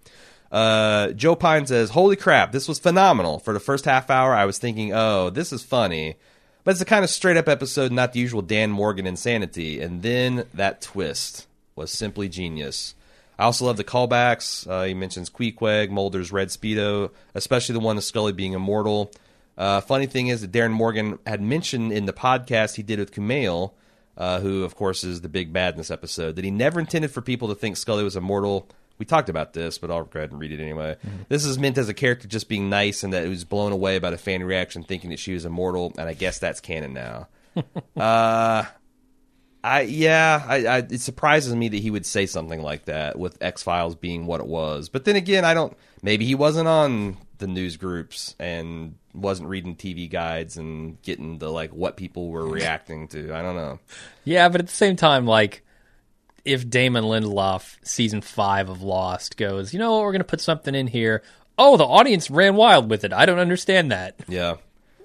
Uh, 0.53 1.11
Joe 1.13 1.35
Pine 1.35 1.67
says, 1.67 1.91
"Holy 1.91 2.15
crap, 2.15 2.53
this 2.53 2.69
was 2.69 2.79
phenomenal." 2.79 3.41
For 3.41 3.53
the 3.53 3.61
first 3.61 3.85
half 3.87 4.09
hour, 4.09 4.35
I 4.35 4.45
was 4.45 4.59
thinking, 4.59 4.93
"Oh, 4.93 5.31
this 5.31 5.53
is 5.53 5.65
funny," 5.65 6.15
but 6.63 6.73
it's 6.73 6.81
a 6.81 6.85
kind 6.85 7.03
of 7.03 7.11
straight 7.11 7.37
up 7.37 7.49
episode, 7.49 7.91
not 7.91 8.13
the 8.13 8.21
usual 8.21 8.43
Dan 8.43 8.71
Morgan 8.71 9.07
insanity. 9.07 9.81
And 9.81 10.03
then 10.03 10.45
that 10.55 10.81
twist 10.81 11.49
was 11.75 11.91
simply 11.91 12.29
genius. 12.29 12.95
I 13.37 13.45
also 13.45 13.65
love 13.65 13.77
the 13.77 13.85
callbacks. 13.85 14.69
Uh, 14.69 14.85
he 14.85 14.95
mentions 14.95 15.29
Queequeg, 15.29 15.91
Mulder's 15.91 16.31
Red 16.31 16.49
Speedo, 16.49 17.11
especially 17.35 17.73
the 17.73 17.81
one 17.81 17.97
of 17.97 18.05
Scully 18.05 18.33
being 18.33 18.53
immortal. 18.53 19.11
Uh, 19.57 19.81
funny 19.81 20.07
thing 20.07 20.29
is 20.29 20.41
that 20.41 20.53
Darin 20.53 20.73
Morgan 20.73 21.19
had 21.27 21.41
mentioned 21.41 21.93
in 21.93 22.07
the 22.07 22.13
podcast 22.13 22.77
he 22.77 22.83
did 22.83 22.99
with 22.99 23.13
Kumail, 23.13 23.73
uh, 24.17 24.41
who 24.41 24.65
of 24.65 24.75
course 24.75 25.05
is 25.05 25.21
the 25.21 25.29
big 25.29 25.53
bad 25.53 25.75
in 25.75 25.79
this 25.79 25.91
episode, 25.91 26.37
that 26.37 26.45
he 26.45 26.51
never 26.51 26.81
intended 26.81 27.11
for 27.11 27.21
people 27.21 27.49
to 27.49 27.55
think 27.55 27.77
Scully 27.77 28.05
was 28.05 28.17
immortal. 28.17 28.69
We 28.99 29.07
talked 29.07 29.29
about 29.29 29.55
this, 29.55 29.79
but 29.79 29.91
I'll 29.91 30.05
go 30.05 30.21
ahead 30.21 30.31
and 30.31 30.39
read 30.39 30.53
it 30.53 30.61
anyway. 30.61 30.97
This 31.29 31.45
is 31.45 31.59
meant 31.59 31.79
as 31.79 31.89
a 31.89 31.95
character 31.95 32.29
just 32.29 32.49
being 32.49 32.71
nice 32.71 33.03
and 33.03 33.13
that 33.13 33.25
it 33.25 33.29
was 33.29 33.45
blown 33.45 33.73
away 33.73 33.99
by 33.99 34.11
the 34.11 34.19
fan 34.19 34.45
reaction 34.45 34.85
thinking 34.85 35.11
that 35.11 35.19
she 35.19 35.35
was 35.35 35.45
immortal, 35.45 35.93
and 35.99 36.09
I 36.09 36.15
guess 36.15 36.39
that's 36.39 36.61
canon 36.61 36.93
now. 36.93 37.29
uh, 37.97 38.65
I 39.65 39.81
yeah, 39.83 40.45
I, 40.47 40.67
I, 40.67 40.79
it 40.79 41.01
surprises 41.01 41.55
me 41.55 41.69
that 41.69 41.79
he 41.79 41.91
would 41.91 42.05
say 42.05 42.27
something 42.27 42.61
like 42.61 42.85
that 42.85 43.19
with 43.19 43.43
X 43.43 43.63
Files 43.63 43.95
being 43.95 44.27
what 44.27 44.41
it 44.41 44.47
was. 44.47 44.91
But 44.91 45.07
then 45.07 45.17
again, 45.17 45.45
I 45.45 45.55
don't. 45.55 45.77
Maybe 46.03 46.27
he 46.27 46.35
wasn't 46.35 46.69
on 46.69 47.17
the 47.39 47.47
news 47.47 47.77
groups 47.77 48.37
and 48.39 48.97
wasn't 49.15 49.49
reading 49.49 49.77
TV 49.77 50.11
guides 50.11 50.57
and 50.57 51.01
getting 51.03 51.39
the 51.39 51.51
like 51.51 51.73
what 51.73 51.97
people 51.97 52.29
were 52.29 52.47
reacting 52.49 53.09
to. 53.09 53.35
I 53.35 53.43
don't 53.43 53.57
know. 53.57 53.79
Yeah, 54.25 54.49
but 54.49 54.61
at 54.61 54.67
the 54.67 54.75
same 54.75 54.97
time, 54.97 55.27
like, 55.27 55.63
if 56.45 56.69
Damon 56.69 57.05
Lindelof, 57.05 57.77
season 57.83 58.21
five 58.21 58.69
of 58.69 58.83
Lost, 58.83 59.37
goes, 59.37 59.73
you 59.73 59.79
know 59.79 59.93
what, 59.93 60.03
we're 60.03 60.13
going 60.13 60.21
to 60.21 60.25
put 60.25 60.41
something 60.41 60.75
in 60.75 60.89
here. 60.89 61.23
Oh, 61.57 61.77
the 61.77 61.85
audience 61.85 62.31
ran 62.31 62.57
wild 62.57 62.91
with 62.91 63.05
it. 63.05 63.13
I 63.13 63.27
don't 63.27 63.39
understand 63.39 63.93
that. 63.93 64.17
Yeah. 64.29 64.57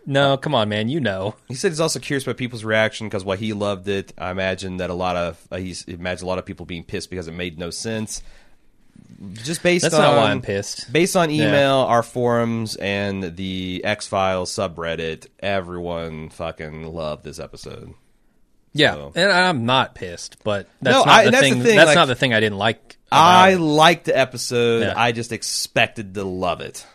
No, 0.05 0.37
come 0.37 0.55
on, 0.55 0.69
man. 0.69 0.89
You 0.89 0.99
know. 0.99 1.35
He 1.47 1.53
said 1.53 1.69
he's 1.69 1.79
also 1.79 1.99
curious 1.99 2.23
about 2.23 2.37
people's 2.37 2.63
reaction 2.63 3.07
because 3.07 3.23
while 3.23 3.37
he 3.37 3.53
loved 3.53 3.87
it, 3.87 4.11
I 4.17 4.31
imagine 4.31 4.77
that 4.77 4.89
a 4.89 4.95
lot 4.95 5.15
of 5.15 5.47
uh, 5.51 5.57
he's 5.57 5.83
imagine 5.83 6.25
a 6.25 6.27
lot 6.27 6.39
of 6.39 6.45
people 6.45 6.65
being 6.65 6.83
pissed 6.83 7.11
because 7.11 7.27
it 7.27 7.33
made 7.33 7.59
no 7.59 7.69
sense. 7.69 8.23
Just 9.33 9.63
based 9.63 9.83
That's 9.83 9.95
on 9.95 10.01
not 10.01 10.17
why 10.17 10.31
I'm 10.31 10.41
pissed. 10.41 10.91
Based 10.91 11.15
on 11.15 11.29
email, 11.29 11.75
our 11.75 12.03
forums, 12.03 12.75
and 12.77 13.35
the 13.35 13.81
X 13.83 14.07
Files 14.07 14.51
subreddit, 14.51 15.27
everyone 15.39 16.29
fucking 16.29 16.83
loved 16.93 17.23
this 17.23 17.39
episode. 17.39 17.93
Yeah, 18.71 18.93
So- 18.93 19.11
and 19.15 19.31
I'm 19.31 19.65
not 19.65 19.95
pissed, 19.95 20.37
but 20.43 20.67
that's 20.81 20.93
No, 20.93 20.99
not 21.03 21.07
I- 21.09 21.25
the 21.25 21.31
that's 21.31 21.43
the 21.43 21.49
thing. 21.49 21.63
thing, 21.63 21.75
That's 21.75 21.87
like- 21.87 21.95
not 21.95 22.05
the 22.05 22.15
thing 22.15 22.33
I 22.33 22.39
didn't 22.39 22.59
like. 22.59 22.97
I 23.11 23.51
it. 23.53 23.57
liked 23.59 24.05
the 24.05 24.17
episode. 24.17 24.83
Yeah. 24.83 24.93
I 24.95 25.11
just 25.11 25.31
expected 25.31 26.13
to 26.13 26.23
love 26.23 26.61
it. 26.61 26.85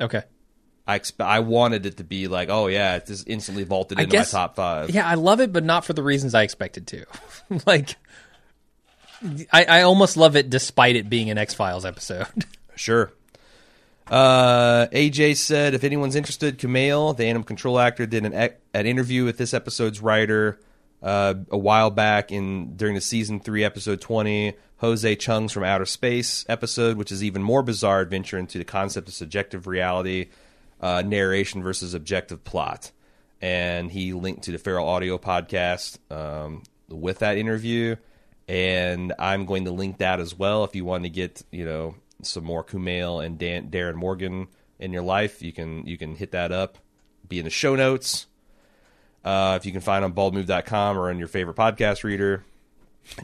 okay. 0.00 0.22
I 0.86 0.98
expe- 0.98 1.24
I 1.24 1.40
wanted 1.40 1.86
it 1.86 1.96
to 1.96 2.04
be 2.04 2.28
like, 2.28 2.50
oh 2.50 2.66
yeah, 2.66 2.96
it 2.96 3.06
just 3.06 3.26
instantly 3.26 3.64
vaulted 3.64 3.98
I 3.98 4.02
into 4.02 4.12
guess- 4.12 4.32
my 4.34 4.38
top 4.40 4.54
five. 4.56 4.90
Yeah, 4.90 5.08
I 5.08 5.14
love 5.14 5.40
it, 5.40 5.50
but 5.52 5.64
not 5.64 5.84
for 5.86 5.94
the 5.94 6.02
reasons 6.02 6.34
I 6.34 6.42
expected 6.42 6.86
to. 6.88 7.06
like, 7.66 7.96
I, 9.52 9.64
I 9.64 9.82
almost 9.82 10.16
love 10.16 10.36
it 10.36 10.50
despite 10.50 10.96
it 10.96 11.08
being 11.08 11.30
an 11.30 11.38
X 11.38 11.54
Files 11.54 11.84
episode. 11.84 12.26
Sure. 12.76 13.12
Uh, 14.08 14.88
AJ 14.88 15.36
said, 15.36 15.74
if 15.74 15.84
anyone's 15.84 16.16
interested, 16.16 16.58
Kumail, 16.58 17.16
the 17.16 17.26
animal 17.26 17.46
control 17.46 17.78
actor, 17.78 18.04
did 18.04 18.24
an 18.26 18.50
an 18.74 18.86
interview 18.86 19.24
with 19.24 19.38
this 19.38 19.54
episode's 19.54 20.00
writer 20.00 20.58
uh, 21.00 21.34
a 21.50 21.56
while 21.56 21.90
back 21.90 22.32
in 22.32 22.76
during 22.76 22.96
the 22.96 23.00
season 23.00 23.38
three, 23.38 23.62
episode 23.62 24.00
twenty. 24.00 24.54
Jose 24.78 25.14
Chung's 25.16 25.52
from 25.52 25.62
Outer 25.62 25.86
Space 25.86 26.44
episode, 26.48 26.96
which 26.96 27.12
is 27.12 27.22
even 27.22 27.42
more 27.42 27.62
bizarre 27.62 28.00
adventure 28.00 28.38
into 28.38 28.58
the 28.58 28.64
concept 28.64 29.08
of 29.08 29.14
subjective 29.14 29.66
reality, 29.66 30.30
uh, 30.80 31.02
narration 31.06 31.62
versus 31.62 31.94
objective 31.94 32.44
plot. 32.44 32.90
And 33.40 33.90
he 33.90 34.12
linked 34.12 34.42
to 34.42 34.52
the 34.52 34.58
Feral 34.58 34.86
Audio 34.88 35.16
podcast 35.16 35.98
um, 36.10 36.64
with 36.88 37.20
that 37.20 37.38
interview 37.38 37.96
and 38.48 39.12
I'm 39.18 39.46
going 39.46 39.64
to 39.64 39.70
link 39.70 39.98
that 39.98 40.20
as 40.20 40.34
well. 40.34 40.64
If 40.64 40.74
you 40.74 40.84
want 40.84 41.04
to 41.04 41.10
get 41.10 41.42
you 41.50 41.64
know 41.64 41.94
some 42.22 42.44
more 42.44 42.64
Kumail 42.64 43.24
and 43.24 43.38
Dan, 43.38 43.70
Darin 43.70 43.96
Morgan 43.96 44.48
in 44.78 44.92
your 44.92 45.02
life, 45.02 45.42
you 45.42 45.52
can 45.52 45.86
you 45.86 45.96
can 45.96 46.14
hit 46.16 46.32
that 46.32 46.52
up. 46.52 46.78
Be 47.28 47.38
in 47.38 47.44
the 47.44 47.50
show 47.50 47.74
notes. 47.74 48.26
Uh, 49.24 49.54
if 49.58 49.64
you 49.64 49.72
can 49.72 49.80
find 49.80 50.04
on 50.04 50.12
baldmove.com 50.12 50.98
or 50.98 51.08
on 51.08 51.18
your 51.18 51.28
favorite 51.28 51.56
podcast 51.56 52.04
reader. 52.04 52.44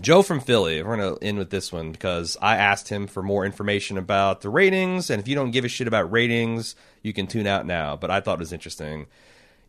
Joe 0.00 0.22
from 0.22 0.40
Philly, 0.40 0.82
we're 0.82 0.96
going 0.96 1.16
to 1.16 1.24
end 1.24 1.38
with 1.38 1.50
this 1.50 1.72
one 1.72 1.92
because 1.92 2.36
I 2.40 2.56
asked 2.56 2.88
him 2.88 3.06
for 3.06 3.22
more 3.22 3.46
information 3.46 3.96
about 3.96 4.42
the 4.42 4.50
ratings. 4.50 5.10
And 5.10 5.20
if 5.20 5.28
you 5.28 5.34
don't 5.34 5.52
give 5.52 5.64
a 5.64 5.68
shit 5.68 5.86
about 5.86 6.12
ratings, 6.12 6.76
you 7.02 7.12
can 7.12 7.26
tune 7.26 7.46
out 7.46 7.66
now. 7.66 7.96
But 7.96 8.10
I 8.10 8.20
thought 8.20 8.38
it 8.38 8.40
was 8.40 8.52
interesting. 8.52 9.06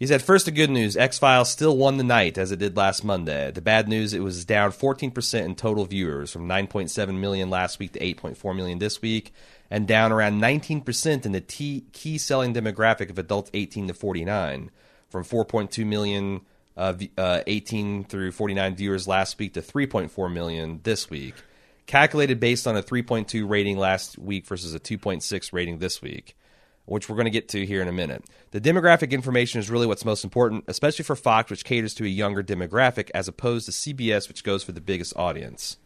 He 0.02 0.08
said, 0.08 0.24
first, 0.24 0.46
the 0.46 0.52
good 0.52 0.72
news 0.72 0.98
X 0.98 1.20
Files 1.20 1.52
still 1.52 1.78
won 1.78 1.98
the 1.98 2.04
night 2.04 2.40
as 2.40 2.52
it 2.52 2.58
did 2.58 2.76
last 2.76 3.04
Monday. 3.04 3.52
The 3.52 3.62
bad 3.62 3.88
news, 3.88 4.16
it 4.16 4.22
was 4.22 4.46
down 4.46 4.72
14% 4.72 5.46
in 5.46 5.54
total 5.54 5.86
viewers 5.86 6.32
from 6.32 6.48
9.7 6.48 7.20
million 7.20 7.52
last 7.52 7.78
week 7.78 7.92
to 7.92 8.00
8.4 8.00 8.56
million 8.56 8.80
this 8.80 9.00
week, 9.00 9.32
and 9.70 9.88
down 9.88 10.12
around 10.12 10.42
19% 10.42 11.24
in 11.28 11.34
the 11.34 11.40
t- 11.40 11.86
key 11.92 12.18
selling 12.18 12.52
demographic 12.52 13.12
of 13.12 13.20
adults 13.20 13.52
18 13.54 13.90
to 13.90 13.94
49 13.94 14.72
from 15.08 15.24
4.2 15.24 15.86
million 15.86 16.42
uh, 16.76 16.96
uh, 17.16 17.42
18 17.46 18.06
through 18.06 18.32
49 18.32 18.76
viewers 18.76 19.08
last 19.08 19.38
week 19.38 19.54
to 19.54 19.62
3.4 19.62 20.34
million 20.34 20.80
this 20.82 21.12
week. 21.12 21.36
Calculated 21.86 22.40
based 22.40 22.66
on 22.66 22.76
a 22.76 22.82
3.2 22.82 23.48
rating 23.48 23.78
last 23.78 24.18
week 24.18 24.48
versus 24.48 24.74
a 24.74 24.80
2.6 24.80 25.54
rating 25.54 25.78
this 25.78 26.02
week 26.02 26.36
which 26.92 27.10
we're 27.10 27.16
going 27.16 27.26
to 27.26 27.32
get 27.32 27.50
to 27.50 27.66
here 27.66 27.82
in 27.82 27.88
a 27.88 27.94
minute. 27.94 28.24
The 28.52 28.62
demographic 28.62 29.12
information 29.12 29.60
is 29.60 29.70
really 29.70 29.88
what's 29.88 30.06
most 30.06 30.24
important, 30.24 30.66
especially 30.68 31.04
for 31.04 31.16
Fox, 31.16 31.50
which 31.50 31.66
caters 31.66 31.94
to 31.96 32.06
a 32.06 32.10
younger 32.10 32.44
demographic, 32.44 33.10
as 33.14 33.28
opposed 33.28 33.66
to 33.66 33.72
CBS, 33.72 34.28
which 34.28 34.44
goes 34.44 34.64
for 34.64 34.72
the 34.72 34.82
biggest 34.82 35.16
audience. 35.16 35.78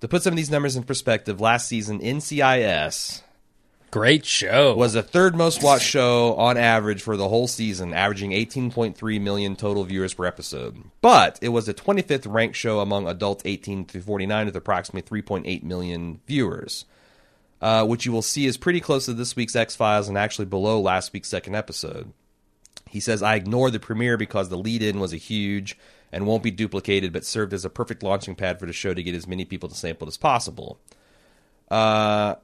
To 0.00 0.08
put 0.08 0.22
some 0.22 0.32
of 0.32 0.36
these 0.36 0.50
numbers 0.50 0.76
in 0.76 0.84
perspective, 0.84 1.40
last 1.40 1.68
season, 1.68 2.00
NCIS 2.00 3.22
Great 3.90 4.26
show. 4.26 4.74
was 4.74 4.92
the 4.92 5.02
third 5.02 5.34
most 5.34 5.62
watched 5.62 5.86
show 5.86 6.34
on 6.34 6.58
average 6.58 7.02
for 7.02 7.16
the 7.16 7.28
whole 7.28 7.48
season, 7.48 7.94
averaging 7.94 8.32
18.3 8.32 9.20
million 9.20 9.56
total 9.56 9.82
viewers 9.84 10.12
per 10.12 10.26
episode. 10.26 10.76
But 11.00 11.38
it 11.40 11.48
was 11.48 11.66
the 11.66 11.74
25th 11.74 12.30
ranked 12.30 12.56
show 12.56 12.80
among 12.80 13.08
adults 13.08 13.42
18 13.46 13.86
to 13.86 14.02
49 14.02 14.46
with 14.46 14.56
approximately 14.56 15.22
3.8 15.22 15.62
million 15.62 16.20
viewers 16.26 16.84
uh, 17.60 17.84
which 17.86 18.06
you 18.06 18.12
will 18.12 18.22
see 18.22 18.46
is 18.46 18.56
pretty 18.56 18.80
close 18.80 19.06
to 19.06 19.14
this 19.14 19.36
week's 19.36 19.56
X 19.56 19.74
Files 19.76 20.08
and 20.08 20.16
actually 20.18 20.46
below 20.46 20.80
last 20.80 21.12
week's 21.12 21.28
second 21.28 21.54
episode. 21.54 22.12
He 22.88 23.00
says, 23.00 23.22
I 23.22 23.34
ignored 23.34 23.72
the 23.72 23.80
premiere 23.80 24.16
because 24.16 24.48
the 24.48 24.56
lead 24.56 24.82
in 24.82 24.98
was 25.00 25.12
a 25.12 25.16
huge 25.18 25.76
and 26.10 26.26
won't 26.26 26.42
be 26.42 26.50
duplicated, 26.50 27.12
but 27.12 27.24
served 27.24 27.52
as 27.52 27.64
a 27.64 27.70
perfect 27.70 28.02
launching 28.02 28.34
pad 28.34 28.58
for 28.58 28.64
the 28.66 28.72
show 28.72 28.94
to 28.94 29.02
get 29.02 29.14
as 29.14 29.26
many 29.26 29.44
people 29.44 29.68
to 29.68 29.74
sample 29.74 30.08
as 30.08 30.16
possible. 30.16 30.78
Uh, 31.70 32.36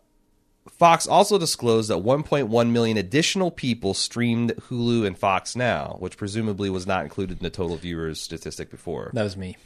Fox 0.71 1.07
also 1.07 1.39
disclosed 1.39 1.89
that 1.91 1.99
1.1 1.99 2.71
million 2.71 2.97
additional 2.97 3.51
people 3.51 3.95
streamed 3.95 4.53
Hulu 4.69 5.07
and 5.07 5.17
Fox 5.17 5.57
Now, 5.57 5.97
which 5.99 6.17
presumably 6.17 6.69
was 6.71 6.87
not 6.87 7.05
included 7.05 7.39
in 7.39 7.43
the 7.43 7.51
total 7.51 7.77
viewers 7.77 8.21
statistic 8.21 8.71
before. 8.71 9.11
that 9.15 9.23
was 9.23 9.37
me. 9.37 9.57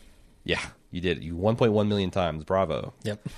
Yeah, 0.45 0.61
you 0.91 1.01
did 1.01 1.19
it. 1.19 1.23
You 1.25 1.35
1.1 1.37 1.89
million 1.89 2.11
times. 2.11 2.45
Bravo. 2.45 2.95
Yep. 3.03 3.29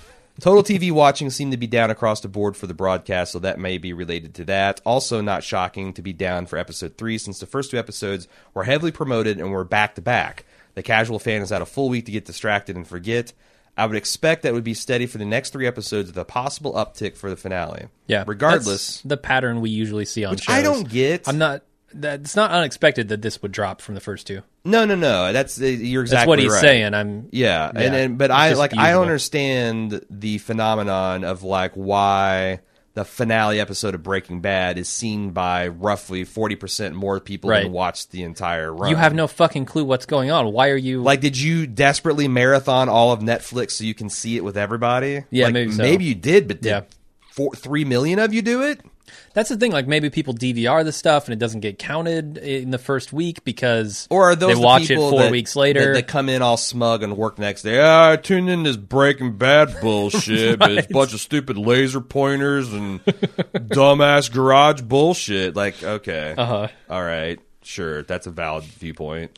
Total 0.41 0.63
TV 0.63 0.91
watching 0.91 1.29
seemed 1.29 1.51
to 1.51 1.57
be 1.57 1.67
down 1.67 1.91
across 1.91 2.21
the 2.21 2.27
board 2.27 2.57
for 2.57 2.65
the 2.65 2.73
broadcast, 2.73 3.31
so 3.31 3.37
that 3.39 3.59
may 3.59 3.77
be 3.77 3.93
related 3.93 4.33
to 4.33 4.45
that. 4.45 4.81
Also, 4.83 5.21
not 5.21 5.43
shocking 5.43 5.93
to 5.93 6.01
be 6.01 6.13
down 6.13 6.47
for 6.47 6.57
episode 6.57 6.97
three, 6.97 7.19
since 7.19 7.39
the 7.39 7.45
first 7.45 7.69
two 7.69 7.77
episodes 7.77 8.27
were 8.55 8.63
heavily 8.63 8.91
promoted 8.91 9.39
and 9.39 9.51
were 9.51 9.63
back 9.63 9.93
to 9.93 10.01
back. 10.01 10.43
The 10.73 10.81
casual 10.81 11.19
fan 11.19 11.41
has 11.41 11.51
had 11.51 11.61
a 11.61 11.65
full 11.67 11.89
week 11.89 12.05
to 12.07 12.11
get 12.11 12.25
distracted 12.25 12.75
and 12.75 12.87
forget. 12.87 13.33
I 13.77 13.85
would 13.85 13.95
expect 13.95 14.41
that 14.41 14.53
would 14.53 14.63
be 14.63 14.73
steady 14.73 15.05
for 15.05 15.19
the 15.19 15.25
next 15.25 15.53
three 15.53 15.67
episodes 15.67 16.07
with 16.07 16.17
a 16.17 16.25
possible 16.25 16.73
uptick 16.73 17.17
for 17.17 17.29
the 17.29 17.35
finale. 17.35 17.89
Yeah. 18.07 18.23
Regardless, 18.25 19.01
the 19.01 19.17
pattern 19.17 19.61
we 19.61 19.69
usually 19.69 20.05
see 20.05 20.25
on 20.25 20.31
which 20.31 20.45
shows. 20.45 20.55
I 20.55 20.63
don't 20.63 20.89
get. 20.89 21.27
I'm 21.27 21.37
not. 21.37 21.61
That, 21.95 22.21
it's 22.21 22.35
not 22.35 22.51
unexpected 22.51 23.09
that 23.09 23.21
this 23.21 23.41
would 23.41 23.51
drop 23.51 23.81
from 23.81 23.95
the 23.95 24.01
first 24.01 24.27
two. 24.27 24.41
no, 24.63 24.85
no, 24.85 24.95
no. 24.95 25.33
That's 25.33 25.59
uh, 25.61 25.65
you're 25.65 26.03
That's 26.03 26.11
exactly 26.11 26.29
what 26.29 26.39
he's 26.39 26.51
right. 26.51 26.61
saying. 26.61 26.93
I'm. 26.93 27.27
Yeah, 27.31 27.69
and, 27.69 27.79
Yeah, 27.79 27.93
and 27.95 28.17
but 28.17 28.25
it's 28.31 28.37
I 28.37 28.53
like 28.53 28.77
I 28.77 28.91
don't 28.91 29.03
understand 29.03 30.05
the 30.09 30.37
phenomenon 30.39 31.23
of 31.23 31.43
like 31.43 31.73
why 31.73 32.59
the 32.93 33.05
finale 33.05 33.59
episode 33.61 33.95
of 33.95 34.03
Breaking 34.03 34.41
Bad 34.41 34.77
is 34.77 34.89
seen 34.89 35.31
by 35.31 35.69
roughly 35.69 36.23
forty 36.25 36.55
percent 36.55 36.93
more 36.95 37.19
people 37.21 37.49
Right. 37.49 37.63
than 37.63 37.71
watched 37.71 38.11
the 38.11 38.23
entire 38.23 38.73
run. 38.73 38.89
You 38.89 38.97
have 38.97 39.13
no 39.13 39.27
fucking 39.27 39.65
clue 39.65 39.85
what's 39.85 40.05
going 40.05 40.29
on. 40.31 40.51
Why 40.51 40.69
are 40.69 40.75
you 40.77 41.01
like. 41.01 41.21
Did 41.21 41.39
you 41.39 41.67
desperately 41.67 42.27
marathon 42.27 42.89
all 42.89 43.11
of 43.13 43.19
Netflix 43.21 43.71
so 43.71 43.83
you 43.85 43.93
can 43.93 44.09
see 44.09 44.35
it 44.37 44.43
with 44.43 44.57
everybody? 44.57 45.23
Yeah, 45.29 45.45
Like, 45.45 45.53
maybe 45.53 45.71
so. 45.71 45.83
Maybe 45.83 46.03
you 46.05 46.15
did, 46.15 46.47
but 46.47 46.61
did 46.61 46.69
Yeah. 46.69 46.81
four, 47.31 47.55
three 47.55 47.85
million 47.85 48.19
of 48.19 48.33
you 48.33 48.41
do 48.41 48.61
it? 48.63 48.81
That's 49.33 49.49
the 49.49 49.57
thing. 49.57 49.71
Like 49.71 49.87
maybe 49.87 50.09
people 50.09 50.33
DVR 50.33 50.83
the 50.83 50.91
stuff 50.91 51.25
and 51.25 51.33
it 51.33 51.39
doesn't 51.39 51.61
get 51.61 51.79
counted 51.79 52.37
in 52.37 52.71
the 52.71 52.77
first 52.77 53.13
week 53.13 53.43
because 53.43 54.07
Or 54.09 54.29
are 54.31 54.35
those 54.35 54.49
they 54.49 54.53
the 54.55 54.59
watch 54.59 54.81
it 54.83 54.87
people 54.89 55.09
four 55.11 55.21
that- 55.23 55.31
weeks 55.31 55.55
later. 55.55 55.93
That 55.93 56.07
come 56.07 56.27
in 56.29 56.41
all 56.41 56.57
smug 56.57 57.03
and 57.03 57.15
work 57.17 57.39
next 57.39 57.61
day? 57.63 57.79
Ah, 57.79 58.11
I 58.11 58.15
tuned 58.17 58.49
in 58.49 58.63
this 58.63 58.77
Breaking 58.77 59.37
Bad 59.37 59.77
bullshit. 59.81 60.59
but 60.59 60.71
It's 60.71 60.87
a 60.89 60.93
bunch 60.93 61.13
of 61.13 61.19
stupid 61.19 61.57
laser 61.57 62.01
pointers 62.01 62.73
and 62.73 63.03
dumbass 63.05 64.31
garage 64.31 64.81
bullshit. 64.81 65.55
Like, 65.55 65.81
okay, 65.83 66.35
uh-huh. 66.37 66.67
all 66.89 67.03
right, 67.03 67.39
sure, 67.63 68.03
that's 68.03 68.27
a 68.27 68.31
valid 68.31 68.63
viewpoint. 68.65 69.37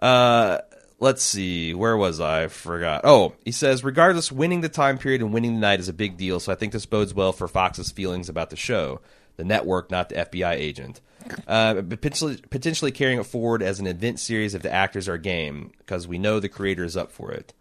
Uh, 0.00 0.58
let's 1.02 1.22
see, 1.22 1.74
where 1.74 1.96
was 1.96 2.20
I? 2.20 2.46
Forgot. 2.46 3.00
Oh, 3.04 3.34
he 3.44 3.50
says, 3.50 3.82
regardless, 3.82 4.30
winning 4.30 4.60
the 4.60 4.68
time 4.68 4.98
period 4.98 5.20
and 5.20 5.32
winning 5.32 5.54
the 5.54 5.60
night 5.60 5.80
is 5.80 5.88
a 5.88 5.92
big 5.92 6.16
deal. 6.16 6.38
So 6.40 6.52
I 6.52 6.54
think 6.54 6.72
this 6.72 6.86
bodes 6.86 7.12
well 7.12 7.32
for 7.32 7.48
Fox's 7.48 7.90
feelings 7.90 8.28
about 8.28 8.50
the 8.50 8.56
show, 8.56 9.00
the 9.36 9.44
network, 9.44 9.90
not 9.90 10.08
the 10.08 10.14
FBI 10.14 10.52
agent. 10.52 11.00
Uh, 11.46 11.74
but 11.74 12.00
potentially, 12.00 12.38
potentially 12.50 12.92
carrying 12.92 13.18
it 13.18 13.26
forward 13.26 13.62
as 13.62 13.80
an 13.80 13.86
event 13.86 14.20
series 14.20 14.54
if 14.54 14.62
the 14.62 14.72
actors 14.72 15.08
are 15.08 15.18
game, 15.18 15.72
because 15.78 16.06
we 16.06 16.18
know 16.18 16.38
the 16.40 16.48
creator 16.48 16.84
is 16.84 16.96
up 16.96 17.10
for 17.10 17.32
it. 17.32 17.52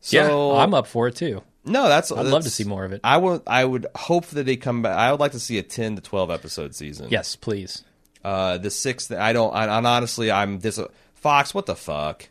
So 0.00 0.16
yeah, 0.54 0.62
I'm 0.62 0.74
up 0.74 0.86
for 0.86 1.08
it 1.08 1.16
too. 1.16 1.42
No, 1.64 1.88
that's. 1.88 2.10
I'd 2.10 2.26
love 2.26 2.44
to 2.44 2.50
see 2.50 2.64
more 2.64 2.84
of 2.84 2.92
it. 2.92 3.00
I 3.04 3.16
would. 3.16 3.42
I 3.46 3.64
would 3.64 3.86
hope 3.94 4.26
that 4.26 4.44
they 4.44 4.56
come 4.56 4.82
back. 4.82 4.96
I 4.96 5.10
would 5.10 5.20
like 5.20 5.32
to 5.32 5.40
see 5.40 5.58
a 5.58 5.62
ten 5.62 5.96
to 5.96 6.02
twelve 6.02 6.30
episode 6.30 6.74
season. 6.74 7.08
Yes, 7.10 7.36
please. 7.36 7.82
Uh, 8.24 8.58
the 8.58 8.70
sixth. 8.70 9.10
I 9.10 9.32
don't. 9.32 9.54
I, 9.54 9.76
and 9.76 9.86
honestly, 9.86 10.30
I'm 10.30 10.60
this. 10.60 10.78
Fox, 11.14 11.52
what 11.52 11.66
the 11.66 11.74
fuck? 11.74 12.28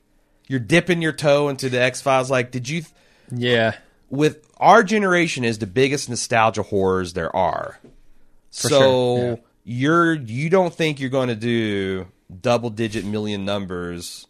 You're 0.47 0.59
dipping 0.59 1.01
your 1.01 1.11
toe 1.11 1.49
into 1.49 1.69
the 1.69 1.81
X 1.81 2.01
Files. 2.01 2.31
Like, 2.31 2.51
did 2.51 2.69
you? 2.69 2.83
Yeah. 3.31 3.75
With 4.09 4.49
our 4.57 4.83
generation, 4.83 5.43
is 5.43 5.59
the 5.59 5.67
biggest 5.67 6.09
nostalgia 6.09 6.63
horrors 6.63 7.13
there 7.13 7.35
are. 7.35 7.79
so 8.49 8.69
sure, 8.69 9.29
yeah. 9.29 9.35
you're. 9.63 10.13
You 10.13 10.49
don't 10.49 10.73
think 10.73 10.99
you're 10.99 11.09
going 11.09 11.29
to 11.29 11.35
do 11.35 12.07
double 12.41 12.69
digit 12.69 13.05
million 13.05 13.45
numbers? 13.45 14.27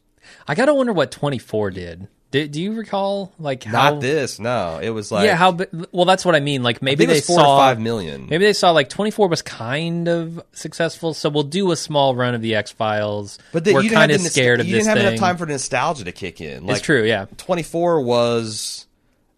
I 0.47 0.55
gotta 0.55 0.74
wonder 0.74 0.93
what 0.93 1.11
24 1.11 1.72
did. 1.72 2.07
Did 2.30 2.52
do 2.52 2.62
you 2.62 2.74
recall 2.74 3.32
like 3.40 3.64
how? 3.64 3.92
Not 3.92 4.02
this. 4.02 4.38
No, 4.38 4.80
it 4.82 4.90
was 4.90 5.12
like. 5.12 5.26
yeah, 5.26 5.36
how? 5.36 5.58
Well, 5.92 6.06
that's 6.06 6.26
what 6.26 6.36
I 6.36 6.42
mean. 6.42 6.62
Like 6.62 6.82
maybe 6.82 7.06
they 7.06 7.22
four 7.22 7.38
saw 7.38 7.58
five 7.58 7.80
million. 7.80 8.28
Maybe 8.30 8.46
they 8.46 8.54
saw 8.54 8.72
like 8.72 8.90
24 8.90 9.30
was 9.30 9.42
kind 9.42 10.10
of 10.10 10.42
successful, 10.52 11.14
so 11.14 11.30
we'll 11.30 11.44
do 11.44 11.72
a 11.72 11.78
small 11.78 12.16
run 12.16 12.36
of 12.36 12.42
the 12.42 12.56
X 12.56 12.72
Files. 12.72 13.40
But 13.54 13.64
the, 13.64 13.74
we're 13.74 13.84
you 13.84 13.92
kind 13.92 14.12
of 14.12 14.20
scared 14.20 14.60
of 14.60 14.66
you 14.68 14.74
this 14.74 14.84
didn't 14.84 14.98
have 14.98 15.06
thing. 15.06 15.14
enough 15.14 15.20
time 15.22 15.38
for 15.38 15.46
nostalgia 15.46 16.04
to 16.04 16.12
kick 16.12 16.42
in. 16.42 16.66
Like, 16.66 16.78
it's 16.78 16.86
true, 16.86 17.04
yeah. 17.06 17.28
24 17.38 18.02
was 18.02 18.88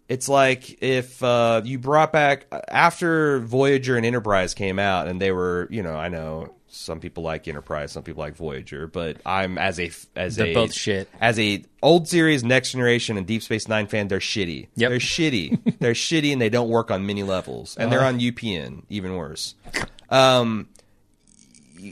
it's 0.08 0.28
like 0.28 0.82
if 0.82 1.22
uh, 1.22 1.62
you 1.64 1.78
brought 1.78 2.12
back 2.12 2.46
after 2.66 3.38
Voyager 3.38 3.96
and 3.96 4.04
Enterprise 4.04 4.54
came 4.54 4.80
out 4.80 5.06
and 5.06 5.20
they 5.20 5.30
were, 5.30 5.68
you 5.70 5.84
know, 5.84 5.94
I 5.94 6.08
know 6.08 6.56
some 6.72 7.00
people 7.00 7.22
like 7.22 7.46
Enterprise, 7.48 7.92
some 7.92 8.02
people 8.02 8.20
like 8.22 8.36
Voyager, 8.36 8.86
but 8.86 9.18
I'm 9.26 9.58
as 9.58 9.78
a 9.80 9.90
as 10.16 10.36
They're 10.36 10.46
a 10.46 10.54
both 10.54 10.72
shit. 10.72 11.08
as 11.20 11.38
a 11.38 11.64
old 11.82 12.06
series, 12.08 12.44
Next 12.44 12.72
Generation, 12.72 13.16
and 13.16 13.26
Deep 13.26 13.42
Space 13.42 13.66
Nine 13.68 13.86
fan, 13.88 14.08
they're 14.08 14.18
shitty. 14.20 14.68
Yep. 14.76 14.90
They're 14.90 14.98
shitty. 14.98 15.78
they're 15.80 15.92
shitty, 15.94 16.32
and 16.32 16.40
they 16.40 16.48
don't 16.48 16.68
work 16.68 16.90
on 16.90 17.06
many 17.06 17.22
levels, 17.22 17.76
and 17.76 17.86
Uh-huh. 17.86 17.98
they're 17.98 18.06
on 18.08 18.20
UPN, 18.20 18.82
even 18.88 19.16
worse. 19.16 19.54
Um, 20.10 20.68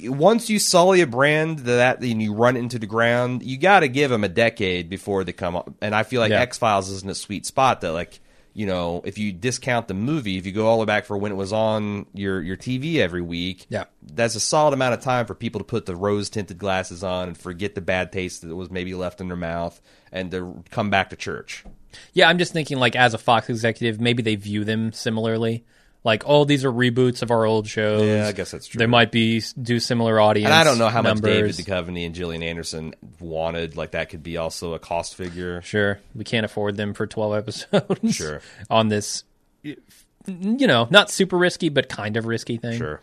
once 0.05 0.51
you 0.51 0.59
sully 0.59 1.01
a 1.01 1.07
brand 1.07 1.61
that 1.61 2.03
and 2.03 2.20
you 2.22 2.35
run 2.35 2.57
into 2.57 2.79
the 2.79 2.87
ground, 2.87 3.43
you 3.43 3.57
got 3.57 3.81
to 3.81 3.89
give 3.89 4.11
them 4.11 4.22
a 4.22 4.29
decade 4.29 4.89
before 4.91 5.24
they 5.24 5.33
come 5.33 5.57
up. 5.57 5.72
And 5.81 5.95
I 5.95 6.03
feel 6.03 6.20
like 6.20 6.31
Yeah. 6.31 6.41
X 6.41 6.59
Files 6.59 6.91
isn't 6.91 7.09
a 7.11 7.14
sweet 7.14 7.47
spot 7.47 7.81
that, 7.81 7.93
like, 7.93 8.20
you 8.59 8.67
know, 8.67 9.01
if 9.05 9.19
you 9.19 9.31
discount 9.33 9.87
the 9.87 9.95
movie, 9.95 10.37
if 10.37 10.45
you 10.45 10.51
go 10.51 10.67
all 10.67 10.79
the 10.79 10.81
way 10.81 10.87
back 10.87 11.05
for 11.05 11.17
when 11.17 11.31
it 11.31 11.37
was 11.37 11.53
on 11.53 12.07
your 12.13 12.43
your 12.43 12.57
TV 12.57 12.97
every 12.97 13.23
week, 13.23 13.67
Yeah. 13.69 13.85
that's 14.03 14.35
a 14.35 14.41
solid 14.41 14.75
amount 14.75 14.95
of 14.95 15.01
time 15.01 15.27
for 15.27 15.35
people 15.37 15.61
to 15.61 15.65
put 15.65 15.87
the 15.87 15.95
rose 15.95 16.29
tinted 16.29 16.59
glasses 16.59 17.05
on 17.05 17.29
and 17.29 17.39
forget 17.39 17.77
the 17.77 17.81
bad 17.81 18.11
taste 18.11 18.43
that 18.43 18.57
was 18.57 18.69
maybe 18.69 18.95
left 18.95 19.21
in 19.21 19.29
their 19.29 19.37
mouth 19.37 19.81
and 20.11 20.33
to 20.33 20.65
come 20.73 20.91
back 20.91 21.11
to 21.11 21.17
church. 21.17 21.65
Yeah, 22.15 22.29
I'm 22.29 22.37
just 22.39 22.53
thinking 22.53 22.79
like 22.79 22.97
as 22.97 23.15
a 23.15 23.19
Fox 23.19 23.49
executive, 23.49 24.01
maybe 24.01 24.25
they 24.25 24.35
view 24.35 24.65
them 24.65 24.93
similarly. 24.93 25.65
Like, 26.05 26.23
oh, 26.27 26.45
these 26.45 26.65
are 26.65 26.73
reboots 26.73 27.23
of 27.23 27.31
our 27.31 27.45
old 27.45 27.67
shows. 27.67 28.07
Yeah, 28.07 28.29
I 28.29 28.33
guess 28.33 28.53
that's 28.53 28.67
true. 28.69 28.79
They 28.79 28.87
might 28.87 29.11
be 29.11 29.43
do 29.61 29.81
similar 29.81 30.21
audience. 30.21 30.47
And 30.47 30.55
I 30.55 30.63
don't 30.65 30.79
know 30.79 30.89
how 30.89 31.03
much 31.03 31.21
David 31.21 31.57
numbers. 31.57 31.59
Duchovny 31.59 32.07
and 32.07 32.15
Gillian 32.15 32.43
Anderson 32.43 32.95
wanted. 33.21 33.77
Like 33.77 33.91
that 33.91 34.09
could 34.09 34.23
be 34.23 34.37
also 34.37 34.75
a 34.75 34.79
cost 34.79 35.17
figure. 35.17 35.61
Sure, 35.63 35.99
we 36.15 36.25
can't 36.25 36.45
afford 36.47 36.77
them 36.77 36.95
for 36.95 37.07
12 37.07 37.35
episodes. 37.37 38.15
Sure. 38.15 38.41
on 38.71 38.89
this, 38.89 39.25
you 39.63 39.77
know, 40.67 40.87
not 40.91 41.11
super 41.11 41.37
risky, 41.37 41.69
but 41.69 41.89
kind 41.89 42.17
of 42.17 42.27
risky 42.27 42.57
thing. 42.59 42.79
Sure. 42.79 43.03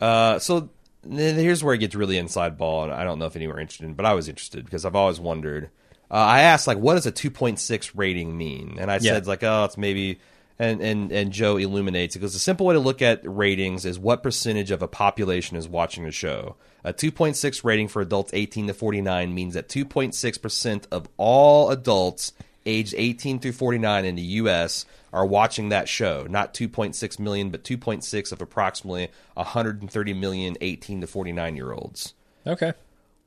Uh, 0.00 0.38
so 0.38 0.70
then 1.04 1.36
here's 1.36 1.62
where 1.62 1.74
it 1.74 1.78
gets 1.78 1.94
really 1.94 2.16
inside 2.16 2.56
ball, 2.56 2.84
and 2.84 2.92
I 2.92 3.04
don't 3.04 3.18
know 3.18 3.26
if 3.26 3.36
any 3.36 3.46
were 3.46 3.60
interested, 3.60 3.84
in, 3.86 3.94
but 3.94 4.06
I 4.06 4.14
was 4.14 4.28
interested 4.28 4.64
because 4.64 4.84
I've 4.84 4.96
always 4.96 5.20
wondered. 5.20 5.68
Uh, 6.10 6.14
I 6.14 6.40
asked 6.40 6.66
like, 6.66 6.78
what 6.78 6.94
does 6.94 7.06
a 7.06 7.12
2.6 7.12 7.92
rating 7.94 8.36
mean? 8.36 8.76
And 8.80 8.90
I 8.90 8.94
Yeah. 8.94 9.12
said 9.14 9.26
like, 9.26 9.42
oh, 9.44 9.64
it's 9.64 9.78
maybe 9.78 10.18
and, 10.58 10.80
and, 10.80 11.12
and 11.12 11.32
Joe 11.32 11.56
illuminates. 11.56 12.16
It 12.16 12.20
goes, 12.20 12.34
a 12.34 12.38
simple 12.38 12.66
way 12.66 12.74
to 12.74 12.80
look 12.80 13.02
at 13.02 13.20
ratings 13.24 13.84
is 13.84 13.98
what 13.98 14.22
percentage 14.22 14.70
of 14.70 14.82
a 14.82 14.88
population 14.88 15.56
is 15.56 15.68
watching 15.68 16.04
the 16.04 16.12
show. 16.12 16.56
A 16.84 16.92
2.6 16.92 17.64
rating 17.64 17.88
for 17.88 18.02
adults 18.02 18.32
18 18.34 18.68
to 18.68 18.74
49 18.74 19.34
means 19.34 19.54
that 19.54 19.68
2.6% 19.68 20.84
of 20.90 21.08
all 21.16 21.70
adults 21.70 22.32
aged 22.66 22.94
18 22.96 23.38
through 23.38 23.52
49 23.52 24.04
in 24.04 24.16
the 24.16 24.22
U.S. 24.22 24.84
are 25.12 25.26
watching 25.26 25.70
that 25.70 25.88
show. 25.88 26.26
Not 26.28 26.54
2.6 26.54 27.18
million, 27.18 27.50
but 27.50 27.64
2.6 27.64 28.32
of 28.32 28.40
approximately 28.40 29.08
130 29.34 30.14
million 30.14 30.56
18 30.60 31.00
to 31.00 31.06
49 31.06 31.56
year 31.56 31.72
olds. 31.72 32.14
Okay. 32.46 32.72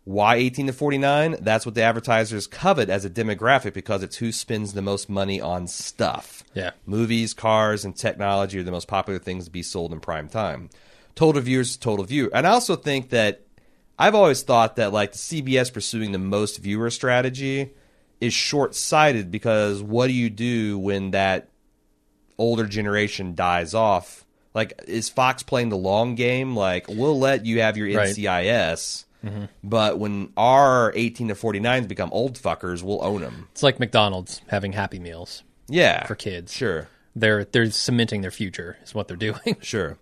Why 0.05 0.35
18 0.35 0.67
to 0.67 0.73
49? 0.73 1.37
That's 1.41 1.65
what 1.65 1.73
the 1.73 1.81
advertisers 1.81 2.45
covet 2.45 2.89
as 2.89 3.05
a 3.05 3.09
demographic 3.09 3.73
because 3.73 4.03
it's 4.03 4.17
who 4.17 4.31
spends 4.31 4.73
the 4.73 4.83
most 4.83 5.09
money 5.09 5.41
on 5.41 5.67
stuff. 5.67 6.43
Yeah. 6.53 6.71
Movies, 6.85 7.33
cars, 7.33 7.83
and 7.83 7.95
technology 7.95 8.59
are 8.59 8.63
the 8.63 8.71
most 8.71 8.87
popular 8.87 9.19
things 9.19 9.45
to 9.45 9.51
be 9.51 9.63
sold 9.63 9.91
in 9.91 9.99
prime 9.99 10.29
time. 10.29 10.69
Total 11.15 11.41
viewers, 11.41 11.75
total 11.75 12.05
view. 12.05 12.29
And 12.33 12.45
I 12.45 12.51
also 12.51 12.75
think 12.75 13.09
that 13.09 13.41
I've 13.97 14.13
always 14.13 14.43
thought 14.43 14.75
that 14.75 14.93
like 14.93 15.13
the 15.13 15.17
CBS 15.17 15.73
pursuing 15.73 16.11
the 16.11 16.19
most 16.19 16.59
viewer 16.59 16.91
strategy 16.91 17.73
is 18.21 18.33
short 18.33 18.75
sighted 18.75 19.31
because 19.31 19.81
what 19.81 20.07
do 20.07 20.13
you 20.13 20.29
do 20.29 20.77
when 20.77 21.11
that 21.11 21.49
older 22.37 22.65
generation 22.65 23.33
dies 23.33 23.73
off? 23.73 24.23
Like, 24.53 24.81
is 24.87 25.09
Fox 25.09 25.43
playing 25.43 25.69
the 25.69 25.77
long 25.77 26.15
game? 26.15 26.55
Like, 26.55 26.87
we'll 26.87 27.19
let 27.19 27.45
you 27.45 27.61
have 27.61 27.75
your 27.75 27.87
Right. 27.97 29.14
NCIS, 29.25 29.49
but 29.63 29.97
when 29.99 30.31
our 30.37 30.91
18 30.95 31.29
to 31.29 31.35
49s 31.35 31.87
become 31.87 32.09
old 32.13 32.37
fuckers, 32.39 32.83
we'll 32.83 33.03
own 33.03 33.21
them. 33.21 33.47
It's 33.51 33.63
like 33.63 33.79
McDonald's 33.79 34.41
having 34.47 34.73
Happy 34.73 34.99
Meals 34.99 35.43
Yeah. 35.67 36.05
for 36.05 36.15
kids. 36.15 36.53
Sure. 36.53 36.87
They're 37.15 37.45
they're 37.45 37.71
cementing 37.71 38.21
their 38.21 38.31
future 38.31 38.77
is 38.83 38.93
what 38.93 39.07
they're 39.07 39.17
doing. 39.17 39.57
Sure. 39.61 39.97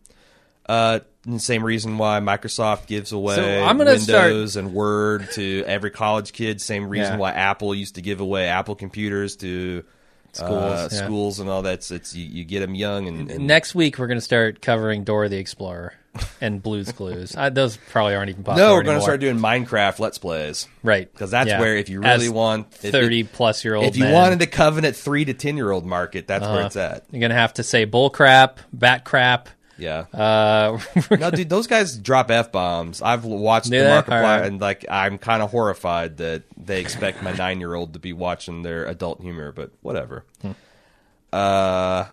Uh, 0.65 0.99
same 1.37 1.61
reason 1.63 1.97
why 1.97 2.19
Microsoft 2.21 2.87
gives 2.87 3.11
away 3.11 3.35
So 3.35 3.63
I'm 3.65 3.77
gonna 3.77 3.91
Windows 3.91 4.55
and 4.55 4.73
Word 4.73 5.29
to 5.33 5.63
every 5.67 5.91
college 5.91 6.31
kid. 6.33 6.61
Same 6.61 6.87
reason 6.89 7.13
Yeah. 7.13 7.19
why 7.19 7.31
Apple 7.31 7.75
used 7.75 7.95
to 7.95 8.01
give 8.01 8.19
away 8.21 8.47
Apple 8.47 8.75
computers 8.75 9.35
to 9.37 9.83
Schools, 10.31 10.51
uh, 10.51 10.89
yeah. 10.91 11.05
schools 11.05 11.39
and 11.39 11.49
all 11.49 11.61
that. 11.61 11.91
It's 11.91 12.15
you, 12.15 12.25
you 12.25 12.43
get 12.43 12.61
them 12.61 12.73
young 12.75 13.07
and, 13.07 13.29
and 13.29 13.45
Next 13.45 13.75
week 13.75 13.99
we're 13.99 14.07
going 14.07 14.17
to 14.17 14.21
start 14.21 14.61
covering 14.61 15.03
Dora 15.03 15.29
the 15.29 15.37
Explorer 15.37 15.93
and 16.41 16.61
Blue's 16.61 16.91
Clues. 16.91 17.35
I, 17.35 17.49
those 17.49 17.77
probably 17.77 18.15
aren't 18.15 18.29
even 18.29 18.43
popular 18.43 18.67
no, 18.69 18.73
we're 18.75 18.83
going 18.83 18.97
to 18.97 19.01
start 19.01 19.19
doing 19.19 19.37
Minecraft 19.39 19.99
Let's 19.99 20.17
Plays 20.17 20.67
right 20.83 21.11
because 21.11 21.31
that's 21.31 21.49
Yeah. 21.49 21.59
where 21.59 21.75
if 21.77 21.89
you 21.89 22.01
really 22.01 22.25
As 22.25 22.29
want 22.29 22.67
if 22.83 22.91
thirty 22.91 23.23
plus 23.23 23.65
year 23.65 23.75
old 23.75 23.85
if 23.85 23.97
you 23.97 24.07
wanted 24.09 24.39
to 24.39 24.47
covenant 24.47 24.95
three 24.95 25.25
to 25.25 25.33
ten 25.33 25.57
year 25.57 25.71
old 25.71 25.85
market, 25.85 26.27
that's 26.27 26.43
where 26.45 26.57
Uh-huh. 26.57 26.65
it's 26.67 26.75
at. 26.75 27.05
you're 27.11 27.19
going 27.19 27.29
to 27.31 27.35
have 27.35 27.53
to 27.55 27.63
say 27.63 27.85
bull 27.85 28.09
crap, 28.09 28.59
bat 28.71 29.05
crap. 29.05 29.49
Yeah. 29.75 30.01
Uh, 30.13 30.79
no, 31.17 31.31
dude, 31.31 31.49
those 31.49 31.65
guys 31.65 31.97
drop 31.97 32.29
f 32.29 32.51
bombs. 32.51 33.01
I've 33.01 33.25
watched 33.25 33.71
the? 33.71 33.77
Markiplier, 33.77 34.11
Alright. 34.11 34.45
and 34.45 34.61
like 34.61 34.85
I'm 34.89 35.17
kind 35.17 35.41
of 35.41 35.49
horrified 35.49 36.17
that 36.17 36.43
they 36.55 36.79
expect 36.79 37.23
my 37.23 37.31
nine 37.33 37.59
year 37.59 37.73
old 37.73 37.93
to 37.93 37.99
be 37.99 38.13
watching 38.13 38.61
their 38.61 38.85
adult 38.85 39.19
humor, 39.21 39.51
but 39.51 39.71
whatever. 39.81 40.25
Hmm. 40.43 40.51
Uh, 41.33 42.05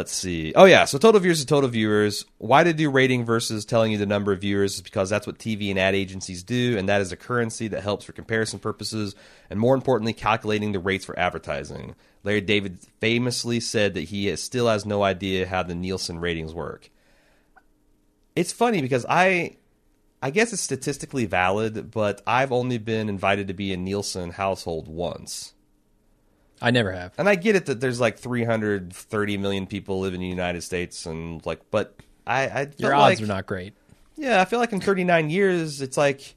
let's 0.00 0.12
see. 0.12 0.54
Oh 0.56 0.64
yeah, 0.64 0.86
so 0.86 0.96
total 0.96 1.20
viewers 1.20 1.40
is 1.40 1.44
total 1.44 1.68
viewers. 1.68 2.24
Why 2.38 2.64
to 2.64 2.72
do 2.72 2.90
rating 2.90 3.26
versus 3.26 3.66
telling 3.66 3.92
you 3.92 3.98
the 3.98 4.06
number 4.06 4.32
of 4.32 4.40
viewers 4.40 4.76
is 4.76 4.80
because 4.80 5.10
that's 5.10 5.26
what 5.26 5.38
TV 5.38 5.68
and 5.68 5.78
ad 5.78 5.94
agencies 5.94 6.42
do, 6.42 6.78
and 6.78 6.88
that 6.88 7.02
is 7.02 7.12
a 7.12 7.18
currency 7.18 7.68
that 7.68 7.82
helps 7.82 8.06
for 8.06 8.12
comparison 8.12 8.60
purposes, 8.60 9.14
and 9.50 9.60
more 9.60 9.74
importantly, 9.74 10.14
calculating 10.14 10.72
the 10.72 10.78
rates 10.78 11.04
for 11.04 11.18
advertising. 11.18 11.94
Larry 12.24 12.40
David 12.40 12.78
famously 12.98 13.60
said 13.60 13.92
that 13.92 14.04
he 14.04 14.28
has, 14.28 14.42
still 14.42 14.68
has 14.68 14.86
no 14.86 15.02
idea 15.02 15.46
how 15.46 15.62
the 15.62 15.74
Nielsen 15.74 16.18
ratings 16.18 16.54
work. 16.54 16.88
It's 18.34 18.52
funny 18.52 18.80
because 18.80 19.04
I 19.06 19.58
I 20.22 20.30
guess 20.30 20.54
it's 20.54 20.62
statistically 20.62 21.26
valid, 21.26 21.90
but 21.90 22.22
I've 22.26 22.52
only 22.52 22.78
been 22.78 23.10
invited 23.10 23.48
to 23.48 23.54
be 23.54 23.74
a 23.74 23.76
Nielsen 23.76 24.30
household 24.30 24.88
once. 24.88 25.52
I 26.60 26.70
never 26.70 26.92
have. 26.92 27.12
And 27.18 27.28
I 27.28 27.34
get 27.34 27.56
it 27.56 27.66
that 27.66 27.80
there's 27.80 28.00
like 28.00 28.18
330 28.18 29.36
million 29.38 29.66
people 29.66 30.00
live 30.00 30.14
in 30.14 30.20
the 30.20 30.26
United 30.26 30.62
States 30.62 31.06
and 31.06 31.44
like 31.46 31.60
but 31.70 31.96
I 32.26 32.42
I 32.48 32.68
Your 32.76 32.94
odds 32.94 33.20
like, 33.20 33.24
are 33.24 33.32
not 33.32 33.46
great. 33.46 33.74
Yeah, 34.16 34.40
I 34.40 34.44
feel 34.44 34.58
like 34.58 34.72
in 34.72 34.80
39 34.80 35.30
years 35.30 35.80
it's 35.80 35.96
like 35.96 36.36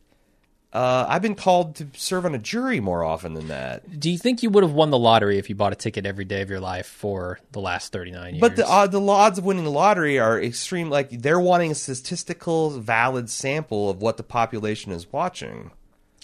uh, 0.73 1.05
I've 1.07 1.21
been 1.21 1.35
called 1.35 1.75
to 1.75 1.87
serve 1.93 2.25
on 2.25 2.33
a 2.33 2.39
jury 2.39 2.79
more 2.79 3.03
often 3.03 3.35
than 3.35 3.49
that. 3.49 3.99
Do 3.99 4.09
you 4.09 4.17
think 4.17 4.41
you 4.41 4.49
would 4.49 4.63
have 4.63 4.73
won 4.73 4.89
the 4.89 4.97
lottery 4.97 5.37
if 5.37 5.47
you 5.47 5.53
bought 5.55 5.71
a 5.71 5.75
ticket 5.75 6.05
every 6.05 6.25
day 6.25 6.41
of 6.41 6.49
your 6.49 6.59
life 6.59 6.87
for 6.87 7.39
the 7.51 7.61
last 7.61 7.91
39 7.91 8.35
years? 8.35 8.41
But 8.41 8.55
the 8.55 8.67
uh, 8.67 8.87
the 8.87 8.99
odds 8.99 9.37
of 9.37 9.45
winning 9.45 9.65
the 9.65 9.71
lottery 9.71 10.17
are 10.17 10.41
extreme. 10.41 10.89
Like 10.89 11.11
they're 11.11 11.39
wanting 11.39 11.71
a 11.71 11.75
statistical 11.75 12.71
valid 12.71 13.29
sample 13.29 13.91
of 13.91 14.01
what 14.01 14.17
the 14.17 14.23
population 14.23 14.91
is 14.91 15.11
watching. 15.11 15.71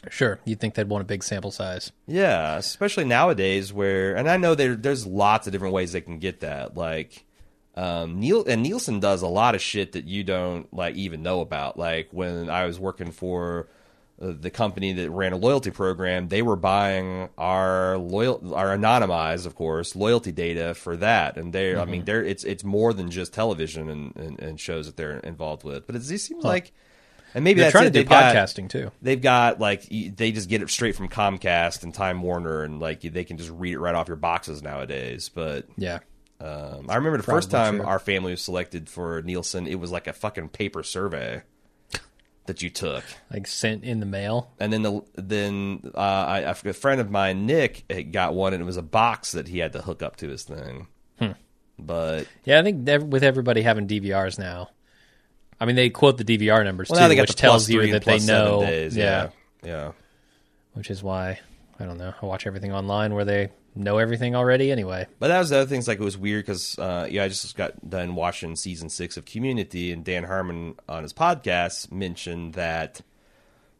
Sure, 0.10 0.40
you'd 0.46 0.60
think 0.60 0.76
they'd 0.76 0.88
want 0.88 1.02
a 1.02 1.06
big 1.06 1.24
sample 1.24 1.52
size. 1.52 1.92
Yeah, 2.08 2.58
especially 2.58 3.06
nowadays 3.06 3.74
where, 3.74 4.16
and 4.16 4.30
I 4.30 4.38
know 4.38 4.56
there 4.56 4.76
there's 4.76 5.06
lots 5.06 5.48
of 5.48 5.54
different 5.54 5.74
ways 5.74 5.92
they 5.92 6.02
can 6.02 6.20
get 6.20 6.40
that. 6.42 6.76
Like 6.78 7.26
um, 7.76 8.20
Neil 8.20 8.44
and 8.46 8.62
Nielsen 8.62 9.00
does 9.00 9.22
a 9.22 9.28
lot 9.28 9.56
of 9.56 9.62
shit 9.62 9.94
that 9.94 10.06
you 10.06 10.24
don't 10.24 10.72
like 10.74 10.96
even 10.96 11.24
know 11.24 11.42
about. 11.42 11.78
Like 11.78 12.10
when 12.12 12.50
I 12.50 12.66
was 12.66 12.80
working 12.80 13.12
for 13.12 13.70
uh, 14.22 14.34
the 14.38 14.50
company 14.50 14.92
that 14.94 15.10
ran 15.12 15.32
a 15.32 15.38
loyalty 15.38 15.72
program, 15.72 16.28
they 16.28 16.42
were 16.42 16.58
buying 16.58 17.30
our 17.38 17.98
loyal, 17.98 18.54
our 18.54 18.76
anonymized, 18.76 19.46
of 19.46 19.56
course, 19.56 19.96
loyalty 19.96 20.34
data 20.34 20.74
for 20.74 20.98
that. 20.98 21.38
And 21.38 21.54
they, 21.54 21.74
are 21.74 21.80
I 21.80 21.86
mean, 21.86 22.04
they're 22.04 22.24
it's 22.24 22.44
it's 22.44 22.64
more 22.64 22.94
than 22.94 23.12
just 23.12 23.34
television 23.34 23.90
and, 23.90 24.16
and, 24.18 24.40
and 24.42 24.60
shows 24.60 24.88
that 24.88 24.98
they're 24.98 25.20
involved 25.20 25.64
with. 25.64 25.86
But 25.88 25.96
it, 25.96 26.10
it 26.10 26.20
seems 26.20 26.44
like. 26.44 26.74
And 27.36 27.44
maybe 27.44 27.62
They're 27.62 27.72
trying 27.72 27.86
it. 27.86 27.88
to 27.88 27.92
do 27.94 28.00
They've 28.00 28.10
got- 28.10 28.36
podcasting 28.36 28.70
too. 28.70 28.92
they've 29.02 29.22
got 29.22 29.60
like 29.60 29.84
they 29.90 30.32
just 30.32 30.50
get 30.50 30.62
it 30.62 30.70
straight 30.70 30.96
from 30.96 31.10
Comcast 31.10 31.84
and 31.84 31.94
Time 31.94 32.22
Warner, 32.22 32.64
and 32.64 32.80
like 32.80 33.02
they 33.02 33.24
can 33.24 33.38
just 33.38 33.50
read 33.52 33.74
it 33.74 33.80
right 33.80 33.94
off 33.96 34.08
your 34.08 34.18
boxes 34.18 34.62
nowadays. 34.64 35.30
But 35.30 35.66
Yeah. 35.78 36.00
um, 36.42 36.88
I 36.90 36.96
remember 36.96 37.18
the 37.18 37.24
first 37.24 37.52
time 37.52 37.78
true. 37.78 37.86
our 37.86 38.00
family 38.00 38.32
was 38.32 38.42
selected 38.42 38.90
for 38.90 39.22
Nielsen, 39.22 39.68
it 39.68 39.76
was 39.80 39.92
like 39.92 40.08
a 40.08 40.14
fucking 40.14 40.50
paper 40.50 40.82
survey 40.84 41.42
that 42.46 42.64
you 42.64 42.70
took, 42.72 43.04
Like 43.32 43.46
sent 43.46 43.84
in 43.84 44.00
the 44.00 44.08
mail. 44.08 44.52
and 44.60 44.74
then 44.74 44.82
the 44.82 45.02
then 45.16 45.92
uh, 45.94 46.00
I, 46.00 46.40
a 46.40 46.54
friend 46.56 47.00
of 47.00 47.12
mine, 47.12 47.46
Nick, 47.46 47.86
got 48.12 48.34
one, 48.34 48.54
and 48.54 48.62
it 48.64 48.66
was 48.66 48.78
a 48.78 48.82
box 48.82 49.34
that 49.34 49.48
he 49.50 49.60
had 49.60 49.74
to 49.74 49.82
hook 49.84 50.02
up 50.02 50.16
to 50.18 50.30
his 50.30 50.42
thing. 50.44 50.88
Hmm. 51.20 51.34
But 51.78 52.26
Yeah, 52.46 52.60
I 52.60 52.64
think 52.64 52.88
with 53.12 53.24
everybody 53.24 53.62
having 53.62 53.88
DVRs 53.88 54.40
now, 54.40 54.70
I 55.60 55.66
mean 55.66 55.76
they 55.76 55.90
quote 55.90 56.18
the 56.18 56.24
DVR 56.24 56.64
numbers 56.64 56.90
well, 56.90 56.98
too, 56.98 57.02
now 57.02 57.08
they 57.08 57.16
got 57.16 57.24
which 57.24 57.36
tells 57.36 57.70
you 57.70 57.92
that 57.92 58.06
they 58.06 58.20
know. 58.20 58.62
days. 58.62 58.96
yeah, 58.96 59.30
yeah, 59.64 59.70
yeah. 59.70 59.92
which 60.74 60.90
is 60.90 61.04
why 61.04 61.40
I 61.80 61.86
don't 61.86 61.98
know. 61.98 62.14
I 62.22 62.26
watch 62.26 62.46
everything 62.46 62.74
online 62.74 63.14
where 63.14 63.26
they 63.26 63.50
know 63.76 63.98
everything 63.98 64.36
already 64.36 64.72
anyway. 64.72 65.08
But 65.20 65.30
that 65.30 65.40
was 65.40 65.50
the 65.50 65.58
other 65.58 65.70
things. 65.70 65.88
Like 65.88 66.00
it 66.00 66.04
was 66.04 66.18
weird 66.18 66.46
because 66.46 66.78
uh, 66.78 67.08
yeah, 67.10 67.24
I 67.24 67.30
just 67.30 67.56
got 67.56 67.90
done 67.90 68.16
watching 68.16 68.56
season 68.56 68.90
six 68.90 69.18
of 69.18 69.26
Community, 69.26 69.92
and 69.92 70.04
Dan 70.04 70.24
Harmon 70.24 70.76
on 70.88 71.04
his 71.04 71.14
podcast 71.14 71.92
mentioned 71.92 72.54
that 72.54 73.02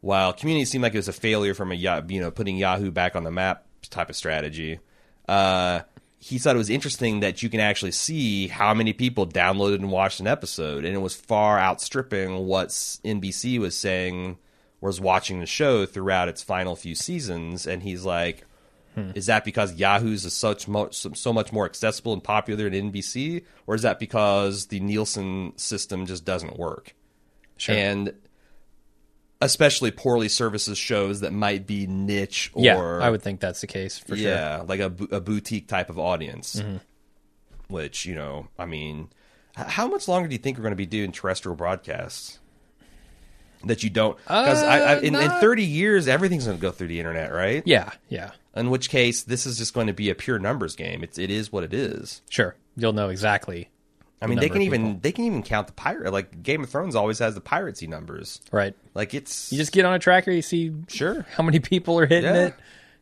while 0.00 0.32
Community 0.32 0.64
seemed 0.64 0.82
like 0.82 0.94
it 0.94 0.98
was 0.98 1.08
a 1.08 1.12
failure 1.12 1.54
from 1.54 1.72
a 1.72 1.74
you 1.74 2.20
know 2.20 2.30
putting 2.30 2.56
Yahoo 2.56 2.90
back 2.90 3.16
on 3.16 3.24
the 3.24 3.30
map 3.30 3.66
type 3.90 4.10
of 4.10 4.16
strategy, 4.16 4.80
uh, 5.28 5.80
he 6.22 6.38
thought 6.38 6.54
it 6.54 6.58
was 6.58 6.68
interesting 6.68 7.20
that 7.20 7.42
you 7.42 7.48
can 7.48 7.60
actually 7.60 7.92
see 7.92 8.46
how 8.46 8.74
many 8.74 8.92
people 8.92 9.26
downloaded 9.26 9.76
and 9.76 9.90
watched 9.90 10.20
an 10.20 10.26
episode, 10.26 10.84
and 10.84 10.94
it 10.94 11.00
was 11.00 11.16
far 11.16 11.58
outstripping 11.58 12.46
what 12.46 12.68
NBC 12.68 13.58
was 13.58 13.74
saying 13.74 14.36
was 14.82 15.00
watching 15.00 15.40
the 15.40 15.46
show 15.46 15.86
throughout 15.86 16.28
its 16.28 16.42
final 16.42 16.76
few 16.76 16.94
seasons. 16.94 17.66
And 17.66 17.82
he's 17.82 18.04
like, 18.04 18.44
hmm. 18.94 19.10
is 19.14 19.26
that 19.26 19.46
because 19.46 19.74
Yahoo's 19.74 20.26
is 20.26 20.34
such 20.34 20.68
mo- 20.68 20.90
so 20.90 21.12
so 21.14 21.32
much 21.32 21.52
more 21.52 21.64
accessible 21.64 22.12
and 22.12 22.22
popular 22.22 22.68
than 22.68 22.92
NBC, 22.92 23.42
or 23.66 23.74
is 23.74 23.82
that 23.82 23.98
because 23.98 24.66
the 24.66 24.80
Nielsen 24.80 25.54
system 25.56 26.04
just 26.04 26.26
doesn't 26.26 26.58
work? 26.58 26.94
Sure. 27.56 27.74
And 27.74 28.12
especially 29.40 29.90
poorly 29.90 30.28
services 30.28 30.76
shows 30.78 31.20
that 31.20 31.32
might 31.32 31.66
be 31.66 31.86
niche 31.86 32.50
or 32.54 32.64
yeah, 32.64 32.76
I 32.78 33.10
would 33.10 33.22
think 33.22 33.40
that's 33.40 33.60
the 33.60 33.66
case 33.66 33.98
for 33.98 34.16
sure. 34.16 34.28
yeah, 34.28 34.62
like 34.66 34.80
a, 34.80 34.92
a 35.10 35.20
boutique 35.20 35.66
type 35.68 35.90
of 35.90 35.98
audience. 35.98 36.56
Mm-hmm. 36.56 36.76
Which 37.68 38.04
you 38.04 38.14
know, 38.14 38.48
I 38.58 38.66
mean, 38.66 39.08
how 39.54 39.86
much 39.88 40.08
longer 40.08 40.28
do 40.28 40.34
you 40.34 40.38
think 40.38 40.58
we're 40.58 40.62
going 40.62 40.72
to 40.72 40.76
be 40.76 40.86
doing 40.86 41.12
terrestrial 41.12 41.54
broadcasts? 41.56 42.38
That 43.64 43.82
you 43.82 43.90
don't 43.90 44.16
because 44.16 44.62
Uh, 44.62 45.00
in, 45.02 45.14
in 45.14 45.30
thirty 45.32 45.64
years 45.64 46.08
everything's 46.08 46.46
going 46.46 46.56
to 46.56 46.62
go 46.62 46.70
through 46.72 46.88
the 46.88 46.98
internet, 46.98 47.30
right? 47.32 47.62
Yeah, 47.66 47.90
yeah, 48.08 48.30
In 48.56 48.70
which 48.70 48.88
case, 48.88 49.22
this 49.22 49.44
is 49.44 49.58
just 49.58 49.74
going 49.74 49.86
to 49.86 49.92
be 49.92 50.08
a 50.08 50.14
pure 50.14 50.38
numbers 50.38 50.74
game. 50.76 51.04
It's 51.04 51.18
it 51.18 51.30
is 51.30 51.52
what 51.52 51.62
it 51.64 51.74
is. 51.74 52.22
sure. 52.30 52.56
You'll 52.76 52.94
know 52.94 53.10
exactly. 53.10 53.68
I 54.22 54.26
mean, 54.26 54.36
The 54.36 54.42
they 54.42 54.48
can 54.50 54.62
even 54.62 55.00
they 55.00 55.12
can 55.12 55.24
even 55.24 55.42
count 55.42 55.66
the 55.66 55.72
pirate. 55.72 56.12
Like 56.12 56.42
Game 56.42 56.62
of 56.62 56.68
Thrones 56.70 56.94
always 56.94 57.18
has 57.20 57.34
the 57.34 57.40
piracy 57.40 57.86
numbers. 57.86 58.40
Right. 58.52 58.74
Like 58.94 59.14
it's 59.14 59.50
You 59.50 59.58
just 59.58 59.72
get 59.72 59.84
on 59.86 59.94
a 59.94 59.98
tracker, 59.98 60.30
you 60.30 60.42
see 60.42 60.72
sure. 60.88 61.24
how 61.34 61.42
many 61.42 61.58
people 61.60 61.98
are 61.98 62.06
hitting 62.06 62.24
Yeah. 62.34 62.46
it. 62.48 62.54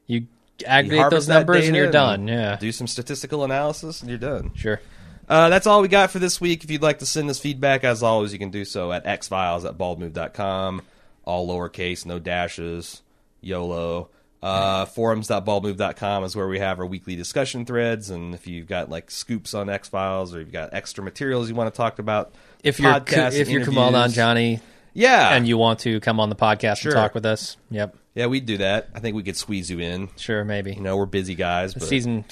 You 0.06 0.26
aggregate 0.66 0.98
harvest 1.00 1.26
those 1.26 1.34
numbers 1.34 1.66
and 1.66 1.74
you're 1.76 1.90
done. 1.90 2.28
Yeah, 2.28 2.56
Do 2.56 2.70
some 2.72 2.86
statistical 2.86 3.44
analysis 3.44 4.00
and 4.00 4.08
you're 4.10 4.18
done. 4.18 4.52
sure. 4.54 4.80
Uh, 5.28 5.48
that's 5.50 5.66
all 5.66 5.82
we 5.82 5.88
got 5.88 6.10
for 6.10 6.18
this 6.18 6.40
week. 6.40 6.64
If 6.64 6.70
you'd 6.70 6.80
like 6.82 7.00
to 7.00 7.06
send 7.06 7.28
us 7.28 7.38
feedback, 7.38 7.84
as 7.84 8.02
always, 8.02 8.32
you 8.32 8.38
can 8.38 8.50
do 8.50 8.64
so 8.64 8.92
at 8.92 9.04
xfiles 9.04 9.66
at 9.68 9.76
baldmove.com. 9.76 10.80
All 11.24 11.46
lowercase, 11.48 12.06
no 12.06 12.18
dashes, 12.18 13.02
YOLO. 13.42 14.08
Uh, 14.42 14.84
forums.baldmove.com 14.84 16.24
is 16.24 16.36
where 16.36 16.46
we 16.48 16.58
have 16.60 16.78
our 16.78 16.86
weekly 16.86 17.16
discussion 17.16 17.64
threads. 17.64 18.10
And 18.10 18.34
if 18.34 18.46
you've 18.46 18.66
got 18.68 18.88
like 18.90 19.10
scoops 19.10 19.54
on 19.54 19.68
X 19.68 19.88
Files 19.88 20.34
or 20.34 20.38
you've 20.40 20.52
got 20.52 20.72
extra 20.74 21.02
materials 21.02 21.48
you 21.48 21.54
want 21.54 21.72
to 21.72 21.76
talk 21.76 21.98
about, 21.98 22.32
If 22.62 22.78
you're 22.80 22.92
podcasts, 22.92 23.34
if 23.34 23.48
you're 23.48 23.62
Kumail 23.64 23.88
interviews. 23.88 24.16
Nanjiani 24.16 24.60
yeah, 24.94 25.34
and 25.34 25.46
you 25.46 25.56
want 25.58 25.80
to 25.80 26.00
come 26.00 26.18
on 26.18 26.28
the 26.28 26.34
podcast 26.34 26.78
Sure. 26.78 26.90
and 26.92 26.96
talk 26.96 27.14
with 27.14 27.24
us, 27.26 27.56
yep, 27.70 27.94
yeah, 28.16 28.26
we'd 28.26 28.46
do 28.46 28.56
that. 28.58 28.88
I 28.94 29.00
think 29.00 29.14
we 29.14 29.22
could 29.22 29.36
squeeze 29.36 29.70
you 29.70 29.78
in. 29.78 30.08
sure, 30.16 30.44
maybe. 30.44 30.72
You 30.72 30.80
know, 30.80 30.96
we're 30.96 31.06
busy 31.06 31.36
guys, 31.36 31.74
but 31.74 31.84
Season, 31.84 32.24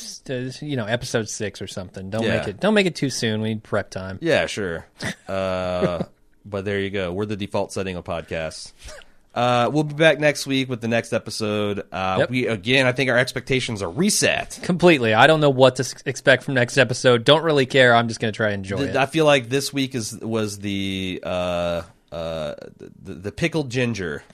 you 0.61 0.77
know, 0.77 0.85
episode 0.87 1.29
six 1.29 1.63
or 1.63 1.69
something. 1.69 2.11
Don't 2.11 2.25
Yeah. 2.25 2.39
make 2.39 2.49
it. 2.49 2.59
Don't 2.61 2.75
make 2.75 2.87
it 2.87 2.97
too 2.97 3.11
soon. 3.11 3.41
We 3.41 3.51
need 3.51 3.63
prep 3.63 3.91
time. 3.91 4.19
Yeah, 4.21 4.47
sure. 4.47 4.85
Uh, 5.29 6.05
but 6.45 6.65
there 6.65 6.81
you 6.81 6.91
go. 6.91 7.13
We're 7.13 7.27
the 7.27 7.37
default 7.37 7.73
setting 7.73 7.95
of 7.97 8.05
podcasts. 8.05 8.73
Uh, 9.37 9.69
we'll 9.71 9.85
be 9.85 9.93
back 9.95 10.19
next 10.19 10.47
week 10.47 10.69
with 10.69 10.81
the 10.81 10.89
next 10.89 11.13
episode. 11.13 11.85
Uh, 11.93 12.17
Yep. 12.21 12.31
We 12.31 12.47
again, 12.47 12.87
I 12.87 12.93
think 12.93 13.11
our 13.11 13.19
expectations 13.19 13.83
are 13.83 13.91
reset. 13.91 14.59
Completely. 14.63 15.13
I 15.13 15.27
don't 15.27 15.41
know 15.43 15.51
what 15.51 15.77
to 15.77 15.83
s- 15.83 15.95
expect 16.07 16.43
from 16.43 16.55
next 16.55 16.79
episode. 16.79 17.23
Don't 17.25 17.43
really 17.45 17.67
care. 17.67 17.95
I'm 17.95 18.09
just 18.09 18.19
going 18.19 18.33
to 18.33 18.37
try 18.37 18.47
and 18.53 18.65
enjoy 18.65 18.79
Th- 18.79 18.91
it. 18.91 18.97
I 18.97 19.05
feel 19.05 19.27
like 19.27 19.51
this 19.51 19.73
week 19.75 19.95
is 19.95 20.19
was 20.21 20.59
the 20.61 21.21
uh, 21.23 21.83
uh, 22.11 22.55
the, 23.03 23.13
the 23.15 23.31
pickled 23.33 23.69
ginger 23.71 24.25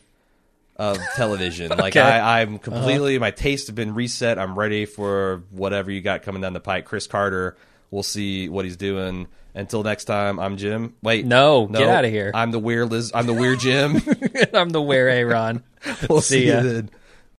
of 0.76 0.98
television. 1.16 1.70
Like 1.76 1.96
I, 1.96 2.40
I'm 2.42 2.58
completely 2.60 3.18
my 3.18 3.32
tastes 3.32 3.66
have 3.66 3.74
been 3.76 3.94
reset. 3.94 4.38
I'm 4.38 4.56
ready 4.56 4.86
for 4.86 5.42
whatever 5.50 5.90
you 5.90 6.00
got 6.00 6.22
coming 6.22 6.42
down 6.42 6.52
the 6.52 6.60
pike. 6.60 6.84
Chris 6.84 7.08
Carter. 7.08 7.56
We'll 7.92 8.02
see 8.02 8.48
what 8.48 8.64
he's 8.64 8.76
doing. 8.76 9.28
Until 9.54 9.82
next 9.82 10.06
time, 10.06 10.40
I'm 10.40 10.56
Jim. 10.56 10.94
Wait, 11.02 11.26
No, 11.26 11.66
get 11.66 11.86
out 11.86 12.06
of 12.06 12.10
here. 12.10 12.30
I'm 12.34 12.50
the 12.52 12.58
weird 12.58 12.90
Liz. 12.90 13.12
I'm 13.14 13.26
the 13.26 13.34
weird 13.34 13.60
Jim. 13.60 13.96
I'm 14.54 14.70
the 14.70 14.80
weird 14.80 15.12
Aaron. 15.12 15.62
we'll 16.08 16.22
See 16.22 16.40
see, 16.40 16.48
ya. 16.48 16.62
you 16.62 16.72
then. 16.72 16.90